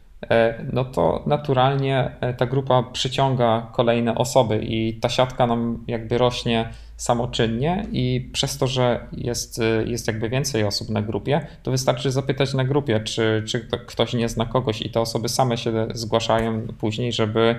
no 0.72 0.84
to 0.84 1.22
naturalnie 1.26 2.10
e, 2.20 2.34
ta 2.34 2.46
grupa 2.46 2.82
przyciąga 2.82 3.70
kolejne 3.72 4.14
osoby 4.14 4.60
i 4.62 4.94
ta 5.00 5.08
siatka 5.08 5.46
nam 5.46 5.84
jakby 5.86 6.18
rośnie 6.18 6.68
samoczynnie 6.96 7.86
i 7.92 8.30
przez 8.32 8.58
to, 8.58 8.66
że 8.66 9.06
jest, 9.12 9.58
e, 9.58 9.84
jest 9.86 10.06
jakby 10.06 10.28
więcej 10.28 10.64
osób 10.64 10.88
na 10.88 11.02
grupie, 11.02 11.46
to 11.62 11.70
wystarczy 11.70 12.10
zapytać 12.10 12.54
na 12.54 12.64
grupie, 12.64 13.00
czy, 13.00 13.42
czy 13.46 13.60
ktoś 13.86 14.12
nie 14.12 14.28
zna 14.28 14.46
kogoś 14.46 14.82
i 14.82 14.90
te 14.90 15.00
osoby 15.00 15.28
same 15.28 15.58
się 15.58 15.88
zgłaszają 15.94 16.66
później, 16.78 17.12
żeby, 17.12 17.56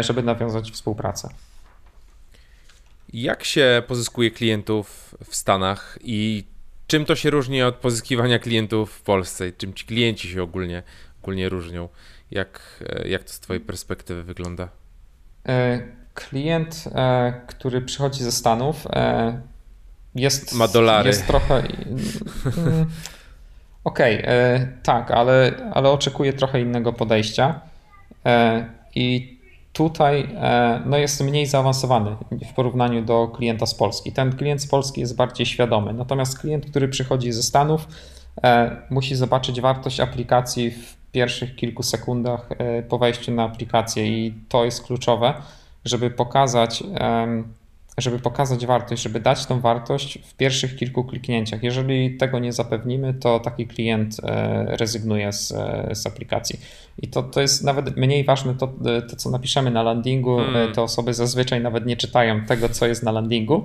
żeby 0.00 0.22
nawiązać 0.22 0.70
współpracę. 0.70 1.28
Jak 3.12 3.44
się 3.44 3.82
pozyskuje 3.86 4.30
klientów 4.30 5.14
w 5.24 5.36
Stanach 5.36 5.98
i 6.04 6.44
czym 6.86 7.04
to 7.04 7.16
się 7.16 7.30
różni 7.30 7.62
od 7.62 7.74
pozyskiwania 7.74 8.38
klientów 8.38 8.92
w 8.92 9.02
Polsce? 9.02 9.52
Czym 9.52 9.74
ci 9.74 9.86
klienci 9.86 10.28
się 10.28 10.42
ogólnie 10.42 10.82
ogólnie 11.22 11.48
różnią. 11.48 11.88
Jak, 12.30 12.84
e, 12.88 13.08
jak 13.08 13.24
to 13.24 13.32
z 13.32 13.40
Twojej 13.40 13.60
perspektywy 13.60 14.22
wygląda? 14.22 14.68
E, 15.48 15.80
klient, 16.14 16.84
e, 16.94 17.32
który 17.46 17.82
przychodzi 17.82 18.24
ze 18.24 18.32
Stanów, 18.32 18.86
jest, 20.14 20.54
Ma 20.54 20.68
dolary. 20.68 21.08
jest 21.08 21.26
trochę. 21.26 21.54
Mm, 21.54 22.86
okej, 23.84 24.22
okay, 24.22 24.78
tak, 24.82 25.10
ale, 25.10 25.52
ale 25.74 25.90
oczekuje 25.90 26.32
trochę 26.32 26.60
innego 26.60 26.92
podejścia. 26.92 27.60
I 28.94 29.38
tutaj 29.72 30.28
no 30.86 30.96
jest 30.96 31.20
mniej 31.20 31.46
zaawansowany 31.46 32.16
w 32.50 32.54
porównaniu 32.54 33.02
do 33.02 33.28
klienta 33.28 33.66
z 33.66 33.74
Polski. 33.74 34.12
Ten 34.12 34.36
klient 34.36 34.62
z 34.62 34.66
Polski 34.66 35.00
jest 35.00 35.16
bardziej 35.16 35.46
świadomy, 35.46 35.92
natomiast 35.92 36.38
klient, 36.38 36.66
który 36.66 36.88
przychodzi 36.88 37.32
ze 37.32 37.42
Stanów, 37.42 37.86
musi 38.90 39.14
zobaczyć 39.14 39.60
wartość 39.60 40.00
aplikacji 40.00 40.70
w 40.70 41.01
pierwszych 41.12 41.56
kilku 41.56 41.82
sekundach 41.82 42.48
e, 42.58 42.82
po 42.82 42.98
wejściu 42.98 43.32
na 43.32 43.44
aplikację 43.44 44.06
i 44.06 44.34
to 44.48 44.64
jest 44.64 44.86
kluczowe, 44.86 45.34
żeby 45.84 46.10
pokazać, 46.10 46.82
żeby 47.98 48.18
pokazać 48.18 48.66
wartość, 48.66 49.02
żeby 49.02 49.20
dać 49.20 49.46
tą 49.46 49.60
wartość 49.60 50.18
w 50.18 50.34
pierwszych 50.34 50.76
kilku 50.76 51.04
kliknięciach. 51.04 51.62
Jeżeli 51.62 52.16
tego 52.16 52.38
nie 52.38 52.52
zapewnimy, 52.52 53.14
to 53.14 53.40
taki 53.40 53.66
klient 53.66 54.16
e, 54.22 54.76
rezygnuje 54.76 55.32
z, 55.32 55.52
e, 55.52 55.94
z 55.94 56.06
aplikacji. 56.06 56.60
I 56.98 57.08
to, 57.08 57.22
to 57.22 57.40
jest 57.40 57.64
nawet 57.64 57.96
mniej 57.96 58.24
ważne 58.24 58.54
to, 58.54 58.72
to, 59.10 59.16
co 59.16 59.30
napiszemy 59.30 59.70
na 59.70 59.82
landingu. 59.82 60.36
Hmm. 60.36 60.72
Te 60.72 60.82
osoby 60.82 61.14
zazwyczaj 61.14 61.60
nawet 61.60 61.86
nie 61.86 61.96
czytają 61.96 62.44
tego, 62.44 62.68
co 62.68 62.86
jest 62.86 63.02
na 63.02 63.12
landingu. 63.12 63.64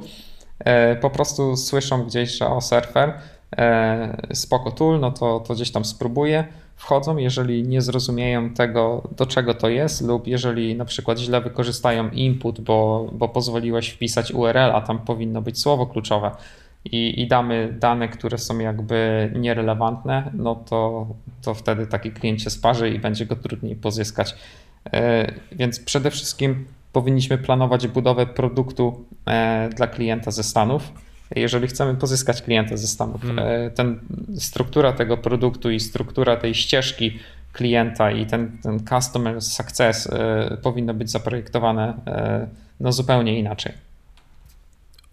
Po 1.01 1.09
prostu 1.09 1.57
słyszą 1.57 2.03
gdzieś, 2.03 2.37
że 2.37 2.47
o 2.47 2.61
surfer, 2.61 3.13
spoko 4.33 4.71
tool, 4.71 4.99
no 4.99 5.11
to, 5.11 5.39
to 5.39 5.53
gdzieś 5.53 5.71
tam 5.71 5.85
spróbuję 5.85 6.47
wchodzą, 6.77 7.17
jeżeli 7.17 7.63
nie 7.63 7.81
zrozumieją 7.81 8.49
tego, 8.49 9.03
do 9.17 9.25
czego 9.25 9.53
to 9.53 9.69
jest, 9.69 10.01
lub 10.01 10.27
jeżeli 10.27 10.75
na 10.75 10.85
przykład 10.85 11.19
źle 11.19 11.41
wykorzystają 11.41 12.09
input, 12.09 12.61
bo, 12.61 13.09
bo 13.13 13.29
pozwoliłeś 13.29 13.89
wpisać 13.89 14.31
URL, 14.31 14.71
a 14.73 14.81
tam 14.81 14.99
powinno 14.99 15.41
być 15.41 15.59
słowo 15.59 15.85
kluczowe 15.85 16.31
i, 16.85 17.21
i 17.21 17.27
damy 17.27 17.75
dane, 17.79 18.07
które 18.07 18.37
są 18.37 18.59
jakby 18.59 19.31
nierelevantne, 19.35 20.31
no 20.33 20.55
to, 20.55 21.07
to 21.41 21.53
wtedy 21.53 21.87
taki 21.87 22.11
klient 22.11 22.41
się 22.41 22.49
sparzy 22.49 22.89
i 22.89 22.99
będzie 22.99 23.25
go 23.25 23.35
trudniej 23.35 23.75
pozyskać. 23.75 24.35
E, 24.93 25.31
więc 25.51 25.79
przede 25.79 26.11
wszystkim 26.11 26.65
powinniśmy 26.93 27.37
planować 27.37 27.87
budowę 27.87 28.25
produktu 28.25 29.05
e, 29.25 29.69
dla 29.75 29.87
klienta 29.87 30.31
ze 30.31 30.43
Stanów 30.43 30.91
jeżeli 31.35 31.67
chcemy 31.67 31.95
pozyskać 31.95 32.41
klienta 32.41 32.77
ze 32.77 32.87
Stanów. 32.87 33.21
Hmm. 33.21 33.71
Ten, 33.75 33.99
struktura 34.37 34.93
tego 34.93 35.17
produktu 35.17 35.71
i 35.71 35.79
struktura 35.79 36.37
tej 36.37 36.55
ścieżki 36.55 37.19
klienta 37.53 38.11
i 38.11 38.25
ten, 38.25 38.57
ten 38.63 38.85
customer 38.87 39.41
success 39.41 40.07
e, 40.07 40.57
powinno 40.61 40.93
być 40.93 41.11
zaprojektowane 41.11 41.93
e, 42.07 42.47
no, 42.79 42.91
zupełnie 42.91 43.39
inaczej. 43.39 43.73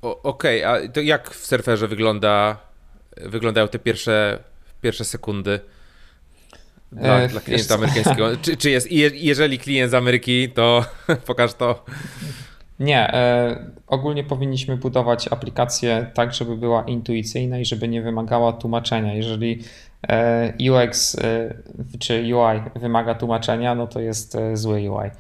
Okej, 0.03 0.65
okay, 0.65 0.87
a 0.87 0.89
to 0.89 1.01
jak 1.01 1.31
w 1.31 1.47
surferze 1.47 1.89
wygląda, 1.89 2.57
wyglądają 3.17 3.69
te 3.69 3.79
pierwsze, 3.79 4.39
pierwsze 4.83 5.05
sekundy? 5.05 5.61
Dla, 6.93 7.29
dla 7.29 7.41
klienta 7.41 7.75
amerykańskiego. 7.75 8.37
Czy, 8.43 8.57
czy 8.57 8.71
jest, 8.71 8.93
jeżeli 9.13 9.59
klient 9.59 9.91
z 9.91 9.95
Ameryki, 9.95 10.49
to 10.49 10.85
pokaż 11.27 11.55
to. 11.55 11.85
Nie, 12.81 13.15
e, 13.15 13.57
ogólnie 13.87 14.25
powinniśmy 14.25 14.77
budować 14.77 15.29
aplikację 15.29 16.11
tak, 16.15 16.35
żeby 16.35 16.57
była 16.57 16.83
intuicyjna 16.83 17.59
i 17.59 17.65
żeby 17.65 17.89
nie 17.89 18.03
wymagała 18.03 18.53
tłumaczenia. 18.53 19.15
Jeżeli 19.15 19.63
UX 20.71 21.17
czy 21.99 22.15
UI 22.15 22.81
wymaga 22.81 23.15
tłumaczenia, 23.15 23.75
no 23.75 23.87
to 23.87 24.01
jest 24.01 24.37
zły 24.55 24.91
UI. 24.91 25.11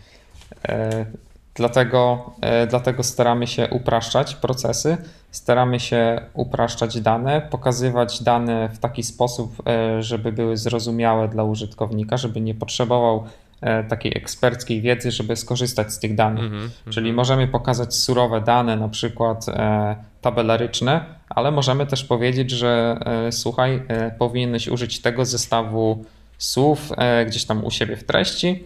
Dlatego, 1.54 2.30
dlatego 2.68 3.02
staramy 3.02 3.46
się 3.46 3.68
upraszczać 3.68 4.34
procesy, 4.34 4.96
staramy 5.30 5.80
się 5.80 6.20
upraszczać 6.34 7.00
dane, 7.00 7.40
pokazywać 7.50 8.22
dane 8.22 8.68
w 8.68 8.78
taki 8.78 9.02
sposób, 9.02 9.62
żeby 10.00 10.32
były 10.32 10.56
zrozumiałe 10.56 11.28
dla 11.28 11.44
użytkownika, 11.44 12.16
żeby 12.16 12.40
nie 12.40 12.54
potrzebował 12.54 13.24
E, 13.24 13.43
takiej 13.88 14.12
eksperckiej 14.16 14.80
wiedzy, 14.80 15.10
żeby 15.10 15.36
skorzystać 15.36 15.92
z 15.92 15.98
tych 15.98 16.14
danych. 16.14 16.44
Mm 16.44 16.68
-hmm, 16.68 16.90
Czyli 16.90 17.06
mm 17.06 17.14
-hmm. 17.14 17.16
możemy 17.16 17.48
pokazać 17.48 17.94
surowe 17.94 18.40
dane, 18.40 18.76
na 18.76 18.88
przykład 18.88 19.48
e, 19.48 19.96
tabelaryczne, 20.20 21.04
ale 21.28 21.50
możemy 21.50 21.86
też 21.86 22.04
powiedzieć, 22.04 22.50
że 22.50 22.98
e, 23.26 23.32
słuchaj, 23.32 23.82
powinieneś 24.18 24.68
użyć 24.68 25.02
tego 25.02 25.24
zestawu 25.24 26.04
słów 26.38 26.92
gdzieś 27.26 27.44
tam 27.44 27.64
u 27.64 27.70
siebie 27.70 27.96
w 27.96 28.04
treści, 28.04 28.64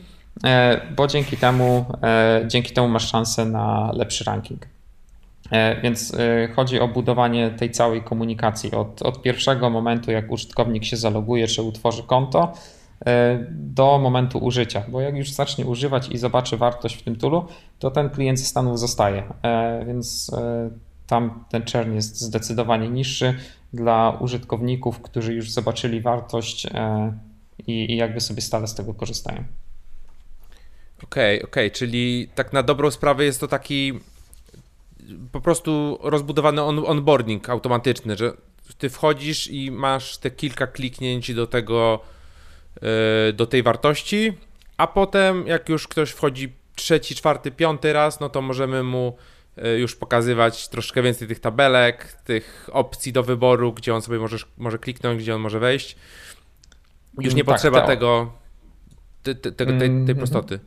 bo 0.97 1.07
dzięki 1.07 1.37
temu, 1.37 1.85
dzięki 2.47 2.73
temu 2.73 2.89
masz 2.89 3.11
szansę 3.11 3.45
na 3.45 3.93
lepszy 3.95 4.25
ranking. 4.25 4.67
Więc 5.83 6.17
chodzi 6.57 6.81
o 6.81 6.89
budowanie 6.89 7.51
tej 7.51 7.71
całej 7.71 8.03
komunikacji 8.03 8.73
od, 8.73 9.03
od 9.03 9.23
pierwszego 9.23 9.71
momentu, 9.71 10.11
jak 10.11 10.31
użytkownik 10.31 10.85
się 10.85 10.97
zaloguje 10.97 11.49
czy 11.49 11.63
utworzy 11.63 12.03
konto, 12.03 12.53
E, 12.53 12.78
do 13.51 13.99
momentu 13.99 14.39
użycia, 14.39 14.83
bo 14.89 15.01
jak 15.01 15.17
już 15.17 15.31
zacznie 15.31 15.67
używać 15.67 16.09
i 16.09 16.19
zobaczy 16.19 16.57
wartość 16.57 16.97
w 16.97 17.03
tym 17.03 17.17
toolu, 17.17 17.47
to 17.79 17.91
ten 17.91 18.11
klient 18.11 18.39
ze 18.39 18.45
Stanów 18.45 18.79
zostaje, 18.79 19.23
e, 19.43 19.85
więc 19.87 20.31
e, 20.33 20.71
tam 21.07 21.45
ten 21.51 21.63
churn 21.73 21.95
jest 21.95 22.21
zdecydowanie 22.21 22.89
niższy 22.89 23.35
dla 23.73 24.17
użytkowników, 24.21 25.01
którzy 25.01 25.35
już 25.35 25.51
zobaczyli 25.51 26.01
wartość 26.01 26.67
i, 27.67 27.97
jakby 27.97 28.21
sobie 28.21 28.43
stale 28.43 28.67
z 28.67 28.75
tego 28.75 28.95
korzystają. 28.95 29.45
Okej, 31.03 31.39
okay, 31.39 31.49
okej, 31.49 31.67
okay. 31.67 31.71
czyli 31.71 32.29
tak 32.35 32.53
na 32.53 32.63
dobrą 32.63 32.91
sprawę 32.91 33.25
jest 33.25 33.41
to 33.41 33.49
taki 33.49 33.93
po 35.33 35.41
prostu 35.41 35.99
rozbudowany 36.03 36.63
on, 36.63 36.79
onboarding 36.87 37.51
automatyczny, 37.51 38.17
że 38.17 38.33
ty 38.79 38.91
wchodzisz 38.91 39.51
i 39.51 39.71
masz 39.71 40.19
te 40.19 40.31
kilka 40.31 40.67
kliknięć 40.67 41.35
do 41.35 41.47
tego 41.47 42.01
E, 42.01 42.18
do 43.35 43.47
tej 43.47 43.63
wartości, 43.63 44.33
a 44.77 44.87
potem 44.87 45.47
jak 45.47 45.69
już 45.69 45.89
ktoś 45.89 46.11
wchodzi 46.11 46.53
trzeci, 46.75 47.15
czwarty, 47.15 47.51
piąty 47.51 47.93
raz, 47.93 48.21
no 48.21 48.29
to 48.29 48.43
możemy 48.43 48.83
mu 48.83 49.17
e, 49.57 49.79
już 49.79 49.97
pokazywać 49.97 50.69
troszkę 50.69 51.03
więcej 51.03 51.29
tych 51.29 51.41
tabelek, 51.41 52.13
tych 52.13 52.71
opcji 52.73 53.13
do 53.13 53.23
wyboru, 53.23 53.73
gdzie 53.73 53.95
on 53.95 54.03
sobie 54.03 54.19
może, 54.19 54.37
może 54.57 54.79
kliknąć, 54.79 55.23
gdzie 55.23 55.35
on 55.35 55.41
może 55.41 55.59
wejść. 55.59 55.97
Już 57.19 57.35
nie 57.35 57.45
tak, 57.45 57.55
potrzeba 57.55 57.87
tego, 57.87 58.33
te, 59.23 59.35
te, 59.35 59.53
te, 59.53 59.67
tej, 59.67 59.79
tej 59.79 59.89
mhm. 59.89 60.19
prostoty. 60.19 60.61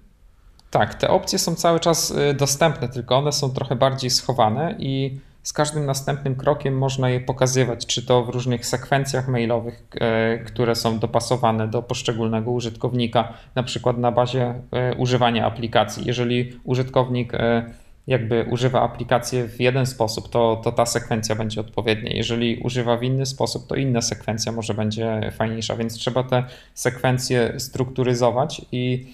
Tak, 0.72 0.96
te 0.96 1.10
opcje 1.10 1.40
są 1.40 1.56
cały 1.56 1.80
czas 1.80 2.12
y, 2.12 2.34
dostępne, 2.34 2.90
tylko 2.90 3.18
one 3.18 3.32
są 3.32 3.54
trochę 3.54 3.76
bardziej 3.76 4.10
schowane 4.10 4.76
i 4.80 5.20
z 5.44 5.54
każdym 5.54 5.86
następnym 5.86 6.36
krokiem 6.36 6.78
można 6.78 7.10
je 7.10 7.20
pokazywać, 7.20 7.86
czy 7.86 8.06
to 8.06 8.24
w 8.24 8.30
różnych 8.30 8.66
sekwencjach 8.66 9.28
mailowych, 9.28 9.84
e, 10.02 10.38
które 10.38 10.76
są 10.76 11.00
dopasowane 11.00 11.68
do 11.68 11.82
poszczególnego 11.82 12.52
użytkownika, 12.52 13.34
na 13.56 13.64
przykład 13.64 13.98
na 13.98 14.12
bazie 14.12 14.54
e, 14.72 14.96
używania 14.96 15.46
aplikacji. 15.46 16.04
Jeżeli 16.06 16.60
użytkownik 16.64 17.34
e, 17.34 17.74
jakby 18.08 18.46
używa 18.52 18.82
aplikacji 18.82 19.44
w 19.44 19.60
jeden 19.60 19.86
sposób, 19.86 20.30
to, 20.30 20.62
to 20.64 20.72
ta 20.72 20.86
sekwencja 20.86 21.36
będzie 21.36 21.62
odpowiednia. 21.62 22.12
Jeżeli 22.14 22.58
używa 22.58 22.98
w 22.98 23.04
inny 23.04 23.26
sposób, 23.26 23.68
to 23.68 23.76
inna 23.76 24.02
sekwencja 24.02 24.52
może 24.52 24.74
będzie 24.74 25.32
fajniejsza, 25.32 25.76
więc 25.76 25.94
trzeba 25.94 26.24
te 26.24 26.44
sekwencje 26.74 27.60
strukturyzować 27.60 28.62
i 28.72 29.14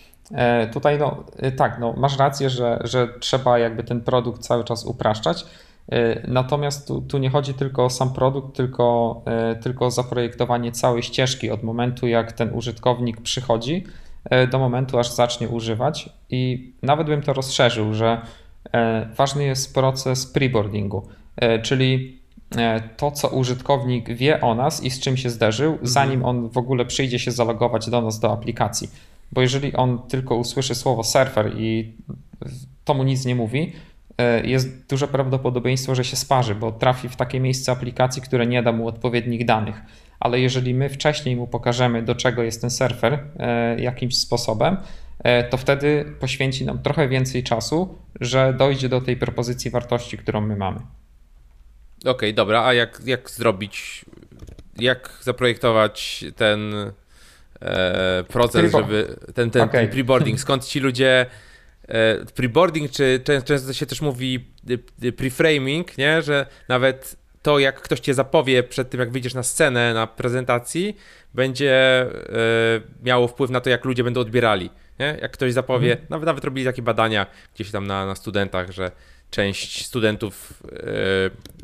tutaj 0.73 0.99
no 0.99 1.23
tak, 1.57 1.79
no, 1.79 1.93
masz 1.97 2.17
rację, 2.17 2.49
że, 2.49 2.79
że 2.83 3.07
trzeba 3.19 3.59
jakby 3.59 3.83
ten 3.83 4.01
produkt 4.01 4.41
cały 4.41 4.63
czas 4.63 4.85
upraszczać, 4.85 5.45
natomiast 6.27 6.87
tu, 6.87 7.01
tu, 7.01 7.17
nie 7.17 7.29
chodzi 7.29 7.53
tylko 7.53 7.85
o 7.85 7.89
sam 7.89 8.13
produkt, 8.13 8.55
tylko, 8.55 9.21
e, 9.25 9.55
tylko 9.55 9.85
o 9.85 9.91
zaprojektowanie 9.91 10.71
całej 10.71 11.03
ścieżki 11.03 11.51
od 11.51 11.63
momentu, 11.63 12.07
jak 12.07 12.31
ten 12.31 12.53
użytkownik 12.53 13.21
przychodzi, 13.21 13.83
e, 14.25 14.47
do 14.47 14.59
momentu, 14.59 14.99
aż 14.99 15.11
zacznie 15.11 15.49
używać. 15.49 16.09
I 16.29 16.71
nawet 16.81 17.07
bym 17.07 17.21
to 17.21 17.33
rozszerzył, 17.33 17.93
że 17.93 18.21
ważny 19.17 19.43
jest 19.43 19.73
proces 19.73 20.25
preboardingu, 20.25 21.07
czyli 21.63 22.19
to, 22.97 23.11
co 23.11 23.27
użytkownik 23.27 24.13
wie 24.13 24.41
o 24.41 24.55
nas 24.55 24.83
i 24.83 24.89
z 24.89 24.99
czym 24.99 25.17
się 25.17 25.29
zderzył, 25.29 25.71
mhm. 25.71 25.87
zanim 25.87 26.25
on 26.25 26.49
w 26.49 26.57
ogóle 26.57 26.85
przyjdzie 26.85 27.19
się 27.19 27.31
zalogować 27.31 27.89
do 27.89 28.01
nas 28.01 28.19
do 28.19 28.31
aplikacji. 28.31 28.89
Bo 29.31 29.41
jeżeli 29.41 29.75
on 29.75 29.99
tylko 30.07 30.35
usłyszy 30.35 30.75
słowo 30.75 31.03
surfer 31.03 31.53
i 31.57 31.93
to 32.85 32.93
mu 32.93 33.03
nic 33.03 33.25
nie 33.25 33.35
mówi, 33.35 33.73
E, 33.77 33.86
jest 34.43 34.87
duże 34.89 35.07
prawdopodobieństwo, 35.07 35.95
że 35.95 36.03
się 36.03 36.15
sparzy, 36.15 36.55
bo 36.55 36.71
trafi 36.71 37.09
w 37.09 37.15
takie 37.15 37.39
miejsce 37.39 37.71
aplikacji, 37.71 38.21
które 38.21 38.47
nie 38.47 38.63
da 38.63 38.71
mu 38.71 38.87
odpowiednich 38.87 39.45
danych. 39.45 39.81
Ale 40.19 40.39
jeżeli 40.39 40.73
my 40.73 40.89
wcześniej 40.89 41.35
mu 41.35 41.47
pokażemy, 41.47 42.01
do 42.01 42.15
czego 42.15 42.43
jest 42.43 42.61
ten 42.61 42.69
surfer 42.69 43.19
e, 43.39 43.79
jakimś 43.79 44.17
sposobem, 44.17 44.77
e, 45.23 45.43
to 45.43 45.57
wtedy 45.57 46.05
poświęci 46.19 46.65
nam 46.65 46.79
trochę 46.79 47.07
więcej 47.07 47.43
czasu, 47.43 47.97
że 48.21 48.53
dojdzie 48.53 48.89
do 48.89 49.01
tej 49.01 49.17
propozycji 49.17 49.71
wartości, 49.71 50.17
którą 50.17 50.41
my 50.41 50.55
mamy. 50.55 50.79
Okej, 51.99 52.11
okay, 52.11 52.33
dobra, 52.33 52.65
a 52.65 52.73
jak, 52.73 53.01
jak 53.05 53.29
zrobić, 53.29 54.05
jak 54.79 55.19
zaprojektować 55.21 56.25
ten 56.35 56.73
e, 57.61 58.23
proces, 58.27 58.71
żeby 58.71 59.15
ten, 59.35 59.51
ten, 59.51 59.61
okay. 59.61 59.81
ten 59.81 59.91
preboarding, 59.91 60.39
skąd 60.39 60.65
ci 60.65 60.79
ludzie 60.79 61.25
E, 61.25 61.46
preboarding, 62.35 62.91
czy 62.91 63.21
często 63.45 63.73
się 63.73 63.85
też 63.85 64.01
mówi 64.01 64.45
e, 65.03 65.11
preframing, 65.11 65.97
nie? 65.97 66.21
że 66.21 66.45
nawet 66.67 67.15
to, 67.41 67.59
jak 67.59 67.81
ktoś 67.81 67.99
cię 67.99 68.13
zapowie 68.13 68.63
przed 68.63 68.89
tym, 68.89 68.99
jak 68.99 69.11
wyjdziesz 69.11 69.33
na 69.33 69.43
scenę, 69.43 69.93
na 69.93 70.07
prezentacji, 70.07 70.97
będzie 71.33 72.01
e, 72.01 72.07
miało 73.03 73.27
wpływ 73.27 73.51
na 73.51 73.61
to, 73.61 73.69
jak 73.69 73.85
ludzie 73.85 74.03
będą 74.03 74.21
odbierali. 74.21 74.69
Nie? 74.99 75.17
Jak 75.21 75.31
ktoś 75.31 75.53
zapowie, 75.53 75.91
mhm. 75.91 76.07
nawet, 76.09 76.25
nawet 76.25 76.43
robili 76.43 76.65
takie 76.65 76.81
badania 76.81 77.25
gdzieś 77.55 77.71
tam 77.71 77.87
na, 77.87 78.05
na 78.05 78.15
studentach, 78.15 78.71
że 78.71 78.91
część 79.31 79.85
studentów 79.85 80.63
e, 80.63 80.75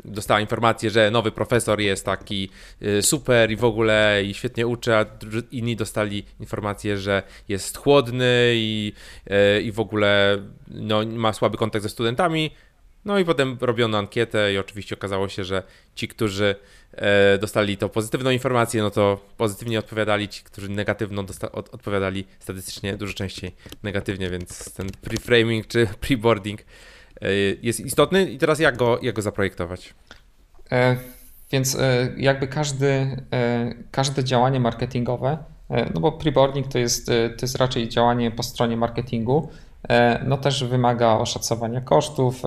dostała 0.04 0.40
informację, 0.40 0.90
że 0.90 1.10
nowy 1.10 1.32
profesor 1.32 1.80
jest 1.80 2.04
taki 2.04 2.48
e, 2.82 3.02
super 3.02 3.50
i 3.50 3.56
w 3.56 3.64
ogóle 3.64 4.22
i 4.24 4.34
świetnie 4.34 4.66
uczy, 4.66 4.94
a 4.94 5.06
inni 5.50 5.76
dostali 5.76 6.24
informację, 6.40 6.98
że 6.98 7.22
jest 7.48 7.76
chłodny 7.76 8.52
i, 8.54 8.92
e, 9.26 9.60
i 9.60 9.72
w 9.72 9.80
ogóle 9.80 10.38
no, 10.68 11.06
ma 11.06 11.32
słaby 11.32 11.56
kontakt 11.56 11.82
ze 11.82 11.88
studentami. 11.88 12.50
No 13.04 13.18
i 13.18 13.24
potem 13.24 13.58
robiono 13.60 13.98
ankietę 13.98 14.52
i 14.52 14.58
oczywiście 14.58 14.94
okazało 14.94 15.28
się, 15.28 15.44
że 15.44 15.62
ci, 15.94 16.08
którzy 16.08 16.54
dostali 17.40 17.76
to 17.76 17.88
pozytywną 17.88 18.30
informację, 18.30 18.82
no 18.82 18.90
to 18.90 19.20
pozytywnie 19.36 19.78
odpowiadali, 19.78 20.28
ci, 20.28 20.44
którzy 20.44 20.68
negatywną 20.68 21.26
odpowiadali 21.52 22.24
statystycznie 22.38 22.96
dużo 22.96 23.14
częściej 23.14 23.52
negatywnie, 23.82 24.30
więc 24.30 24.74
ten 24.74 24.90
preframing 25.02 25.66
czy 25.66 25.86
preboarding 26.00 26.60
jest 27.62 27.80
istotny 27.80 28.24
i 28.24 28.38
teraz 28.38 28.58
jak 28.58 28.76
go, 28.76 28.98
jak 29.02 29.14
go 29.14 29.22
zaprojektować? 29.22 29.94
E, 30.72 30.96
więc 31.52 31.74
e, 31.74 32.08
jakby 32.16 32.48
każdy, 32.48 33.22
każde 33.90 34.24
działanie 34.24 34.60
marketingowe, 34.60 35.38
no 35.94 36.00
bo 36.00 36.12
preboarding 36.12 36.68
to 36.68 36.78
jest, 36.78 37.06
to 37.06 37.42
jest 37.42 37.56
raczej 37.56 37.88
działanie 37.88 38.30
po 38.30 38.42
stronie 38.42 38.76
marketingu, 38.76 39.48
no 40.26 40.36
też 40.36 40.64
wymaga 40.64 41.08
oszacowania 41.12 41.80
kosztów, 41.80 42.42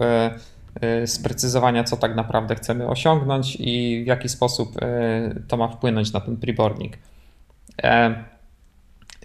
sprecyzowania, 1.05 1.83
co 1.83 1.97
tak 1.97 2.15
naprawdę 2.15 2.55
chcemy 2.55 2.87
osiągnąć 2.87 3.57
i 3.59 4.03
w 4.03 4.07
jaki 4.07 4.29
sposób 4.29 4.75
to 5.47 5.57
ma 5.57 5.67
wpłynąć 5.67 6.13
na 6.13 6.19
ten 6.19 6.37
preboarding. 6.37 6.93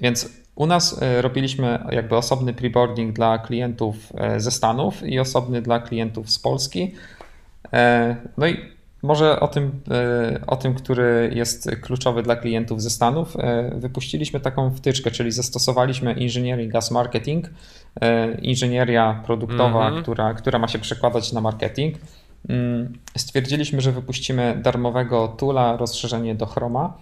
Więc 0.00 0.41
u 0.62 0.66
nas 0.66 1.02
e, 1.02 1.22
robiliśmy 1.22 1.84
jakby 1.90 2.16
osobny 2.16 2.54
preboarding 2.54 3.16
dla 3.16 3.38
klientów 3.38 3.96
e, 4.14 4.40
ze 4.40 4.50
Stanów 4.50 5.06
i 5.06 5.18
osobny 5.18 5.62
dla 5.62 5.80
klientów 5.80 6.30
z 6.30 6.38
Polski. 6.38 6.94
E, 7.72 8.16
no 8.36 8.46
i 8.46 8.56
może 9.02 9.40
o 9.40 9.48
tym, 9.48 9.80
o 10.46 10.56
tym, 10.56 10.74
który 10.74 11.32
jest 11.34 11.70
kluczowy 11.80 12.22
dla 12.22 12.36
klientów 12.36 12.82
ze 12.82 12.90
Stanów, 12.90 13.36
wypuściliśmy 13.74 14.40
taką 14.40 14.70
wtyczkę, 14.70 15.10
czyli 15.10 15.32
zastosowaliśmy 15.32 16.10
Engineering 16.10 16.74
as 16.74 16.90
Marketing, 16.90 17.50
inżynieria 18.42 19.22
produktowa, 19.26 19.88
mm 19.88 19.98
-hmm. 19.98 20.02
która, 20.02 20.34
która 20.34 20.58
ma 20.58 20.68
się 20.68 20.78
przekładać 20.78 21.32
na 21.32 21.40
marketing. 21.40 21.96
Mm, 22.48 22.92
stwierdziliśmy, 23.16 23.80
że 23.80 23.92
wypuścimy 23.92 24.60
darmowego 24.62 25.28
toola, 25.28 25.76
rozszerzenie 25.76 26.34
do 26.34 26.46
Chroma 26.46 26.92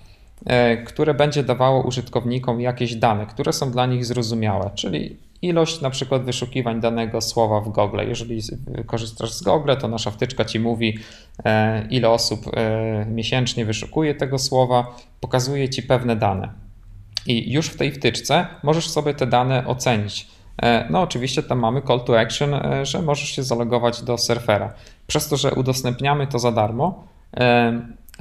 które 0.87 1.15
będzie 1.15 1.43
dawało 1.43 1.83
użytkownikom 1.83 2.61
jakieś 2.61 2.95
dane, 2.95 3.27
które 3.27 3.53
są 3.53 3.71
dla 3.71 3.87
nich 3.87 4.05
zrozumiałe, 4.05 4.71
czyli 4.75 5.17
ilość 5.43 5.81
na 5.81 5.91
przykład 5.91 6.23
wyszukiwań 6.23 6.81
danego 6.81 7.21
słowa 7.21 7.61
w 7.61 7.69
Google. 7.69 8.01
Jeżeli 8.09 8.43
korzystasz 8.87 9.33
z 9.33 9.43
Google, 9.43 9.73
to 9.81 9.89
nasza 9.89 10.11
wtyczka 10.11 10.45
ci 10.45 10.61
mówi, 10.61 10.99
e, 11.45 11.87
ile 11.91 12.11
osób 12.11 12.41
e, 12.57 13.07
miesięcznie 13.07 13.65
wyszukuje 13.65 14.15
tego 14.15 14.39
słowa, 14.39 14.97
pokazuje 15.21 15.69
ci 15.69 15.83
pewne 15.83 16.17
dane. 16.17 16.49
I 17.27 17.53
już 17.53 17.67
w 17.67 17.77
tej 17.77 17.93
wtyczce 17.93 18.47
możesz 18.63 18.89
sobie 18.89 19.15
te 19.15 19.27
dane 19.27 19.67
ocenić. 19.67 20.27
E, 20.63 20.87
no, 20.91 21.01
oczywiście 21.01 21.43
tam 21.43 21.59
mamy 21.59 21.83
call 21.83 22.01
to 22.01 22.21
action, 22.21 22.51
że 22.83 23.03
możesz 23.03 23.29
się 23.29 23.43
zalogować 23.43 24.03
do 24.03 24.19
surfera. 24.19 24.73
Przez 25.07 25.29
to, 25.29 25.37
że 25.37 25.55
udostępniamy 25.55 26.27
to 26.27 26.39
za 26.39 26.53
darmo, 26.53 27.05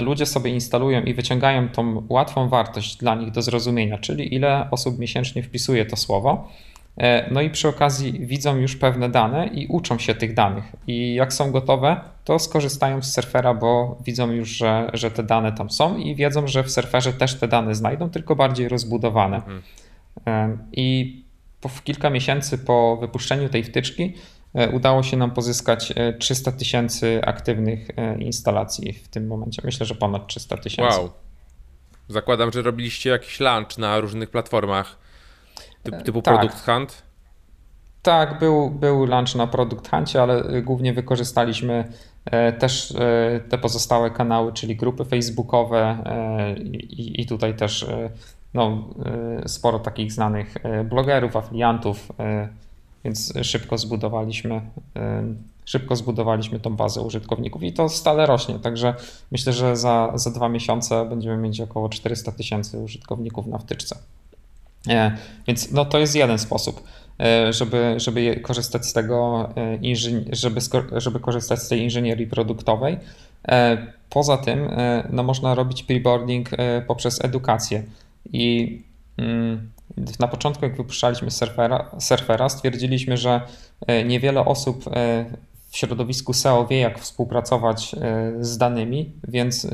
ludzie 0.01 0.25
sobie 0.25 0.51
instalują 0.51 1.03
i 1.03 1.13
wyciągają 1.13 1.69
tą 1.69 2.03
łatwą 2.09 2.49
wartość 2.49 2.97
dla 2.97 3.15
nich 3.15 3.31
do 3.31 3.41
zrozumienia, 3.41 3.97
czyli 3.97 4.35
ile 4.35 4.67
osób 4.71 4.99
miesięcznie 4.99 5.43
wpisuje 5.43 5.85
to 5.85 5.95
słowo. 5.95 6.49
E, 6.97 7.31
no 7.31 7.41
i 7.41 7.49
przy 7.49 7.67
okazji 7.67 8.25
widzą 8.25 8.57
już 8.57 8.75
pewne 8.75 9.09
dane 9.09 9.47
i 9.47 9.67
uczą 9.67 9.99
się 9.99 10.15
tych 10.15 10.33
danych. 10.33 10.63
I 10.87 11.13
jak 11.13 11.33
są 11.33 11.51
gotowe, 11.51 12.01
to 12.23 12.39
skorzystają 12.39 13.01
z 13.01 13.13
surfera, 13.13 13.53
bo 13.53 13.97
widzą 14.05 14.31
już, 14.31 14.49
że, 14.49 14.89
że 14.93 15.11
te 15.11 15.23
dane 15.23 15.51
tam 15.51 15.69
są 15.69 15.97
i 15.97 16.15
wiedzą, 16.15 16.47
że 16.47 16.63
w 16.63 16.71
surferze 16.71 17.13
też 17.13 17.35
te 17.35 17.47
dane 17.47 17.75
znajdą, 17.75 18.09
tylko 18.09 18.35
bardziej 18.35 18.69
rozbudowane. 18.69 19.35
Mhm. 19.35 19.61
E, 20.27 20.57
I 20.71 21.19
po, 21.61 21.69
w 21.69 21.83
kilka 21.83 22.09
miesięcy 22.09 22.57
po 22.57 22.97
wypuszczeniu 23.01 23.49
tej 23.49 23.63
wtyczki 23.63 24.13
udało 24.73 25.03
się 25.03 25.17
nam 25.17 25.31
pozyskać 25.31 25.93
300 26.19 26.51
tysięcy 26.51 27.21
aktywnych 27.25 27.87
instalacji 28.19 28.93
w 28.93 29.07
tym 29.07 29.27
momencie. 29.27 29.61
Myślę, 29.65 29.85
że 29.85 29.95
ponad 29.95 30.27
300 30.27 30.57
tysięcy. 30.57 30.99
Wow. 30.99 31.09
Zakładam, 32.07 32.51
że 32.51 32.61
robiliście 32.61 33.09
jakiś 33.09 33.39
launch 33.39 33.77
na 33.77 33.99
różnych 33.99 34.29
platformach 34.29 34.97
Typ, 35.83 36.03
typu 36.03 36.21
tak. 36.21 36.39
Product 36.39 36.65
Hunt? 36.65 37.03
Tak, 38.01 38.39
był, 38.39 38.69
był 38.69 39.05
launch 39.05 39.35
na 39.35 39.47
Product 39.47 39.89
Huncie, 39.89 40.21
ale 40.21 40.61
głównie 40.61 40.93
wykorzystaliśmy 40.93 41.91
e, 42.25 42.53
też 42.53 42.91
e, 42.91 43.39
te 43.49 43.57
pozostałe 43.57 44.11
kanały, 44.11 44.53
czyli 44.53 44.75
grupy 44.75 45.05
facebookowe 45.05 46.03
e, 46.05 46.53
i, 46.59 47.21
i 47.21 47.25
tutaj 47.25 47.55
też 47.55 47.85
no, 48.53 48.89
sporo 49.45 49.79
takich 49.79 50.11
znanych 50.11 50.55
blogerów, 50.85 51.35
afiliantów, 51.35 52.11
więc 53.03 53.33
szybko 53.43 53.77
zbudowaliśmy 53.77 54.61
szybko 55.69 55.95
zbudowaliśmy 55.95 56.59
tą 56.59 56.75
bazę 56.75 57.01
użytkowników 57.01 57.63
i 57.63 57.73
to 57.73 57.89
stale 57.89 58.25
rośnie, 58.25 58.59
także 58.59 58.93
myślę, 59.31 59.53
że 59.53 59.75
za, 59.75 60.11
za 60.15 60.31
dwa 60.31 60.49
miesiące 60.49 61.05
będziemy 61.05 61.37
mieć 61.37 61.61
około 61.61 61.89
400 61.89 62.31
tysięcy 62.31 62.79
użytkowników 62.79 63.47
na 63.47 63.57
wtyczce. 63.57 63.97
E, 64.87 65.17
więc 65.47 65.71
no, 65.71 65.85
to 65.85 65.99
jest 65.99 66.15
jeden 66.15 66.39
sposób, 66.39 66.83
e, 67.19 67.53
żeby, 67.53 67.93
żeby 67.97 68.39
korzystać 68.39 68.85
z 68.85 68.93
tego, 68.93 69.49
e, 69.57 69.95
żeby, 70.31 70.61
żeby 70.97 71.19
korzystać 71.19 71.59
z 71.59 71.67
tej 71.67 71.81
inżynierii 71.81 72.27
produktowej. 72.27 72.97
Poza 74.09 74.37
tym 74.37 74.69
no, 75.09 75.23
można 75.23 75.55
robić 75.55 75.83
preboarding 75.83 76.49
poprzez 76.87 77.25
edukację. 77.25 77.83
I 78.33 78.81
mm, 79.17 79.71
na 80.19 80.27
początku, 80.27 80.65
jak 80.65 80.77
wypuszczaliśmy 80.77 81.31
surfera, 81.31 81.91
surfera, 81.99 82.49
stwierdziliśmy, 82.49 83.17
że 83.17 83.41
niewiele 84.05 84.45
osób 84.45 84.85
w 85.69 85.77
środowisku 85.77 86.33
SEO 86.33 86.67
wie, 86.67 86.79
jak 86.79 86.99
współpracować 86.99 87.95
z 88.39 88.57
danymi, 88.57 89.11
więc 89.27 89.67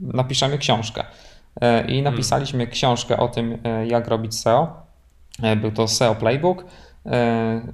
napiszemy 0.00 0.58
książkę. 0.58 1.04
E, 1.60 1.84
i 1.84 1.94
hmm. 1.94 2.04
napisaliśmy 2.04 2.66
książkę 2.66 3.16
o 3.16 3.28
tym, 3.28 3.58
e, 3.64 3.86
jak 3.86 4.08
robić 4.08 4.34
SEO. 4.34 4.82
E, 5.42 5.56
był 5.56 5.72
to 5.72 5.88
SEO 5.88 6.14
Playbook. 6.14 6.64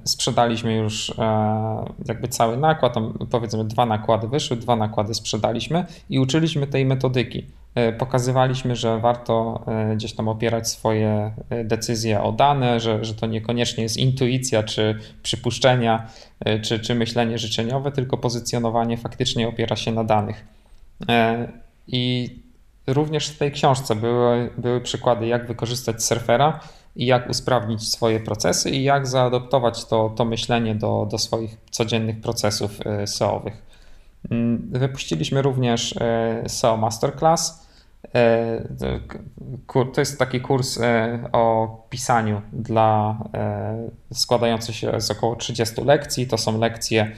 Sprzedaliśmy 0.03 0.75
już 0.75 1.13
jakby 2.05 2.27
cały 2.27 2.57
nakład, 2.57 2.93
tam 2.93 3.13
powiedzmy 3.31 3.65
dwa 3.65 3.85
nakłady 3.85 4.27
wyszły, 4.27 4.57
dwa 4.57 4.75
nakłady 4.75 5.13
sprzedaliśmy 5.13 5.85
i 6.09 6.19
uczyliśmy 6.19 6.67
tej 6.67 6.85
metodyki. 6.85 7.45
Pokazywaliśmy, 7.97 8.75
że 8.75 8.99
warto 8.99 9.65
gdzieś 9.95 10.13
tam 10.13 10.27
opierać 10.27 10.69
swoje 10.69 11.31
decyzje 11.63 12.23
o 12.23 12.31
dane, 12.31 12.79
że, 12.79 13.05
że 13.05 13.13
to 13.13 13.25
niekoniecznie 13.25 13.83
jest 13.83 13.97
intuicja 13.97 14.63
czy 14.63 14.99
przypuszczenia, 15.23 16.07
czy, 16.61 16.79
czy 16.79 16.95
myślenie 16.95 17.37
życzeniowe, 17.37 17.91
tylko 17.91 18.17
pozycjonowanie 18.17 18.97
faktycznie 18.97 19.47
opiera 19.47 19.75
się 19.75 19.91
na 19.91 20.03
danych. 20.03 20.45
I 21.87 22.29
Również 22.93 23.27
w 23.27 23.37
tej 23.37 23.51
książce 23.51 23.95
były, 23.95 24.49
były 24.57 24.81
przykłady, 24.81 25.27
jak 25.27 25.47
wykorzystać 25.47 26.03
surfera 26.03 26.59
i 26.99 27.05
jak 27.05 27.29
usprawnić 27.29 27.89
swoje 27.89 28.19
procesy 28.19 28.69
i 28.69 28.83
jak 28.83 29.07
zaadoptować 29.07 29.85
to, 29.85 30.09
to 30.09 30.25
myślenie 30.25 30.75
do, 30.75 31.07
do 31.11 31.17
swoich 31.17 31.57
codziennych 31.71 32.21
procesów 32.21 32.79
e, 32.85 33.07
SEO-owych. 33.07 33.53
Mm, 34.31 34.69
wypuściliśmy 34.71 35.41
również 35.41 35.95
e, 35.97 36.43
SEO 36.47 36.77
Masterclass. 36.77 37.67
E, 38.15 38.67
to 39.67 40.01
jest 40.01 40.19
taki 40.19 40.41
kurs 40.41 40.79
o 41.31 41.77
pisaniu 41.89 42.41
dla 42.53 43.17
składający 44.13 44.73
się 44.73 45.01
z 45.01 45.11
około 45.11 45.35
30 45.35 45.81
lekcji. 45.81 46.27
To 46.27 46.37
są 46.37 46.59
lekcje 46.59 47.11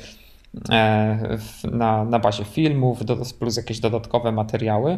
na, 1.72 2.06
na 2.06 2.20
bazie 2.20 2.46
filmów, 2.46 3.00
plus 3.40 3.58
jakieś 3.58 3.80
dodatkowe 3.80 4.32
materiały. 4.32 4.98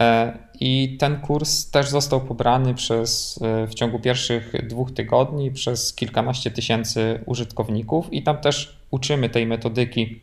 E, 0.00 0.38
I 0.60 0.96
ten 1.00 1.20
kurs 1.20 1.70
też 1.70 1.88
został 1.88 2.20
pobrany 2.20 2.74
przez, 2.74 3.40
e, 3.42 3.66
w 3.66 3.74
ciągu 3.74 3.98
pierwszych 3.98 4.66
dwóch 4.66 4.92
tygodni 4.92 5.50
przez 5.50 5.94
kilkanaście 5.94 6.50
tysięcy 6.50 7.20
użytkowników, 7.26 8.12
i 8.12 8.22
tam 8.22 8.38
też 8.38 8.80
uczymy 8.90 9.28
tej 9.28 9.46
metodyki 9.46 10.20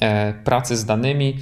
e, 0.00 0.34
pracy 0.34 0.76
z 0.76 0.84
danymi, 0.84 1.36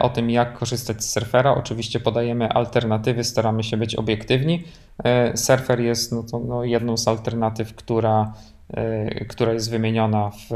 o 0.00 0.08
tym, 0.08 0.30
jak 0.30 0.58
korzystać 0.58 1.04
z 1.04 1.12
surfera. 1.12 1.54
Oczywiście 1.54 2.00
podajemy 2.00 2.48
alternatywy, 2.48 3.24
staramy 3.24 3.62
się 3.64 3.76
być 3.76 3.94
obiektywni. 3.94 4.64
Surfer 5.34 5.80
jest 5.80 6.12
no 6.12 6.22
to, 6.22 6.38
no, 6.38 6.64
jedną 6.64 6.96
z 6.96 7.08
alternatyw, 7.08 7.74
która, 7.74 8.32
która 9.28 9.52
jest 9.52 9.70
wymieniona 9.70 10.30
w, 10.30 10.50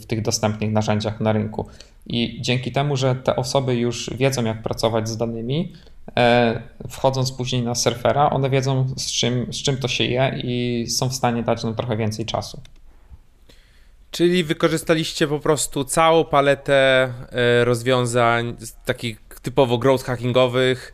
w 0.00 0.06
tych 0.06 0.22
dostępnych 0.22 0.72
narzędziach 0.72 1.20
na 1.20 1.32
rynku. 1.32 1.66
I 2.06 2.38
dzięki 2.40 2.72
temu, 2.72 2.96
że 2.96 3.14
te 3.14 3.36
osoby 3.36 3.76
już 3.76 4.10
wiedzą, 4.10 4.44
jak 4.44 4.62
pracować 4.62 5.08
z 5.08 5.16
danymi, 5.16 5.72
e, 6.16 6.62
wchodząc 6.88 7.32
później 7.32 7.62
na 7.62 7.74
surfera, 7.74 8.30
one 8.30 8.50
wiedzą, 8.50 8.86
z 8.96 9.12
czym, 9.12 9.52
z 9.52 9.56
czym 9.62 9.76
to 9.76 9.88
się 9.88 10.04
je 10.04 10.40
i 10.44 10.86
są 10.90 11.08
w 11.08 11.14
stanie 11.14 11.42
dać 11.42 11.64
nam 11.64 11.74
trochę 11.74 11.96
więcej 11.96 12.26
czasu. 12.26 12.60
Czyli 14.10 14.44
wykorzystaliście 14.44 15.28
po 15.28 15.40
prostu 15.40 15.84
całą 15.84 16.24
paletę 16.24 17.12
e, 17.30 17.64
rozwiązań 17.64 18.56
takich 18.84 19.20
typowo 19.42 19.78
growth 19.78 20.04
hackingowych, 20.04 20.92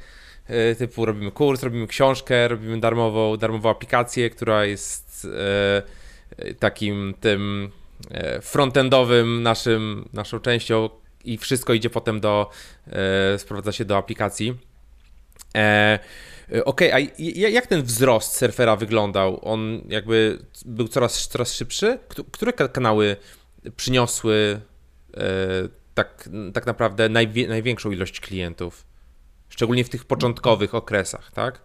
typu 0.78 1.04
robimy 1.04 1.30
kurs, 1.30 1.62
robimy 1.62 1.86
książkę, 1.86 2.48
robimy 2.48 2.80
darmową, 2.80 3.36
darmową 3.36 3.70
aplikację, 3.70 4.30
która 4.30 4.64
jest 4.64 5.26
takim 6.58 7.14
tym 7.20 7.70
frontendowym 8.42 9.42
naszym, 9.42 10.08
naszą 10.12 10.40
częścią 10.40 10.90
i 11.24 11.38
wszystko 11.38 11.72
idzie 11.72 11.90
potem 11.90 12.20
do, 12.20 12.50
e, 12.86 13.38
sprowadza 13.38 13.72
się 13.72 13.84
do 13.84 13.96
aplikacji. 13.96 14.58
E, 15.56 15.98
Okej, 16.64 16.92
okay, 16.92 17.12
a 17.46 17.48
jak 17.48 17.66
ten 17.66 17.82
wzrost 17.82 18.36
surfera 18.36 18.76
wyglądał? 18.76 19.40
On 19.42 19.82
jakby 19.88 20.38
był 20.64 20.88
coraz, 20.88 21.28
coraz 21.28 21.54
szybszy? 21.54 21.98
Które 22.32 22.52
kanały 22.52 23.16
przyniosły 23.76 24.60
e, 25.14 25.20
tak, 25.94 26.28
tak 26.54 26.66
naprawdę 26.66 27.08
największą 27.48 27.90
ilość 27.90 28.20
klientów? 28.20 28.86
Szczególnie 29.48 29.84
w 29.84 29.88
tych 29.88 30.04
początkowych 30.04 30.74
okresach, 30.74 31.32
tak? 31.32 31.60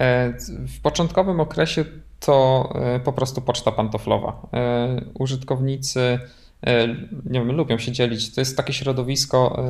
E, 0.00 0.32
w 0.48 0.80
początkowym 0.82 1.40
okresie 1.40 1.84
to 2.20 2.68
e, 2.74 3.00
po 3.00 3.12
prostu 3.12 3.40
poczta 3.40 3.72
pantoflowa. 3.72 4.48
E, 4.52 5.00
użytkownicy 5.14 6.18
E, 6.66 6.88
nie 7.24 7.40
wiem, 7.40 7.52
lubią 7.52 7.78
się 7.78 7.92
dzielić. 7.92 8.34
To 8.34 8.40
jest 8.40 8.56
takie 8.56 8.72
środowisko, 8.72 9.62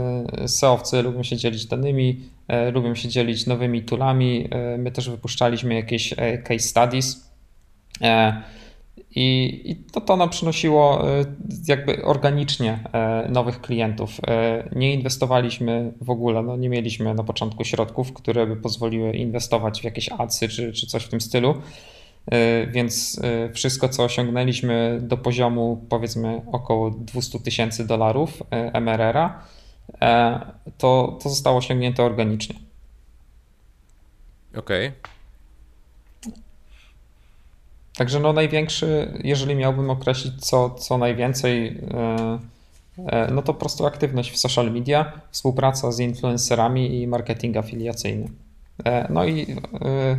SEOwcy 0.46 1.03
lubią 1.03 1.22
się 1.22 1.36
dzielić 1.36 1.66
danymi, 1.66 2.20
lubią 2.72 2.94
się 2.94 3.09
dzielić 3.09 3.46
nowymi 3.46 3.82
toolami. 3.82 4.49
My 4.78 4.92
też 4.92 5.11
wypuszczaliśmy 5.11 5.74
jakieś 5.74 6.14
case 6.44 6.59
studies. 6.59 7.30
I, 9.11 9.61
i 9.64 9.76
to, 9.76 10.01
to 10.01 10.16
nam 10.16 10.30
przynosiło 10.30 11.05
jakby 11.68 12.05
organicznie 12.05 12.78
nowych 13.28 13.61
klientów. 13.61 14.20
Nie 14.76 14.94
inwestowaliśmy 14.94 15.92
w 16.01 16.11
ogóle, 16.11 16.42
no 16.42 16.57
nie 16.57 16.68
mieliśmy 16.68 17.14
na 17.14 17.24
początku 17.24 17.64
środków, 17.64 18.12
które 18.12 18.46
by 18.46 18.57
pozwoliły 18.57 19.12
inwestować 19.12 19.80
w 19.80 19.84
jakieś 19.84 20.09
adsy 20.09 20.49
czy, 20.49 20.72
czy 20.72 20.86
coś 20.86 21.05
w 21.05 21.09
tym 21.09 21.20
stylu. 21.20 21.55
E, 22.31 22.66
więc 22.66 23.21
e, 23.25 23.53
wszystko, 23.53 23.89
co 23.89 24.05
osiągnęliśmy 24.05 24.99
do 25.03 25.16
poziomu 25.16 25.85
powiedzmy 25.89 26.43
około 26.53 26.91
200 26.91 27.41
tysięcy 27.41 27.87
dolarów 27.87 28.43
e, 28.51 28.81
MRR-a, 28.81 29.43
to, 30.79 31.19
to 31.23 31.29
zostało 31.29 31.59
osiągnięte 31.59 32.05
organicznie. 32.05 32.55
Okej. 34.57 34.89
Okay. 34.89 34.93
Także 37.97 38.21
no 38.21 38.33
największy, 38.33 39.12
jeżeli 39.25 39.55
miałbym 39.55 39.91
określić 39.91 40.47
co, 40.47 40.71
co 40.71 40.99
najwięcej, 40.99 41.81
no 43.33 43.43
to 43.43 43.55
po 43.55 43.61
prostu 43.61 43.87
aktywność 43.87 44.33
w 44.33 44.39
social 44.39 44.73
media, 44.73 45.12
współpraca 45.31 45.93
z 45.93 46.01
influencerami 46.01 47.03
i 47.03 47.07
marketing 47.07 47.57
afiliacyjny. 47.57 48.29
No 49.11 49.24
i 49.24 49.47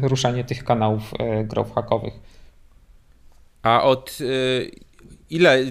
ruszanie 0.01 0.43
tych 0.43 0.63
kanałów 0.63 1.13
growth 1.43 1.75
hackowych. 1.75 2.13
A 3.63 3.83
od 3.83 4.17
ile 5.29 5.65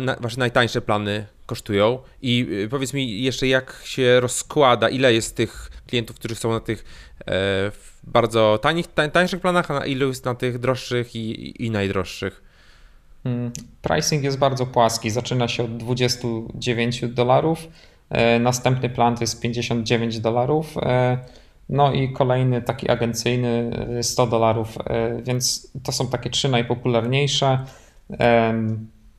na, 0.00 0.16
wasze 0.20 0.38
najtańsze 0.38 0.80
plany 0.80 1.26
kosztują? 1.46 1.98
I 2.22 2.46
powiedz 2.70 2.94
mi 2.94 3.22
jeszcze, 3.22 3.46
jak 3.46 3.80
się 3.84 4.20
rozkłada, 4.20 4.88
ile 4.88 5.14
jest 5.14 5.36
tych 5.36 5.70
klientów, 5.86 6.16
którzy 6.16 6.34
są 6.34 6.50
na 6.52 6.60
tych 6.60 6.84
e, 7.26 7.70
bardzo 8.04 8.58
tanich, 8.62 8.86
tań, 8.86 9.10
tańszych 9.10 9.40
planach, 9.40 9.70
a 9.70 9.86
ilu 9.86 10.08
jest 10.08 10.24
na 10.24 10.34
tych 10.34 10.58
droższych 10.58 11.16
i, 11.16 11.66
i 11.66 11.70
najdroższych? 11.70 12.42
Hmm, 13.22 13.52
pricing 13.82 14.24
jest 14.24 14.38
bardzo 14.38 14.66
płaski. 14.66 15.10
Zaczyna 15.10 15.48
się 15.48 15.64
od 15.64 15.76
29 15.76 17.04
dolarów. 17.08 17.58
E, 18.10 18.38
następny 18.38 18.90
plan 18.90 19.16
to 19.16 19.20
jest 19.20 19.40
59 19.40 20.20
dolarów. 20.20 20.74
E, 21.70 21.72
no 21.72 21.92
i 21.92 22.12
kolejny 22.12 22.62
taki 22.62 22.90
agencyjny 22.90 23.70
100 24.02 24.26
dolarów, 24.26 24.78
więc 25.22 25.72
to 25.82 25.92
są 25.92 26.08
takie 26.08 26.30
trzy 26.30 26.48
najpopularniejsze. 26.48 27.58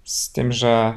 Z 0.04 0.32
tym, 0.32 0.52
że 0.52 0.94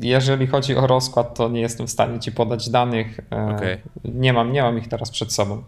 jeżeli 0.00 0.46
chodzi 0.46 0.76
o 0.76 0.86
rozkład, 0.86 1.34
to 1.34 1.48
nie 1.48 1.60
jestem 1.60 1.86
w 1.86 1.90
stanie 1.90 2.20
ci 2.20 2.32
podać 2.32 2.70
danych. 2.70 3.20
Okay. 3.30 3.78
Nie, 4.04 4.32
mam, 4.32 4.52
nie 4.52 4.62
mam 4.62 4.78
ich 4.78 4.88
teraz 4.88 5.10
przed 5.10 5.32
sobą. 5.32 5.62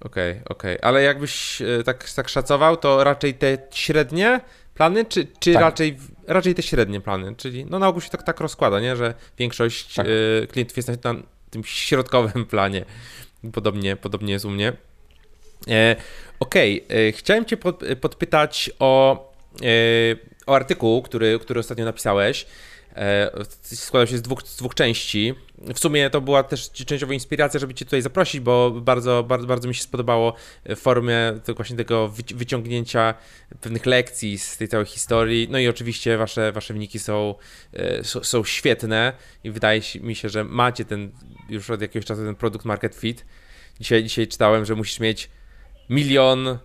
Okej, 0.00 0.30
okay, 0.30 0.44
okej. 0.44 0.78
Okay. 0.78 0.88
Ale 0.88 1.02
jakbyś 1.02 1.62
e, 1.62 1.82
tak, 1.84 2.10
tak 2.10 2.28
szacował, 2.28 2.76
to 2.76 3.04
raczej 3.04 3.34
te 3.34 3.58
średnie 3.70 4.40
plany, 4.74 5.04
czy, 5.04 5.26
czy 5.38 5.52
tak. 5.52 5.62
raczej, 5.62 5.98
raczej 6.26 6.54
te 6.54 6.62
średnie 6.62 7.00
plany? 7.00 7.34
Czyli 7.36 7.66
no 7.70 7.78
na 7.78 7.88
ogół 7.88 8.00
się 8.00 8.10
tak, 8.10 8.22
tak 8.22 8.40
rozkłada, 8.40 8.80
nie? 8.80 8.96
że 8.96 9.14
większość 9.38 9.94
tak. 9.94 10.06
E, 10.06 10.46
klientów 10.46 10.76
jest 10.76 11.04
na, 11.04 11.14
tym 11.50 11.64
środkowym 11.64 12.46
planie. 12.54 12.84
Podobnie, 13.52 13.96
podobnie 13.96 14.32
jest 14.32 14.44
u 14.44 14.50
mnie. 14.50 14.72
E, 15.68 15.96
Okej, 16.40 16.84
okay. 16.84 17.12
chciałem 17.12 17.44
Cię 17.44 17.56
pod, 17.56 17.80
podpytać 18.00 18.70
o, 18.78 19.24
e, 19.62 19.66
o 20.46 20.54
artykuł, 20.54 21.02
który, 21.02 21.38
który 21.38 21.60
ostatnio 21.60 21.84
napisałeś. 21.84 22.46
E, 22.96 23.30
składał 23.62 24.06
się 24.06 24.18
z 24.18 24.22
dwóch, 24.22 24.42
z 24.42 24.56
dwóch 24.56 24.74
części. 24.74 25.34
W 25.58 25.78
sumie 25.78 26.10
to 26.10 26.20
była 26.20 26.42
też 26.42 26.70
częściowo 26.70 27.12
inspiracja, 27.12 27.60
żeby 27.60 27.74
Cię 27.74 27.84
tutaj 27.84 28.02
zaprosić, 28.02 28.40
bo 28.40 28.70
bardzo, 28.70 29.24
bardzo, 29.28 29.46
bardzo 29.46 29.68
mi 29.68 29.74
się 29.74 29.82
spodobało 29.82 30.34
formie 30.76 31.16
tego 31.44 31.56
właśnie 31.56 31.76
tego 31.76 32.12
wyciągnięcia 32.34 33.14
pewnych 33.60 33.86
lekcji 33.86 34.38
z 34.38 34.56
tej 34.56 34.68
całej 34.68 34.86
historii. 34.86 35.48
No 35.50 35.58
i 35.58 35.68
oczywiście 35.68 36.18
Wasze, 36.18 36.52
wasze 36.52 36.74
wyniki 36.74 36.98
są, 36.98 37.34
e, 37.72 38.04
są, 38.04 38.44
świetne 38.44 39.12
i 39.44 39.50
wydaje 39.50 39.80
mi 40.00 40.14
się, 40.14 40.28
że 40.28 40.44
macie 40.44 40.84
ten 40.84 41.10
już 41.48 41.70
od 41.70 41.80
jakiegoś 41.82 42.06
czasu 42.06 42.24
ten 42.24 42.34
produkt 42.34 42.64
market 42.64 42.94
fit. 42.94 43.24
Dzisiaj, 43.80 44.02
dzisiaj 44.02 44.28
czytałem, 44.28 44.64
że 44.64 44.74
musisz 44.74 45.00
mieć 45.00 45.30
milion 45.90 46.58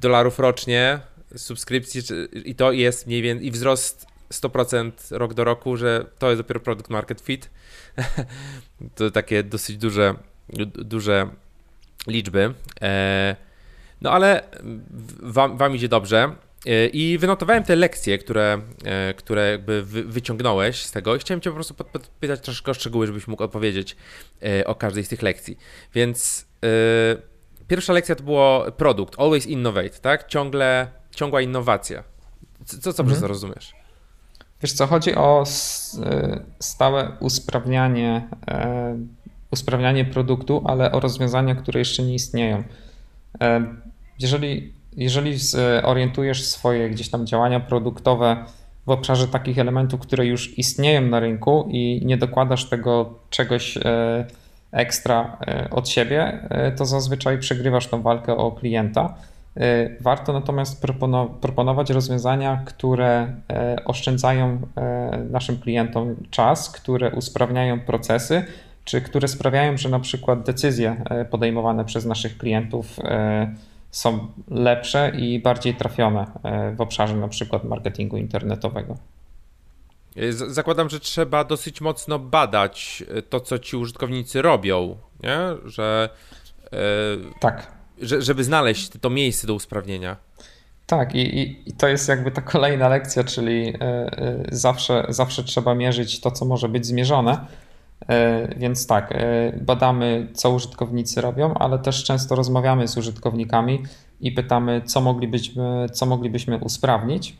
dolarów 0.00 0.38
rocznie 0.38 1.00
subskrypcji 1.36 2.02
i 2.44 2.54
to 2.54 2.72
jest 2.72 3.06
mniej 3.06 3.22
więcej 3.22 3.46
i 3.46 3.50
wzrost 3.50 4.06
100% 4.32 4.92
rok 5.10 5.34
do 5.34 5.44
roku, 5.44 5.76
że 5.76 6.06
to 6.18 6.30
jest 6.30 6.40
dopiero 6.40 6.60
produkt 6.60 6.90
market 6.90 7.20
fit. 7.20 7.50
to 8.96 9.10
takie 9.10 9.42
dosyć 9.42 9.76
duże, 9.76 10.14
duże 10.74 11.28
liczby. 12.06 12.54
E, 12.82 13.36
no 14.00 14.10
ale 14.10 14.42
wam, 15.22 15.56
wam 15.56 15.76
idzie 15.76 15.88
dobrze. 15.88 16.34
E, 16.66 16.86
I 16.86 17.18
wynotowałem 17.18 17.62
te 17.62 17.76
lekcje, 17.76 18.18
które, 18.18 18.60
e, 18.84 19.14
które 19.14 19.50
jakby 19.50 19.82
wyciągnąłeś 19.84 20.84
z 20.84 20.92
tego 20.92 21.16
i 21.16 21.18
chciałem 21.18 21.40
Cię 21.40 21.50
po 21.50 21.54
prostu 21.54 21.74
podpytać 21.74 22.40
troszkę 22.40 22.70
o 22.70 22.74
szczegóły, 22.74 23.06
żebyś 23.06 23.26
mógł 23.26 23.42
opowiedzieć 23.42 23.96
o 24.66 24.74
każdej 24.74 25.04
z 25.04 25.08
tych 25.08 25.22
lekcji. 25.22 25.58
Więc 25.94 26.46
Pierwsza 27.68 27.92
lekcja 27.92 28.14
to 28.14 28.24
było 28.24 28.72
produkt, 28.76 29.20
always 29.20 29.46
innovate, 29.46 29.90
tak? 29.90 30.28
Ciągle, 30.28 30.88
ciągła 31.10 31.40
innowacja. 31.40 32.04
Co, 32.64 32.78
co 32.78 32.90
mhm. 32.90 33.08
przez 33.08 33.20
to 33.20 33.26
rozumiesz? 33.26 33.72
Wiesz 34.62 34.72
co, 34.72 34.86
chodzi 34.86 35.14
o 35.14 35.44
stałe 36.58 37.12
usprawnianie, 37.20 38.28
e, 38.48 38.96
usprawnianie 39.50 40.04
produktu, 40.04 40.62
ale 40.66 40.92
o 40.92 41.00
rozwiązania, 41.00 41.54
które 41.54 41.78
jeszcze 41.78 42.02
nie 42.02 42.14
istnieją. 42.14 42.62
E, 43.40 43.64
jeżeli, 44.18 44.72
jeżeli 44.96 45.38
zorientujesz 45.38 46.44
swoje 46.44 46.90
gdzieś 46.90 47.10
tam 47.10 47.26
działania 47.26 47.60
produktowe 47.60 48.36
w 48.86 48.90
obszarze 48.90 49.28
takich 49.28 49.58
elementów, 49.58 50.00
które 50.00 50.26
już 50.26 50.58
istnieją 50.58 51.02
na 51.02 51.20
rynku 51.20 51.68
i 51.70 52.02
nie 52.04 52.16
dokładasz 52.16 52.68
tego 52.68 53.14
czegoś 53.30 53.76
e, 53.76 54.26
ekstra 54.72 55.36
e, 55.46 55.70
od 55.70 55.88
siebie, 55.88 56.48
e, 56.50 56.72
to 56.72 56.86
zazwyczaj 56.86 57.38
przegrywasz 57.38 57.86
tą 57.86 58.02
walkę 58.02 58.36
o 58.36 58.52
klienta. 58.52 59.14
E, 59.56 59.96
warto 60.00 60.32
natomiast 60.32 60.82
proponować 61.40 61.90
rozwiązania, 61.90 62.62
które 62.64 63.36
oszczędzają 63.84 64.60
naszym 65.30 65.58
klientom 65.58 66.16
czas, 66.30 66.70
które 66.70 67.10
usprawniają 67.10 67.80
procesy, 67.80 68.44
czy 68.84 69.00
które 69.00 69.28
sprawiają, 69.28 69.76
że 69.76 69.88
na 69.88 70.00
przykład 70.00 70.42
decyzje 70.42 71.04
podejmowane 71.30 71.84
przez 71.84 72.04
naszych 72.04 72.38
klientów 72.38 72.96
są 73.90 74.28
lepsze 74.50 75.12
i 75.18 75.40
bardziej 75.40 75.74
trafione 75.74 76.26
w 76.76 76.80
obszarze 76.80 77.16
na 77.16 77.28
przykład 77.28 77.64
marketingu 77.64 78.16
internetowego. 78.16 78.96
Y, 80.16 80.32
zakładam, 80.32 80.90
że 80.90 81.00
trzeba 81.00 81.44
dosyć 81.44 81.80
mocno 81.80 82.18
badać 82.18 83.04
y, 83.18 83.22
to, 83.22 83.40
co 83.40 83.58
ci 83.58 83.76
użytkownicy 83.76 84.42
robią, 84.42 84.96
nie? 85.22 85.38
Że. 85.64 86.08
Tak. 87.40 87.81
Że, 88.02 88.22
żeby 88.22 88.44
znaleźć 88.44 88.90
to 89.00 89.10
miejsce 89.10 89.46
do 89.46 89.54
usprawnienia. 89.54 90.16
Tak, 90.86 91.14
i, 91.14 91.40
i, 91.40 91.72
to 91.72 91.88
jest 91.88 92.08
jakby 92.08 92.30
ta 92.30 92.42
kolejna 92.42 92.88
lekcja, 92.88 93.24
czyli 93.24 93.66
yy, 93.66 93.72
yy, 93.72 94.46
zawsze, 94.50 95.06
zawsze 95.08 95.44
trzeba 95.44 95.74
mierzyć 95.74 96.20
to, 96.20 96.30
co 96.30 96.44
może 96.44 96.68
być 96.68 96.86
zmierzone. 96.86 97.46
Więc 98.56 98.86
tak, 98.86 99.14
badamy, 99.60 100.28
co 100.34 100.50
użytkownicy 100.50 101.20
robią, 101.20 101.54
ale 101.54 101.78
też 101.78 102.04
często 102.04 102.34
rozmawiamy 102.34 102.88
z 102.88 102.96
użytkownikami 102.96 103.82
i 104.20 104.32
pytamy, 104.32 104.82
co 104.84 105.00
moglibyśmy, 105.00 105.86
co 105.92 106.06
moglibyśmy 106.06 106.58
usprawnić. 106.58 107.36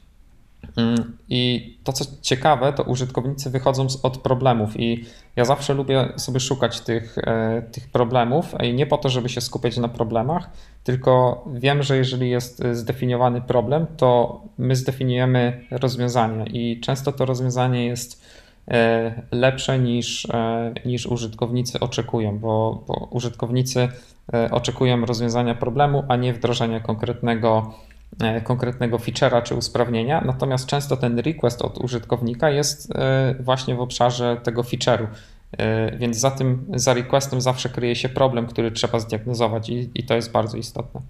Mm, 0.77 1.17
I 1.29 1.73
to, 1.85 1.93
co 1.93 2.05
ciekawe, 2.23 2.73
to 2.73 2.83
użytkownicy 2.83 3.51
wychodzą 3.51 3.87
od 4.03 4.19
problemów, 4.19 4.81
i 4.81 5.05
ja 5.37 5.45
zawsze 5.45 5.75
lubię 5.75 6.13
sobie 6.17 6.41
szukać 6.41 6.81
tych, 6.81 7.19
e, 7.19 7.63
tych 7.73 7.91
problemów, 7.91 8.55
i 8.63 8.75
nie 8.75 8.87
po 8.87 8.99
to, 8.99 9.09
żeby 9.09 9.29
się 9.29 9.41
skupiać 9.41 9.77
na 9.77 9.89
problemach, 9.89 10.51
tylko 10.85 11.45
wiem, 11.55 11.83
że 11.83 11.97
jeżeli 11.97 12.31
jest 12.31 12.63
zdefiniowany 12.73 13.41
problem, 13.41 13.87
to 13.97 14.41
my 14.59 14.77
zdefiniujemy 14.77 15.67
rozwiązanie, 15.71 16.45
i 16.47 16.81
często 16.81 17.13
to 17.13 17.25
rozwiązanie 17.25 17.87
jest 17.87 18.25
e, 18.69 19.23
lepsze 19.31 19.79
niż, 19.79 20.27
e, 20.27 20.75
niż 20.85 21.07
użytkownicy 21.07 21.81
oczekują, 21.81 22.39
bo, 22.39 22.85
bo 22.87 23.09
użytkownicy 23.11 23.89
oczekują 24.51 25.07
rozwiązania 25.07 25.55
problemu, 25.55 26.05
a 26.09 26.17
nie 26.17 26.33
wdrożenia 26.33 26.81
konkretnego 26.81 27.75
E, 27.75 27.92
konkretnego 28.45 28.99
feature'a 28.99 29.43
czy 29.43 29.55
usprawnienia, 29.55 30.21
natomiast 30.21 30.67
często 30.67 30.97
ten 30.97 31.19
request 31.19 31.63
od 31.63 31.79
użytkownika 31.79 32.51
jest 32.51 32.97
e, 32.97 33.35
właśnie 33.41 33.75
w 33.75 33.81
obszarze 33.81 34.37
tego 34.43 34.63
feature'u. 34.63 35.07
E, 35.59 35.97
więc 35.97 36.17
za 36.17 36.31
tym, 36.31 36.67
za 36.75 36.95
requestem 36.95 37.41
zawsze 37.41 37.69
kryje 37.69 37.97
się 37.97 38.09
problem, 38.09 38.47
który 38.47 38.71
trzeba 38.71 39.01
zdiagnozować 39.01 39.69
i, 39.69 39.91
i 39.95 40.05
to 40.05 40.15
jest 40.15 40.31
bardzo 40.31 40.57
istotne. 40.57 41.01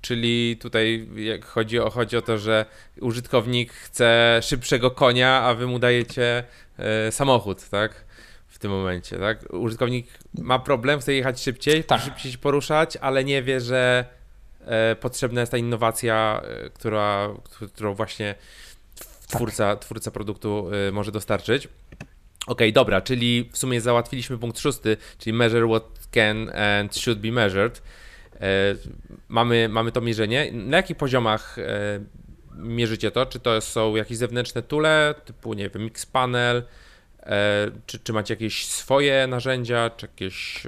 Czyli 0.00 0.56
tutaj 0.60 1.08
jak 1.16 1.44
chodzi 1.44 1.78
o, 1.78 1.90
chodzi 1.90 2.16
o 2.16 2.22
to, 2.22 2.38
że 2.38 2.66
użytkownik 3.00 3.72
chce 3.72 4.40
szybszego 4.42 4.90
konia, 4.90 5.42
a 5.42 5.54
wy 5.54 5.66
mu 5.66 5.78
dajecie 5.78 6.44
samochód, 7.10 7.68
tak? 7.68 8.04
W 8.46 8.58
tym 8.58 8.70
momencie, 8.70 9.18
tak? 9.18 9.54
Użytkownik 9.54 10.06
ma 10.38 10.58
problem, 10.58 11.00
chce 11.00 11.14
jechać 11.14 11.42
szybciej, 11.42 11.84
tak. 11.84 12.00
szybciej 12.00 12.32
się 12.32 12.38
poruszać, 12.38 12.96
ale 12.96 13.24
nie 13.24 13.42
wie, 13.42 13.60
że 13.60 14.04
E, 14.04 14.17
potrzebna 15.00 15.40
jest 15.40 15.52
ta 15.52 15.58
innowacja, 15.58 16.42
e, 16.44 16.70
która, 16.70 17.28
którą 17.74 17.94
właśnie 17.94 18.34
twórca, 19.28 19.76
tak. 19.76 19.84
twórca 19.84 20.10
produktu 20.10 20.70
e, 20.88 20.92
może 20.92 21.12
dostarczyć. 21.12 21.68
OK, 22.46 22.60
dobra, 22.72 23.00
czyli 23.00 23.50
w 23.52 23.58
sumie 23.58 23.80
załatwiliśmy 23.80 24.38
punkt 24.38 24.58
szósty, 24.58 24.96
czyli 25.18 25.32
measure 25.32 25.68
what 25.68 25.84
can 26.10 26.50
and 26.56 26.96
should 26.96 27.18
be 27.18 27.32
measured. 27.32 27.82
Mamy, 29.28 29.68
mamy 29.68 29.92
to 29.92 30.00
mierzenie. 30.00 30.52
Na 30.52 30.76
jakich 30.76 30.96
poziomach 30.96 31.56
mierzycie 32.54 33.10
to? 33.10 33.26
Czy 33.26 33.40
to 33.40 33.60
są 33.60 33.96
jakieś 33.96 34.18
zewnętrzne 34.18 34.62
tule, 34.62 35.14
typu, 35.24 35.54
nie 35.54 35.70
wiem, 35.70 35.82
Mixpanel, 35.84 36.62
czy, 37.86 37.98
czy 37.98 38.12
macie 38.12 38.34
jakieś 38.34 38.66
swoje 38.66 39.26
narzędzia, 39.26 39.90
czy 39.90 40.06
jakieś 40.06 40.66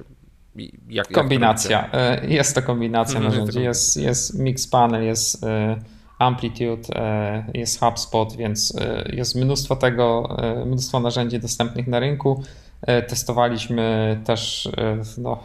Jak, 0.89 1.09
kombinacja. 1.09 1.91
Jak 1.93 2.31
jest 2.31 2.55
to 2.55 2.63
kombinacja 2.63 3.17
mhm, 3.17 3.35
narzędzi. 3.35 3.61
Jest, 3.61 3.97
jest 3.97 4.39
Mixpanel, 4.39 5.05
jest 5.05 5.47
Amplitude, 6.19 6.89
jest 7.55 7.81
HubSpot, 7.81 8.37
więc 8.37 8.77
jest 9.13 9.37
mnóstwo 9.37 9.77
tego, 9.77 10.37
mnóstwo 10.67 11.01
narzędzi 11.01 11.39
dostępnych 11.39 11.87
na 11.87 12.01
rynku. 12.01 12.43
E, 12.83 13.03
testowaliśmy 13.03 14.21
też 14.25 14.67
e, 14.67 15.03
no, 15.19 15.43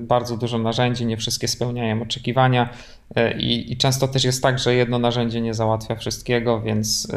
bardzo 0.00 0.36
dużo 0.36 0.58
narzędzi, 0.58 1.06
nie 1.06 1.16
wszystkie 1.16 1.48
spełniają 1.48 2.02
oczekiwania 2.02 2.68
e, 3.14 3.40
i, 3.40 3.72
i, 3.72 3.76
często 3.76 4.08
też 4.08 4.24
jest 4.24 4.42
tak, 4.42 4.58
że 4.58 4.74
jedno 4.74 4.98
narzędzie 4.98 5.40
nie 5.40 5.54
załatwia 5.54 5.96
wszystkiego, 5.96 6.60
więc, 6.60 7.08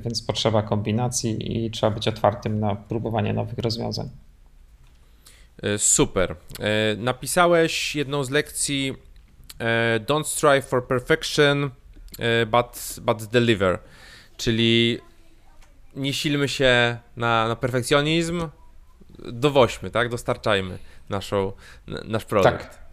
więc 0.00 0.22
potrzeba 0.22 0.62
kombinacji 0.62 1.66
i 1.66 1.70
trzeba 1.70 1.90
być 1.90 2.08
otwartym 2.08 2.60
na 2.60 2.74
próbowanie 2.76 3.32
nowych 3.32 3.58
rozwiązań. 3.58 4.08
Super. 5.78 6.36
Napisałeś 6.96 7.96
jedną 7.96 8.24
z 8.24 8.30
lekcji 8.30 8.94
Don't 10.06 10.24
strive 10.24 10.64
for 10.64 10.86
perfection, 10.86 11.70
but, 12.46 12.96
but 13.00 13.24
deliver, 13.24 13.78
czyli 14.36 14.98
nie 15.96 16.12
silmy 16.12 16.48
się 16.48 16.98
na, 17.16 17.48
na 17.48 17.56
perfekcjonizm, 17.56 18.48
dowoźmy, 19.18 19.90
tak? 19.90 20.08
Dostarczajmy 20.08 20.78
naszą, 21.08 21.52
nasz 21.86 22.24
produkt. 22.24 22.58
Tak. 22.58 22.83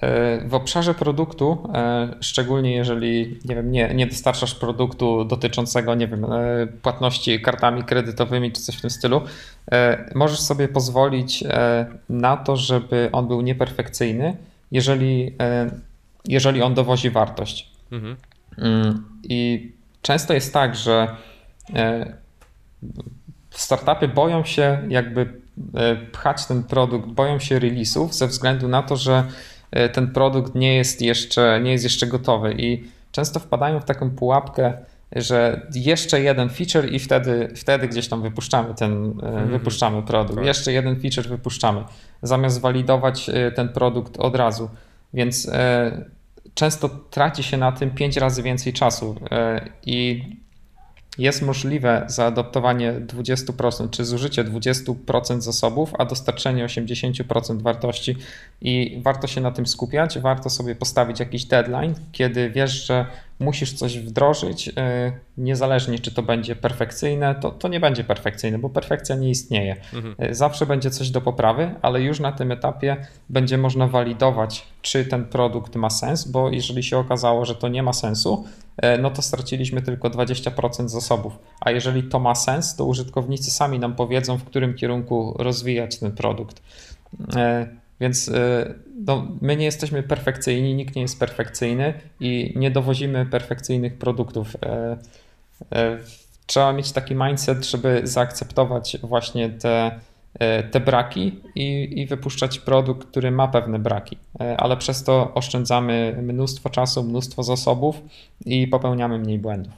E, 0.00 0.48
w 0.48 0.54
obszarze 0.54 0.94
produktu, 0.94 1.68
e, 1.74 2.08
szczególnie 2.20 2.72
jeżeli 2.72 3.38
nie, 3.44 3.54
wiem, 3.54 3.72
nie, 3.72 3.94
nie 3.94 4.06
dostarczasz 4.06 4.54
produktu 4.54 5.24
dotyczącego 5.24 5.94
nie 5.94 6.08
wiem, 6.08 6.24
e, 6.24 6.66
płatności 6.82 7.40
kartami 7.40 7.84
kredytowymi 7.84 8.52
czy 8.52 8.60
coś 8.60 8.76
w 8.76 8.80
tym 8.80 8.90
stylu, 8.90 9.20
możesz 10.14 10.40
sobie 10.40 10.68
pozwolić 10.68 11.44
na 12.08 12.36
to, 12.36 12.56
żeby 12.56 13.08
on 13.12 13.28
był 13.28 13.40
nieperfekcyjny, 13.40 14.36
jeżeli, 14.72 15.36
jeżeli 16.28 16.62
on 16.62 16.74
dowozi 16.74 17.10
wartość. 17.10 17.70
Mhm. 17.92 18.16
Mm, 18.58 19.04
I 19.22 19.72
często 20.02 20.34
jest 20.34 20.52
tak, 20.52 20.76
że 20.76 21.16
startupy 23.50 24.08
boją 24.08 24.44
się 24.44 24.82
jakby 24.88 25.40
pchać 26.12 26.46
ten 26.46 26.62
produkt, 26.62 27.08
boją 27.08 27.38
się 27.38 27.58
release'ów 27.58 28.12
ze 28.12 28.26
względu 28.26 28.68
na 28.68 28.82
to, 28.82 28.96
że 28.96 29.24
ten 29.92 30.08
produkt 30.12 30.54
nie 30.54 30.76
jest 30.76 31.02
jeszcze, 31.02 31.60
nie 31.62 31.72
jest 31.72 31.84
jeszcze 31.84 32.06
gotowy 32.06 32.54
i 32.58 32.84
często 33.12 33.40
wpadają 33.40 33.80
w 33.80 33.84
taką 33.84 34.10
pułapkę, 34.10 34.72
że 35.16 35.66
jeszcze 35.74 36.20
jeden 36.20 36.48
feature 36.48 36.92
i 36.92 36.98
wtedy, 36.98 37.52
wtedy 37.56 37.88
gdzieś 37.88 38.08
tam 38.08 38.22
wypuszczamy 38.22 38.74
ten, 38.74 38.92
mm 38.92 39.16
-hmm. 39.16 39.50
wypuszczamy 39.50 40.02
produkt. 40.02 40.34
Tak. 40.34 40.46
Jeszcze 40.46 40.72
jeden 40.72 41.00
feature 41.00 41.28
wypuszczamy, 41.28 41.84
zamiast 42.22 42.60
walidować 42.60 43.30
ten 43.54 43.68
produkt 43.68 44.16
od 44.16 44.36
razu. 44.36 44.70
Więc 45.14 45.50
często 46.54 46.88
traci 46.88 47.42
się 47.42 47.56
na 47.56 47.72
tym 47.72 47.90
pięć 47.90 48.16
razy 48.16 48.42
więcej 48.42 48.72
czasu 48.72 49.16
i 49.86 50.22
jest 51.18 51.42
możliwe 51.42 52.04
zaadoptowanie 52.08 52.92
20% 52.92 53.90
czy 53.90 54.04
zużycie 54.04 54.44
20% 54.44 55.40
zasobów, 55.40 55.92
a 55.98 56.04
dostarczenie 56.04 56.66
80% 56.66 57.62
wartości 57.62 58.16
i 58.60 59.00
warto 59.02 59.26
się 59.26 59.40
na 59.40 59.50
tym 59.50 59.66
skupiać, 59.66 60.18
warto 60.18 60.50
sobie 60.50 60.74
postawić 60.74 61.20
jakiś 61.20 61.44
deadline, 61.44 61.94
kiedy 62.12 62.50
wiesz, 62.50 62.86
że 62.86 63.06
musisz 63.40 63.72
coś 63.72 63.98
wdrożyć, 63.98 64.68
y, 64.68 64.72
niezależnie 65.38 65.98
czy 65.98 66.14
to 66.14 66.22
będzie 66.22 66.56
perfekcyjne, 66.56 67.34
to, 67.34 67.50
to 67.50 67.68
nie 67.68 67.80
będzie 67.80 68.04
perfekcyjne, 68.04 68.58
bo 68.58 68.70
perfekcja 68.70 69.16
nie 69.16 69.30
istnieje. 69.30 69.76
Mhm. 69.94 70.30
Y, 70.30 70.34
zawsze 70.34 70.66
będzie 70.66 70.90
coś 70.90 71.10
do 71.10 71.20
poprawy, 71.20 71.74
ale 71.82 72.02
już 72.02 72.20
na 72.20 72.32
tym 72.32 72.52
etapie 72.52 72.96
będzie 73.28 73.58
można 73.58 73.86
walidować, 73.86 74.66
czy 74.82 75.04
ten 75.04 75.24
produkt 75.24 75.76
ma 75.76 75.90
sens, 75.90 76.28
bo 76.28 76.50
jeżeli 76.50 76.82
się 76.82 76.98
okazało, 76.98 77.44
że 77.44 77.54
to 77.54 77.68
nie 77.68 77.82
ma 77.82 77.92
sensu, 77.92 78.44
no 78.98 79.10
to 79.10 79.22
straciliśmy 79.22 79.82
tylko 79.82 80.10
20% 80.10 80.88
zasobów. 80.88 81.38
A 81.60 81.70
jeżeli 81.70 82.02
to 82.02 82.18
ma 82.18 82.34
sens, 82.34 82.76
to 82.76 82.84
użytkownicy 82.84 83.50
sami 83.50 83.78
nam 83.78 83.94
powiedzą, 83.94 84.38
w 84.38 84.44
którym 84.44 84.74
kierunku 84.74 85.34
rozwijać 85.38 85.98
ten 85.98 86.12
produkt. 86.12 86.62
Więc 88.00 88.28
y, 88.28 88.74
no, 89.06 89.26
my 89.40 89.56
nie 89.56 89.64
jesteśmy 89.64 90.02
perfekcyjni, 90.02 90.74
nikt 90.74 90.96
nie 90.96 91.02
jest 91.02 91.18
perfekcyjny 91.18 91.94
i 92.20 92.52
nie 92.56 92.70
dowozimy 92.70 93.26
perfekcyjnych 93.26 93.98
produktów. 93.98 94.56
E, 94.62 94.96
e, 95.72 95.98
trzeba 96.46 96.72
mieć 96.72 96.92
taki 96.92 97.14
mindset, 97.14 97.66
żeby 97.66 98.00
zaakceptować 98.04 98.96
właśnie 99.02 99.50
te, 99.50 99.70
e, 99.70 100.00
te 100.70 100.80
braki 100.80 101.40
i, 101.54 102.00
i 102.00 102.06
wypuszczać 102.06 102.58
produkt, 102.58 103.08
który 103.08 103.30
ma 103.30 103.48
pewne 103.48 103.78
braki, 103.78 104.18
ale 104.58 104.76
przez 104.76 105.04
to 105.04 105.34
oszczędzamy 105.34 106.18
mnóstwo 106.22 106.70
czasu, 106.70 107.02
mnóstwo 107.02 107.42
zasobów 107.42 108.02
i 108.46 108.66
popełniamy 108.66 109.18
mniej 109.18 109.38
błędów. 109.38 109.72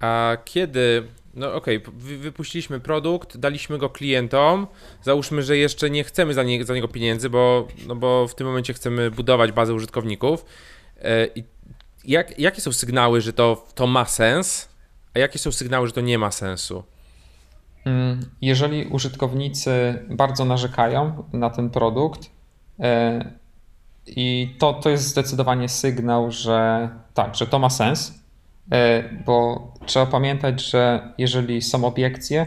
A 0.00 0.36
kiedy 0.44 1.02
no 1.34 1.54
okej, 1.54 1.76
okay, 1.76 1.94
wypuściliśmy 2.18 2.80
produkt, 2.80 3.36
daliśmy 3.36 3.78
go 3.78 3.90
klientom, 3.90 4.66
załóżmy, 5.02 5.42
że 5.42 5.56
jeszcze 5.56 5.90
nie 5.90 6.04
chcemy 6.04 6.34
za, 6.34 6.42
nie, 6.42 6.64
za 6.64 6.74
niego 6.74 6.88
pieniędzy, 6.88 7.30
bo, 7.30 7.68
no 7.86 7.96
bo 7.96 8.28
w 8.28 8.34
tym 8.34 8.46
momencie 8.46 8.74
chcemy 8.74 9.10
budować 9.10 9.52
bazę 9.52 9.74
użytkowników. 9.74 10.44
E, 11.02 11.28
jak, 12.04 12.38
jakie 12.38 12.60
są 12.60 12.72
sygnały, 12.72 13.20
że 13.20 13.32
to, 13.32 13.66
to 13.74 13.86
ma 13.86 14.04
sens, 14.04 14.68
a 15.14 15.18
jakie 15.18 15.38
są 15.38 15.52
sygnały, 15.52 15.86
że 15.86 15.92
to 15.92 16.00
nie 16.00 16.18
ma 16.18 16.30
sensu? 16.30 16.82
Mm, 17.88 18.20
jeżeli 18.42 18.86
użytkownicy 18.86 20.04
bardzo 20.10 20.44
narzekają 20.44 21.24
na 21.32 21.50
ten 21.50 21.70
produkt, 21.70 22.30
e, 22.80 23.32
i 24.06 24.54
to, 24.58 24.72
to 24.72 24.90
jest 24.90 25.04
zdecydowanie 25.04 25.68
sygnał, 25.68 26.30
że 26.30 26.88
tak, 27.14 27.34
że 27.34 27.46
to 27.46 27.58
ma 27.58 27.70
sens, 27.70 28.18
E, 28.72 29.02
bo 29.26 29.68
trzeba 29.86 30.06
pamiętać, 30.06 30.70
że 30.70 31.12
jeżeli 31.18 31.62
są 31.62 31.84
obiekcje, 31.84 32.46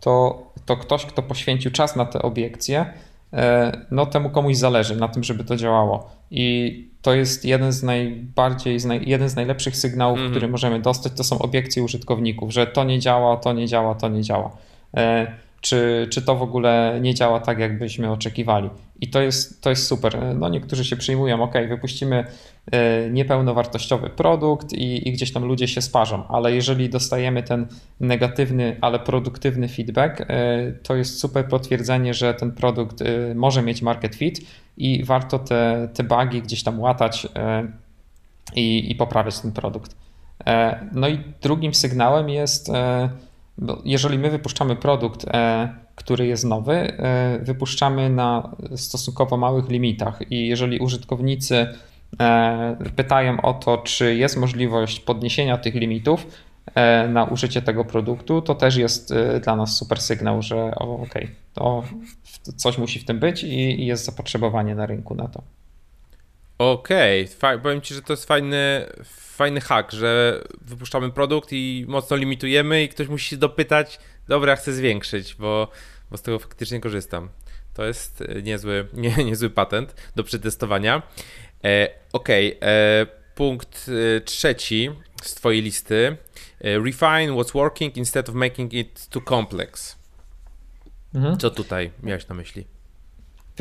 to, 0.00 0.42
to 0.66 0.76
ktoś, 0.76 1.06
kto 1.06 1.22
poświęcił 1.22 1.70
czas 1.70 1.96
na 1.96 2.04
te 2.04 2.22
obiekcje, 2.22 2.86
e, 3.32 3.72
no 3.90 4.06
temu 4.06 4.30
komuś 4.30 4.56
zależy 4.56 4.96
na 4.96 5.08
tym, 5.08 5.24
żeby 5.24 5.44
to 5.44 5.56
działało. 5.56 6.10
I 6.30 6.88
to 7.02 7.14
jest 7.14 7.44
jeden 7.44 7.72
z 7.72 7.82
najbardziej, 7.82 8.78
jeden 9.06 9.28
z 9.28 9.36
najlepszych 9.36 9.76
sygnałów, 9.76 10.18
mm 10.18 10.30
który 10.30 10.48
możemy 10.48 10.80
dostać, 10.80 11.12
to 11.12 11.24
są 11.24 11.38
obiekcje 11.38 11.82
użytkowników, 11.82 12.52
że 12.52 12.66
to 12.66 12.84
nie 12.84 12.98
działa, 12.98 13.36
to 13.36 13.52
nie 13.52 13.66
działa, 13.66 13.94
to 13.94 14.08
nie 14.08 14.22
działa. 14.22 14.56
E, 14.96 15.26
czy, 15.62 16.08
czy 16.10 16.22
to 16.22 16.34
w 16.36 16.42
ogóle 16.42 16.98
nie 17.00 17.14
działa 17.14 17.40
tak, 17.40 17.58
jakbyśmy 17.58 18.10
oczekiwali. 18.10 18.70
I 19.00 19.08
to 19.08 19.20
jest, 19.20 19.62
to 19.62 19.70
jest 19.70 19.86
super. 19.86 20.18
No 20.34 20.48
niektórzy 20.48 20.84
się 20.84 20.96
przyjmują, 20.96 21.42
ok, 21.42 21.54
wypuścimy 21.68 22.24
e, 22.72 23.10
niepełnowartościowy 23.10 24.10
produkt 24.10 24.72
i, 24.72 25.08
i 25.08 25.12
gdzieś 25.12 25.32
tam 25.32 25.44
ludzie 25.44 25.68
się 25.68 25.82
sparzą, 25.82 26.28
ale 26.28 26.54
jeżeli 26.54 26.88
dostajemy 26.88 27.42
ten 27.42 27.66
negatywny, 28.00 28.76
ale 28.80 28.98
produktywny 28.98 29.68
feedback, 29.68 30.20
e, 30.20 30.26
to 30.82 30.96
jest 30.96 31.20
super 31.20 31.48
potwierdzenie, 31.48 32.14
że 32.14 32.34
ten 32.34 32.52
produkt 32.52 33.02
e, 33.02 33.34
może 33.34 33.62
mieć 33.62 33.82
market 33.82 34.14
fit 34.14 34.40
i 34.76 35.04
warto 35.04 35.38
te, 35.38 35.88
te 35.94 36.04
bugi 36.04 36.42
gdzieś 36.42 36.62
tam 36.62 36.80
łatać 36.80 37.26
i, 38.54 38.90
i 38.90 38.94
poprawiać 38.94 39.40
ten 39.40 39.52
produkt. 39.52 39.96
No 40.92 41.08
i 41.08 41.18
drugim 41.42 41.74
sygnałem 41.74 42.28
jest 42.28 42.70
jeżeli 43.84 44.18
my 44.18 44.30
wypuszczamy 44.30 44.76
produkt, 44.76 45.24
e, 45.28 45.68
który 45.94 46.26
jest 46.26 46.44
nowy, 46.44 46.74
e, 46.74 47.38
wypuszczamy 47.42 48.10
na 48.10 48.56
stosunkowo 48.76 49.36
małych 49.36 49.68
limitach 49.68 50.20
i 50.30 50.46
jeżeli 50.46 50.78
użytkownicy 50.78 51.66
e, 52.20 52.76
pytają 52.96 53.40
o 53.40 53.54
to, 53.54 53.78
czy 53.78 54.14
jest 54.14 54.36
możliwość 54.36 55.00
podniesienia 55.00 55.58
tych 55.58 55.74
limitów 55.74 56.26
na 57.08 57.24
użycie 57.24 57.62
tego 57.62 57.84
produktu, 57.84 58.42
to 58.42 58.54
też 58.54 58.76
jest 58.76 59.14
dla 59.44 59.56
nas 59.56 59.76
super 59.76 60.00
sygnał, 60.00 60.42
że 60.42 60.74
ok, 60.74 61.14
to 61.54 61.82
coś 62.56 62.78
musi 62.78 62.98
w 62.98 63.04
tym 63.04 63.18
być 63.18 63.44
i 63.44 63.86
jest 63.86 64.04
zapotrzebowanie 64.04 64.74
na 64.74 64.86
rynku 64.86 65.14
na 65.14 65.28
to. 65.28 65.42
Okej, 66.58 67.28
okay. 67.38 67.58
powiem 67.58 67.80
Ci, 67.80 67.94
że 67.94 68.02
to 68.02 68.12
jest 68.12 68.24
fajny, 68.24 68.86
fajny 69.04 69.60
hack, 69.60 69.92
że 69.92 70.42
wypuszczamy 70.60 71.10
produkt 71.10 71.48
i 71.52 71.84
mocno 71.88 72.16
limitujemy 72.16 72.82
i 72.82 72.88
ktoś 72.88 73.08
musi 73.08 73.28
się 73.28 73.36
dopytać, 73.36 73.98
dobra, 74.28 74.56
chcę 74.56 74.72
zwiększyć, 74.72 75.34
bo, 75.34 75.68
bo 76.10 76.16
z 76.16 76.22
tego 76.22 76.38
faktycznie 76.38 76.80
korzystam. 76.80 77.28
To 77.74 77.84
jest 77.84 78.20
e, 78.20 78.42
niezły, 78.42 78.88
nie, 78.92 79.24
niezły 79.24 79.50
patent 79.50 79.94
do 80.16 80.24
przetestowania. 80.24 81.02
E, 81.64 81.88
Okej, 82.12 82.56
okay. 82.56 82.68
E, 82.68 83.06
punkt 83.34 83.86
e, 84.16 84.20
trzeci 84.20 84.90
z 85.22 85.34
Twojej 85.34 85.62
listy. 85.62 86.16
Refine 86.60 87.32
what's 87.32 87.52
working 87.52 87.96
instead 87.96 88.28
of 88.28 88.34
making 88.34 88.74
it 88.74 89.08
too 89.08 89.22
complex. 89.28 89.98
Mhm. 91.14 91.38
Co 91.38 91.50
tutaj 91.50 91.90
miałeś 92.02 92.28
na 92.28 92.34
myśli? 92.34 92.66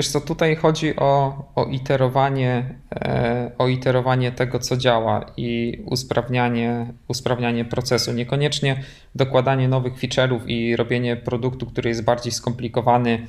Wiesz 0.01 0.09
co, 0.09 0.21
tutaj 0.21 0.55
chodzi 0.55 0.95
o, 0.95 1.43
o, 1.55 1.65
iterowanie, 1.65 2.75
e, 2.95 3.51
o 3.57 3.67
iterowanie 3.67 4.31
tego, 4.31 4.59
co 4.59 4.77
działa 4.77 5.25
i 5.37 5.81
usprawnianie, 5.85 6.93
usprawnianie 7.07 7.65
procesu. 7.65 8.13
Niekoniecznie 8.13 8.83
dokładanie 9.15 9.67
nowych 9.67 9.93
feature'ów 9.93 10.39
i 10.47 10.75
robienie 10.75 11.15
produktu, 11.15 11.65
który 11.65 11.89
jest 11.89 12.03
bardziej 12.03 12.31
skomplikowany 12.31 13.27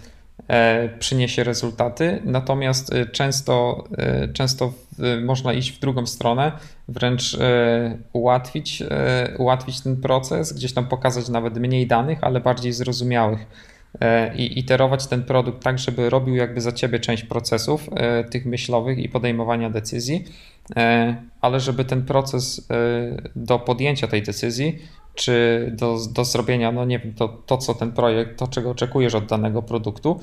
przyniesie 0.99 1.45
rezultaty, 1.45 2.21
natomiast 2.25 2.95
często, 3.13 3.85
często 4.33 4.73
można 5.25 5.53
iść 5.53 5.73
w 5.73 5.81
drugą 5.81 6.07
stronę, 6.07 6.53
wręcz 6.89 7.39
ułatwić, 8.13 8.83
ułatwić 9.39 9.81
ten 9.81 9.97
proces, 9.97 10.53
gdzieś 10.53 10.75
tam 10.75 10.87
pokazać 10.87 11.29
nawet 11.29 11.57
mniej 11.57 11.87
danych, 11.87 12.19
ale 12.23 12.41
bardziej 12.41 12.73
zrozumiałych 12.73 13.47
E, 13.47 13.72
i 14.37 14.59
iterować 14.59 15.07
ten 15.07 15.23
produkt 15.23 15.63
tak, 15.63 15.79
żeby 15.79 16.11
robił 16.11 16.35
jakby 16.35 16.61
za 16.61 16.73
ciebie 16.73 17.01
część 17.01 17.25
procesów 17.25 17.89
e, 17.95 18.25
tych 18.25 18.47
myślowych 18.47 18.99
i 18.99 19.09
podejmowania 19.09 19.71
decyzji, 19.71 20.25
e, 20.77 21.17
ale 21.41 21.61
żeby 21.61 21.85
ten 21.85 22.03
proces 22.03 22.69
do 23.37 23.59
podjęcia 23.59 24.07
tej 24.07 24.23
decyzji, 24.23 24.79
czy 25.15 25.69
do, 25.77 25.99
do 26.13 26.25
zrobienia, 26.25 26.73
no 26.73 26.85
nie 26.85 26.99
wiem, 26.99 27.15
to, 27.15 27.29
to 27.29 27.59
co 27.59 27.75
ten 27.75 27.93
projekt, 27.93 28.39
to 28.39 28.49
czego 28.49 28.71
oczekujesz 28.71 29.15
od 29.15 29.27
danego 29.27 29.63
produktu, 29.63 30.21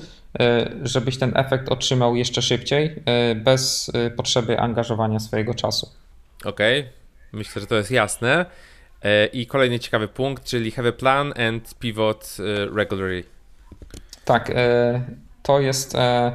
żebyś 0.82 1.18
ten 1.18 1.32
efekt 1.36 1.68
otrzymał 1.68 2.16
jeszcze 2.16 2.42
szybciej, 2.42 3.02
bez 3.36 3.92
potrzeby 4.16 4.60
angażowania 4.60 5.20
swojego 5.20 5.54
czasu. 5.54 5.88
Okej, 6.44 6.80
okay. 6.80 6.92
myślę, 7.32 7.60
że 7.60 7.66
to 7.66 7.76
jest 7.76 7.90
jasne. 7.90 8.46
I 9.32 9.46
kolejny 9.46 9.78
ciekawy 9.78 10.08
punkt, 10.08 10.44
czyli 10.44 10.70
have 10.70 10.88
a 10.88 10.92
plan 10.92 11.32
and 11.48 11.74
pivot 11.74 12.36
regularly. 12.74 13.24
Tak, 14.30 14.50
e, 14.54 15.02
to 15.42 15.60
jest, 15.60 15.94
e, 15.94 16.32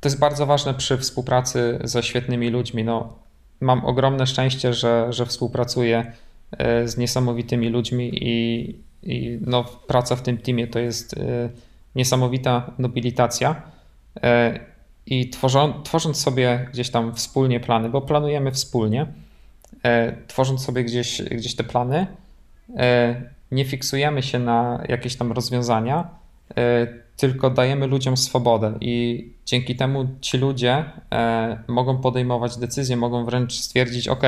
to 0.00 0.08
jest 0.08 0.18
bardzo 0.18 0.46
ważne 0.46 0.74
przy 0.74 0.98
współpracy 0.98 1.78
ze 1.84 2.02
świetnymi 2.02 2.50
ludźmi. 2.50 2.84
No, 2.84 3.18
mam 3.60 3.84
ogromne 3.84 4.26
szczęście, 4.26 4.74
że, 4.74 5.06
że 5.12 5.26
współpracuję 5.26 6.12
e, 6.50 6.88
z 6.88 6.96
niesamowitymi 6.96 7.68
ludźmi 7.68 8.10
i, 8.12 8.68
i 9.02 9.38
no, 9.46 9.64
praca 9.64 10.16
w 10.16 10.22
tym 10.22 10.38
teamie 10.38 10.66
to 10.66 10.78
jest 10.78 11.14
niesamowita 11.94 12.70
nobilitacja. 12.78 13.62
I 15.06 15.30
tworzą, 15.30 15.82
tworząc 15.82 16.20
sobie 16.20 16.68
gdzieś 16.72 16.90
tam 16.90 17.14
wspólnie 17.14 17.60
plany, 17.60 17.88
bo 17.88 18.00
planujemy 18.00 18.52
wspólnie, 18.52 19.06
tworząc 20.26 20.64
sobie 20.64 20.84
gdzieś, 20.84 21.22
gdzieś 21.22 21.56
te 21.56 21.64
plany, 21.64 22.06
nie 23.52 23.64
fiksujemy 23.64 24.22
się 24.22 24.38
na 24.38 24.84
jakieś 24.88 25.16
tam 25.16 25.32
rozwiązania, 25.32 26.08
tylko 27.18 27.50
dajemy 27.50 27.86
ludziom 27.86 28.16
swobodę 28.16 28.78
i 28.80 29.24
dzięki 29.46 29.76
temu 29.76 30.08
ci 30.20 30.38
ludzie 30.38 30.84
e, 31.12 31.62
mogą 31.68 31.98
podejmować 31.98 32.56
decyzje, 32.56 32.96
mogą 32.96 33.24
wręcz 33.24 33.54
stwierdzić: 33.54 34.08
OK, 34.08 34.22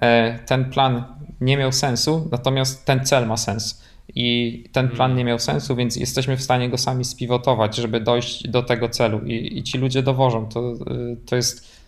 e, 0.00 0.38
ten 0.46 0.70
plan 0.70 1.04
nie 1.40 1.56
miał 1.56 1.72
sensu, 1.72 2.28
natomiast 2.32 2.84
ten 2.84 3.06
cel 3.06 3.26
ma 3.26 3.36
sens. 3.36 3.82
I 4.14 4.64
ten 4.72 4.88
plan 4.88 5.10
mm. 5.10 5.18
nie 5.18 5.24
miał 5.24 5.38
sensu, 5.38 5.76
więc 5.76 5.96
jesteśmy 5.96 6.36
w 6.36 6.42
stanie 6.42 6.68
go 6.70 6.78
sami 6.78 7.04
spiwotować, 7.04 7.76
żeby 7.76 8.00
dojść 8.00 8.48
do 8.48 8.62
tego 8.62 8.88
celu. 8.88 9.20
I, 9.20 9.58
i 9.58 9.62
ci 9.62 9.78
ludzie 9.78 10.02
dowożą. 10.02 10.48
To, 10.48 10.74
to, 11.26 11.36
jest, 11.36 11.78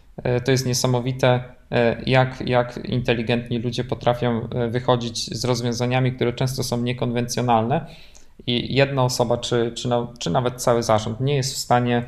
to 0.45 0.51
jest 0.51 0.67
niesamowite, 0.67 1.45
jak, 2.07 2.49
jak 2.49 2.81
inteligentni 2.85 3.59
ludzie 3.59 3.85
potrafią 3.85 4.49
wychodzić 4.71 5.39
z 5.39 5.45
rozwiązaniami, 5.45 6.13
które 6.13 6.33
często 6.33 6.63
są 6.63 6.83
niekonwencjonalne 6.83 7.87
i 8.47 8.75
jedna 8.75 9.05
osoba, 9.05 9.39
czy, 9.39 9.73
czy, 9.75 9.89
no, 9.89 10.13
czy 10.19 10.31
nawet 10.31 10.63
cały 10.63 10.83
zarząd 10.83 11.21
nie 11.21 11.37
jest 11.37 11.55
w 11.55 11.59
stanie 11.59 12.05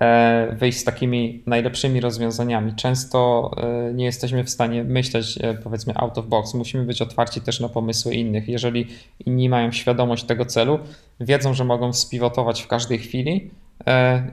e, 0.00 0.56
wyjść 0.58 0.78
z 0.78 0.84
takimi 0.84 1.42
najlepszymi 1.46 2.00
rozwiązaniami. 2.00 2.74
Często 2.74 3.50
e, 3.56 3.94
nie 3.94 4.04
jesteśmy 4.04 4.44
w 4.44 4.50
stanie 4.50 4.84
myśleć, 4.84 5.38
e, 5.42 5.54
powiedzmy, 5.54 5.92
out 5.96 6.18
of 6.18 6.26
box. 6.26 6.54
Musimy 6.54 6.84
być 6.84 7.02
otwarci 7.02 7.40
też 7.40 7.60
na 7.60 7.68
pomysły 7.68 8.14
innych. 8.14 8.48
Jeżeli 8.48 8.86
inni 9.26 9.48
mają 9.48 9.72
świadomość 9.72 10.24
tego 10.24 10.46
celu, 10.46 10.78
wiedzą, 11.20 11.54
że 11.54 11.64
mogą 11.64 11.92
spiwotować 11.92 12.62
w 12.62 12.66
każdej 12.66 12.98
chwili 12.98 13.50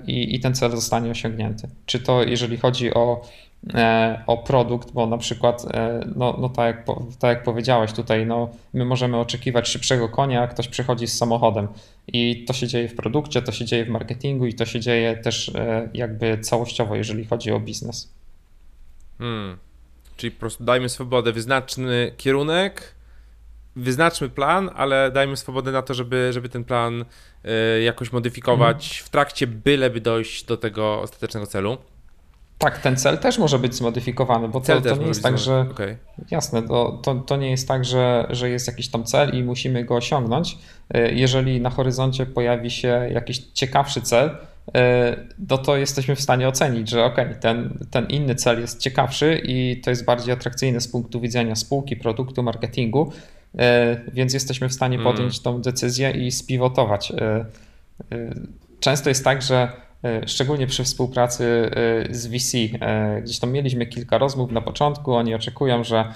i, 0.08 0.36
i 0.36 0.40
ten 0.40 0.56
cel 0.56 0.72
zostanie 0.72 1.12
osiągnięty. 1.12 1.70
Czy 1.86 2.00
to 2.00 2.24
jeżeli 2.24 2.58
chodzi 2.58 2.94
o 2.94 3.22
o 4.28 4.38
produkt, 4.38 4.92
bo 4.92 5.08
na 5.08 5.18
przykład, 5.18 5.66
e, 5.74 6.08
no, 6.16 6.38
no 6.42 6.50
tak, 6.50 6.76
jak, 6.76 6.86
tak 7.20 7.30
jak 7.30 7.44
powiedziałeś 7.44 7.94
tutaj, 7.94 8.26
no, 8.26 8.50
my 8.74 8.86
możemy 8.86 9.18
oczekiwać 9.18 9.68
szybszego 9.68 10.10
konia, 10.10 10.42
a 10.42 10.48
ktoś 10.48 10.68
przychodzi 10.68 11.08
z 11.08 11.18
samochodem 11.18 11.68
i 12.08 12.46
to 12.46 12.54
się 12.54 12.68
dzieje 12.68 12.90
w 12.90 12.96
produkcie, 12.96 13.42
to 13.42 13.52
się 13.52 13.66
dzieje 13.66 13.86
w 13.86 13.90
marketingu 13.90 14.46
i 14.46 14.54
to 14.54 14.66
się 14.66 14.80
dzieje 14.80 15.18
też 15.18 15.50
e, 15.50 15.90
jakby 15.94 16.38
całościowo, 16.38 16.96
jeżeli 16.96 17.26
chodzi 17.26 17.52
o 17.52 17.60
biznes. 17.60 18.14
Hmm. 19.18 19.58
Czyli 20.18 20.32
po 20.32 20.40
prostu 20.40 20.64
dajmy 20.64 20.90
swobodę, 20.90 21.32
wyznaczmy 21.32 22.14
kierunek, 22.18 22.96
wyznaczmy 23.76 24.30
plan, 24.30 24.70
ale 24.76 25.12
dajmy 25.12 25.38
swobodę 25.38 25.72
na 25.72 25.82
to, 25.82 25.94
żeby, 25.94 26.30
żeby 26.34 26.50
ten 26.50 26.64
plan 26.64 27.06
jakoś 27.84 28.12
modyfikować 28.12 28.90
hmm. 28.90 29.06
w 29.06 29.10
trakcie, 29.10 29.48
byleby 29.48 30.02
dojść 30.02 30.44
do 30.44 30.58
tego 30.58 31.02
ostatecznego 31.02 31.48
celu. 31.48 31.78
Tak, 32.58 32.78
ten 32.78 32.98
cel 32.98 33.18
też 33.18 33.38
może 33.38 33.60
być 33.60 33.76
zmodyfikowany, 33.76 34.48
bo 34.50 34.62
to, 34.62 34.82
to 34.82 34.96
nie 34.96 35.08
jest 35.08 35.24
tak, 35.24 35.38
że. 35.38 35.66
Okay. 35.72 35.98
Jasne, 36.32 36.64
to, 36.64 37.00
to, 37.04 37.16
to 37.16 37.38
nie 37.38 37.52
jest 37.52 37.68
tak, 37.68 37.86
że, 37.86 38.28
że 38.30 38.50
jest 38.50 38.68
jakiś 38.68 38.88
tam 38.88 39.04
cel 39.04 39.36
i 39.36 39.44
musimy 39.44 39.84
go 39.84 39.96
osiągnąć. 39.96 40.58
E, 40.94 41.12
jeżeli 41.12 41.62
na 41.62 41.70
horyzoncie 41.70 42.26
pojawi 42.26 42.72
się 42.72 43.10
jakiś 43.14 43.38
ciekawszy 43.38 44.02
cel, 44.02 44.38
e, 44.76 45.18
no 45.50 45.58
to 45.58 45.78
jesteśmy 45.78 46.16
w 46.16 46.22
stanie 46.22 46.48
ocenić, 46.48 46.90
że 46.90 47.04
ok, 47.04 47.16
ten, 47.40 47.78
ten 47.92 48.06
inny 48.06 48.36
cel 48.36 48.62
jest 48.62 48.80
ciekawszy 48.80 49.42
i 49.44 49.82
to 49.84 49.90
jest 49.90 50.06
bardziej 50.06 50.34
atrakcyjne 50.34 50.82
z 50.82 50.88
punktu 50.88 51.22
widzenia 51.22 51.56
spółki, 51.56 51.96
produktu, 51.96 52.44
marketingu, 52.44 53.12
e, 53.58 54.02
więc 54.14 54.34
jesteśmy 54.34 54.70
w 54.70 54.74
stanie 54.74 54.98
mm. 54.98 55.14
podjąć 55.14 55.40
tą 55.40 55.62
decyzję 55.62 56.12
i 56.12 56.32
spiwotować. 56.32 57.14
Często 58.80 59.10
jest 59.10 59.24
tak, 59.24 59.42
że 59.42 59.87
szczególnie 60.26 60.68
przy 60.68 60.84
współpracy 60.84 61.72
e, 62.10 62.16
z 62.16 62.28
VC. 62.28 62.58
E, 62.82 63.22
gdzieś 63.22 63.40
tam 63.40 63.52
mieliśmy 63.52 63.86
kilka 63.86 64.18
rozmów 64.18 64.52
na 64.52 64.62
początku, 64.62 65.14
oni 65.14 65.36
oczekują, 65.36 65.84
że 65.84 66.14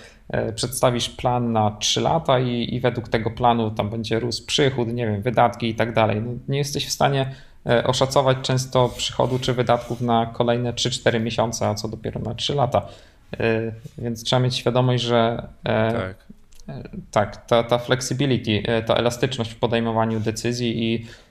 przedstawisz 0.56 1.10
plan 1.10 1.52
na 1.52 1.72
3 1.72 2.02
lata 2.02 2.40
i, 2.40 2.76
i 2.76 2.80
według 2.80 3.10
tego 3.10 3.32
planu 3.32 3.72
tam 3.72 3.90
będzie 3.90 4.20
rósł 4.20 4.46
przychód, 4.46 4.94
nie 4.94 5.08
wiem, 5.08 5.22
wydatki 5.22 5.70
i 5.70 5.76
tak 5.76 5.94
dalej. 5.94 6.22
No, 6.22 6.32
nie 6.48 6.58
jesteś 6.58 6.88
w 6.88 6.92
stanie 6.92 7.36
oszacować 7.84 8.38
często 8.42 8.90
przychodu 8.90 9.40
czy 9.40 9.54
wydatków 9.54 10.02
na 10.02 10.26
kolejne 10.26 10.74
3-4 10.74 11.22
miesiące, 11.22 11.68
a 11.68 11.76
co 11.76 11.88
dopiero 11.88 12.22
na 12.22 12.36
3 12.36 12.56
lata. 12.56 12.88
Więc 13.98 14.24
trzeba 14.24 14.40
mieć 14.40 14.56
świadomość, 14.56 15.04
że 15.04 15.48
tak, 15.64 16.16
tak 17.12 17.46
ta, 17.46 17.64
ta 17.64 17.78
flexibility, 17.78 18.64
ta 18.86 18.96
elastyczność 18.96 19.52
w 19.52 19.60
podejmowaniu 19.60 20.20
decyzji 20.20 20.84
i 20.84 21.06
E, 21.06 21.31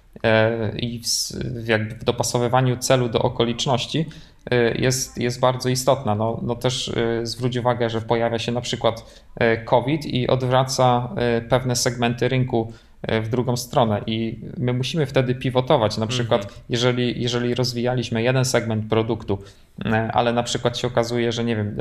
i 0.77 1.01
w, 1.03 1.69
jakby 1.69 1.95
w 1.95 2.05
dopasowywaniu 2.05 2.77
celu 2.77 3.09
do 3.09 3.23
okoliczności 3.23 4.07
e, 4.51 4.75
jest, 4.75 5.19
jest 5.19 5.41
bardzo 5.41 5.69
istotna. 5.69 6.15
No, 6.15 6.41
no 6.43 6.55
też 6.55 6.89
e, 6.89 7.27
zwróć 7.27 7.57
uwagę, 7.57 7.91
że 7.91 8.01
pojawia 8.01 8.39
się 8.39 8.53
na 8.53 8.61
przykład 8.61 9.25
COVID 9.65 10.07
i 10.07 10.29
odwraca 10.29 11.09
pewne 11.49 11.77
segmenty 11.77 12.29
rynku 12.29 12.73
w 13.23 13.29
drugą 13.29 13.57
stronę 13.57 14.01
i 14.07 14.41
my 14.59 14.73
musimy 14.73 15.07
wtedy 15.07 15.35
pivotować. 15.35 15.99
Na 15.99 16.07
przykład, 16.07 16.43
mhm. 16.43 16.61
jeżeli, 16.69 17.23
jeżeli 17.23 17.55
rozwijaliśmy 17.55 18.23
jeden 18.23 18.45
segment 18.45 18.91
produktu, 18.91 19.39
ale 20.13 20.33
na 20.33 20.43
przykład 20.43 20.79
się 20.79 20.87
okazuje, 20.87 21.33
że 21.33 21.45
nie 21.45 21.57
wiem, 21.57 21.77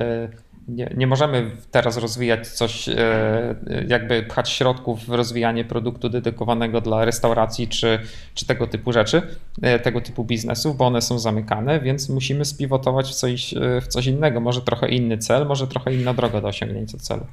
nie, 0.69 0.93
nie 0.97 1.07
możemy 1.07 1.51
teraz 1.71 1.97
rozwijać 1.97 2.47
coś, 2.47 2.89
e, 2.89 3.55
jakby 3.87 4.23
pchać 4.23 4.49
środków 4.49 5.05
w 5.05 5.09
rozwijanie 5.09 5.65
produktu 5.65 6.09
dedykowanego 6.09 6.81
dla 6.81 7.05
restauracji 7.05 7.67
czy, 7.67 7.99
czy 8.33 8.45
tego 8.45 8.67
typu 8.67 8.93
rzeczy, 8.93 9.21
e, 9.61 9.79
tego 9.79 10.01
typu 10.01 10.23
biznesów, 10.23 10.77
bo 10.77 10.87
one 10.87 11.01
są 11.01 11.19
zamykane, 11.19 11.79
więc 11.79 12.09
musimy 12.09 12.45
spiwotować 12.45 13.09
w 13.09 13.13
coś, 13.13 13.53
e, 13.53 13.81
w 13.81 13.87
coś 13.87 14.05
innego. 14.05 14.39
Może 14.39 14.61
trochę 14.61 14.89
inny 14.89 15.17
cel, 15.17 15.45
może 15.45 15.67
trochę 15.67 15.93
inna 15.93 16.13
droga 16.13 16.41
do 16.41 16.47
osiągnięcia 16.47 16.97
celu. 16.97 17.25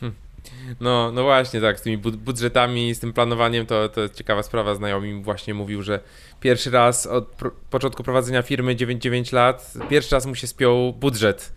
Hmm. 0.00 0.14
No, 0.80 1.12
no 1.12 1.22
właśnie, 1.22 1.60
tak, 1.60 1.80
z 1.80 1.82
tymi 1.82 1.98
budżetami, 1.98 2.94
z 2.94 3.00
tym 3.00 3.12
planowaniem 3.12 3.66
to, 3.66 3.88
to 3.88 4.08
ciekawa 4.08 4.42
sprawa. 4.42 4.74
Znajomy 4.74 5.12
mi 5.12 5.22
właśnie 5.22 5.54
mówił, 5.54 5.82
że 5.82 6.00
pierwszy 6.40 6.70
raz 6.70 7.06
od 7.06 7.24
początku 7.70 8.02
prowadzenia 8.02 8.42
firmy 8.42 8.76
9-9 8.76 9.32
lat, 9.32 9.72
pierwszy 9.90 10.14
raz 10.14 10.26
mu 10.26 10.34
się 10.34 10.46
spiął 10.46 10.92
budżet 10.92 11.52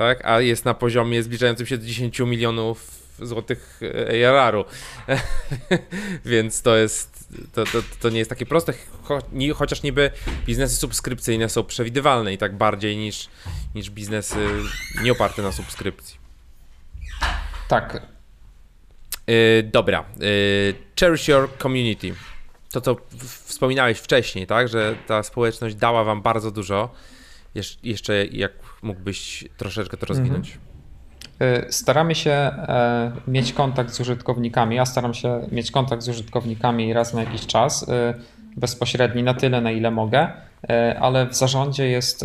tak? 0.00 0.24
a 0.24 0.40
jest 0.40 0.64
na 0.64 0.74
poziomie 0.74 1.22
zbliżającym 1.22 1.66
się 1.66 1.78
do 1.78 1.86
10 1.86 2.20
milionów 2.20 2.90
złotych 3.18 3.80
ARR-u. 4.28 4.64
Więc 6.24 6.62
to 6.62 6.76
jest, 6.76 7.28
to, 7.52 7.64
to, 7.64 7.82
to 8.00 8.10
nie 8.10 8.18
jest 8.18 8.30
takie 8.30 8.46
proste, 8.46 8.72
cho, 9.02 9.18
chociaż 9.54 9.82
niby 9.82 10.10
biznesy 10.46 10.76
subskrypcyjne 10.76 11.48
są 11.48 11.64
przewidywalne 11.64 12.32
i 12.32 12.38
tak 12.38 12.56
bardziej 12.56 12.96
niż, 12.96 13.28
niż 13.74 13.90
biznesy 13.90 14.48
nieoparte 15.02 15.42
na 15.42 15.52
subskrypcji. 15.52 16.18
Tak. 17.68 18.02
Yy, 19.26 19.62
dobra. 19.72 20.04
Yy, 20.20 20.74
cherish 21.00 21.28
your 21.28 21.48
community. 21.62 22.14
To, 22.72 22.80
co 22.80 22.96
wspominałeś 23.44 23.98
wcześniej, 23.98 24.46
tak, 24.46 24.68
że 24.68 24.96
ta 25.06 25.22
społeczność 25.22 25.74
dała 25.74 26.04
wam 26.04 26.22
bardzo 26.22 26.50
dużo. 26.50 26.94
Jesz 27.54 27.78
jeszcze 27.82 28.26
jak 28.26 28.52
mógłbyś 28.82 29.48
troszeczkę 29.56 29.96
to 29.96 30.06
rozwinąć? 30.06 30.48
Mhm. 30.48 30.70
Y, 31.68 31.72
staramy 31.72 32.14
się 32.14 32.30
e, 32.30 33.12
mieć 33.28 33.52
kontakt 33.52 33.94
z 33.94 34.00
użytkownikami. 34.00 34.76
Ja 34.76 34.86
staram 34.86 35.14
się 35.14 35.40
mieć 35.52 35.70
kontakt 35.70 36.02
z 36.02 36.08
użytkownikami 36.08 36.92
raz 36.92 37.14
na 37.14 37.20
jakiś 37.20 37.46
czas. 37.46 37.82
Y, 37.82 37.86
bezpośredni 38.56 39.22
na 39.22 39.34
tyle, 39.34 39.60
na 39.60 39.70
ile 39.70 39.90
mogę, 39.90 40.28
ale 41.00 41.26
w 41.26 41.34
zarządzie 41.34 41.88
jest, 41.88 42.24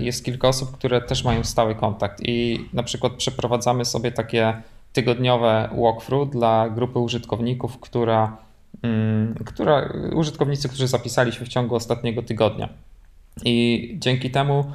jest 0.00 0.24
kilka 0.24 0.48
osób, 0.48 0.72
które 0.72 1.00
też 1.00 1.24
mają 1.24 1.44
stały 1.44 1.74
kontakt 1.74 2.20
i 2.24 2.68
na 2.72 2.82
przykład 2.82 3.12
przeprowadzamy 3.12 3.84
sobie 3.84 4.12
takie 4.12 4.62
tygodniowe 4.92 5.68
walkthrough 5.82 6.30
dla 6.30 6.68
grupy 6.68 6.98
użytkowników, 6.98 7.80
która, 7.80 8.36
mm, 8.82 9.34
która 9.44 9.92
użytkownicy, 10.14 10.68
którzy 10.68 10.88
zapisali 10.88 11.32
się 11.32 11.44
w 11.44 11.48
ciągu 11.48 11.74
ostatniego 11.74 12.22
tygodnia. 12.22 12.68
I 13.44 13.96
dzięki 13.98 14.30
temu 14.30 14.72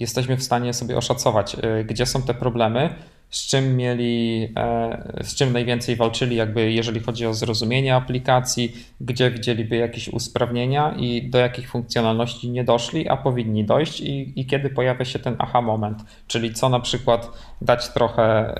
jesteśmy 0.00 0.36
w 0.36 0.42
stanie 0.42 0.72
sobie 0.72 0.96
oszacować, 0.96 1.56
e, 1.62 1.84
gdzie 1.84 2.06
są 2.06 2.22
te 2.22 2.34
problemy, 2.34 2.94
z 3.30 3.46
czym 3.46 3.76
mieli, 3.76 4.48
e, 4.56 5.22
z 5.22 5.34
czym 5.34 5.52
najwięcej 5.52 5.96
walczyli, 5.96 6.36
jakby 6.36 6.72
jeżeli 6.72 7.00
chodzi 7.00 7.26
o 7.26 7.34
zrozumienie 7.34 7.94
aplikacji, 7.94 8.76
gdzie 9.00 9.30
widzieliby 9.30 9.76
jakieś 9.76 10.08
usprawnienia 10.08 10.94
i 10.98 11.30
do 11.30 11.38
jakich 11.38 11.70
funkcjonalności 11.70 12.50
nie 12.50 12.64
doszli, 12.64 13.08
a 13.08 13.16
powinni 13.16 13.64
dojść 13.64 14.00
i, 14.00 14.40
i 14.40 14.46
kiedy 14.46 14.70
pojawia 14.70 15.04
się 15.04 15.18
ten 15.18 15.36
aha 15.38 15.62
moment, 15.62 16.04
czyli 16.26 16.54
co 16.54 16.68
na 16.68 16.80
przykład 16.80 17.30
dać 17.62 17.88
trochę, 17.88 18.54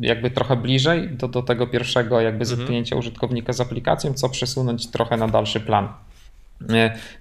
jakby 0.00 0.30
trochę 0.30 0.56
bliżej 0.56 1.08
do, 1.10 1.28
do 1.28 1.42
tego 1.42 1.66
pierwszego 1.66 2.20
jakby 2.20 2.42
mhm. 2.42 2.58
zetknięcia 2.58 2.96
użytkownika 2.96 3.52
z 3.52 3.60
aplikacją, 3.60 4.14
co 4.14 4.28
przesunąć 4.28 4.90
trochę 4.90 5.16
na 5.16 5.28
dalszy 5.28 5.60
plan. 5.60 5.88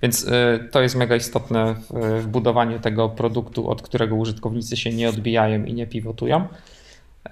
Więc 0.01 0.27
e, 0.27 0.59
to 0.71 0.81
jest 0.81 0.95
mega 0.95 1.15
istotne 1.15 1.75
w 2.21 2.27
budowaniu 2.27 2.79
tego 2.79 3.09
produktu, 3.09 3.69
od 3.69 3.81
którego 3.81 4.15
użytkownicy 4.15 4.77
się 4.77 4.89
nie 4.89 5.09
odbijają 5.09 5.65
i 5.65 5.73
nie 5.73 5.87
pivotują. 5.87 6.47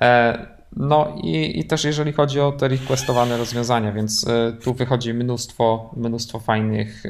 E, 0.02 0.48
no 0.78 1.16
i, 1.24 1.60
i 1.60 1.66
też 1.66 1.84
jeżeli 1.84 2.14
chodzi 2.14 2.40
o 2.40 2.52
te 2.52 2.68
requestowane 2.68 3.38
rozwiązania, 3.38 3.92
więc 3.92 4.28
e, 4.28 4.54
tu 4.64 4.74
wychodzi 4.74 5.14
mnóstwo, 5.14 5.94
mnóstwo 5.98 6.40
fajnych, 6.40 7.04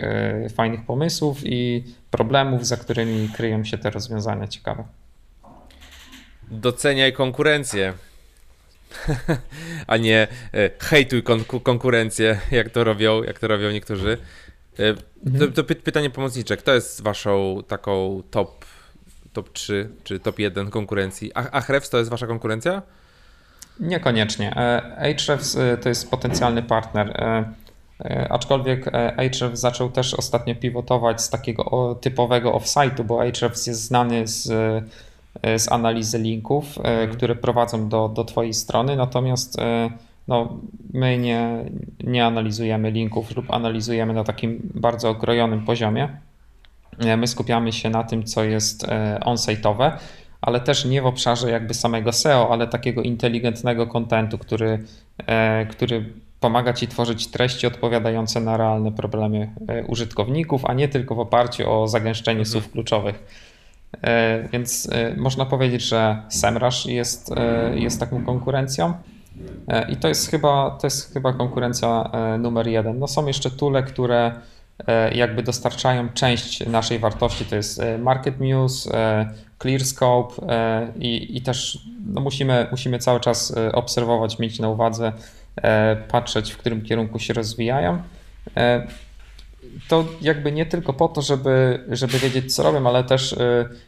fajnych 0.55 0.85
pomysłów 0.85 1.37
i 1.43 1.83
problemów, 2.11 2.67
za 2.67 2.77
którymi 2.77 3.29
kryją 3.29 3.63
się 3.63 3.77
te 3.77 3.89
rozwiązania 3.89 4.47
ciekawe. 4.47 4.83
Doceniaj 6.51 7.13
konkurencję. 7.13 7.93
A 9.87 9.97
nie 9.97 10.27
hejtuj 10.79 11.23
konkurencję, 11.63 12.39
jak 12.51 12.69
to 12.69 12.83
robią, 12.83 13.23
jak 13.23 13.39
to 13.39 13.47
robią 13.47 13.71
niektórzy. 13.71 14.17
E, 14.79 14.93
to, 15.39 15.47
to 15.47 15.63
pytanie 15.63 16.09
pomocnicze. 16.09 16.57
Kto 16.57 16.73
jest 16.73 17.03
waszą 17.03 17.63
taką 17.67 18.23
top, 18.31 18.65
top 19.33 19.49
3 19.53 19.89
czy 20.03 20.19
top 20.19 20.39
1 20.39 20.69
konkurencji? 20.69 21.31
A 21.33 21.51
Ahrefs 21.51 21.89
to 21.89 21.97
jest 21.97 22.09
wasza 22.09 22.27
konkurencja? 22.27 22.81
Niekoniecznie. 23.79 24.55
E, 24.55 24.97
Ahrefs 24.97 25.55
e, 25.55 25.77
to 25.77 25.89
jest 25.89 26.11
potencjalny 26.11 26.63
partner. 26.63 27.23
Aczkolwiek 28.29 28.87
Ahrefs 29.17 29.59
zaczął 29.59 29.89
też 29.89 30.13
ostatnio 30.13 30.55
pivotować 30.55 31.21
z 31.21 31.29
takiego 31.29 31.95
typowego 32.01 32.51
offsite'u, 32.51 33.03
bo 33.03 33.21
Ahrefs 33.21 33.67
jest 33.67 33.81
znany 33.81 34.27
z, 34.27 34.43
z 35.43 35.71
analizy 35.71 36.19
linków, 36.19 36.77
mhm. 36.77 37.09
które 37.11 37.35
prowadzą 37.35 37.89
do, 37.89 38.09
do 38.09 38.23
Twojej 38.23 38.53
strony, 38.53 38.95
natomiast 38.95 39.57
no, 40.27 40.59
my 40.93 41.17
nie, 41.17 41.65
nie 42.03 42.25
analizujemy 42.25 42.91
linków 42.91 43.35
lub 43.35 43.51
analizujemy 43.51 44.13
na 44.13 44.23
takim 44.23 44.71
bardzo 44.75 45.09
okrojonym 45.09 45.65
poziomie. 45.65 46.09
E, 46.99 47.17
my 47.17 47.27
skupiamy 47.27 47.73
się 47.73 47.89
na 47.89 48.03
tym, 48.03 48.23
co 48.23 48.43
jest 48.43 48.83
e, 48.83 49.19
on-site'owe, 49.25 49.91
ale 50.41 50.59
też 50.59 50.85
nie 50.85 51.01
w 51.01 51.05
obszarze 51.05 51.51
jakby 51.51 51.73
samego 51.73 52.11
SEO, 52.11 52.49
ale 52.51 52.67
takiego 52.67 53.01
inteligentnego 53.01 53.87
kontentu, 53.87 54.37
który, 54.37 54.83
e, 55.27 55.65
który 55.65 56.13
pomaga 56.39 56.73
Ci 56.73 56.87
tworzyć 56.87 57.27
treści 57.27 57.67
odpowiadające 57.67 58.41
na 58.41 58.57
realne 58.57 58.91
problemy 58.91 59.49
użytkowników, 59.87 60.65
a 60.65 60.73
nie 60.73 60.87
tylko 60.87 61.15
w 61.15 61.19
oparciu 61.19 61.71
o 61.71 61.87
zagęszczenie 61.87 62.39
mhm. 62.39 62.51
słów 62.51 62.71
kluczowych. 62.71 63.23
Więc 64.53 64.89
można 65.17 65.45
powiedzieć, 65.45 65.81
że 65.81 66.21
SEMrush 66.29 66.85
jest, 66.85 67.31
jest 67.75 67.99
taką 67.99 68.25
konkurencją. 68.25 68.93
E, 69.67 69.91
I 69.91 69.95
to 69.95 70.07
jest 70.07 70.31
chyba, 70.31 70.77
to 70.81 70.87
jest 70.87 71.13
chyba 71.13 71.33
konkurencja 71.33 72.09
e, 72.13 72.37
numer 72.37 72.67
jeden. 72.67 72.99
No 72.99 73.07
są 73.07 73.27
jeszcze 73.27 73.51
tule, 73.51 73.83
które 73.83 74.31
e, 74.87 75.15
jakby 75.15 75.43
dostarczają 75.43 76.09
część 76.09 76.67
naszej 76.67 76.99
wartości, 76.99 77.45
to 77.45 77.55
jest 77.55 77.81
Market 77.99 78.39
News, 78.39 78.89
ClearScope 79.61 80.33
i, 80.99 81.37
i 81.37 81.41
też 81.41 81.79
no 82.05 82.21
musimy, 82.21 82.67
musimy 82.71 82.99
cały 82.99 83.19
czas 83.19 83.55
obserwować, 83.73 84.39
mieć 84.39 84.59
na 84.59 84.69
uwadze, 84.69 85.11
patrzeć 86.07 86.51
w 86.51 86.57
którym 86.57 86.81
kierunku 86.81 87.19
się 87.19 87.33
rozwijają. 87.33 88.01
To 89.87 90.05
jakby 90.21 90.51
nie 90.51 90.65
tylko 90.65 90.93
po 90.93 91.07
to, 91.07 91.21
żeby, 91.21 91.83
żeby 91.91 92.19
wiedzieć 92.19 92.55
co 92.55 92.63
robią, 92.63 92.87
ale 92.87 93.03
też 93.03 93.35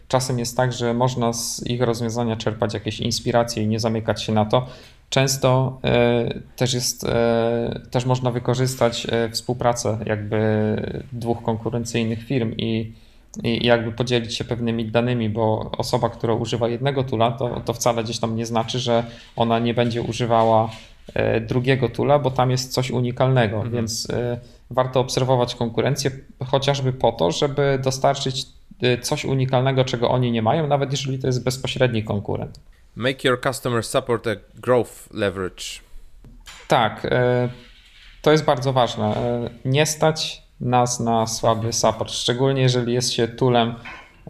czasem 0.08 0.40
jest 0.40 0.58
tak, 0.58 0.74
że 0.74 0.94
można 0.94 1.34
z 1.34 1.68
ich 1.68 1.82
rozwiązania 1.82 2.36
czerpać 2.36 2.74
jakieś 2.74 3.00
inspiracje 3.00 3.64
i 3.64 3.68
nie 3.68 3.80
zamykać 3.80 4.24
się 4.24 4.34
na 4.34 4.46
to, 4.46 4.68
Często 5.10 5.80
e, 5.84 6.42
też 6.56 6.74
jest, 6.74 7.04
e, 7.04 7.82
też 7.92 8.06
można 8.06 8.32
wykorzystać 8.32 9.08
e, 9.10 9.30
współpracę 9.30 9.98
jakby 10.06 10.38
dwóch 11.12 11.44
konkurencyjnych 11.44 12.24
firm 12.24 12.54
i, 12.58 12.94
i 13.44 13.66
jakby 13.66 13.92
podzielić 13.92 14.36
się 14.36 14.44
pewnymi 14.44 14.86
danymi, 14.86 15.30
bo 15.30 15.72
osoba, 15.78 16.10
która 16.10 16.34
używa 16.34 16.68
jednego 16.68 17.04
tula, 17.04 17.32
to, 17.32 17.62
to 17.66 17.74
wcale 17.74 18.04
gdzieś 18.04 18.20
tam 18.20 18.36
nie 18.36 18.46
znaczy, 18.46 18.80
że 18.80 19.04
ona 19.36 19.60
nie 19.60 19.74
będzie 19.74 20.02
używała 20.02 20.70
drugiego 21.48 21.90
tula, 21.90 22.20
bo 22.20 22.32
tam 22.32 22.52
jest 22.52 22.74
coś 22.74 22.92
unikalnego, 22.92 23.56
mhm. 23.56 23.74
więc 23.74 24.08
warto 24.70 25.00
obserwować 25.00 25.56
konkurencję 25.56 26.12
chociażby 26.46 26.94
po 26.94 27.12
to, 27.12 27.32
żeby 27.32 27.80
dostarczyć 27.84 28.46
coś 29.02 29.26
unikalnego, 29.26 29.86
czego 29.86 30.10
oni 30.10 30.32
nie 30.32 30.42
mają, 30.42 30.68
nawet 30.68 30.92
jeżeli 30.92 31.20
to 31.20 31.28
jest 31.28 31.44
bezpośredni 31.44 32.04
konkurent. 32.04 32.60
Make 32.98 33.24
your 33.24 33.38
customer 33.42 33.86
support 33.86 34.28
a 34.28 34.36
growth 34.56 35.14
leverage. 35.14 35.64
Tak, 36.68 37.06
e, 37.06 37.50
to 38.22 38.32
jest 38.32 38.44
bardzo 38.44 38.74
ważne. 38.74 39.06
E, 39.06 39.50
nie 39.66 39.86
stać 39.86 40.44
nas 40.62 41.00
na 41.00 41.28
słaby 41.28 41.74
support, 41.74 42.12
szczególnie 42.12 42.62
jeżeli 42.62 42.94
jest 42.94 43.14
się 43.14 43.28
toolem 43.28 43.76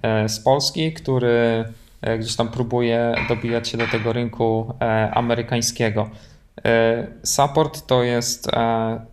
e, 0.01 0.29
z 0.29 0.39
Polski, 0.39 0.93
który 0.93 1.65
gdzieś 2.19 2.35
tam 2.35 2.49
próbuje 2.49 3.15
dobijać 3.29 3.69
się 3.69 3.77
do 3.77 3.87
tego 3.87 4.13
rynku 4.13 4.73
amerykańskiego. 5.11 6.09
Support 7.23 7.87
to 7.87 8.03
jest, 8.03 8.47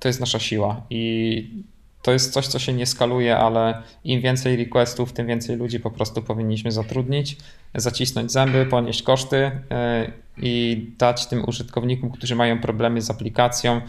to 0.01 0.09
jest 0.09 0.20
nasza 0.20 0.39
siła 0.39 0.82
i 0.90 1.64
to 2.05 2.12
jest 2.12 2.32
coś, 2.32 2.47
co 2.47 2.59
się 2.59 2.72
nie 2.72 2.86
skaluje, 2.86 3.36
ale 3.36 3.82
im 4.05 4.20
więcej 4.20 4.56
requestów, 4.56 5.12
tym 5.12 5.26
więcej 5.26 5.56
ludzi 5.56 5.81
po 5.81 5.90
prostu 5.90 6.22
powinniśmy 6.22 6.72
zatrudnić, 6.72 7.36
zacisnąć 7.74 8.32
zęby, 8.32 8.66
ponieść 8.66 9.02
koszty 9.02 9.36
e, 9.70 10.12
i 10.36 10.86
dać 10.98 11.26
tym 11.26 11.44
użytkownikom, 11.48 12.10
którzy 12.10 12.36
mają 12.36 12.60
problemy 12.60 13.01
z 13.01 13.10
aplikacją, 13.10 13.81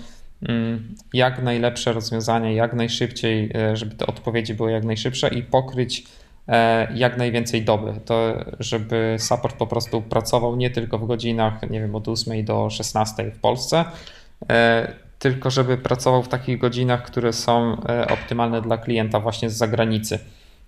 mm, 0.41 0.95
jak 1.13 1.43
najlepsze 1.43 1.93
rozwiązania, 1.93 2.51
jak 2.51 2.73
najszybciej, 2.73 3.51
e, 3.55 3.75
żeby 3.75 3.95
te 3.95 4.07
odpowiedzi 4.07 4.53
były 4.53 4.71
jak 4.71 4.83
najszybsze 4.83 5.27
i 5.27 5.43
pokryć 5.43 6.03
e, 6.47 6.93
jak 6.93 7.17
najwięcej 7.17 7.65
doby, 7.65 7.93
to 8.05 8.45
żeby 8.59 9.15
support 9.19 9.57
po 9.57 9.67
prostu 9.67 10.01
pracował 10.01 10.55
nie 10.55 10.69
tylko 10.69 10.99
w 10.99 11.07
godzinach, 11.07 11.69
nie 11.69 11.79
wiem, 11.79 11.95
od 11.95 12.07
8 12.07 12.45
do 12.45 12.69
16 12.69 13.31
w 13.31 13.39
Polsce, 13.39 13.85
tylko 15.25 15.49
żeby 15.49 15.77
pracował 15.77 16.23
w 16.23 16.27
takich 16.27 16.57
godzinach, 16.57 17.03
które 17.03 17.33
są 17.33 17.81
e, 17.89 18.07
optymalne 18.07 18.61
dla 18.61 18.77
klienta 18.77 19.19
właśnie 19.19 19.49
z 19.49 19.57
zagranicy. 19.57 20.19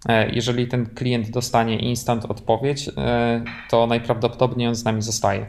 E, 0.10 0.30
jeżeli 0.30 0.68
ten 0.68 0.86
klient 0.86 1.30
dostanie 1.30 1.80
instant 1.80 2.26
odpowiedź, 2.26 2.90
e, 2.98 3.44
to 3.70 3.88
najprawdopodobniej 3.88 4.68
on 4.68 4.76
z 4.76 4.84
nami 4.84 5.02
zostaje. 5.02 5.46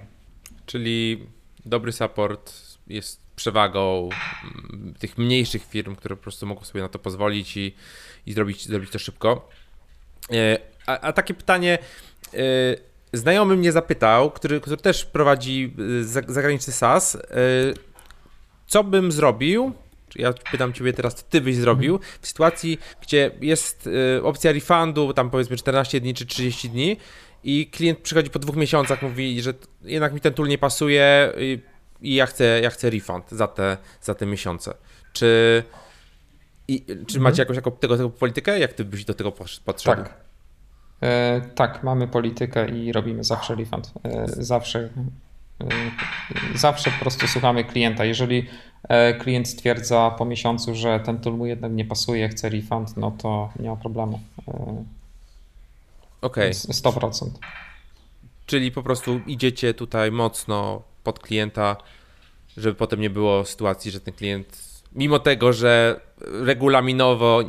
Czyli 0.66 1.26
dobry 1.66 1.92
support 1.92 2.52
jest 2.86 3.20
przewagą 3.36 4.08
mm, 4.72 4.94
tych 4.98 5.18
mniejszych 5.18 5.66
firm, 5.66 5.96
które 5.96 6.16
po 6.16 6.22
prostu 6.22 6.46
mogą 6.46 6.64
sobie 6.64 6.82
na 6.82 6.88
to 6.88 6.98
pozwolić 6.98 7.56
i, 7.56 7.74
i 8.26 8.32
zrobić, 8.32 8.66
zrobić 8.66 8.90
to 8.90 8.98
szybko. 8.98 9.48
A, 10.86 11.00
a 11.00 11.12
takie 11.12 11.34
pytanie. 11.34 11.78
Znajomy 13.12 13.56
mnie 13.56 13.72
zapytał, 13.72 14.30
który, 14.30 14.60
który 14.60 14.76
też 14.76 15.04
prowadzi 15.04 15.74
zagraniczny 16.26 16.72
SaaS, 16.72 17.16
co 18.68 18.84
bym 18.84 19.12
zrobił, 19.12 19.72
ja 20.16 20.32
pytam 20.50 20.72
ciebie 20.72 20.92
teraz, 20.92 21.14
co 21.14 21.22
ty 21.30 21.40
byś 21.40 21.56
zrobił 21.56 22.00
w 22.20 22.26
sytuacji, 22.26 22.78
gdzie 23.02 23.30
jest 23.40 23.86
y, 23.86 24.22
opcja 24.22 24.52
refundu, 24.52 25.12
tam 25.12 25.30
powiedzmy 25.30 25.56
14 25.56 26.00
dni 26.00 26.14
czy 26.14 26.26
30 26.26 26.70
dni 26.70 26.96
i 27.44 27.66
klient 27.66 27.98
przychodzi 27.98 28.30
po 28.30 28.38
dwóch 28.38 28.56
miesiącach, 28.56 29.02
mówi, 29.02 29.42
że 29.42 29.54
jednak 29.82 30.12
mi 30.12 30.20
ten 30.20 30.34
tool 30.34 30.48
nie 30.48 30.58
pasuje 30.58 31.32
i, 31.38 31.58
i 32.00 32.14
ja, 32.14 32.26
chcę, 32.26 32.60
ja 32.62 32.70
chcę 32.70 32.90
refund 32.90 33.30
za 33.30 33.46
te, 33.46 33.76
za 34.02 34.14
te 34.14 34.26
miesiące. 34.26 34.74
Czy, 35.12 35.62
i, 36.68 36.84
czy 36.86 36.92
mhm. 36.92 37.22
macie 37.22 37.42
jakąś 37.42 37.56
jaką, 37.56 37.70
tego, 37.70 37.96
tego 37.96 38.10
politykę? 38.10 38.58
Jak 38.58 38.72
ty 38.72 38.84
byś 38.84 39.04
do 39.04 39.14
tego 39.14 39.32
podszedł? 39.64 40.02
Tak. 40.02 40.14
E, 41.02 41.40
tak, 41.54 41.82
mamy 41.82 42.08
politykę 42.08 42.68
i 42.68 42.92
robimy 42.92 43.24
zawsze 43.24 43.54
refund. 43.54 43.92
E, 44.04 44.26
zawsze 44.28 44.88
zawsze 46.54 46.90
po 46.90 46.98
prostu 46.98 47.28
słuchamy 47.28 47.64
klienta. 47.64 48.04
Jeżeli 48.04 48.46
klient 49.20 49.48
stwierdza 49.48 50.10
po 50.10 50.24
miesiącu, 50.24 50.74
że 50.74 51.00
ten 51.00 51.18
tool 51.18 51.34
mu 51.34 51.46
jednak 51.46 51.72
nie 51.72 51.84
pasuje, 51.84 52.28
chce 52.28 52.48
refund, 52.48 52.96
no 52.96 53.10
to 53.10 53.52
nie 53.58 53.68
ma 53.68 53.76
problemu. 53.76 54.20
Okej. 56.22 56.50
Okay. 56.50 56.52
100%. 56.52 57.30
Czyli 58.46 58.72
po 58.72 58.82
prostu 58.82 59.20
idziecie 59.26 59.74
tutaj 59.74 60.12
mocno 60.12 60.82
pod 61.04 61.18
klienta, 61.18 61.76
żeby 62.56 62.74
potem 62.74 63.00
nie 63.00 63.10
było 63.10 63.44
sytuacji, 63.44 63.90
że 63.90 64.00
ten 64.00 64.14
klient, 64.14 64.58
mimo 64.92 65.18
tego, 65.18 65.52
że 65.52 66.00
regulaminowo 66.20 67.40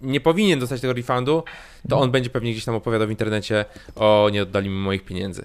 nie 0.00 0.20
powinien 0.20 0.58
dostać 0.60 0.80
tego 0.80 0.92
refundu, 0.92 1.44
to 1.88 2.00
on 2.00 2.10
będzie 2.10 2.30
pewnie 2.30 2.52
gdzieś 2.52 2.64
tam 2.64 2.74
opowiadał 2.74 3.08
w 3.08 3.10
internecie 3.10 3.64
o 3.96 4.28
nie 4.32 4.42
oddali 4.42 4.68
mi 4.68 4.76
moich 4.76 5.04
pieniędzy. 5.04 5.44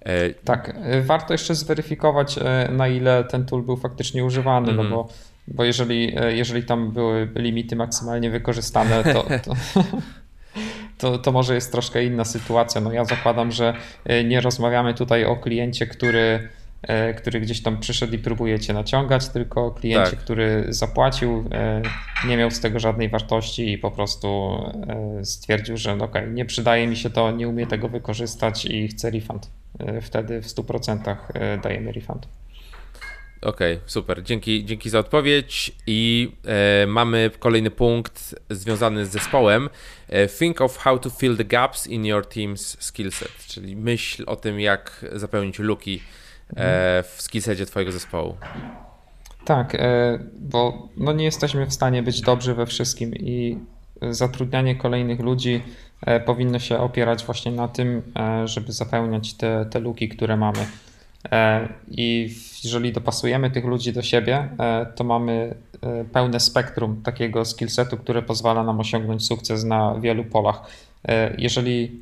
E, 0.00 0.34
tak, 0.34 0.76
e, 0.82 1.02
warto 1.02 1.34
jeszcze 1.34 1.54
zweryfikować, 1.54 2.38
e, 2.38 2.68
na 2.72 2.88
ile 2.88 3.24
ten 3.24 3.46
tool 3.46 3.62
był 3.62 3.76
faktycznie 3.76 4.24
używany, 4.24 4.72
mm. 4.72 4.76
no 4.76 4.82
mhm. 4.82 4.90
bo, 4.90 5.08
bo 5.48 5.64
jeżeli, 5.64 6.16
jeżeli 6.28 6.62
tam 6.62 6.90
były 6.90 7.28
limity 7.34 7.76
maksymalnie 7.76 8.30
wykorzystane, 8.30 9.04
to, 9.04 9.26
to, 9.44 9.54
to, 10.98 11.18
to 11.18 11.32
może 11.32 11.54
jest 11.54 11.72
troszkę 11.72 12.04
inna 12.04 12.24
sytuacja. 12.24 12.80
No 12.80 12.92
ja 12.92 13.04
zakładam, 13.04 13.52
że 13.52 13.74
nie 14.24 14.40
rozmawiamy 14.40 14.94
tutaj 14.94 15.24
o 15.24 15.36
kliencie, 15.36 15.86
który 15.86 16.48
który 17.16 17.40
gdzieś 17.40 17.62
tam 17.62 17.80
przyszedł 17.80 18.14
i 18.14 18.18
próbuje 18.18 18.60
cię 18.60 18.72
naciągać, 18.72 19.28
tylko 19.28 19.70
kliencie, 19.70 20.10
tak. 20.10 20.18
który 20.18 20.66
zapłacił, 20.68 21.44
nie 22.26 22.36
miał 22.36 22.50
z 22.50 22.60
tego 22.60 22.78
żadnej 22.78 23.08
wartości 23.08 23.72
i 23.72 23.78
po 23.78 23.90
prostu 23.90 24.58
stwierdził, 25.22 25.76
że 25.76 25.96
no 25.96 26.04
okej, 26.04 26.22
okay, 26.22 26.34
nie 26.34 26.44
przydaje 26.44 26.86
mi 26.86 26.96
się 26.96 27.10
to, 27.10 27.30
nie 27.30 27.48
umie 27.48 27.66
tego 27.66 27.88
wykorzystać 27.88 28.66
i 28.66 28.88
chce 28.88 29.10
refund. 29.10 29.50
Wtedy 30.02 30.42
w 30.42 30.46
100% 30.46 31.16
dajemy 31.62 31.92
refund. 31.92 32.28
Okej, 33.42 33.74
okay, 33.74 33.88
super. 33.88 34.22
Dzięki, 34.22 34.64
dzięki 34.64 34.90
za 34.90 34.98
odpowiedź. 34.98 35.72
I 35.86 36.32
e, 36.82 36.86
mamy 36.86 37.30
kolejny 37.38 37.70
punkt 37.70 38.34
związany 38.50 39.06
z 39.06 39.10
zespołem. 39.10 39.70
E, 40.08 40.28
think 40.28 40.60
of 40.60 40.76
how 40.78 40.98
to 40.98 41.10
fill 41.10 41.36
the 41.36 41.44
gaps 41.44 41.86
in 41.86 42.04
your 42.04 42.24
team's 42.24 42.76
skillset, 42.80 43.46
czyli 43.46 43.76
myśl 43.76 44.24
o 44.26 44.36
tym, 44.36 44.60
jak 44.60 45.04
zapełnić 45.12 45.58
luki 45.58 46.00
E, 46.56 47.02
w 47.02 47.22
skillsetie 47.22 47.66
twojego 47.66 47.92
zespołu. 47.92 48.36
Tak, 49.44 49.74
e, 49.74 50.18
bo 50.38 50.88
no 50.96 51.12
nie 51.12 51.24
jesteśmy 51.24 51.66
w 51.66 51.72
stanie 51.72 52.02
być 52.02 52.20
dobrzy 52.20 52.54
we 52.54 52.66
wszystkim 52.66 53.14
i 53.14 53.58
zatrudnianie 54.10 54.76
kolejnych 54.76 55.20
ludzi 55.20 55.54
e, 55.54 55.60
powinno 56.26 56.58
się 56.58 56.78
opierać 56.78 57.24
właśnie 57.24 57.52
na 57.52 57.68
tym, 57.68 58.02
żeby 58.44 58.72
zapełniać 58.72 59.34
te, 59.34 59.66
te 59.70 59.80
luki, 59.80 60.08
które 60.08 60.36
mamy. 60.36 60.66
I 61.90 62.34
jeżeli 62.64 62.92
dopasujemy 62.92 63.50
tych 63.50 63.64
ludzi 63.64 63.92
do 63.92 64.02
siebie, 64.02 64.48
to 64.94 65.04
mamy 65.04 65.54
pełne 66.12 66.40
spektrum 66.40 67.02
takiego 67.02 67.44
skillsetu, 67.44 67.96
które 67.96 68.22
pozwala 68.22 68.64
nam 68.64 68.80
osiągnąć 68.80 69.26
sukces 69.26 69.64
na 69.64 69.94
wielu 70.00 70.24
polach. 70.24 70.62
Jeżeli, 71.38 72.00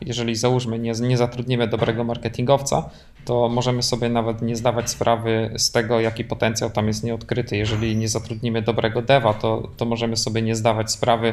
jeżeli 0.00 0.36
załóżmy, 0.36 0.78
nie, 0.78 0.92
nie 1.00 1.16
zatrudnimy 1.16 1.68
dobrego 1.68 2.04
marketingowca, 2.04 2.90
to 3.28 3.48
możemy 3.48 3.82
sobie 3.82 4.08
nawet 4.08 4.42
nie 4.42 4.56
zdawać 4.56 4.90
sprawy 4.90 5.50
z 5.56 5.70
tego, 5.70 6.00
jaki 6.00 6.24
potencjał 6.24 6.70
tam 6.70 6.86
jest 6.86 7.04
nieodkryty. 7.04 7.56
Jeżeli 7.56 7.96
nie 7.96 8.08
zatrudnimy 8.08 8.62
dobrego 8.62 9.02
deva, 9.02 9.34
to, 9.34 9.68
to 9.76 9.84
możemy 9.84 10.16
sobie 10.16 10.42
nie 10.42 10.54
zdawać 10.56 10.92
sprawy, 10.92 11.32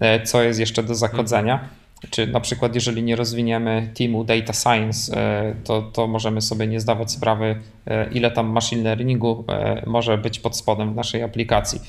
e, 0.00 0.22
co 0.22 0.42
jest 0.42 0.60
jeszcze 0.60 0.82
do 0.82 0.94
zakodzenia. 0.94 1.68
Czy 2.10 2.26
na 2.26 2.40
przykład, 2.40 2.74
jeżeli 2.74 3.02
nie 3.02 3.16
rozwiniemy 3.16 3.90
teamu 3.94 4.24
data 4.24 4.52
science, 4.52 5.16
e, 5.16 5.54
to, 5.64 5.82
to 5.82 6.06
możemy 6.06 6.40
sobie 6.40 6.66
nie 6.66 6.80
zdawać 6.80 7.12
sprawy, 7.12 7.60
e, 7.86 8.10
ile 8.12 8.30
tam 8.30 8.46
machine 8.46 8.82
learningu 8.82 9.44
może 9.86 10.18
być 10.18 10.40
pod 10.40 10.56
spodem 10.56 10.92
w 10.92 10.96
naszej 10.96 11.22
aplikacji. 11.22 11.80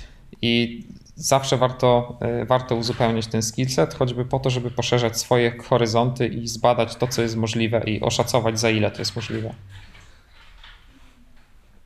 I 0.42 0.84
zawsze 1.16 1.58
warto, 1.58 2.18
e, 2.22 2.46
warto 2.46 2.76
uzupełniać 2.76 3.28
ten 3.28 3.42
skillset, 3.42 3.94
choćby 3.94 4.26
po 4.26 4.40
to, 4.40 4.50
żeby 4.50 4.72
poszerzać 4.72 5.20
swoje 5.20 5.58
horyzonty 5.58 6.28
i 6.28 6.48
zbadać 6.48 6.96
to, 6.96 7.08
co 7.08 7.22
jest 7.22 7.36
możliwe 7.36 7.84
i 7.86 8.02
oszacować, 8.02 8.60
za 8.60 8.70
ile 8.70 8.92
to 8.92 9.00
jest 9.00 9.16
możliwe. 9.16 9.54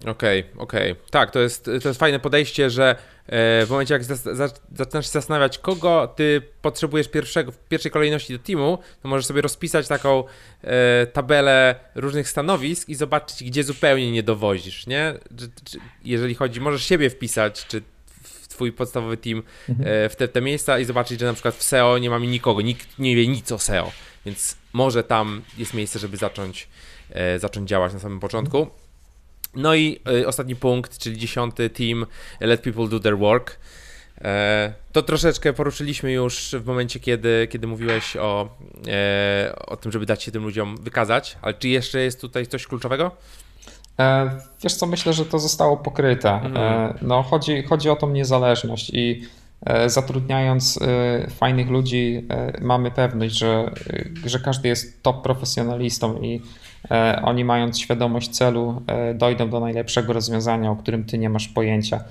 Okej, 0.05 0.39
okay, 0.39 0.61
okej. 0.61 0.91
Okay. 0.91 1.03
Tak, 1.11 1.31
to 1.31 1.39
jest, 1.39 1.65
to 1.65 1.87
jest 1.87 1.99
fajne 1.99 2.19
podejście, 2.19 2.69
że 2.69 2.95
e, 3.27 3.65
w 3.65 3.67
momencie 3.69 3.93
jak 3.93 4.03
zaczynasz 4.03 5.05
się 5.05 5.11
zastanawiać, 5.11 5.57
kogo 5.57 6.13
ty 6.15 6.41
potrzebujesz 6.61 7.07
pierwszego, 7.07 7.51
w 7.51 7.57
pierwszej 7.57 7.91
kolejności 7.91 8.33
do 8.33 8.39
teamu, 8.43 8.77
to 9.01 9.07
możesz 9.07 9.25
sobie 9.25 9.41
rozpisać 9.41 9.87
taką 9.87 10.23
e, 10.63 11.07
tabelę 11.07 11.75
różnych 11.95 12.29
stanowisk 12.29 12.89
i 12.89 12.95
zobaczyć, 12.95 13.43
gdzie 13.43 13.63
zupełnie 13.63 14.11
nie 14.11 14.23
dowozisz, 14.23 14.87
nie? 14.87 15.13
Jeżeli 16.03 16.35
chodzi, 16.35 16.61
możesz 16.61 16.83
siebie 16.83 17.09
wpisać, 17.09 17.67
czy 17.67 17.81
twój 18.59 18.71
podstawowy 18.71 19.17
team 19.17 19.43
mhm. 19.69 19.87
E, 19.87 20.09
w 20.09 20.15
te, 20.15 20.27
te 20.27 20.41
miejsca 20.41 20.79
i 20.79 20.85
zobaczyć, 20.85 21.19
że 21.19 21.25
na 21.25 21.33
przykład 21.33 21.55
w 21.55 21.63
SEO 21.63 21.97
nie 21.97 22.09
mamy 22.09 22.27
nikogo, 22.27 22.61
nikt 22.61 22.99
nie 22.99 23.15
wie 23.15 23.27
nic 23.27 23.51
o 23.51 23.59
SEO, 23.59 23.91
więc 24.25 24.57
może 24.73 25.03
tam 25.03 25.41
jest 25.57 25.73
miejsce, 25.73 25.99
żeby 25.99 26.17
zacząć, 26.17 26.67
e, 27.09 27.39
zacząć 27.39 27.69
działać 27.69 27.93
na 27.93 27.99
samym 27.99 28.19
początku. 28.19 28.67
No 29.55 29.75
i 29.75 29.99
e, 30.21 30.27
ostatni 30.27 30.55
punkt, 30.55 30.97
czyli 30.97 31.17
dziesiąty 31.17 31.69
team, 31.69 32.05
let 32.39 32.61
people 32.61 32.87
do 32.87 32.99
their 32.99 33.17
work. 33.17 33.59
To 34.91 35.01
troszeczkę 35.01 35.53
poruszyliśmy 35.53 36.11
już 36.11 36.55
w 36.59 36.65
momencie, 36.65 36.99
kiedy, 36.99 37.47
kiedy 37.49 37.67
mówiłeś 37.67 38.17
o, 38.17 38.57
o 39.57 39.77
tym, 39.77 39.91
żeby 39.91 40.05
dać 40.05 40.23
się 40.23 40.31
tym 40.31 40.43
ludziom 40.43 40.77
wykazać, 40.77 41.37
ale 41.41 41.53
czy 41.53 41.67
jeszcze 41.67 41.99
jest 41.99 42.21
tutaj 42.21 42.47
coś 42.47 42.67
kluczowego? 42.67 43.11
E, 43.99 44.29
wiesz 44.63 44.75
co, 44.75 44.85
myślę, 44.85 45.13
że 45.13 45.25
to 45.25 45.39
zostało 45.39 45.77
pokryte. 45.77 46.29
E, 46.29 46.45
mhm. 46.45 46.93
No, 47.01 47.23
chodzi, 47.23 47.63
chodzi 47.63 47.89
o 47.89 47.95
tą 47.95 48.09
niezależność 48.09 48.89
i 48.93 49.21
e, 49.65 49.89
zatrudniając 49.89 50.79
fajnych 51.29 51.69
ludzi 51.69 52.27
mamy 52.61 52.91
pewność, 52.91 53.35
że, 53.35 53.71
że 54.25 54.39
każdy 54.39 54.67
jest 54.67 55.03
top 55.03 55.23
profesjonalistą 55.23 56.21
i 56.21 56.41
oni 57.23 57.45
mając 57.45 57.79
świadomość 57.79 58.29
celu 58.29 58.81
dojdą 59.15 59.49
do 59.49 59.59
najlepszego 59.59 60.13
rozwiązania, 60.13 60.71
o 60.71 60.75
którym 60.75 61.03
ty 61.03 61.17
nie 61.17 61.29
masz 61.29 61.47
pojęcia. 61.47 62.03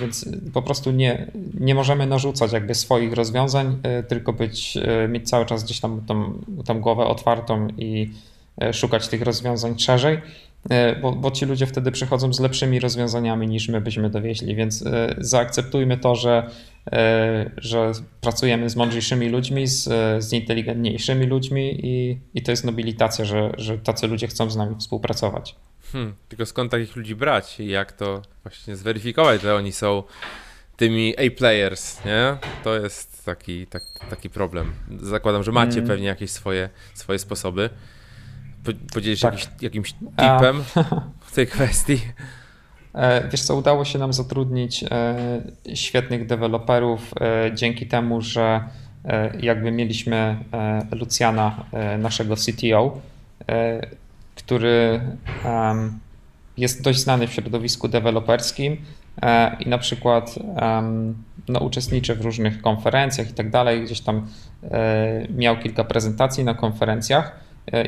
Więc 0.00 0.28
po 0.52 0.62
prostu 0.62 0.90
nie, 0.90 1.26
nie 1.60 1.74
możemy 1.74 2.06
narzucać 2.06 2.52
jakby 2.52 2.74
swoich 2.74 3.12
rozwiązań, 3.12 3.78
tylko 4.08 4.32
być, 4.32 4.78
mieć 5.08 5.28
cały 5.28 5.46
czas 5.46 5.64
gdzieś 5.64 5.80
tam 5.80 6.00
tą, 6.06 6.32
tą 6.64 6.80
głowę 6.80 7.04
otwartą 7.04 7.68
i 7.78 8.10
szukać 8.72 9.08
tych 9.08 9.22
rozwiązań 9.22 9.78
szerzej. 9.78 10.20
E, 10.70 10.96
bo, 10.96 11.12
bo 11.12 11.30
ci 11.30 11.46
ludzie 11.46 11.66
wtedy 11.66 11.92
przychodzą 11.92 12.32
z 12.32 12.40
lepszymi 12.40 12.80
rozwiązaniami 12.80 13.48
niż 13.48 13.68
my 13.68 13.80
byśmy 13.80 14.10
dowieźli, 14.10 14.54
więc 14.54 14.86
e, 14.86 15.14
zaakceptujmy 15.18 15.98
to, 15.98 16.14
że, 16.14 16.50
e, 16.92 17.50
że 17.56 17.92
pracujemy 18.20 18.70
z 18.70 18.76
mądrzejszymi 18.76 19.28
ludźmi, 19.28 19.66
z, 19.66 19.88
z 20.24 20.32
inteligentniejszymi 20.32 21.26
ludźmi 21.26 21.86
i, 21.86 22.18
i 22.34 22.42
to 22.42 22.50
jest 22.50 22.64
nobilitacja, 22.64 23.24
że, 23.24 23.52
że 23.58 23.78
tacy 23.78 24.06
ludzie 24.06 24.26
chcą 24.26 24.50
z 24.50 24.56
nami 24.56 24.76
współpracować. 24.78 25.56
Hmm, 25.92 26.14
tylko 26.28 26.46
skąd 26.46 26.70
takich 26.70 26.96
ludzi 26.96 27.14
brać 27.14 27.60
i 27.60 27.66
jak 27.68 27.92
to 27.92 28.22
właśnie 28.42 28.76
zweryfikować, 28.76 29.42
że 29.42 29.54
oni 29.54 29.72
są 29.72 30.02
tymi 30.76 31.14
A-players, 31.16 32.04
nie? 32.04 32.36
To 32.64 32.76
jest 32.76 33.24
taki, 33.24 33.66
tak, 33.66 33.82
taki 34.10 34.30
problem. 34.30 34.72
Zakładam, 35.00 35.42
że 35.42 35.52
macie 35.52 35.72
hmm. 35.72 35.88
pewnie 35.88 36.06
jakieś 36.06 36.30
swoje, 36.30 36.68
swoje 36.94 37.18
sposoby. 37.18 37.70
Podzielisz 38.94 39.20
tak. 39.20 39.32
jakimś, 39.32 39.62
jakimś 39.62 39.94
tipem 40.16 40.64
w 41.26 41.34
tej 41.34 41.46
kwestii? 41.46 41.98
E, 42.94 43.28
wiesz 43.28 43.42
co, 43.42 43.56
udało 43.56 43.84
się 43.84 43.98
nam 43.98 44.12
zatrudnić 44.12 44.84
e, 44.84 45.76
świetnych 45.76 46.26
deweloperów 46.26 47.14
e, 47.20 47.50
dzięki 47.54 47.86
temu, 47.86 48.20
że 48.20 48.60
jakby 49.40 49.70
mieliśmy 49.70 50.36
Luciana, 50.92 51.64
naszego 51.98 52.36
CTO, 52.36 53.00
który 54.34 55.00
jest 56.56 56.82
dość 56.82 56.98
znany 56.98 57.26
w 57.26 57.32
środowisku 57.32 57.88
deweloperskim 57.88 58.76
i 59.60 59.68
na 59.68 59.78
przykład 59.78 60.34
no, 61.48 61.60
uczestniczy 61.60 62.14
w 62.14 62.20
różnych 62.20 62.62
konferencjach 62.62 63.30
i 63.30 63.32
tak 63.32 63.50
dalej. 63.50 63.84
Gdzieś 63.84 64.00
tam 64.00 64.26
miał 65.36 65.58
kilka 65.58 65.84
prezentacji 65.84 66.44
na 66.44 66.54
konferencjach 66.54 67.40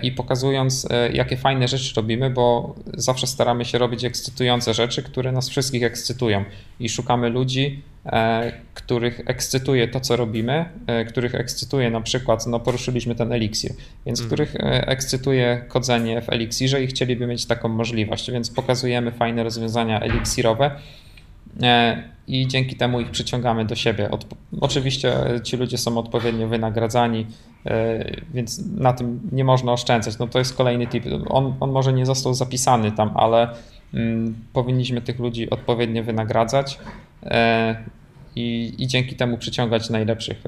i 0.02 0.12
pokazując, 0.12 0.86
e, 0.90 1.12
jakie 1.12 1.36
fajne 1.36 1.68
rzeczy 1.68 1.94
robimy, 1.96 2.30
bo 2.30 2.74
zawsze 2.94 3.26
staramy 3.26 3.64
się 3.64 3.78
robić 3.78 4.04
ekscytujące 4.04 4.74
rzeczy, 4.74 5.02
które 5.02 5.32
nas 5.32 5.48
wszystkich 5.48 5.82
ekscytują 5.82 6.44
i 6.80 6.88
szukamy 6.88 7.28
ludzi, 7.28 7.82
e, 8.06 8.52
których 8.74 9.20
ekscytuje 9.26 9.88
to, 9.88 10.00
co 10.00 10.16
robimy, 10.16 10.64
których 11.08 11.34
ekscytuje 11.34 11.90
na 11.90 12.00
przykład, 12.00 12.46
no 12.46 12.60
poruszyliśmy 12.60 13.14
ten 13.14 13.32
eliksir, 13.32 13.72
więc 14.06 14.20
mhm. 14.20 14.26
których 14.26 14.54
ekscytuje 14.86 15.64
kodzenie 15.68 16.22
w 16.22 16.30
eliksirze 16.30 16.82
i 16.82 16.86
chcieliby 16.86 17.26
mieć 17.26 17.46
taką 17.46 17.68
możliwość, 17.68 18.30
więc 18.30 18.50
pokazujemy 18.50 19.12
fajne 19.12 19.44
rozwiązania 19.44 20.00
eliksirowe 20.00 20.70
i 22.26 22.48
dzięki 22.48 22.76
temu 22.76 23.00
ich 23.00 23.10
przyciągamy 23.10 23.64
do 23.64 23.74
siebie. 23.74 24.08
Oczywiście 24.60 25.14
ci 25.42 25.56
ludzie 25.56 25.78
są 25.78 25.98
odpowiednio 25.98 26.48
wynagradzani, 26.48 27.20
e, 27.20 27.53
więc 28.34 28.62
na 28.76 28.92
tym 28.92 29.20
nie 29.32 29.44
można 29.44 29.72
oszczędzać. 29.72 30.18
No 30.18 30.26
to 30.26 30.38
jest 30.38 30.56
kolejny 30.56 30.86
tip. 30.86 31.04
On, 31.28 31.54
on 31.60 31.72
może 31.72 31.92
nie 31.92 32.06
został 32.06 32.34
zapisany 32.34 32.92
tam, 32.92 33.10
ale 33.14 33.48
mm, 33.94 34.34
powinniśmy 34.52 35.00
tych 35.00 35.18
ludzi 35.18 35.50
odpowiednio 35.50 36.04
wynagradzać 36.04 36.78
i, 38.36 38.74
i 38.78 38.86
dzięki 38.86 39.16
temu 39.16 39.38
przyciągać 39.38 39.90
najlepszych, 39.90 40.42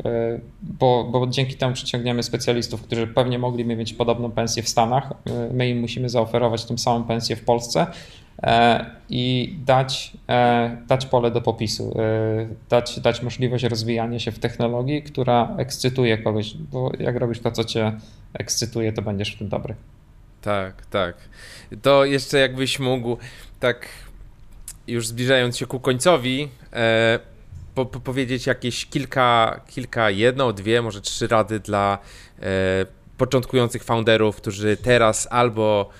bo, 0.62 1.08
bo 1.12 1.26
dzięki 1.26 1.54
temu 1.54 1.74
przyciągniemy 1.74 2.22
specjalistów, 2.22 2.82
którzy 2.82 3.06
pewnie 3.06 3.38
mogliby 3.38 3.76
mieć 3.76 3.92
podobną 3.92 4.30
pensję 4.30 4.62
w 4.62 4.68
Stanach. 4.68 5.12
My 5.52 5.68
im 5.68 5.80
musimy 5.80 6.08
zaoferować 6.08 6.64
tą 6.64 6.78
samą 6.78 7.04
pensję 7.04 7.36
w 7.36 7.44
Polsce, 7.44 7.86
E, 7.86 8.25
i 9.10 9.54
dać, 9.64 10.12
e, 10.28 10.76
dać 10.86 11.06
pole 11.06 11.30
do 11.30 11.40
popisu, 11.40 11.98
e, 11.98 12.48
dać, 12.68 13.00
dać 13.00 13.22
możliwość 13.22 13.64
rozwijania 13.64 14.18
się 14.18 14.32
w 14.32 14.38
technologii, 14.38 15.02
która 15.02 15.54
ekscytuje 15.58 16.18
kogoś, 16.18 16.54
bo 16.54 16.92
jak 16.98 17.16
robisz 17.16 17.40
to, 17.40 17.50
co 17.50 17.64
cię 17.64 17.92
ekscytuje, 18.34 18.92
to 18.92 19.02
będziesz 19.02 19.34
w 19.34 19.38
tym 19.38 19.48
dobry. 19.48 19.74
Tak, 20.42 20.86
tak. 20.86 21.16
To 21.82 22.04
jeszcze 22.04 22.38
jakbyś 22.38 22.78
mógł, 22.78 23.16
tak 23.60 23.88
już 24.86 25.06
zbliżając 25.06 25.56
się 25.56 25.66
ku 25.66 25.80
końcowi, 25.80 26.48
po, 27.74 27.86
po 27.86 28.00
powiedzieć 28.00 28.46
jakieś 28.46 28.86
kilka, 28.86 29.60
kilka, 29.68 30.10
jedną, 30.10 30.52
dwie, 30.52 30.82
może 30.82 31.00
trzy 31.00 31.28
rady 31.28 31.60
dla 31.60 31.98
początkujących 33.18 33.84
founderów, 33.84 34.36
którzy 34.36 34.76
teraz 34.76 35.28
albo 35.30 35.90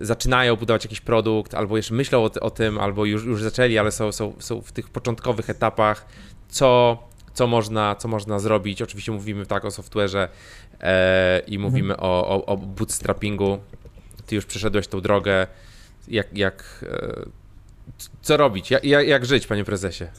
zaczynają 0.00 0.56
budować 0.56 0.84
jakiś 0.84 1.00
produkt, 1.00 1.54
albo 1.54 1.76
jeszcze 1.76 1.94
myślą 1.94 2.24
o, 2.24 2.30
o 2.40 2.50
tym, 2.50 2.78
albo 2.78 3.04
już, 3.04 3.24
już 3.24 3.42
zaczęli, 3.42 3.78
ale 3.78 3.92
są, 3.92 4.12
są, 4.12 4.32
są 4.38 4.60
w 4.62 4.72
tych 4.72 4.88
początkowych 4.88 5.50
etapach, 5.50 6.06
co, 6.48 6.98
co, 7.34 7.46
można, 7.46 7.94
co 7.94 8.08
można 8.08 8.38
zrobić. 8.38 8.82
Oczywiście 8.82 9.12
mówimy 9.12 9.46
tak 9.46 9.64
o 9.64 9.68
software'ze 9.68 10.28
e, 10.80 11.42
i 11.46 11.58
mówimy 11.58 11.94
mhm. 11.94 12.10
o, 12.10 12.28
o, 12.28 12.46
o 12.46 12.56
bootstrappingu. 12.56 13.58
Ty 14.26 14.34
już 14.34 14.46
przeszedłeś 14.46 14.88
tą 14.88 15.00
drogę. 15.00 15.46
Jak, 16.08 16.38
jak, 16.38 16.84
e, 16.92 17.40
co 18.22 18.36
robić? 18.36 18.70
Jak, 18.70 18.84
jak, 18.84 19.06
jak, 19.06 19.26
żyć, 19.26 19.46
panie 19.46 19.64
prezesie? 19.64 20.04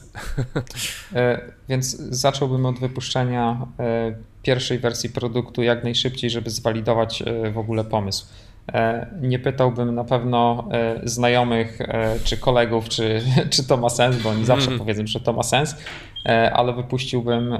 E, 1.14 1.40
więc 1.68 1.96
zacząłbym 1.96 2.66
od 2.66 2.78
wypuszczenia 2.78 3.66
e, 3.78 4.14
pierwszej 4.42 4.78
wersji 4.78 5.10
produktu 5.10 5.62
jak 5.62 5.84
najszybciej, 5.84 6.30
żeby 6.30 6.50
zwalidować 6.50 7.22
e, 7.22 7.50
w 7.50 7.58
ogóle 7.58 7.84
pomysł. 7.84 8.26
E, 8.68 9.06
nie 9.20 9.38
pytałbym 9.38 9.94
na 9.94 10.04
pewno 10.04 10.68
e, 10.72 11.00
znajomych 11.04 11.80
e, 11.80 12.16
czy 12.24 12.36
kolegów, 12.36 12.88
czy, 12.88 13.22
czy 13.50 13.66
to 13.66 13.76
ma 13.76 13.88
sens, 13.88 14.16
bo 14.22 14.30
oni 14.30 14.44
zawsze 14.44 14.66
mm. 14.66 14.78
powiedzą, 14.78 15.06
że 15.06 15.20
to 15.20 15.32
ma 15.32 15.42
sens, 15.42 15.76
ale 16.52 16.72
wypuściłbym 16.72 17.58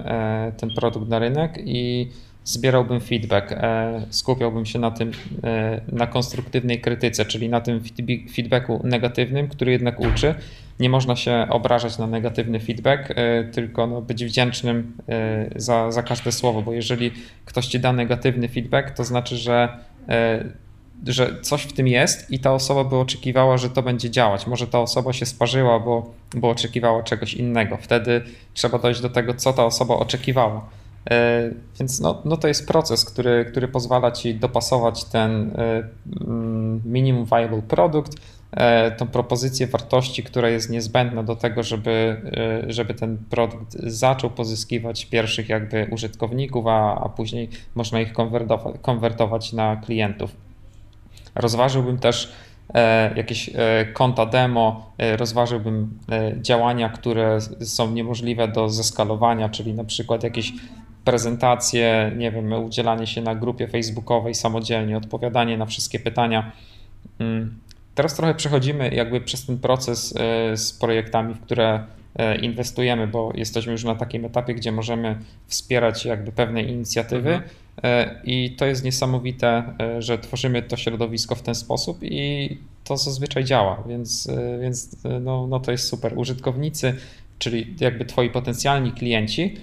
ten 0.57 0.71
produkt 0.71 1.09
na 1.09 1.19
rynek 1.19 1.59
i 1.65 2.09
zbierałbym 2.45 3.01
feedback, 3.01 3.55
skupiałbym 4.11 4.67
się 4.67 4.79
na 4.79 4.91
tym, 4.91 5.11
na 5.93 6.07
konstruktywnej 6.07 6.81
krytyce, 6.81 7.25
czyli 7.25 7.49
na 7.49 7.61
tym 7.61 7.81
feedbacku 8.37 8.81
negatywnym, 8.85 9.49
który 9.49 9.73
jednak 9.73 10.01
uczy. 10.01 10.35
Nie 10.81 10.91
można 10.91 11.17
się 11.17 11.47
obrażać 11.51 11.99
na 11.99 12.07
negatywny 12.07 12.61
feedback, 12.61 13.15
tylko 13.53 13.87
no 13.87 14.03
być 14.03 14.25
wdzięcznym 14.25 14.97
za, 15.57 15.91
za 15.91 16.03
każde 16.03 16.33
słowo, 16.33 16.63
bo 16.63 16.73
jeżeli 16.73 17.11
ktoś 17.45 17.67
ci 17.67 17.81
da 17.81 17.93
negatywny 17.93 18.49
feedback, 18.49 18.91
to 18.91 19.05
znaczy, 19.05 19.37
że 19.37 19.69
że 21.07 21.41
coś 21.43 21.63
w 21.63 21.73
tym 21.73 21.89
jest 21.89 22.31
i 22.31 22.39
ta 22.39 22.53
osoba 22.53 22.85
by 22.85 22.97
oczekiwała, 22.97 23.59
że 23.59 23.71
to 23.71 23.83
będzie 23.83 24.11
działać. 24.11 24.47
Może 24.47 24.67
ta 24.67 24.81
osoba 24.81 25.13
się 25.13 25.27
sparzyła, 25.27 25.81
bo, 25.81 26.11
bo 26.35 26.51
oczekiwała 26.51 27.03
czegoś 27.03 27.35
innego. 27.35 27.77
Wtedy 27.77 28.23
trzeba 28.55 28.79
dojść 28.79 29.01
do 29.01 29.11
tego, 29.11 29.35
co 29.35 29.53
ta 29.53 29.65
osoba 29.65 29.95
oczekiwała. 29.97 30.69
E, 31.11 31.51
więc 31.79 32.01
no, 32.01 32.23
no 32.25 32.37
to 32.37 32.49
jest 32.49 32.69
proces, 32.69 33.05
który, 33.05 33.45
który 33.51 33.69
pozwala 33.69 34.11
ci 34.11 34.35
dopasować 34.35 35.05
ten 35.05 35.51
e, 35.57 35.89
mm, 36.27 36.83
minimum 36.85 37.25
viable 37.25 37.63
produkt, 37.63 38.17
e, 38.53 38.91
tą 38.91 39.07
propozycję 39.07 39.67
wartości, 39.67 40.23
która 40.23 40.49
jest 40.49 40.71
niezbędna 40.71 41.23
do 41.23 41.37
tego, 41.37 41.63
żeby, 41.63 42.23
żeby 42.67 42.95
ten 42.95 43.19
produkt 43.31 43.73
zaczął 43.73 44.31
pozyskiwać 44.31 45.07
pierwszych 45.07 45.49
jakby 45.49 45.87
użytkowników, 45.91 46.67
a, 46.67 47.01
a 47.05 47.09
później 47.09 47.49
można 47.75 48.01
ich 48.01 48.13
konwertować, 48.13 48.75
konwertować 48.83 49.53
na 49.53 49.77
klientów. 49.77 50.37
Rozważyłbym 51.35 51.99
też 51.99 52.33
e, 52.75 53.15
jakieś 53.17 53.49
e, 53.55 53.85
konta 53.93 54.27
demo, 54.27 54.93
e, 54.99 55.17
rozważyłbym 55.17 55.99
działania, 56.41 56.89
które 56.89 57.39
są 57.61 57.91
niemożliwe 57.91 58.49
do 58.49 58.69
zeskalowania, 58.69 59.49
czyli 59.49 59.75
na 59.75 59.85
przykład 59.85 60.23
jakieś 60.23 60.53
prezentacje, 61.05 62.13
nie 62.17 62.31
wiem, 62.31 62.53
udzielanie 62.53 63.07
się 63.07 63.23
na 63.23 63.35
grupie 63.35 63.69
facebookowej 63.69 64.35
samodzielnie, 64.35 64.97
odpowiadanie 64.97 65.57
na 65.57 65.67
wszystkie 65.67 66.01
pytania. 66.01 66.53
Teraz 67.95 68.15
trochę 68.15 68.35
przechodzimy 68.35 68.95
jakby 68.95 69.21
przez 69.21 69.47
ten 69.47 69.59
proces 69.59 70.15
z 70.55 70.73
projektami, 70.73 71.35
w 71.35 71.41
które 71.41 71.87
inwestujemy, 72.43 73.07
bo 73.07 73.33
jesteśmy 73.35 73.73
już 73.73 73.85
na 73.85 73.95
takim 73.95 74.25
etapie, 74.25 74.55
gdzie 74.55 74.73
możemy 74.73 75.19
wspierać 75.47 76.05
jakby 76.05 76.33
pewne 76.33 76.63
inicjatywy. 76.63 77.35
Mhm 77.35 77.51
E, 77.83 78.21
I 78.25 78.51
to 78.51 78.67
jest 78.67 78.85
niesamowite, 78.85 79.63
e, 79.81 80.03
że 80.03 80.19
tworzymy 80.19 80.63
to 80.63 80.77
środowisko 80.77 81.35
w 81.35 81.43
ten 81.43 81.55
sposób 81.55 81.99
i 82.03 82.59
to 82.85 82.97
zazwyczaj 82.97 83.45
działa, 83.45 83.83
więc, 83.89 84.29
e, 84.29 84.59
więc 84.59 84.97
no, 85.21 85.47
no 85.47 85.61
to 85.61 85.73
jest 85.73 85.89
super. 85.89 86.19
Użytkownicy, 86.19 86.95
czyli 87.39 87.75
jakby 87.81 88.05
twoi 88.05 88.31
potencjalni 88.31 88.93
klienci, 88.93 89.57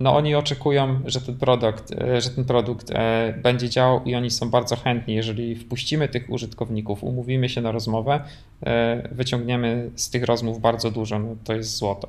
no 0.00 0.16
oni 0.16 0.34
oczekują, 0.34 1.00
że 1.04 1.20
ten 1.20 1.36
produkt, 1.36 1.94
że 2.18 2.30
ten 2.30 2.44
produkt 2.44 2.92
będzie 3.42 3.68
działał 3.68 4.04
i 4.04 4.14
oni 4.14 4.30
są 4.30 4.50
bardzo 4.50 4.76
chętni. 4.76 5.14
Jeżeli 5.14 5.56
wpuścimy 5.56 6.08
tych 6.08 6.30
użytkowników, 6.30 7.04
umówimy 7.04 7.48
się 7.48 7.60
na 7.60 7.72
rozmowę, 7.72 8.20
wyciągniemy 9.12 9.90
z 9.96 10.10
tych 10.10 10.24
rozmów 10.24 10.60
bardzo 10.60 10.90
dużo, 10.90 11.18
no 11.18 11.36
to 11.44 11.54
jest 11.54 11.76
złoto. 11.76 12.08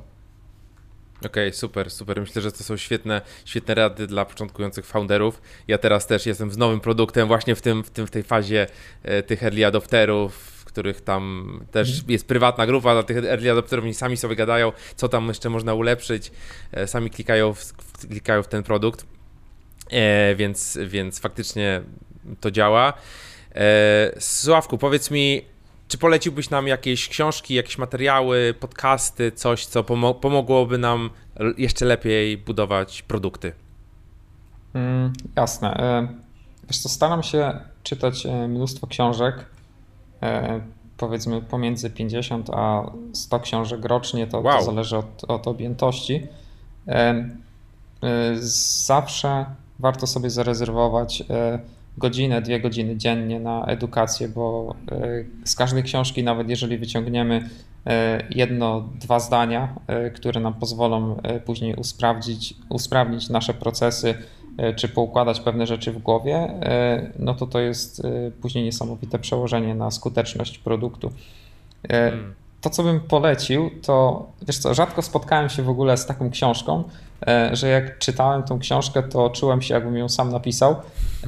Okej, 1.18 1.28
okay, 1.48 1.52
super, 1.52 1.90
super. 1.90 2.20
Myślę, 2.20 2.42
że 2.42 2.52
to 2.52 2.64
są 2.64 2.76
świetne, 2.76 3.20
świetne 3.44 3.74
rady 3.74 4.06
dla 4.06 4.24
początkujących 4.24 4.86
founderów. 4.86 5.42
Ja 5.68 5.78
teraz 5.78 6.06
też 6.06 6.26
jestem 6.26 6.50
z 6.50 6.56
nowym 6.56 6.80
produktem 6.80 7.28
właśnie 7.28 7.54
w, 7.54 7.62
tym, 7.62 7.84
w, 7.84 7.90
tym, 7.90 8.06
w 8.06 8.10
tej 8.10 8.22
fazie 8.22 8.66
e, 9.02 9.22
tych 9.22 9.42
early 9.42 9.66
adopterów, 9.66 10.57
których 10.78 11.00
tam 11.00 11.60
też 11.70 12.04
jest 12.08 12.26
prywatna 12.26 12.66
grupa 12.66 12.92
dla 12.92 13.02
tych 13.02 13.16
early 13.16 13.50
adopterów, 13.50 13.84
oni 13.84 13.94
sami 13.94 14.16
sobie 14.16 14.36
gadają, 14.36 14.72
co 14.96 15.08
tam 15.08 15.28
jeszcze 15.28 15.50
można 15.50 15.74
ulepszyć, 15.74 16.32
e, 16.72 16.86
sami 16.86 17.10
klikają 17.10 17.54
w, 17.54 17.72
klikają 18.08 18.42
w 18.42 18.48
ten 18.48 18.62
produkt, 18.62 19.06
e, 19.90 20.34
więc, 20.34 20.78
więc 20.86 21.20
faktycznie 21.20 21.82
to 22.40 22.50
działa. 22.50 22.92
E, 23.54 24.20
Sławku, 24.20 24.78
powiedz 24.78 25.10
mi, 25.10 25.42
czy 25.88 25.98
poleciłbyś 25.98 26.50
nam 26.50 26.66
jakieś 26.66 27.08
książki, 27.08 27.54
jakieś 27.54 27.78
materiały, 27.78 28.54
podcasty, 28.60 29.32
coś, 29.32 29.66
co 29.66 29.84
pomogłoby 30.14 30.78
nam 30.78 31.10
jeszcze 31.56 31.84
lepiej 31.84 32.38
budować 32.38 33.02
produkty? 33.02 33.52
Mm, 34.74 35.12
jasne. 35.36 36.08
Wiesz 36.68 36.78
co, 36.78 36.88
staram 36.88 37.22
się 37.22 37.60
czytać 37.82 38.26
mnóstwo 38.48 38.86
książek, 38.86 39.57
powiedzmy 40.96 41.42
pomiędzy 41.42 41.90
50 41.90 42.50
a 42.50 42.90
100 43.12 43.40
książek 43.40 43.84
rocznie, 43.84 44.26
to, 44.26 44.40
wow. 44.40 44.58
to 44.58 44.64
zależy 44.64 44.96
od, 44.96 45.24
od 45.28 45.48
objętości. 45.48 46.26
Zawsze 48.40 49.46
warto 49.78 50.06
sobie 50.06 50.30
zarezerwować 50.30 51.22
godzinę, 51.98 52.42
dwie 52.42 52.60
godziny 52.60 52.96
dziennie 52.96 53.40
na 53.40 53.64
edukację, 53.64 54.28
bo 54.28 54.74
e, 54.92 55.24
z 55.44 55.54
każdej 55.54 55.82
książki, 55.82 56.24
nawet 56.24 56.48
jeżeli 56.48 56.78
wyciągniemy 56.78 57.48
e, 57.86 58.24
jedno, 58.30 58.88
dwa 58.94 59.20
zdania, 59.20 59.74
e, 59.86 60.10
które 60.10 60.40
nam 60.40 60.54
pozwolą 60.54 61.20
później 61.44 61.74
usprawdzić, 61.74 62.54
usprawnić 62.68 63.28
nasze 63.28 63.54
procesy, 63.54 64.14
czy 64.76 64.88
poukładać 64.88 65.40
pewne 65.40 65.66
rzeczy 65.66 65.92
w 65.92 65.98
głowie, 65.98 66.48
no 67.18 67.34
to 67.34 67.46
to 67.46 67.60
jest 67.60 68.02
później 68.42 68.64
niesamowite 68.64 69.18
przełożenie 69.18 69.74
na 69.74 69.90
skuteczność 69.90 70.58
produktu. 70.58 71.12
Hmm 71.88 72.34
to, 72.60 72.70
co 72.70 72.82
bym 72.82 73.00
polecił, 73.00 73.70
to 73.82 74.26
wiesz 74.42 74.58
co, 74.58 74.74
rzadko 74.74 75.02
spotkałem 75.02 75.48
się 75.48 75.62
w 75.62 75.68
ogóle 75.68 75.96
z 75.96 76.06
taką 76.06 76.30
książką, 76.30 76.84
e, 77.26 77.56
że 77.56 77.68
jak 77.68 77.98
czytałem 77.98 78.42
tą 78.42 78.58
książkę, 78.58 79.02
to 79.02 79.30
czułem 79.30 79.62
się, 79.62 79.74
jakbym 79.74 79.96
ją 79.96 80.08
sam 80.08 80.32
napisał. 80.32 80.76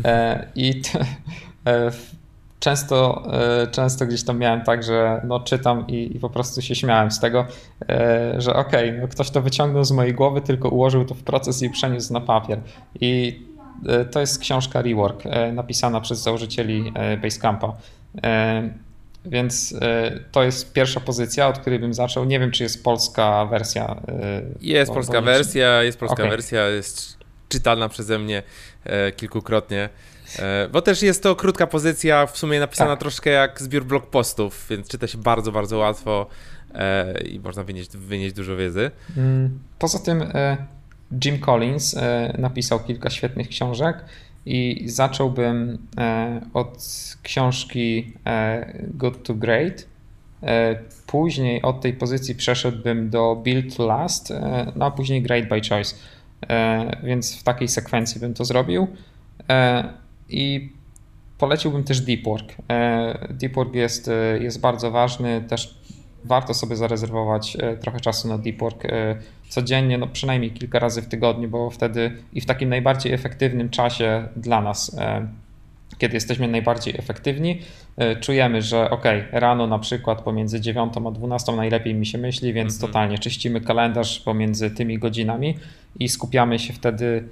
E, 0.05 0.47
I 0.55 0.83
e, 1.67 1.91
często, 2.61 3.23
często 3.73 4.07
gdzieś 4.07 4.25
tam 4.25 4.39
miałem 4.39 4.63
tak, 4.63 4.83
że 4.83 5.21
no, 5.25 5.41
czytam 5.41 5.87
i, 5.89 6.17
i 6.17 6.21
po 6.21 6.31
prostu 6.31 6.63
się 6.63 6.75
śmiałem 6.75 7.11
z 7.11 7.21
tego, 7.21 7.47
że 8.39 8.55
okej, 8.55 8.89
okay, 8.89 9.01
no, 9.01 9.09
ktoś 9.09 9.31
to 9.31 9.43
wyciągnął 9.43 9.85
z 9.85 9.93
mojej 9.93 10.15
głowy, 10.15 10.41
tylko 10.41 10.69
ułożył 10.69 11.05
to 11.05 11.15
w 11.15 11.23
proces 11.23 11.63
i 11.63 11.71
przeniósł 11.71 12.13
na 12.13 12.21
papier. 12.21 12.61
I 13.01 13.43
to 14.11 14.21
jest 14.21 14.39
książka 14.39 14.83
Rework, 14.83 15.23
napisana 15.53 16.01
przez 16.01 16.19
założycieli 16.19 16.93
Basecampa. 17.23 17.73
Więc 19.25 19.75
e, 19.81 20.21
to 20.33 20.43
jest 20.43 20.73
pierwsza 20.73 21.01
pozycja, 21.01 21.49
od 21.49 21.59
której 21.59 21.79
bym 21.79 21.95
zaczął. 21.95 22.25
Nie 22.25 22.41
wiem, 22.41 22.51
czy 22.51 22.63
jest 22.63 22.85
polska 22.85 23.47
wersja. 23.47 23.97
E, 24.09 24.43
jest 24.61 24.93
polska 24.93 25.21
wersja, 25.21 25.83
jest 25.83 25.99
polska 25.99 26.15
okay. 26.15 26.31
wersja, 26.31 26.67
jest 26.67 27.17
czytana 27.49 27.89
przeze 27.89 28.19
mnie 28.19 28.43
e, 28.85 29.13
kilkukrotnie. 29.13 29.89
E, 30.39 30.69
bo 30.73 30.83
też 30.83 31.03
jest 31.03 31.23
to 31.23 31.37
krótka 31.37 31.67
pozycja, 31.67 32.27
w 32.27 32.39
sumie 32.39 32.61
napisana 32.61 32.91
Tak. 32.91 33.01
troszkę 33.01 33.31
jak 33.31 33.63
zbiór 33.63 33.85
blog 33.85 34.07
postów, 34.07 34.67
więc 34.71 34.89
czyta 34.89 35.07
się 35.07 35.19
bardzo, 35.19 35.53
bardzo 35.53 35.79
łatwo 35.79 36.27
e, 36.75 37.23
i 37.23 37.41
można 37.41 37.65
wynieść, 37.65 37.91
wynieść 37.97 38.35
dużo 38.35 38.57
wiedzy. 38.57 38.91
Mm, 39.17 39.59
Poza 39.79 39.99
tym 39.99 40.23
e, 40.23 40.57
Jim 41.25 41.39
Collins 41.39 41.97
napisał 42.39 42.81
kilka 42.81 43.11
świetnych 43.11 43.49
książek 43.49 44.05
i 44.47 44.83
zacząłbym 44.89 45.79
od 46.55 46.79
książki 47.23 48.13
Good 48.95 49.23
to 49.23 49.35
Great. 49.35 49.87
Później 51.07 51.63
od 51.63 51.81
tej 51.81 51.93
pozycji 51.93 52.35
przeszedłbym 52.35 53.11
do 53.11 53.37
Build 53.45 53.77
to 53.77 53.87
Last, 53.87 54.33
no 54.77 54.87
a 54.87 54.91
później 54.91 55.23
Great 55.23 55.49
by 55.49 55.61
Choice. 55.69 55.95
Więc 57.03 57.37
w 57.37 57.43
takiej 57.43 57.69
sekwencji 57.69 58.21
bym 58.21 58.35
to 58.35 58.45
zrobił. 58.45 58.89
I 60.31 60.73
poleciłbym 61.39 61.85
też 61.85 62.01
Deep 62.01 62.25
Work. 62.25 62.55
E, 62.71 63.29
Deep 63.31 63.55
Work 63.55 63.75
jest, 63.75 64.09
e, 64.09 64.39
jest 64.39 64.61
bardzo 64.61 64.91
ważny, 64.91 65.45
też 65.49 65.81
warto 66.25 66.55
sobie 66.55 66.77
zarezerwować 66.77 67.57
e, 67.61 67.77
trochę 67.77 68.01
czasu 68.01 68.29
na 68.29 68.39
deep 68.39 68.59
work 68.59 68.83
codziennie, 69.49 69.99
no 69.99 70.07
przynajmniej 70.07 70.51
kilka 70.51 70.79
razy 70.79 71.03
w 71.03 71.09
tygodniu, 71.09 71.49
bo 71.49 71.71
wtedy 71.71 72.17
i 72.33 72.41
w 72.41 72.47
takim 72.47 72.69
najbardziej 72.69 73.13
efektywnym 73.13 73.71
czasie 73.71 74.29
dla 74.37 74.61
nas, 74.61 74.97
kiedy 75.99 76.15
jesteśmy 76.15 76.49
najbardziej 76.49 76.95
efektywni, 76.99 77.61
czujemy, 78.21 78.63
że 78.63 78.91
ok, 78.91 79.05
rano 79.33 79.67
na 79.67 79.79
przykład 79.79 80.23
pomiędzy 80.23 80.61
9 80.61 80.93
a 81.07 81.11
12 81.11 81.53
najlepiej 81.53 81.95
mi 81.95 82.07
się 82.07 82.19
myśli, 82.19 82.53
więc 82.53 82.75
Mhm. 82.75 82.93
totalnie 82.93 83.19
czyścimy 83.19 83.61
kalendarz 83.61 84.21
pomiędzy 84.21 84.71
tymi 84.71 84.99
godzinami 84.99 85.59
i 85.99 86.09
skupiamy 86.09 86.59
się 86.59 86.73
wtedy 86.73 87.25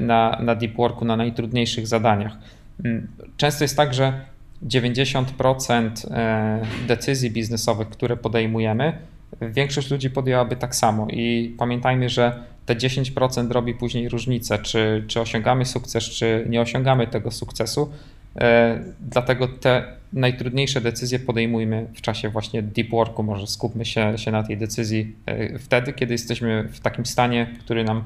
na, 0.00 0.38
na 0.42 0.54
deep 0.54 0.76
worku, 0.76 1.04
na 1.04 1.16
najtrudniejszych 1.16 1.86
zadaniach. 1.86 2.36
Mm, 2.84 3.06
Często 3.36 3.64
jest 3.64 3.76
tak, 3.76 3.94
że 3.94 4.20
90% 4.66 6.10
e, 6.10 6.62
decyzji 6.86 7.30
biznesowych, 7.30 7.88
które 7.88 8.16
podejmujemy, 8.16 8.92
większość 9.40 9.90
ludzi 9.90 10.10
podjęłaby 10.10 10.56
tak 10.56 10.74
samo. 10.74 11.06
I 11.10 11.54
pamiętajmy, 11.58 12.08
że 12.08 12.42
te 12.66 12.74
10% 12.74 13.50
robi 13.50 13.74
później 13.74 14.08
różnicę, 14.08 14.58
czy, 14.58 15.04
czy 15.08 15.20
osiągamy 15.20 15.64
sukces, 15.64 16.04
czy 16.04 16.46
nie 16.48 16.60
osiągamy 16.60 17.06
tego 17.06 17.30
sukcesu. 17.30 17.92
E, 18.40 18.80
Dlatego 19.00 19.48
te 19.48 19.84
najtrudniejsze 20.12 20.80
decyzje 20.80 21.18
podejmujmy 21.18 21.86
w 21.94 22.00
czasie 22.00 22.28
właśnie 22.28 22.62
deep 22.62 22.90
worku. 22.90 23.22
Może 23.22 23.46
skupmy 23.46 23.84
się, 23.84 24.18
się 24.18 24.30
na 24.30 24.42
tej 24.42 24.56
decyzji 24.56 25.16
e, 25.26 25.58
wtedy, 25.58 25.92
kiedy 25.92 26.14
jesteśmy 26.14 26.68
w 26.72 26.80
takim 26.80 27.06
stanie, 27.06 27.46
który 27.60 27.84
nam 27.84 27.98
e, 27.98 28.02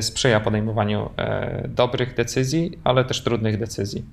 sprzyja 0.00 0.40
podejmowaniu 0.40 1.10
e, 1.16 1.68
dobrych 1.68 2.14
decyzji, 2.14 2.78
ale 2.84 3.04
też 3.04 3.22
trudnych 3.22 3.58
decyzji. 3.58 4.04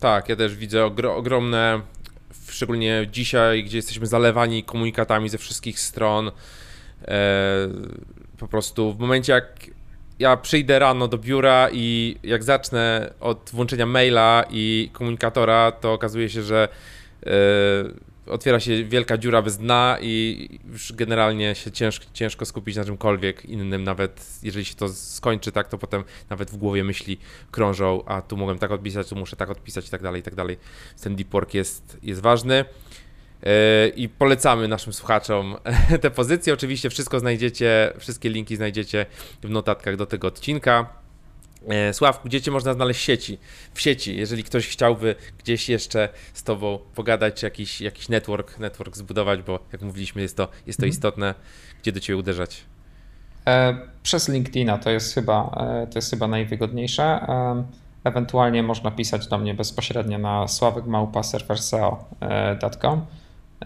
Tak, 0.00 0.28
ja 0.28 0.36
też 0.36 0.56
widzę 0.56 0.84
ogro, 0.84 1.16
ogromne, 1.16 1.80
szczególnie 2.48 3.06
dzisiaj, 3.12 3.64
gdzie 3.64 3.78
jesteśmy 3.78 4.06
zalewani 4.06 4.64
komunikatami 4.64 5.28
ze 5.28 5.38
wszystkich 5.38 5.80
stron. 5.80 6.28
E, 6.28 7.68
po 8.38 8.48
prostu 8.48 8.92
w 8.92 8.98
momencie, 8.98 9.32
jak 9.32 9.66
ja 10.18 10.36
przyjdę 10.36 10.78
rano 10.78 11.08
do 11.08 11.18
biura 11.18 11.68
i 11.72 12.16
jak 12.22 12.42
zacznę 12.44 13.12
od 13.20 13.50
włączenia 13.52 13.86
maila 13.86 14.44
i 14.50 14.90
komunikatora, 14.92 15.72
to 15.72 15.92
okazuje 15.92 16.28
się, 16.28 16.42
że 16.42 16.68
e, 17.26 17.30
otwiera 18.30 18.60
się 18.60 18.84
wielka 18.84 19.18
dziura 19.18 19.42
bez 19.42 19.58
dna 19.58 19.98
i 20.00 20.48
już 20.72 20.92
generalnie 20.92 21.54
się 21.54 21.70
ciężko, 21.70 22.06
ciężko 22.12 22.46
skupić 22.46 22.76
na 22.76 22.84
czymkolwiek 22.84 23.44
innym, 23.44 23.84
nawet 23.84 24.26
jeżeli 24.42 24.64
się 24.64 24.74
to 24.74 24.88
skończy, 24.88 25.52
tak, 25.52 25.68
to 25.68 25.78
potem 25.78 26.04
nawet 26.30 26.50
w 26.50 26.56
głowie 26.56 26.84
myśli 26.84 27.18
krążą, 27.50 28.04
a 28.06 28.22
tu 28.22 28.36
mogłem 28.36 28.58
tak 28.58 28.70
odpisać, 28.70 29.08
tu 29.08 29.16
muszę 29.16 29.36
tak 29.36 29.50
odpisać 29.50 29.88
i 29.88 29.90
tak 29.90 30.02
dalej, 30.02 30.20
i 30.20 30.22
tak 30.22 30.34
dalej. 30.34 30.56
Ten 31.02 31.16
deep 31.16 31.30
work 31.30 31.54
jest, 31.54 31.98
jest 32.02 32.20
ważny. 32.20 32.64
Yy, 33.42 33.88
I 33.88 34.08
polecamy 34.08 34.68
naszym 34.68 34.92
słuchaczom 34.92 35.56
te 36.02 36.10
pozycje. 36.10 36.52
Oczywiście 36.52 36.90
wszystko 36.90 37.20
znajdziecie, 37.20 37.92
wszystkie 37.98 38.28
linki 38.28 38.56
znajdziecie 38.56 39.06
w 39.42 39.50
notatkach 39.50 39.96
do 39.96 40.06
tego 40.06 40.28
odcinka. 40.28 40.99
E, 41.68 41.94
Sławku, 41.94 42.28
gdzie 42.28 42.40
cię 42.42 42.50
można 42.50 42.74
znaleźć 42.74 43.00
w 43.00 43.02
sieci? 43.02 43.38
W 43.74 43.80
sieci, 43.80 44.16
jeżeli 44.16 44.44
ktoś 44.44 44.68
chciałby 44.68 45.14
gdzieś 45.38 45.68
jeszcze 45.68 46.08
z 46.34 46.42
tobą 46.42 46.78
pogadać, 46.94 47.42
jakiś, 47.42 47.80
jakiś 47.80 48.08
network, 48.08 48.58
network 48.58 48.96
zbudować, 48.96 49.42
bo 49.42 49.58
jak 49.72 49.82
mówiliśmy, 49.82 50.22
jest 50.22 50.36
to, 50.36 50.48
jest 50.66 50.78
to 50.78 50.84
Mhm. 50.86 50.90
istotne, 50.90 51.34
gdzie 51.82 51.92
do 51.92 52.00
ciebie 52.00 52.16
uderzać? 52.16 52.64
E, 53.46 53.78
Przez 54.02 54.28
LinkedIna 54.28 54.78
to 54.78 54.90
jest 54.90 55.14
chyba, 55.14 55.66
e, 55.82 55.86
to 55.86 55.98
jest 55.98 56.10
chyba 56.10 56.28
najwygodniejsze. 56.28 57.26
Ewentualnie 58.04 58.62
można 58.62 58.90
pisać 58.90 59.26
do 59.28 59.38
mnie 59.38 59.54
bezpośrednio 59.54 60.18
na 60.18 60.48
sławekmałpa.surferseo.com 60.48 63.06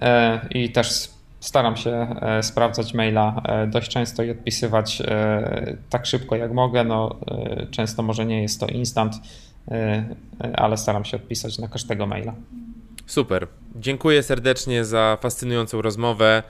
E, 0.00 0.40
i 0.50 0.72
też 0.72 1.10
staram 1.44 1.76
się 1.76 1.90
e, 2.20 2.42
sprawdzać 2.42 2.94
maila 2.94 3.42
e, 3.44 3.66
dość 3.66 3.90
często 3.90 4.22
i 4.22 4.30
odpisywać 4.30 5.00
e, 5.00 5.76
tak 5.90 6.06
szybko 6.06 6.36
jak 6.36 6.52
mogę. 6.52 6.84
No, 6.84 7.20
często 7.70 8.02
może 8.02 8.26
nie 8.26 8.42
jest 8.42 8.60
to 8.60 8.66
instant, 8.66 9.14
ale 10.54 10.76
staram 10.76 11.04
się 11.04 11.16
odpisać 11.16 11.58
na 11.58 11.68
każdego 11.68 12.06
maila. 12.06 12.34
Super. 13.06 13.46
Dziękuję 13.76 14.22
serdecznie 14.22 14.84
za 14.84 15.18
fascynującą 15.20 15.82
rozmowę 15.82 16.42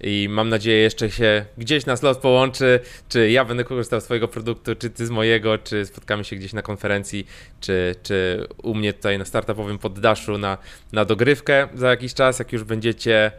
i 0.00 0.28
mam 0.30 0.48
nadzieję 0.48 0.78
jeszcze 0.78 1.10
się 1.10 1.44
gdzieś 1.58 1.86
na 1.86 1.96
slot 1.96 2.18
połączy, 2.18 2.80
czy 3.08 3.30
ja 3.30 3.44
będę 3.44 3.64
korzystał 3.64 4.00
z 4.00 4.04
twojego 4.04 4.28
produktu, 4.28 4.76
czy 4.76 4.90
ty 4.90 5.06
z 5.06 5.10
mojego, 5.10 5.58
czy 5.58 5.86
spotkamy 5.86 6.24
się 6.24 6.36
gdzieś 6.36 6.52
na 6.52 6.62
konferencji, 6.62 7.26
czy, 7.60 7.94
czy 8.02 8.46
u 8.62 8.74
mnie 8.74 8.92
tutaj 8.92 9.18
na 9.18 9.24
startupowym 9.24 9.78
poddaszu 9.78 10.38
na, 10.38 10.58
na 10.92 11.04
dogrywkę 11.04 11.68
za 11.74 11.90
jakiś 11.90 12.14
czas, 12.14 12.38
jak 12.38 12.52
już 12.52 12.64
będziecie 12.64 13.32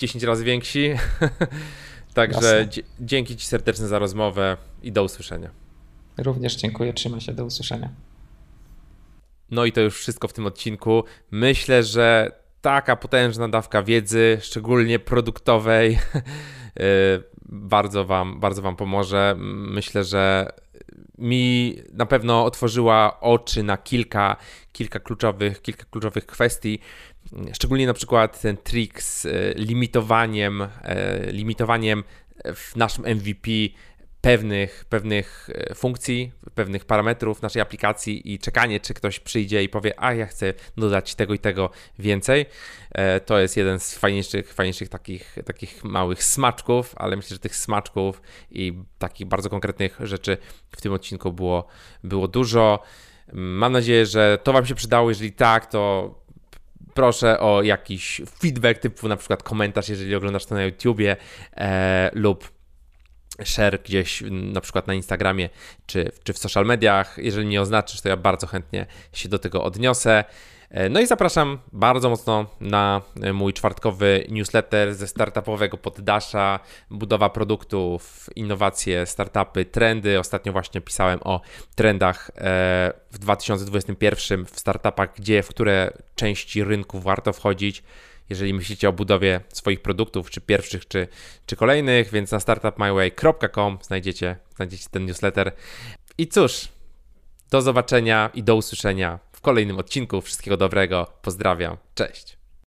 10 0.00 0.24
razy 0.24 0.44
więksi. 0.44 0.90
Także 2.14 2.66
Jasne. 2.66 2.82
dzięki 3.00 3.36
ci 3.36 3.46
serdecznie 3.46 3.86
za 3.86 3.98
rozmowę 3.98 4.56
i 4.82 4.92
do 4.92 5.04
usłyszenia. 5.04 5.50
Również 6.18 6.56
dziękuję, 6.56 6.92
trzymaj 6.92 7.20
się, 7.20 7.32
do 7.32 7.44
usłyszenia. 7.44 7.88
No 9.50 9.64
i 9.64 9.72
to 9.72 9.80
już 9.80 9.98
wszystko 9.98 10.28
w 10.28 10.32
tym 10.32 10.46
odcinku. 10.46 11.04
Myślę, 11.30 11.82
że 11.82 12.32
taka 12.60 12.96
potężna 12.96 13.48
dawka 13.48 13.82
wiedzy, 13.82 14.38
szczególnie 14.40 14.98
produktowej, 14.98 15.98
yy, 16.76 16.82
bardzo 17.72 18.04
wam, 18.04 18.40
bardzo 18.40 18.62
wam 18.62 18.76
pomoże. 18.76 19.34
Myślę, 19.38 20.04
że 20.04 20.52
mi 21.18 21.76
na 21.92 22.06
pewno 22.06 22.44
otworzyła 22.44 23.20
oczy 23.20 23.62
na 23.62 23.76
kilka, 23.76 24.36
kilka 24.72 25.00
kluczowych, 25.00 25.62
kilka 25.62 25.84
kluczowych 25.90 26.26
kwestii. 26.26 26.78
Szczególnie 27.52 27.86
na 27.86 27.94
przykład 27.94 28.40
ten 28.40 28.56
trik 28.56 29.02
z 29.02 29.26
e, 29.26 29.30
limitowaniem, 29.54 30.62
e, 30.62 31.32
limitowaniem 31.32 32.04
w 32.54 32.76
naszym 32.76 33.04
MVP 33.04 33.50
pewnych, 34.20 34.84
pewnych 34.88 35.50
e, 35.54 35.74
funkcji, 35.74 36.32
pewnych 36.54 36.84
parametrów 36.84 37.42
naszej 37.42 37.62
aplikacji 37.62 38.32
i 38.32 38.38
czekanie, 38.38 38.80
czy 38.80 38.94
ktoś 38.94 39.20
przyjdzie 39.20 39.62
i 39.62 39.68
powie, 39.68 40.00
a 40.02 40.14
ja 40.14 40.26
chcę 40.26 40.54
dodać 40.76 41.14
tego 41.14 41.34
i 41.34 41.38
tego 41.38 41.70
więcej. 41.98 42.46
To 43.26 43.38
jest 43.38 43.56
jeden 43.56 43.80
z 43.80 43.98
fajniejszych, 43.98 44.54
fajniejszych 44.54 44.88
takich, 44.88 45.36
takich 45.44 45.84
małych 45.84 46.24
smaczków, 46.24 46.94
ale 46.96 47.16
myślę, 47.16 47.34
że 47.34 47.38
tych 47.38 47.56
smaczków 47.56 48.22
i 48.50 48.78
takich 48.98 49.26
bardzo 49.26 49.50
konkretnych 49.50 49.98
rzeczy 50.00 50.36
w 50.70 50.80
tym 50.80 50.92
odcinku 50.92 51.32
było, 51.32 51.66
było 52.04 52.28
dużo. 52.28 52.82
Mam 53.32 53.72
nadzieję, 53.72 54.06
że 54.06 54.38
to 54.42 54.52
Wam 54.52 54.66
się 54.66 54.74
przydało. 54.74 55.08
Jeżeli 55.08 55.32
tak, 55.32 55.66
to 55.66 56.14
proszę 56.94 57.40
o 57.40 57.62
jakiś 57.62 58.22
feedback, 58.40 58.80
typu 58.80 59.08
na 59.08 59.16
przykład 59.16 59.42
komentarz, 59.42 59.88
jeżeli 59.88 60.14
oglądasz 60.14 60.46
to 60.46 60.54
na 60.54 60.64
YouTubie 60.64 61.16
e, 61.56 62.10
lub 62.14 62.50
share 63.44 63.82
gdzieś 63.84 64.22
na 64.30 64.60
przykład 64.60 64.86
na 64.86 64.94
Instagramie 64.94 65.48
czy, 65.86 66.12
czy 66.24 66.32
w 66.32 66.38
social 66.38 66.66
mediach. 66.66 67.18
Jeżeli 67.18 67.46
nie 67.46 67.60
oznaczysz, 67.60 68.00
to 68.00 68.08
ja 68.08 68.16
bardzo 68.16 68.46
chętnie 68.46 68.86
się 69.12 69.28
do 69.28 69.38
tego 69.38 69.64
odniosę. 69.64 70.24
E, 70.70 70.88
No 70.88 71.00
i 71.00 71.06
zapraszam 71.06 71.58
bardzo 71.72 72.10
mocno 72.10 72.46
na 72.60 73.02
e, 73.22 73.32
mój 73.32 73.52
czwartkowy 73.52 74.26
newsletter 74.28 74.94
ze 74.94 75.06
startupowego 75.06 75.76
poddasza, 75.76 76.60
budowa 76.90 77.30
produktów, 77.30 78.30
innowacje, 78.36 79.06
startupy, 79.06 79.64
trendy. 79.64 80.18
Ostatnio 80.18 80.52
właśnie 80.52 80.80
pisałem 80.80 81.20
o 81.24 81.40
trendach 81.74 82.30
e, 82.30 82.92
w 83.10 83.18
2021 83.18 84.46
w 84.46 84.60
startupach, 84.60 85.14
gdzie, 85.16 85.42
w 85.42 85.48
które 85.48 85.92
części 86.14 86.64
rynku 86.64 87.00
warto 87.00 87.32
wchodzić 87.32 87.82
jeżeli 88.28 88.54
myślicie 88.54 88.88
o 88.88 88.92
budowie 88.92 89.40
swoich 89.48 89.82
produktów, 89.82 90.30
czy 90.30 90.40
pierwszych, 90.40 90.88
czy, 90.88 91.08
czy 91.46 91.56
kolejnych, 91.56 92.10
więc 92.10 92.30
na 92.32 92.40
startupmyway.com 92.40 93.78
znajdziecie, 93.82 94.36
znajdziecie 94.56 94.86
ten 94.90 95.06
newsletter. 95.06 95.52
I 96.18 96.28
cóż, 96.28 96.68
do 97.50 97.62
zobaczenia 97.62 98.30
i 98.34 98.42
do 98.42 98.56
usłyszenia 98.56 99.18
w 99.40 99.42
kolejnym 99.42 99.78
odcinku. 99.78 100.20
Wszystkiego 100.20 100.56
dobrego, 100.56 101.06
pozdrawiam, 101.22 101.76
cześć. 101.94 102.39